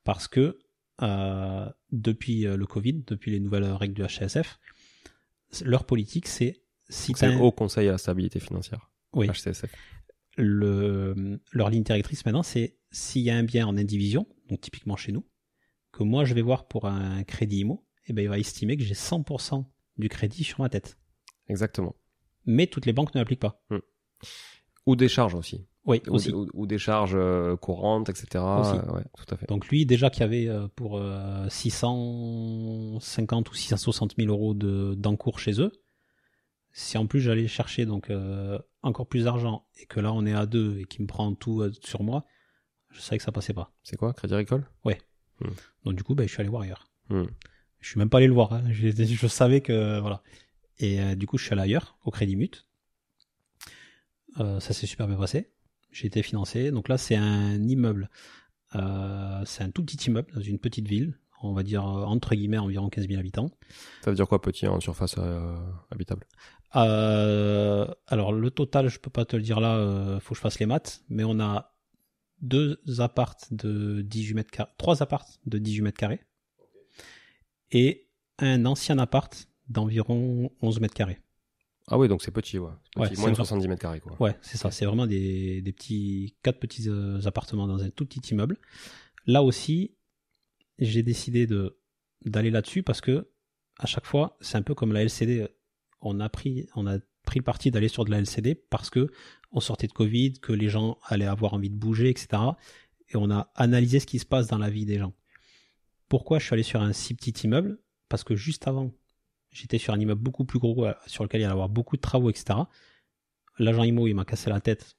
parce 0.05 0.27
que 0.29 0.57
euh, 1.01 1.69
depuis 1.91 2.47
euh, 2.47 2.55
le 2.57 2.65
Covid, 2.65 3.03
depuis 3.05 3.31
les 3.31 3.39
nouvelles 3.39 3.65
règles 3.65 3.93
du 3.93 4.03
HCSF, 4.03 4.57
leur 5.63 5.85
politique 5.85 6.27
c'est 6.27 6.63
si 6.89 7.13
C'est 7.15 7.25
un- 7.27 7.37
Haut 7.39 7.51
Conseil 7.51 7.89
à 7.89 7.93
la 7.93 7.97
stabilité 7.97 8.39
financière. 8.39 8.89
oui, 9.13 9.27
HCSF. 9.29 9.73
Le, 10.37 11.39
leur 11.51 11.69
ligne 11.69 11.83
directrice 11.83 12.25
maintenant, 12.25 12.43
c'est 12.43 12.77
s'il 12.91 13.23
y 13.23 13.29
a 13.29 13.35
un 13.35 13.43
bien 13.43 13.67
en 13.67 13.77
indivision, 13.77 14.27
donc 14.49 14.61
typiquement 14.61 14.95
chez 14.95 15.11
nous, 15.11 15.25
que 15.91 16.03
moi 16.03 16.25
je 16.25 16.33
vais 16.33 16.41
voir 16.41 16.67
pour 16.67 16.85
un 16.85 17.23
crédit 17.23 17.59
IMO, 17.59 17.85
et 18.05 18.13
ben 18.13 18.21
il 18.21 18.29
va 18.29 18.39
estimer 18.39 18.77
que 18.77 18.83
j'ai 18.83 18.93
100% 18.93 19.65
du 19.97 20.09
crédit 20.09 20.43
sur 20.43 20.61
ma 20.61 20.69
tête. 20.69 20.97
Exactement. 21.49 21.95
Mais 22.45 22.67
toutes 22.67 22.85
les 22.85 22.93
banques 22.93 23.13
ne 23.15 23.19
l'appliquent 23.19 23.41
pas. 23.41 23.61
Ou 24.85 24.95
des 24.95 25.09
charges 25.09 25.35
aussi. 25.35 25.65
Oui, 25.85 26.01
Ou, 26.07 26.15
aussi. 26.15 26.31
ou- 26.31 26.47
ou 26.53 26.67
des 26.67 26.77
charges 26.77 27.15
euh, 27.15 27.55
courantes, 27.55 28.09
etc. 28.09 28.43
Aussi. 28.59 28.77
Euh, 28.77 28.91
ouais, 28.93 29.03
tout 29.17 29.33
à 29.33 29.37
fait. 29.37 29.45
Donc 29.47 29.67
lui, 29.69 29.85
déjà 29.85 30.09
qu'il 30.09 30.21
y 30.21 30.23
avait 30.23 30.47
euh, 30.47 30.67
pour 30.75 30.97
euh, 30.97 31.47
650 31.49 33.49
ou 33.49 33.53
660 33.53 34.15
000 34.17 34.29
euros 34.31 34.53
de- 34.53 34.95
d'encours 34.97 35.39
chez 35.39 35.59
eux, 35.61 35.71
si 36.77 36.95
en 36.99 37.07
plus 37.07 37.21
j'allais 37.21 37.47
chercher 37.47 37.87
donc 37.87 38.11
euh, 38.11 38.59
encore 38.83 39.07
plus 39.07 39.23
d'argent 39.23 39.65
et 39.79 39.87
que 39.87 39.99
là 39.99 40.13
on 40.13 40.27
est 40.27 40.33
à 40.33 40.45
deux 40.45 40.77
et 40.77 40.85
qu'il 40.85 41.01
me 41.01 41.07
prend 41.07 41.33
tout 41.33 41.61
euh, 41.61 41.71
sur 41.81 42.03
moi, 42.03 42.23
je 42.91 42.99
savais 43.01 43.17
que 43.17 43.23
ça 43.23 43.31
passait 43.31 43.55
pas. 43.55 43.73
C'est 43.81 43.97
quoi 43.97 44.13
Crédit 44.13 44.35
Agricole? 44.35 44.63
Donc 45.83 45.95
du 45.95 46.03
coup, 46.03 46.13
ben, 46.13 46.27
je 46.27 46.31
suis 46.31 46.39
allé 46.39 46.49
voir 46.49 46.61
ailleurs. 46.61 46.87
Hmm. 47.09 47.25
Je 47.79 47.89
suis 47.89 47.97
même 47.97 48.11
pas 48.11 48.19
allé 48.19 48.27
le 48.27 48.33
voir. 48.33 48.53
hein. 48.53 48.63
Je, 48.71 48.89
je 48.91 49.27
savais 49.27 49.61
que 49.61 49.99
voilà. 49.99 50.21
Et 50.77 51.01
euh, 51.01 51.15
du 51.15 51.25
coup, 51.25 51.39
je 51.39 51.45
suis 51.45 51.53
allé 51.53 51.63
ailleurs, 51.63 51.97
au 52.05 52.11
Crédit 52.11 52.35
Mut. 52.35 52.67
Ça 54.35 54.59
s'est 54.59 54.85
super 54.85 55.07
bien 55.07 55.17
passé. 55.17 55.51
J'ai 55.91 56.05
été 56.05 56.21
financé. 56.21 56.69
Donc 56.69 56.89
là, 56.89 56.99
c'est 56.99 57.15
un 57.15 57.59
immeuble. 57.67 58.07
C'est 58.73 59.63
un 59.63 59.71
tout 59.73 59.83
petit 59.83 59.97
immeuble 60.11 60.31
dans 60.31 60.41
une 60.41 60.59
petite 60.59 60.87
ville. 60.87 61.17
On 61.43 61.53
va 61.53 61.63
dire 61.63 61.85
euh, 61.87 62.03
entre 62.03 62.33
guillemets 62.35 62.57
environ 62.57 62.89
15 62.89 63.07
000 63.07 63.19
habitants. 63.19 63.49
Ça 64.03 64.09
veut 64.11 64.15
dire 64.15 64.27
quoi 64.27 64.41
petit 64.41 64.65
en 64.67 64.79
surface 64.79 65.15
euh, 65.17 65.55
habitable? 65.91 66.25
Euh, 66.75 67.87
alors 68.07 68.31
le 68.33 68.49
total, 68.51 68.87
je 68.89 68.99
peux 68.99 69.09
pas 69.09 69.25
te 69.25 69.35
le 69.35 69.41
dire 69.41 69.59
là. 69.59 69.75
euh, 69.77 70.19
faut 70.19 70.29
que 70.29 70.35
je 70.37 70.41
fasse 70.41 70.59
les 70.59 70.65
maths. 70.65 71.03
Mais 71.09 71.23
on 71.23 71.39
a 71.39 71.73
deux 72.41 72.79
appartes 72.99 73.51
de 73.53 74.01
18 74.01 74.33
mètres 74.35 74.51
carrés, 74.51 74.69
trois 74.77 75.01
appartes 75.01 75.39
de 75.45 75.57
18 75.57 75.81
mètres 75.81 75.97
carrés 75.97 76.21
et 77.71 78.07
un 78.39 78.65
ancien 78.65 78.97
appart 78.99 79.47
d'environ 79.69 80.51
11 80.61 80.79
mètres 80.79 80.93
carrés. 80.93 81.19
Ah 81.89 81.97
oui, 81.97 82.07
donc 82.07 82.21
c'est 82.21 82.31
petit, 82.31 82.59
ouais. 82.59 82.69
Ouais, 82.97 83.09
moins 83.17 83.29
de 83.29 83.35
vrai. 83.35 83.35
70 83.35 83.67
mètres 83.69 83.81
carrés, 83.81 84.01
quoi. 84.01 84.15
Ouais, 84.19 84.35
c'est 84.41 84.57
ça. 84.57 84.71
C'est 84.71 84.85
vraiment 84.85 85.07
des, 85.07 85.61
des 85.61 85.71
petits, 85.71 86.35
quatre 86.43 86.59
petits 86.59 86.87
appartements 87.25 87.65
dans 87.67 87.81
un 87.81 87.89
tout 87.89 88.05
petit 88.05 88.19
immeuble. 88.31 88.57
Là 89.25 89.41
aussi, 89.41 89.95
j'ai 90.79 91.03
décidé 91.03 91.47
d'aller 92.25 92.51
là-dessus 92.51 92.83
parce 92.83 93.01
que 93.01 93.29
à 93.79 93.85
chaque 93.85 94.05
fois, 94.05 94.37
c'est 94.41 94.57
un 94.57 94.63
peu 94.63 94.73
comme 94.73 94.91
la 94.91 95.03
LCD. 95.03 95.47
On 96.01 96.19
a 96.19 96.29
pris, 96.29 96.67
parti 97.43 97.69
d'aller 97.71 97.87
sur 97.87 98.05
de 98.05 98.11
la 98.11 98.19
LCD 98.19 98.55
parce 98.55 98.89
que 98.89 99.11
on 99.51 99.59
sortait 99.59 99.87
de 99.87 99.93
Covid, 99.93 100.33
que 100.33 100.51
les 100.51 100.69
gens 100.69 100.97
allaient 101.05 101.25
avoir 101.25 101.53
envie 101.53 101.69
de 101.69 101.75
bouger, 101.75 102.09
etc. 102.09 102.41
Et 103.09 103.15
on 103.15 103.29
a 103.29 103.51
analysé 103.55 103.99
ce 103.99 104.07
qui 104.07 104.19
se 104.19 104.25
passe 104.25 104.47
dans 104.47 104.57
la 104.57 104.69
vie 104.69 104.85
des 104.85 104.97
gens. 104.97 105.13
Pourquoi 106.09 106.39
je 106.39 106.45
suis 106.45 106.53
allé 106.53 106.63
sur 106.63 106.81
un 106.81 106.93
si 106.93 107.13
petit 107.13 107.45
immeuble? 107.45 107.79
Parce 108.09 108.23
que 108.23 108.35
juste 108.35 108.67
avant, 108.67 108.91
j'étais 109.51 109.77
sur 109.77 109.93
un 109.93 109.99
immeuble 109.99 110.21
beaucoup 110.21 110.45
plus 110.45 110.59
gros 110.59 110.85
euh, 110.85 110.93
sur 111.05 111.23
lequel 111.23 111.41
il 111.41 111.43
y 111.43 111.45
allait 111.45 111.51
avoir 111.51 111.69
beaucoup 111.69 111.97
de 111.97 112.01
travaux, 112.01 112.29
etc 112.29 112.55
l'agent 113.59 113.83
IMO 113.83 114.07
il 114.07 114.13
m'a 114.13 114.25
cassé 114.25 114.49
la 114.49 114.61
tête 114.61 114.97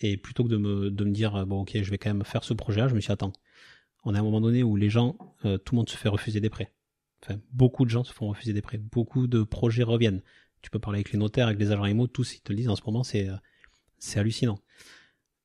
et 0.00 0.16
plutôt 0.16 0.44
que 0.44 0.48
de 0.48 0.56
me, 0.56 0.90
dire 1.10 1.36
euh, 1.36 1.44
bon 1.44 1.62
ok 1.62 1.78
je 1.82 1.90
vais 1.90 1.98
quand 1.98 2.12
même 2.12 2.24
faire 2.24 2.44
ce 2.44 2.54
projet 2.54 2.80
là 2.80 2.88
je 2.88 2.94
me 2.94 3.00
suis 3.00 3.12
dit, 3.12 3.26
on 4.06 4.14
est 4.14 4.18
à 4.18 4.20
un 4.20 4.24
moment 4.24 4.40
donné 4.40 4.62
où 4.62 4.76
les 4.76 4.88
gens 4.88 5.18
euh, 5.44 5.58
tout 5.58 5.74
le 5.74 5.78
monde 5.78 5.88
se 5.90 5.96
fait 5.96 6.08
refuser 6.08 6.40
des 6.40 6.48
prêts. 6.48 6.72
Beaucoup 7.52 7.84
de 7.84 7.90
gens 7.90 8.04
se 8.04 8.12
font 8.12 8.28
refuser 8.28 8.52
des 8.52 8.62
prêts. 8.62 8.78
Beaucoup 8.78 9.26
de 9.26 9.42
projets 9.42 9.82
reviennent. 9.82 10.22
Tu 10.62 10.70
peux 10.70 10.78
parler 10.78 10.98
avec 10.98 11.10
les 11.10 11.18
notaires 11.18 11.48
avec 11.48 11.58
les 11.58 11.72
agents 11.72 11.84
IMO 11.84 12.06
tous 12.06 12.36
ils 12.36 12.40
te 12.40 12.52
le 12.52 12.56
disent 12.56 12.68
en 12.68 12.76
ce 12.76 12.82
moment 12.86 13.02
c'est 13.02 13.28
euh, 13.28 13.34
hallucinant. 14.14 14.60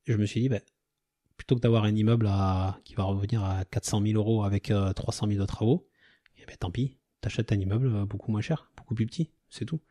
Je 0.06 0.16
me 0.16 0.26
suis 0.26 0.42
dit 0.42 0.48
ben, 0.50 0.62
plutôt 1.38 1.56
que 1.56 1.62
d'avoir 1.62 1.86
un 1.86 1.96
immeuble 1.96 2.30
qui 2.84 2.94
va 2.94 3.04
revenir 3.04 3.44
à 3.44 3.66
400 3.66 4.04
000 4.04 4.14
euros 4.16 4.44
avec 4.44 4.70
euh, 4.70 4.94
300 4.94 5.28
000 5.28 5.40
de 5.40 5.46
travaux 5.46 5.88
eh 6.38 6.46
ben 6.46 6.56
tant 6.58 6.70
pis. 6.70 6.98
T'achètes 7.20 7.52
un 7.52 7.60
immeuble 7.60 7.88
euh, 7.88 8.06
beaucoup 8.06 8.32
moins 8.32 8.42
cher 8.42 8.72
beaucoup 8.78 8.94
plus 8.94 9.08
petit 9.08 9.32
c'est 9.50 9.66
tout. 9.66 9.82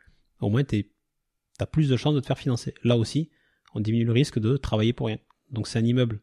Au 0.41 0.49
moins 0.49 0.63
t'as 0.63 1.67
plus 1.67 1.89
de 1.89 1.97
chances 1.97 2.15
de 2.15 2.21
te 2.21 2.27
faire 2.27 2.39
financer. 2.39 2.75
Là 2.85 2.97
aussi, 2.97 3.31
on 3.75 3.81
diminue 3.81 4.05
le 4.05 4.13
risque 4.13 4.39
de 4.39 4.57
travailler 4.57 4.93
pour 4.93 5.09
rien. 5.09 5.19
Donc 5.51 5.67
c'est 5.67 5.81
un 5.81 5.85
immeuble 5.85 6.23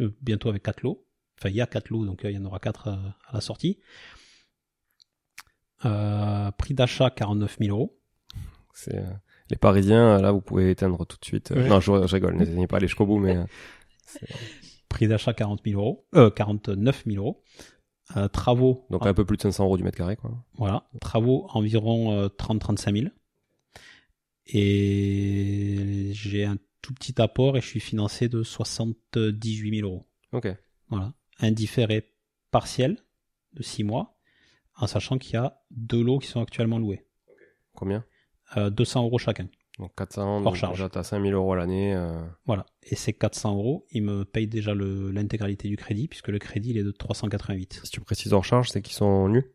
euh, 0.00 0.16
bientôt 0.20 0.48
avec 0.48 0.62
4 0.62 0.82
lots. 0.82 1.06
Enfin, 1.38 1.48
il 1.48 1.56
y 1.56 1.60
a 1.60 1.66
4 1.66 1.88
lots, 1.90 2.04
donc 2.04 2.24
euh, 2.24 2.30
il 2.30 2.34
y 2.34 2.38
en 2.38 2.44
aura 2.44 2.58
4 2.58 2.88
à 2.88 3.16
la 3.32 3.40
sortie. 3.40 3.78
Euh, 5.84 6.50
prix 6.52 6.74
d'achat 6.74 7.10
49 7.10 7.56
000 7.60 7.70
euros. 7.76 7.98
C'est 8.74 8.96
euh, 8.98 9.04
les 9.50 9.56
Parisiens, 9.56 10.18
là, 10.20 10.30
vous 10.32 10.40
pouvez 10.42 10.70
éteindre 10.70 11.06
tout 11.06 11.16
de 11.18 11.24
suite. 11.24 11.50
Euh, 11.52 11.62
Ouais. 11.62 11.68
Non, 11.68 11.80
je, 11.80 12.06
je 12.06 12.14
rigole, 12.14 12.36
n'essayez 12.36 12.66
pas 12.66 12.76
à 12.76 12.78
aller 12.78 12.86
jusqu'au 12.88 13.06
bout, 13.06 13.18
mais 13.18 13.36
euh, 13.36 13.44
Prix 14.88 15.08
d'achat 15.08 15.32
40 15.32 15.60
000 15.64 15.80
euros. 15.80 16.06
Euh, 16.14 16.30
49 16.30 17.04
000 17.06 17.16
euros. 17.24 17.42
Euh, 18.16 18.26
travaux. 18.28 18.86
donc 18.90 19.06
un 19.06 19.14
peu 19.14 19.24
plus 19.24 19.36
de 19.36 19.42
500 19.42 19.64
euros 19.64 19.76
du 19.76 19.84
mètre 19.84 19.96
carré, 19.96 20.16
quoi. 20.16 20.32
Voilà. 20.54 20.88
Travaux 21.00 21.46
environ 21.50 22.12
euh, 22.12 22.26
30-35 22.28 23.00
000. 23.02 23.12
Et 24.52 26.10
j'ai 26.12 26.44
un 26.44 26.56
tout 26.82 26.94
petit 26.94 27.20
apport 27.20 27.56
et 27.56 27.60
je 27.60 27.66
suis 27.66 27.80
financé 27.80 28.28
de 28.28 28.42
78 28.42 29.76
000 29.80 29.88
euros. 29.88 30.06
Ok. 30.32 30.48
Voilà. 30.88 31.12
Un 31.40 31.52
différé 31.52 32.12
partiel 32.50 32.98
de 33.54 33.62
6 33.62 33.84
mois, 33.84 34.16
en 34.76 34.86
sachant 34.86 35.18
qu'il 35.18 35.34
y 35.34 35.36
a 35.36 35.60
deux 35.70 36.02
lots 36.02 36.18
qui 36.18 36.28
sont 36.28 36.40
actuellement 36.40 36.78
loués. 36.78 37.06
Combien? 37.74 38.04
Euh, 38.56 38.70
200 38.70 39.04
euros 39.04 39.18
chacun. 39.18 39.48
Donc 39.78 39.94
400, 39.96 40.44
Hors 40.44 40.56
charge. 40.56 40.74
déjà 40.76 40.88
t'as 40.90 41.02
5000 41.04 41.32
euros 41.32 41.52
à 41.52 41.56
l'année. 41.56 41.94
euh, 41.94 42.22
Voilà. 42.44 42.66
Et 42.82 42.96
ces 42.96 43.12
400 43.14 43.54
euros, 43.56 43.86
ils 43.90 44.02
me 44.02 44.24
payent 44.24 44.48
déjà 44.48 44.74
l'intégralité 44.74 45.68
du 45.68 45.76
crédit, 45.76 46.06
puisque 46.08 46.28
le 46.28 46.38
crédit, 46.38 46.70
il 46.70 46.78
est 46.78 46.82
de 46.82 46.90
388. 46.90 47.80
Si 47.84 47.90
tu 47.90 48.00
précises 48.00 48.32
hors 48.32 48.44
charge, 48.44 48.68
c'est 48.70 48.82
qu'ils 48.82 48.94
sont 48.96 49.28
nus? 49.28 49.46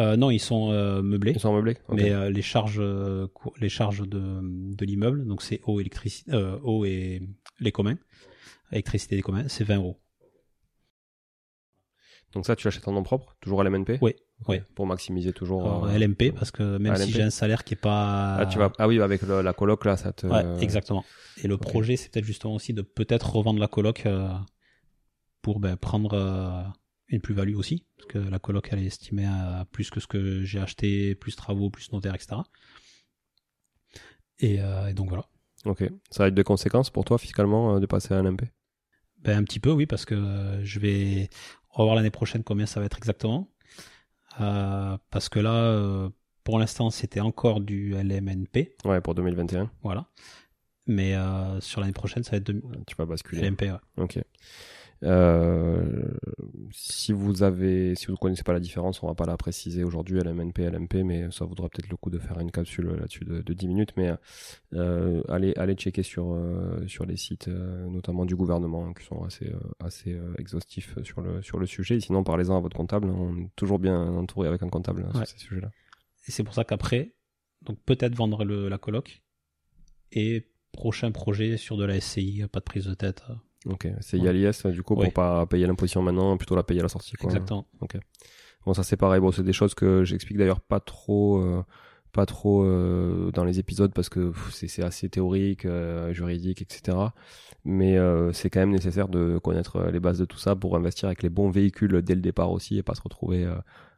Euh, 0.00 0.16
non, 0.16 0.30
ils 0.30 0.40
sont 0.40 0.72
euh, 0.72 1.02
meublés. 1.02 1.32
Ils 1.32 1.40
sont 1.40 1.54
meublés. 1.54 1.76
Mais 1.90 2.10
euh, 2.10 2.30
les 2.30 2.42
charges, 2.42 2.80
euh, 2.80 3.28
les 3.60 3.68
charges 3.68 4.06
de, 4.08 4.40
de 4.42 4.84
l'immeuble, 4.84 5.26
donc 5.26 5.42
c'est 5.42 5.60
eau, 5.66 5.80
électricité, 5.80 6.32
euh, 6.32 6.58
eau 6.62 6.84
et 6.84 7.22
les 7.60 7.70
communs, 7.72 7.96
électricité 8.72 9.14
des 9.16 9.22
communs, 9.22 9.46
c'est 9.48 9.64
20 9.64 9.76
euros. 9.76 10.00
Donc 12.32 12.46
ça, 12.46 12.56
tu 12.56 12.66
l'achètes 12.66 12.88
en 12.88 12.92
nom 12.92 13.04
propre 13.04 13.36
Toujours 13.40 13.60
à 13.60 13.64
l'MNP 13.64 13.98
Oui, 14.02 14.14
oui. 14.48 14.60
Pour 14.74 14.86
maximiser 14.88 15.32
toujours. 15.32 15.62
Alors, 15.64 15.86
LMP, 15.86 16.32
parce 16.34 16.50
que 16.50 16.78
même 16.78 16.96
si 16.96 17.12
j'ai 17.12 17.22
un 17.22 17.30
salaire 17.30 17.62
qui 17.62 17.74
est 17.74 17.80
pas... 17.80 18.36
Ah, 18.40 18.46
tu 18.46 18.58
vas... 18.58 18.72
ah 18.78 18.88
oui, 18.88 19.00
avec 19.00 19.22
le- 19.22 19.40
la 19.42 19.52
coloc, 19.52 19.84
là, 19.84 19.96
ça 19.96 20.12
te. 20.12 20.26
Ouais, 20.26 20.42
exactement. 20.60 21.04
Et 21.42 21.46
le 21.46 21.56
projet, 21.58 21.96
c'est 21.96 22.10
peut-être 22.10 22.24
justement 22.24 22.54
aussi 22.56 22.72
de 22.72 22.82
peut-être 22.82 23.36
revendre 23.36 23.60
la 23.60 23.68
coloc 23.68 24.06
euh, 24.06 24.28
pour 25.42 25.60
ben, 25.60 25.76
prendre 25.76 26.14
euh, 26.14 26.62
une 27.08 27.20
plus-value 27.20 27.54
aussi, 27.56 27.84
parce 27.96 28.08
que 28.08 28.18
la 28.18 28.38
coloc, 28.38 28.68
elle 28.72 28.80
est 28.80 28.86
estimée 28.86 29.26
à 29.26 29.66
plus 29.70 29.90
que 29.90 30.00
ce 30.00 30.06
que 30.06 30.42
j'ai 30.42 30.58
acheté, 30.60 31.14
plus 31.14 31.36
travaux, 31.36 31.70
plus 31.70 31.92
notaire, 31.92 32.14
etc. 32.14 32.36
Et, 34.38 34.60
euh, 34.60 34.88
et 34.88 34.94
donc 34.94 35.08
voilà. 35.10 35.26
Ok. 35.64 35.84
Ça 36.10 36.24
va 36.24 36.28
être 36.28 36.34
des 36.34 36.44
conséquences 36.44 36.90
pour 36.90 37.04
toi, 37.04 37.18
fiscalement, 37.18 37.76
euh, 37.76 37.80
de 37.80 37.86
passer 37.86 38.14
à 38.14 38.22
l'MP 38.22 38.42
Ben, 39.22 39.38
un 39.38 39.44
petit 39.44 39.60
peu, 39.60 39.70
oui, 39.70 39.86
parce 39.86 40.04
que 40.04 40.14
euh, 40.14 40.64
je 40.64 40.78
vais 40.80 41.28
on 41.76 41.78
va 41.78 41.84
voir 41.84 41.96
l'année 41.96 42.10
prochaine 42.10 42.44
combien 42.44 42.66
ça 42.66 42.80
va 42.80 42.86
être 42.86 42.98
exactement. 42.98 43.50
Euh, 44.40 44.96
parce 45.10 45.28
que 45.28 45.40
là, 45.40 46.08
pour 46.44 46.58
l'instant, 46.58 46.90
c'était 46.90 47.20
encore 47.20 47.60
du 47.60 47.94
LMNP, 47.94 48.76
Ouais, 48.84 49.00
pour 49.00 49.14
2021. 49.14 49.70
voilà. 49.82 50.08
Mais 50.86 51.14
euh, 51.14 51.60
sur 51.60 51.80
l'année 51.80 51.92
prochaine, 51.94 52.22
ça 52.24 52.32
va 52.32 52.36
être 52.36 52.46
de 52.46 52.62
Tu 52.86 52.94
vas 52.96 53.06
basculer. 53.06 53.40
LMP, 53.42 53.62
ouais. 53.62 53.78
Ok. 53.96 54.18
Euh, 55.02 56.04
si 56.70 57.12
vous 57.12 57.42
avez, 57.42 57.94
si 57.94 58.06
vous 58.06 58.12
ne 58.12 58.16
connaissez 58.18 58.42
pas 58.42 58.52
la 58.52 58.60
différence, 58.60 59.02
on 59.02 59.06
va 59.06 59.14
pas 59.14 59.26
la 59.26 59.36
préciser 59.36 59.84
aujourd'hui, 59.84 60.18
LMNP, 60.20 60.60
LMP, 60.70 61.02
mais 61.04 61.30
ça 61.30 61.44
vaudra 61.44 61.68
peut-être 61.68 61.90
le 61.90 61.96
coup 61.96 62.10
de 62.10 62.18
faire 62.18 62.38
une 62.38 62.50
capsule 62.50 62.86
là-dessus 62.98 63.24
de, 63.24 63.42
de 63.42 63.52
10 63.52 63.68
minutes. 63.68 63.90
Mais 63.96 64.12
euh, 64.74 65.22
allez, 65.28 65.52
allez 65.56 65.74
checker 65.74 66.02
sur 66.02 66.32
euh, 66.32 66.86
sur 66.86 67.04
les 67.06 67.16
sites, 67.16 67.48
notamment 67.48 68.24
du 68.24 68.36
gouvernement, 68.36 68.92
qui 68.94 69.04
sont 69.04 69.22
assez 69.24 69.52
assez 69.80 70.18
exhaustifs 70.38 70.96
sur 71.02 71.20
le 71.20 71.42
sur 71.42 71.58
le 71.58 71.66
sujet. 71.66 72.00
Sinon, 72.00 72.22
parlez-en 72.24 72.56
à 72.56 72.60
votre 72.60 72.76
comptable. 72.76 73.08
On 73.10 73.36
est 73.38 73.50
toujours 73.56 73.78
bien 73.78 74.00
entouré 74.00 74.48
avec 74.48 74.62
un 74.62 74.68
comptable 74.68 75.06
hein, 75.06 75.18
Ouais. 75.18 75.26
sur 75.26 75.38
ces 75.38 75.44
sujets-là. 75.46 75.70
Et 76.26 76.30
c'est 76.30 76.44
pour 76.44 76.54
ça 76.54 76.64
qu'après, 76.64 77.14
donc 77.62 77.78
peut-être 77.84 78.14
vendre 78.14 78.44
le, 78.44 78.68
la 78.68 78.78
coloc 78.78 79.22
et 80.12 80.48
prochain 80.72 81.12
projet 81.12 81.56
sur 81.56 81.76
de 81.76 81.84
la 81.84 82.00
SCI, 82.00 82.44
pas 82.50 82.60
de 82.60 82.64
prise 82.64 82.86
de 82.86 82.94
tête. 82.94 83.22
Ok. 83.66 83.88
C'est 84.00 84.18
Ouais. 84.18 84.24
IALIS 84.24 84.66
du 84.72 84.82
coup 84.82 84.94
pour 84.94 85.12
pas 85.12 85.46
payer 85.46 85.66
l'imposition 85.66 86.02
maintenant, 86.02 86.36
plutôt 86.36 86.56
la 86.56 86.62
payer 86.62 86.80
à 86.80 86.84
la 86.84 86.88
sortie. 86.88 87.16
Quoi. 87.16 87.30
Exactement. 87.30 87.66
Bon, 88.66 88.74
ça 88.74 88.82
c'est 88.82 88.96
pareil. 88.96 89.20
Bon, 89.20 89.30
c'est 89.30 89.42
des 89.42 89.52
choses 89.52 89.74
que 89.74 90.04
j'explique 90.04 90.38
d'ailleurs 90.38 90.60
pas 90.60 90.80
trop, 90.80 91.38
euh, 91.38 91.62
pas 92.12 92.24
trop 92.26 92.64
euh, 92.64 93.30
dans 93.32 93.44
les 93.44 93.58
épisodes 93.58 93.92
parce 93.92 94.08
que 94.08 94.32
c'est 94.50 94.82
assez 94.82 95.08
théorique, 95.10 95.66
euh, 95.66 96.12
juridique, 96.14 96.62
etc. 96.62 96.96
Mais 97.64 97.98
euh, 97.98 98.32
c'est 98.32 98.48
quand 98.50 98.60
même 98.60 98.70
nécessaire 98.70 99.08
de 99.08 99.38
connaître 99.38 99.76
euh, 99.76 99.90
les 99.90 100.00
bases 100.00 100.18
de 100.18 100.24
tout 100.24 100.38
ça 100.38 100.54
pour 100.56 100.76
investir 100.76 101.08
avec 101.08 101.22
les 101.22 101.28
bons 101.28 101.50
véhicules 101.50 102.00
dès 102.02 102.14
le 102.14 102.20
départ 102.22 102.50
aussi 102.52 102.78
et 102.78 102.82
pas 102.82 102.94
se 102.94 103.02
retrouver 103.02 103.44
euh, 103.44 103.54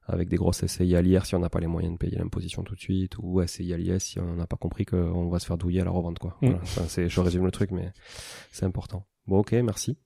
avec 0.09 0.29
des 0.29 0.37
grosses 0.37 0.65
SCI 0.67 0.95
à 0.97 1.03
l'IR 1.03 1.27
si 1.27 1.35
on 1.35 1.41
n'a 1.41 1.49
pas 1.49 1.59
les 1.61 1.67
moyens 1.67 1.93
de 1.95 1.99
payer 1.99 2.17
l'imposition 2.17 2.63
tout 2.63 2.75
de 2.75 2.81
suite 2.81 3.17
ou 3.21 3.45
SCI 3.45 3.73
à 3.73 3.77
l'IS 3.77 3.99
si 4.03 4.21
on 4.21 4.35
n'a 4.37 4.47
pas 4.47 4.57
compris 4.57 4.85
qu'on 4.85 5.29
va 5.29 5.39
se 5.41 5.47
faire 5.47 5.59
douiller 5.59 5.81
à 5.81 5.85
la 5.85 5.91
revente 5.91 6.19
quoi. 6.21 6.37
Mm. 6.43 6.55
Voilà, 6.75 7.09
je 7.09 7.21
résume 7.21 7.45
le 7.45 7.51
truc 7.51 7.73
mais 7.73 7.93
c'est 8.53 8.65
important. 8.65 9.05
Bon 9.27 9.39
ok, 9.41 9.53
merci. 9.53 9.97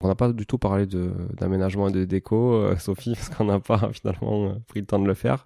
On 0.00 0.06
n'a 0.06 0.14
pas 0.14 0.32
du 0.32 0.46
tout 0.46 0.58
parlé 0.58 0.86
de, 0.86 1.12
d'aménagement 1.36 1.88
et 1.88 1.92
de 1.92 2.04
déco, 2.04 2.54
euh, 2.54 2.76
Sophie, 2.76 3.14
parce 3.16 3.28
qu'on 3.30 3.44
n'a 3.46 3.58
pas 3.60 3.90
finalement 3.92 4.50
euh, 4.50 4.54
pris 4.68 4.80
le 4.80 4.86
temps 4.86 4.98
de 5.00 5.06
le 5.06 5.14
faire. 5.14 5.44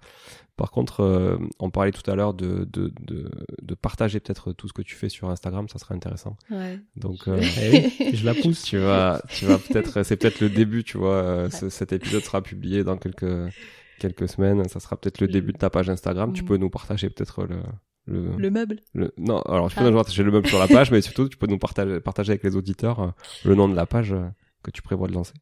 Par 0.57 0.69
contre, 0.69 0.99
euh, 1.01 1.37
on 1.59 1.71
parlait 1.71 1.91
tout 1.91 2.09
à 2.11 2.13
l'heure 2.15 2.35
de, 2.35 2.63
de, 2.71 2.93
de, 3.01 3.31
de 3.63 3.73
partager 3.73 4.19
peut-être 4.19 4.53
tout 4.53 4.67
ce 4.67 4.73
que 4.73 4.83
tu 4.83 4.93
fais 4.95 5.09
sur 5.09 5.29
Instagram, 5.31 5.67
ça 5.67 5.79
serait 5.79 5.95
intéressant. 5.95 6.37
Ouais. 6.51 6.79
Donc, 6.95 7.27
euh, 7.27 7.41
Eh 7.59 8.15
je 8.15 8.23
la 8.23 8.35
pousse. 8.35 8.61
tu 8.61 8.77
vas, 8.77 9.19
tu 9.29 9.45
vas 9.45 9.57
peut-être, 9.57 10.03
c'est 10.03 10.17
peut-être 10.17 10.39
le 10.41 10.49
début, 10.49 10.83
tu 10.83 10.99
vois. 10.99 11.49
ce- 11.49 11.69
cet 11.69 11.91
épisode 11.91 12.21
sera 12.21 12.41
publié 12.43 12.83
dans 12.83 12.97
quelques 12.97 13.51
quelques 13.99 14.29
semaines. 14.29 14.67
Ça 14.69 14.79
sera 14.79 14.95
peut-être 14.97 15.21
le 15.21 15.27
début 15.27 15.53
de 15.53 15.57
ta 15.57 15.71
page 15.71 15.89
Instagram. 15.89 16.33
Tu 16.33 16.43
peux 16.43 16.57
nous 16.57 16.69
partager 16.69 17.09
peut-être 17.09 17.45
le, 17.45 17.57
le, 18.05 18.35
Le 18.37 18.49
meuble. 18.51 18.79
le- 18.93 19.13
non. 19.17 19.39
Alors, 19.43 19.69
je 19.69 19.75
peux 19.75 19.81
Ah. 19.85 19.89
nous 19.89 19.95
partager 19.95 20.23
le 20.23 20.31
meuble 20.31 20.47
sur 20.47 20.59
la 20.59 20.67
page, 20.67 20.91
mais 20.91 21.01
surtout, 21.01 21.29
tu 21.29 21.37
peux 21.37 21.47
nous 21.47 21.57
partager, 21.59 21.99
partager 22.01 22.31
avec 22.31 22.43
les 22.43 22.55
auditeurs 22.55 22.99
euh, 22.99 23.09
le 23.45 23.55
nom 23.55 23.69
de 23.69 23.75
la 23.75 23.85
page 23.85 24.11
euh, 24.13 24.25
que 24.63 24.71
tu 24.71 24.81
prévois 24.81 25.07
de 25.07 25.13
lancer, 25.13 25.33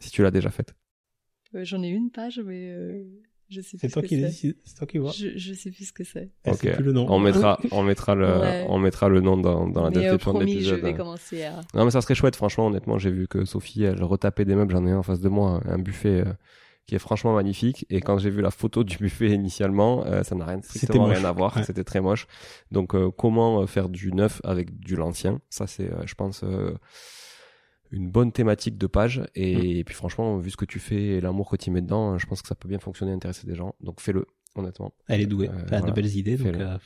si 0.00 0.10
tu 0.10 0.22
l'as 0.22 0.30
déjà 0.30 0.50
faite. 0.50 0.74
Euh, 1.54 1.64
J'en 1.64 1.82
ai 1.82 1.88
une 1.88 2.10
page, 2.10 2.40
mais 2.44 2.70
euh, 2.72 3.04
je 3.48 3.60
sais 3.60 3.76
plus 3.76 3.78
C'est 3.78 3.88
ce 3.88 3.92
toi 3.94 4.02
que 4.02 4.08
qui 4.08 4.16
c'est. 4.16 4.22
décide, 4.22 4.56
c'est 4.64 4.76
toi 4.76 4.86
qui 4.86 4.98
vois. 4.98 5.12
Je, 5.12 5.28
je 5.36 5.54
sais 5.54 5.70
plus 5.70 5.84
ce 5.88 5.92
que 5.92 6.02
c'est. 6.04 6.30
Eh, 6.44 6.52
c'est 6.54 6.68
Ok. 6.70 6.74
plus 6.76 6.84
le 6.84 6.92
nom. 6.92 7.06
On 7.08 7.18
mettra, 7.18 7.58
on 7.70 7.82
mettra 7.82 8.14
le, 8.14 8.26
Ouais. 8.26 8.66
on 8.68 8.78
mettra 8.78 9.08
le 9.08 9.20
nom 9.20 9.36
dans, 9.36 9.66
dans 9.68 9.84
la 9.84 9.90
mais 9.90 9.96
description 10.00 10.32
de 10.32 10.36
promis, 10.38 10.52
je 10.52 10.56
l'épisode. 10.74 10.80
vais 10.80 10.94
commencer 10.94 11.44
à. 11.44 11.60
Non 11.74 11.84
mais 11.84 11.90
ça 11.90 12.00
serait 12.00 12.14
chouette 12.14 12.36
franchement 12.36 12.66
honnêtement 12.66 12.98
j'ai 12.98 13.10
vu 13.10 13.28
que 13.28 13.44
Sophie 13.44 13.84
elle 13.84 14.02
retapait 14.02 14.44
des 14.44 14.54
meubles 14.54 14.72
j'en 14.72 14.86
ai 14.86 14.90
un 14.90 14.98
en 14.98 15.02
face 15.02 15.20
de 15.20 15.28
moi 15.28 15.60
un 15.66 15.78
buffet 15.78 16.20
euh, 16.26 16.32
qui 16.86 16.94
est 16.94 16.98
franchement 16.98 17.34
magnifique 17.34 17.86
et 17.88 18.00
quand 18.00 18.18
j'ai 18.18 18.30
vu 18.30 18.42
la 18.42 18.50
photo 18.50 18.84
du 18.84 18.96
buffet 18.98 19.30
initialement 19.30 20.04
euh, 20.06 20.22
ça 20.22 20.34
n'a 20.34 20.44
rien 20.44 20.60
strictement 20.62 21.04
rien 21.06 21.24
à 21.24 21.32
voir 21.32 21.56
Ouais. 21.56 21.62
c'était 21.64 21.84
très 21.84 22.00
moche 22.00 22.26
donc 22.70 22.94
euh, 22.94 23.10
comment 23.10 23.62
euh, 23.62 23.66
faire 23.66 23.88
du 23.88 24.12
neuf 24.12 24.40
avec 24.44 24.78
du 24.78 24.94
l'ancien? 24.96 25.40
Ça 25.48 25.66
c'est 25.66 25.90
euh, 25.90 26.04
je 26.06 26.14
pense 26.14 26.42
euh, 26.44 26.74
une 27.90 28.10
bonne 28.10 28.32
thématique 28.32 28.76
de 28.76 28.86
page 28.86 29.22
et, 29.34 29.56
Mm. 29.56 29.60
et 29.78 29.84
puis 29.84 29.94
franchement 29.94 30.36
vu 30.38 30.50
ce 30.50 30.56
que 30.56 30.64
tu 30.66 30.78
fais 30.78 31.02
et 31.02 31.20
l'amour 31.20 31.48
que 31.50 31.56
tu 31.56 31.70
mets 31.70 31.80
dedans 31.82 32.18
je 32.18 32.26
pense 32.26 32.42
que 32.42 32.48
ça 32.48 32.54
peut 32.54 32.68
bien 32.68 32.78
fonctionner 32.80 33.12
intéresser 33.12 33.46
des 33.46 33.54
gens 33.54 33.74
donc 33.80 34.00
fais-le 34.00 34.26
honnêtement. 34.56 34.92
Elle 35.08 35.20
est 35.22 35.26
douée. 35.26 35.48
Euh, 35.48 35.52
Elle 35.66 35.74
a 35.74 35.78
voilà. 35.80 35.86
de 35.86 35.92
belles 35.92 36.16
idées, 36.16 36.36
donc 36.36 36.54
euh, 36.54 36.78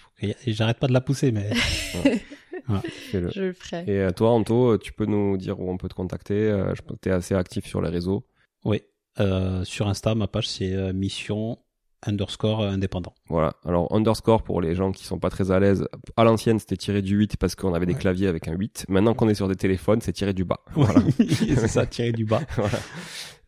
j'arrête 0.47 0.79
pas 0.79 0.87
de 0.87 0.95
la 0.95 1.03
pousser, 1.03 1.33
mais. 1.33 1.51
Je 3.13 3.41
le 3.41 3.53
ferai. 3.53 3.85
Et 4.09 4.13
toi, 4.15 4.31
Anto, 4.31 4.79
tu 4.79 4.93
peux 4.95 5.05
nous 5.05 5.37
dire 5.37 5.61
où 5.61 5.71
on 5.71 5.77
peut 5.77 5.89
te 5.89 5.95
contacter 5.95 6.35
Je 6.75 6.81
pense 6.83 6.97
que 6.97 7.03
tu 7.03 7.09
es 7.11 7.13
assez 7.13 7.35
actif 7.35 7.67
sur 7.67 7.81
les 7.83 7.91
réseaux. 7.91 8.27
oui. 8.65 8.83
Euh, 9.21 9.65
sur 9.65 9.89
Insta, 9.89 10.15
ma 10.15 10.29
page 10.29 10.49
c'est 10.49 10.73
euh, 10.75 10.93
mission 10.93 11.59
underscore 12.07 12.63
indépendant. 12.63 13.13
Voilà. 13.29 13.55
Alors, 13.65 13.93
underscore 13.93 14.45
pour 14.45 14.61
les 14.61 14.77
gens 14.77 14.93
qui 14.93 15.05
sont 15.05 15.19
pas 15.19 15.31
très 15.31 15.51
à 15.51 15.59
l'aise. 15.59 15.85
À 16.17 16.23
l'ancienne, 16.23 16.61
c'était 16.61 16.77
tiré 16.77 17.03
du 17.03 17.17
8 17.17 17.37
parce 17.37 17.57
qu'on 17.57 17.75
avait 17.75 17.87
des 17.87 17.95
Ouais. 17.95 17.99
claviers 17.99 18.29
avec 18.29 18.47
un 18.47 18.53
8. 18.53 18.87
Maintenant 18.89 19.15
qu'on 19.15 19.29
est 19.29 19.35
sur 19.35 19.49
des 19.49 19.57
téléphones, 19.57 20.01
c'est 20.01 20.13
tiré 20.13 20.33
du 20.33 20.45
bas. 20.45 20.61
Voilà. 20.75 21.01
c'est 21.19 21.67
ça, 21.67 21.87
tiré 21.87 22.13
du 22.13 22.25
bas. 22.25 22.43
voilà. 22.57 22.79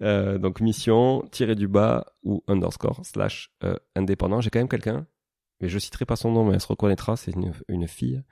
Euh, 0.03 0.39
donc, 0.39 0.61
mission, 0.61 1.23
tiré 1.31 1.55
du 1.55 1.69
bas 1.69 2.07
ou 2.25 2.43
underscore 2.49 3.01
slash 3.05 3.53
euh, 3.63 3.77
indépendant. 3.95 4.41
J'ai 4.41 4.51
quand 4.51 4.59
même 4.59 4.69
quelqu'un, 4.69 5.07
mais 5.61 5.69
je 5.69 5.79
citerai 5.79 6.05
pas 6.05 6.17
son 6.17 6.31
nom, 6.33 6.45
mais 6.45 6.55
elle 6.55 6.61
se 6.61 6.67
reconnaîtra. 6.67 7.17
C'est 7.17 7.33
une, 7.33 7.53
une 7.69 7.87
fille 7.89 8.23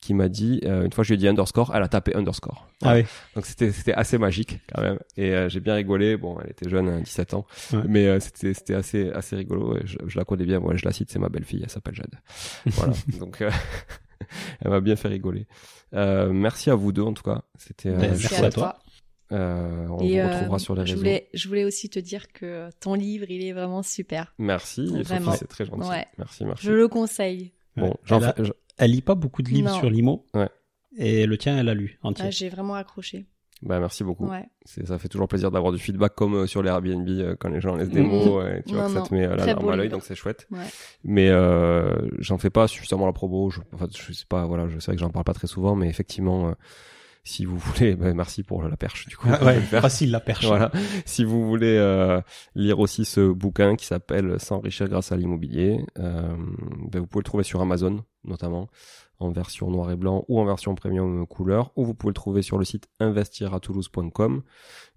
qui 0.00 0.14
m'a 0.14 0.28
dit, 0.28 0.60
euh, 0.64 0.84
une 0.84 0.92
fois 0.92 1.04
je 1.04 1.08
lui 1.10 1.14
ai 1.14 1.18
dit 1.18 1.28
underscore, 1.28 1.72
elle 1.74 1.82
a 1.82 1.88
tapé 1.88 2.14
underscore. 2.16 2.66
Ah 2.82 2.94
oui. 2.94 3.04
Donc 3.34 3.44
c'était 3.46 3.70
c'était 3.72 3.92
assez 3.92 4.16
magique 4.16 4.60
quand 4.74 4.80
même 4.82 4.98
et 5.16 5.30
euh, 5.34 5.48
j'ai 5.48 5.60
bien 5.60 5.74
rigolé. 5.74 6.16
Bon, 6.16 6.38
elle 6.42 6.50
était 6.50 6.68
jeune, 6.70 6.88
hein, 6.88 7.00
17 7.00 7.34
ans, 7.34 7.46
Ouais. 7.72 7.80
mais 7.86 8.06
euh, 8.06 8.18
c'était 8.20 8.54
c'était 8.54 8.74
assez 8.74 9.10
assez 9.10 9.36
rigolo. 9.36 9.76
je, 9.84 9.98
je 10.06 10.18
la 10.18 10.24
connais 10.24 10.44
bien. 10.46 10.58
Moi, 10.60 10.74
je 10.76 10.84
la 10.84 10.92
cite, 10.92 11.10
c'est 11.10 11.18
ma 11.18 11.28
belle-fille. 11.28 11.60
Elle 11.62 11.70
s'appelle 11.70 11.94
Jade. 11.94 12.14
Voilà. 12.66 12.94
Donc 13.18 13.42
euh, 13.42 13.50
elle 14.60 14.70
m'a 14.70 14.80
bien 14.80 14.96
fait 14.96 15.08
rigoler. 15.08 15.46
Euh, 15.94 16.32
merci 16.32 16.70
à 16.70 16.74
vous 16.74 16.92
deux 16.92 17.02
en 17.02 17.12
tout 17.12 17.22
cas. 17.24 17.42
C'était. 17.58 17.90
euh, 17.90 17.96
Ben, 17.96 18.10
Merci 18.10 18.22
merci 18.30 18.42
à 18.42 18.46
à 18.46 18.50
toi. 18.50 18.78
Euh, 19.32 19.86
on 19.88 19.98
Et 20.00 20.12
vous 20.12 20.18
euh, 20.18 20.32
retrouvera 20.34 20.58
sur 20.58 20.74
les 20.74 20.80
je 20.86 20.92
réseaux. 20.92 20.98
voulais, 20.98 21.28
je 21.34 21.48
voulais 21.48 21.64
aussi 21.64 21.88
te 21.88 21.98
dire 21.98 22.32
que 22.32 22.68
ton 22.80 22.94
livre, 22.94 23.26
il 23.28 23.44
est 23.44 23.52
vraiment 23.52 23.82
super. 23.82 24.34
Merci, 24.38 24.86
Vraiment. 25.02 25.32
c'est 25.32 25.46
très 25.46 25.64
gentil. 25.64 25.88
Ouais. 25.88 26.06
Merci, 26.18 26.44
merci. 26.44 26.66
Je 26.66 26.72
le 26.72 26.88
conseille. 26.88 27.52
Bon, 27.76 27.94
elle, 28.08 28.24
a- 28.24 28.34
je- 28.38 28.52
elle 28.78 28.90
lit 28.90 29.02
pas 29.02 29.14
beaucoup 29.14 29.42
de 29.42 29.48
livres 29.48 29.70
Non. 29.70 29.78
sur 29.78 29.88
l'IMO. 29.90 30.26
Ouais. 30.34 30.48
Et 30.96 31.26
le 31.26 31.38
tien, 31.38 31.56
elle 31.56 31.68
a 31.68 31.74
lu 31.74 31.98
entier. 32.02 32.24
Ah, 32.26 32.30
J'ai 32.30 32.48
vraiment 32.48 32.74
accroché. 32.74 33.26
bah, 33.62 33.78
merci 33.78 34.02
beaucoup. 34.02 34.26
Ouais. 34.26 34.44
C'est, 34.64 34.86
ça 34.88 34.98
fait 34.98 35.06
toujours 35.08 35.28
plaisir 35.28 35.50
d'avoir 35.52 35.72
du 35.72 35.78
feedback 35.78 36.14
comme 36.16 36.34
euh, 36.34 36.46
sur 36.48 36.62
les 36.62 36.68
Airbnb 36.70 37.08
euh, 37.08 37.36
quand 37.38 37.48
les 37.48 37.60
gens 37.60 37.76
laissent 37.76 37.90
des 37.90 38.00
mots 38.02 38.42
et 38.42 38.62
tu 38.66 38.74
vois 38.74 38.88
Non, 38.88 38.94
que 38.94 39.00
ça 39.00 39.08
te 39.08 39.14
met 39.14 39.24
euh, 39.26 39.36
la 39.36 39.46
larme 39.46 39.68
à 39.68 39.76
l'œil 39.76 39.88
donc 39.88 40.02
c'est 40.02 40.14
chouette. 40.16 40.48
Ouais. 40.50 40.64
Mais 41.04 41.28
euh, 41.28 41.94
j'en 42.18 42.38
fais 42.38 42.50
pas 42.50 42.66
suffisamment 42.66 43.06
la 43.06 43.12
promo. 43.12 43.50
Je, 43.50 43.60
enfin, 43.72 43.86
je 43.94 44.12
sais 44.12 44.24
pas. 44.28 44.44
Voilà, 44.46 44.66
je 44.68 44.78
sais 44.80 44.92
que 44.92 44.98
j'en 44.98 45.10
parle 45.10 45.24
pas 45.24 45.34
très 45.34 45.46
souvent, 45.46 45.76
mais 45.76 45.88
effectivement, 45.88 46.48
euh, 46.48 46.52
si 47.24 47.44
vous 47.44 47.58
voulez, 47.58 47.96
ben, 47.96 48.14
merci 48.14 48.42
pour 48.42 48.62
la 48.62 48.76
perche 48.76 49.06
du 49.06 49.16
coup. 49.16 49.28
Ah 49.30 49.44
ouais, 49.44 49.60
facile 49.60 50.10
la 50.10 50.20
perche. 50.20 50.46
Voilà. 50.46 50.70
Si 51.04 51.24
vous 51.24 51.46
voulez 51.46 51.76
euh, 51.76 52.20
lire 52.54 52.78
aussi 52.78 53.04
ce 53.04 53.30
bouquin 53.30 53.76
qui 53.76 53.86
s'appelle 53.86 54.40
S'enrichir 54.40 54.88
grâce 54.88 55.12
à 55.12 55.16
l'immobilier, 55.16 55.84
euh, 55.98 56.34
ben, 56.90 57.00
vous 57.00 57.06
pouvez 57.06 57.20
le 57.20 57.24
trouver 57.24 57.44
sur 57.44 57.60
Amazon 57.60 58.04
notamment 58.24 58.68
en 59.18 59.30
version 59.30 59.70
noir 59.70 59.90
et 59.90 59.96
blanc 59.96 60.24
ou 60.28 60.40
en 60.40 60.44
version 60.44 60.74
premium 60.74 61.26
couleur, 61.26 61.72
ou 61.76 61.84
vous 61.84 61.94
pouvez 61.94 62.10
le 62.10 62.14
trouver 62.14 62.42
sur 62.42 62.58
le 62.58 62.64
site 62.64 62.88
investiratoulouse.com 63.00 64.42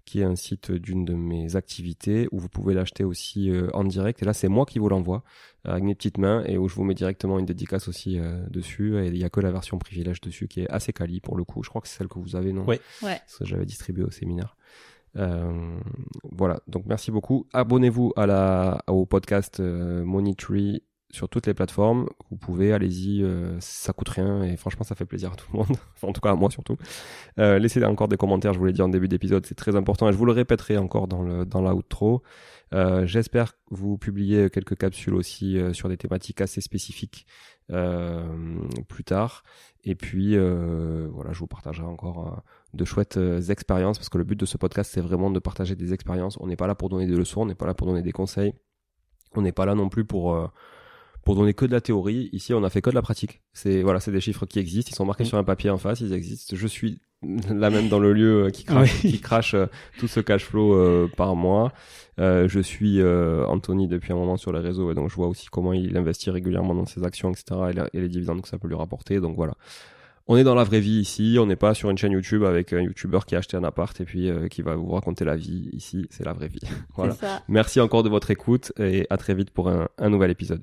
qui 0.04 0.20
est 0.20 0.24
un 0.24 0.36
site 0.36 0.70
d'une 0.70 1.04
de 1.04 1.14
mes 1.14 1.56
activités 1.56 2.28
où 2.30 2.38
vous 2.38 2.48
pouvez 2.48 2.74
l'acheter 2.74 3.04
aussi 3.04 3.50
euh, 3.50 3.70
en 3.72 3.84
direct. 3.84 4.22
Et 4.22 4.26
là, 4.26 4.34
c'est 4.34 4.48
moi 4.48 4.66
qui 4.66 4.78
vous 4.78 4.88
l'envoie 4.88 5.24
euh, 5.66 5.72
avec 5.72 5.84
mes 5.84 5.94
petites 5.94 6.18
mains 6.18 6.44
et 6.44 6.58
où 6.58 6.68
je 6.68 6.74
vous 6.74 6.84
mets 6.84 6.94
directement 6.94 7.38
une 7.38 7.46
dédicace 7.46 7.88
aussi 7.88 8.18
euh, 8.18 8.44
dessus. 8.50 8.98
Et 8.98 9.06
il 9.06 9.16
y 9.16 9.24
a 9.24 9.30
que 9.30 9.40
la 9.40 9.50
version 9.50 9.78
privilège 9.78 10.20
dessus 10.20 10.46
qui 10.46 10.60
est 10.60 10.68
assez 10.68 10.92
quali 10.92 11.20
pour 11.20 11.36
le 11.36 11.44
coup. 11.44 11.62
Je 11.62 11.70
crois 11.70 11.80
que 11.80 11.88
c'est 11.88 11.96
celle 11.96 12.08
que 12.08 12.18
vous 12.18 12.36
avez, 12.36 12.52
non? 12.52 12.64
Oui. 12.66 12.76
Ouais. 13.02 13.18
ce 13.26 13.38
que 13.38 13.44
j'avais 13.46 13.64
distribué 13.64 14.04
au 14.04 14.10
séminaire. 14.10 14.56
Euh, 15.16 15.78
voilà, 16.32 16.60
donc 16.66 16.84
merci 16.86 17.10
beaucoup. 17.10 17.46
Abonnez-vous 17.52 18.12
à 18.16 18.26
la, 18.26 18.82
au 18.88 19.06
podcast 19.06 19.60
euh, 19.60 20.32
Tree 20.36 20.82
sur 21.14 21.28
toutes 21.28 21.46
les 21.46 21.54
plateformes. 21.54 22.08
Vous 22.30 22.36
pouvez, 22.36 22.72
allez-y, 22.72 23.22
euh, 23.22 23.56
ça 23.60 23.92
coûte 23.92 24.08
rien 24.08 24.42
et 24.42 24.56
franchement 24.56 24.84
ça 24.84 24.94
fait 24.94 25.04
plaisir 25.04 25.32
à 25.32 25.36
tout 25.36 25.46
le 25.52 25.58
monde. 25.58 25.76
en 26.02 26.12
tout 26.12 26.20
cas 26.20 26.30
à 26.30 26.34
moi 26.34 26.50
surtout. 26.50 26.76
Euh, 27.38 27.58
laissez 27.58 27.82
encore 27.84 28.08
des 28.08 28.16
commentaires, 28.16 28.52
je 28.52 28.58
vous 28.58 28.64
l'ai 28.64 28.72
dit 28.72 28.82
en 28.82 28.88
début 28.88 29.08
d'épisode, 29.08 29.46
c'est 29.46 29.54
très 29.54 29.76
important 29.76 30.08
et 30.08 30.12
je 30.12 30.18
vous 30.18 30.26
le 30.26 30.32
répéterai 30.32 30.76
encore 30.76 31.08
dans 31.08 31.22
le 31.22 31.44
dans 31.44 31.60
l'outro. 31.60 32.22
Euh, 32.74 33.06
J'espère 33.06 33.52
que 33.52 33.58
vous 33.70 33.98
publiez 33.98 34.50
quelques 34.50 34.76
capsules 34.76 35.14
aussi 35.14 35.58
euh, 35.58 35.72
sur 35.72 35.88
des 35.88 35.96
thématiques 35.96 36.40
assez 36.40 36.60
spécifiques 36.60 37.26
euh, 37.70 38.58
plus 38.88 39.04
tard. 39.04 39.44
Et 39.84 39.94
puis 39.94 40.36
voilà, 40.36 41.32
je 41.32 41.38
vous 41.38 41.46
partagerai 41.46 41.86
encore 41.86 42.42
de 42.72 42.84
chouettes 42.86 43.18
expériences 43.50 43.98
parce 43.98 44.08
que 44.08 44.16
le 44.16 44.24
but 44.24 44.38
de 44.40 44.46
ce 44.46 44.56
podcast 44.56 44.90
c'est 44.94 45.02
vraiment 45.02 45.30
de 45.30 45.38
partager 45.38 45.76
des 45.76 45.92
expériences. 45.92 46.38
On 46.40 46.46
n'est 46.46 46.56
pas 46.56 46.66
là 46.66 46.74
pour 46.74 46.88
donner 46.88 47.06
des 47.06 47.14
leçons, 47.14 47.42
on 47.42 47.46
n'est 47.46 47.54
pas 47.54 47.66
là 47.66 47.74
pour 47.74 47.86
donner 47.86 48.00
des 48.00 48.12
conseils, 48.12 48.54
on 49.34 49.42
n'est 49.42 49.52
pas 49.52 49.66
là 49.66 49.74
non 49.74 49.90
plus 49.90 50.06
pour 50.06 50.50
pour 51.24 51.34
donner 51.36 51.54
que 51.54 51.64
de 51.66 51.72
la 51.72 51.80
théorie. 51.80 52.28
Ici, 52.32 52.52
on 52.54 52.62
a 52.64 52.70
fait 52.70 52.82
que 52.82 52.90
de 52.90 52.94
la 52.94 53.02
pratique. 53.02 53.40
C'est 53.52 53.82
voilà, 53.82 54.00
c'est 54.00 54.12
des 54.12 54.20
chiffres 54.20 54.46
qui 54.46 54.58
existent, 54.58 54.90
ils 54.92 54.96
sont 54.96 55.04
marqués 55.06 55.24
Mm. 55.24 55.26
sur 55.26 55.38
un 55.38 55.44
papier 55.44 55.70
en 55.70 55.78
face, 55.78 56.00
ils 56.00 56.12
existent. 56.12 56.54
Je 56.56 56.66
suis 56.66 57.00
là 57.50 57.70
même 57.70 57.88
dans 57.88 57.98
le 58.00 58.12
lieu 58.12 58.44
euh, 58.44 58.50
qui 58.50 58.64
crache, 58.64 59.00
Oui. 59.04 59.10
qui 59.12 59.20
crache 59.20 59.54
euh, 59.54 59.66
tout 59.98 60.08
ce 60.08 60.20
cash 60.20 60.44
flow 60.44 60.74
euh, 60.74 61.08
par 61.16 61.34
mois. 61.36 61.72
Euh, 62.20 62.46
je 62.48 62.60
suis 62.60 63.00
euh, 63.00 63.44
Anthony 63.46 63.88
depuis 63.88 64.12
un 64.12 64.16
moment 64.16 64.36
sur 64.36 64.52
les 64.52 64.60
réseaux 64.60 64.92
et 64.92 64.94
donc 64.94 65.10
je 65.10 65.16
vois 65.16 65.26
aussi 65.28 65.46
comment 65.50 65.72
il 65.72 65.96
investit 65.96 66.30
régulièrement 66.30 66.74
dans 66.74 66.86
ses 66.86 67.02
actions, 67.04 67.30
etc. 67.32 67.44
et, 67.70 67.72
la- 67.72 67.88
et 67.92 68.00
les 68.00 68.08
dividendes 68.08 68.42
que 68.42 68.48
ça 68.48 68.58
peut 68.58 68.68
lui 68.68 68.76
rapporter. 68.76 69.20
Donc 69.20 69.34
voilà. 69.36 69.54
On 70.26 70.36
est 70.38 70.44
dans 70.44 70.54
la 70.54 70.64
vraie 70.64 70.80
vie 70.80 71.00
ici, 71.00 71.36
on 71.38 71.44
n'est 71.44 71.56
pas 71.56 71.74
sur 71.74 71.90
une 71.90 71.98
chaîne 71.98 72.12
YouTube 72.12 72.44
avec 72.44 72.72
un 72.72 72.80
YouTuber 72.80 73.18
qui 73.26 73.34
a 73.34 73.38
acheté 73.38 73.58
un 73.58 73.64
appart 73.64 73.98
et 74.00 74.04
puis 74.06 74.30
euh, 74.30 74.48
qui 74.48 74.62
va 74.62 74.74
vous 74.74 74.88
raconter 74.88 75.24
la 75.24 75.36
vie. 75.36 75.68
Ici, 75.72 76.06
c'est 76.10 76.24
la 76.24 76.32
vraie 76.32 76.48
vie. 76.48 76.60
voilà. 76.96 77.12
Ça. 77.14 77.42
Merci 77.48 77.78
encore 77.80 78.02
de 78.02 78.08
votre 78.08 78.30
écoute 78.30 78.72
et 78.78 79.06
à 79.10 79.16
très 79.18 79.34
vite 79.34 79.50
pour 79.50 79.68
un, 79.68 79.88
un 79.98 80.08
nouvel 80.08 80.30
épisode. 80.30 80.62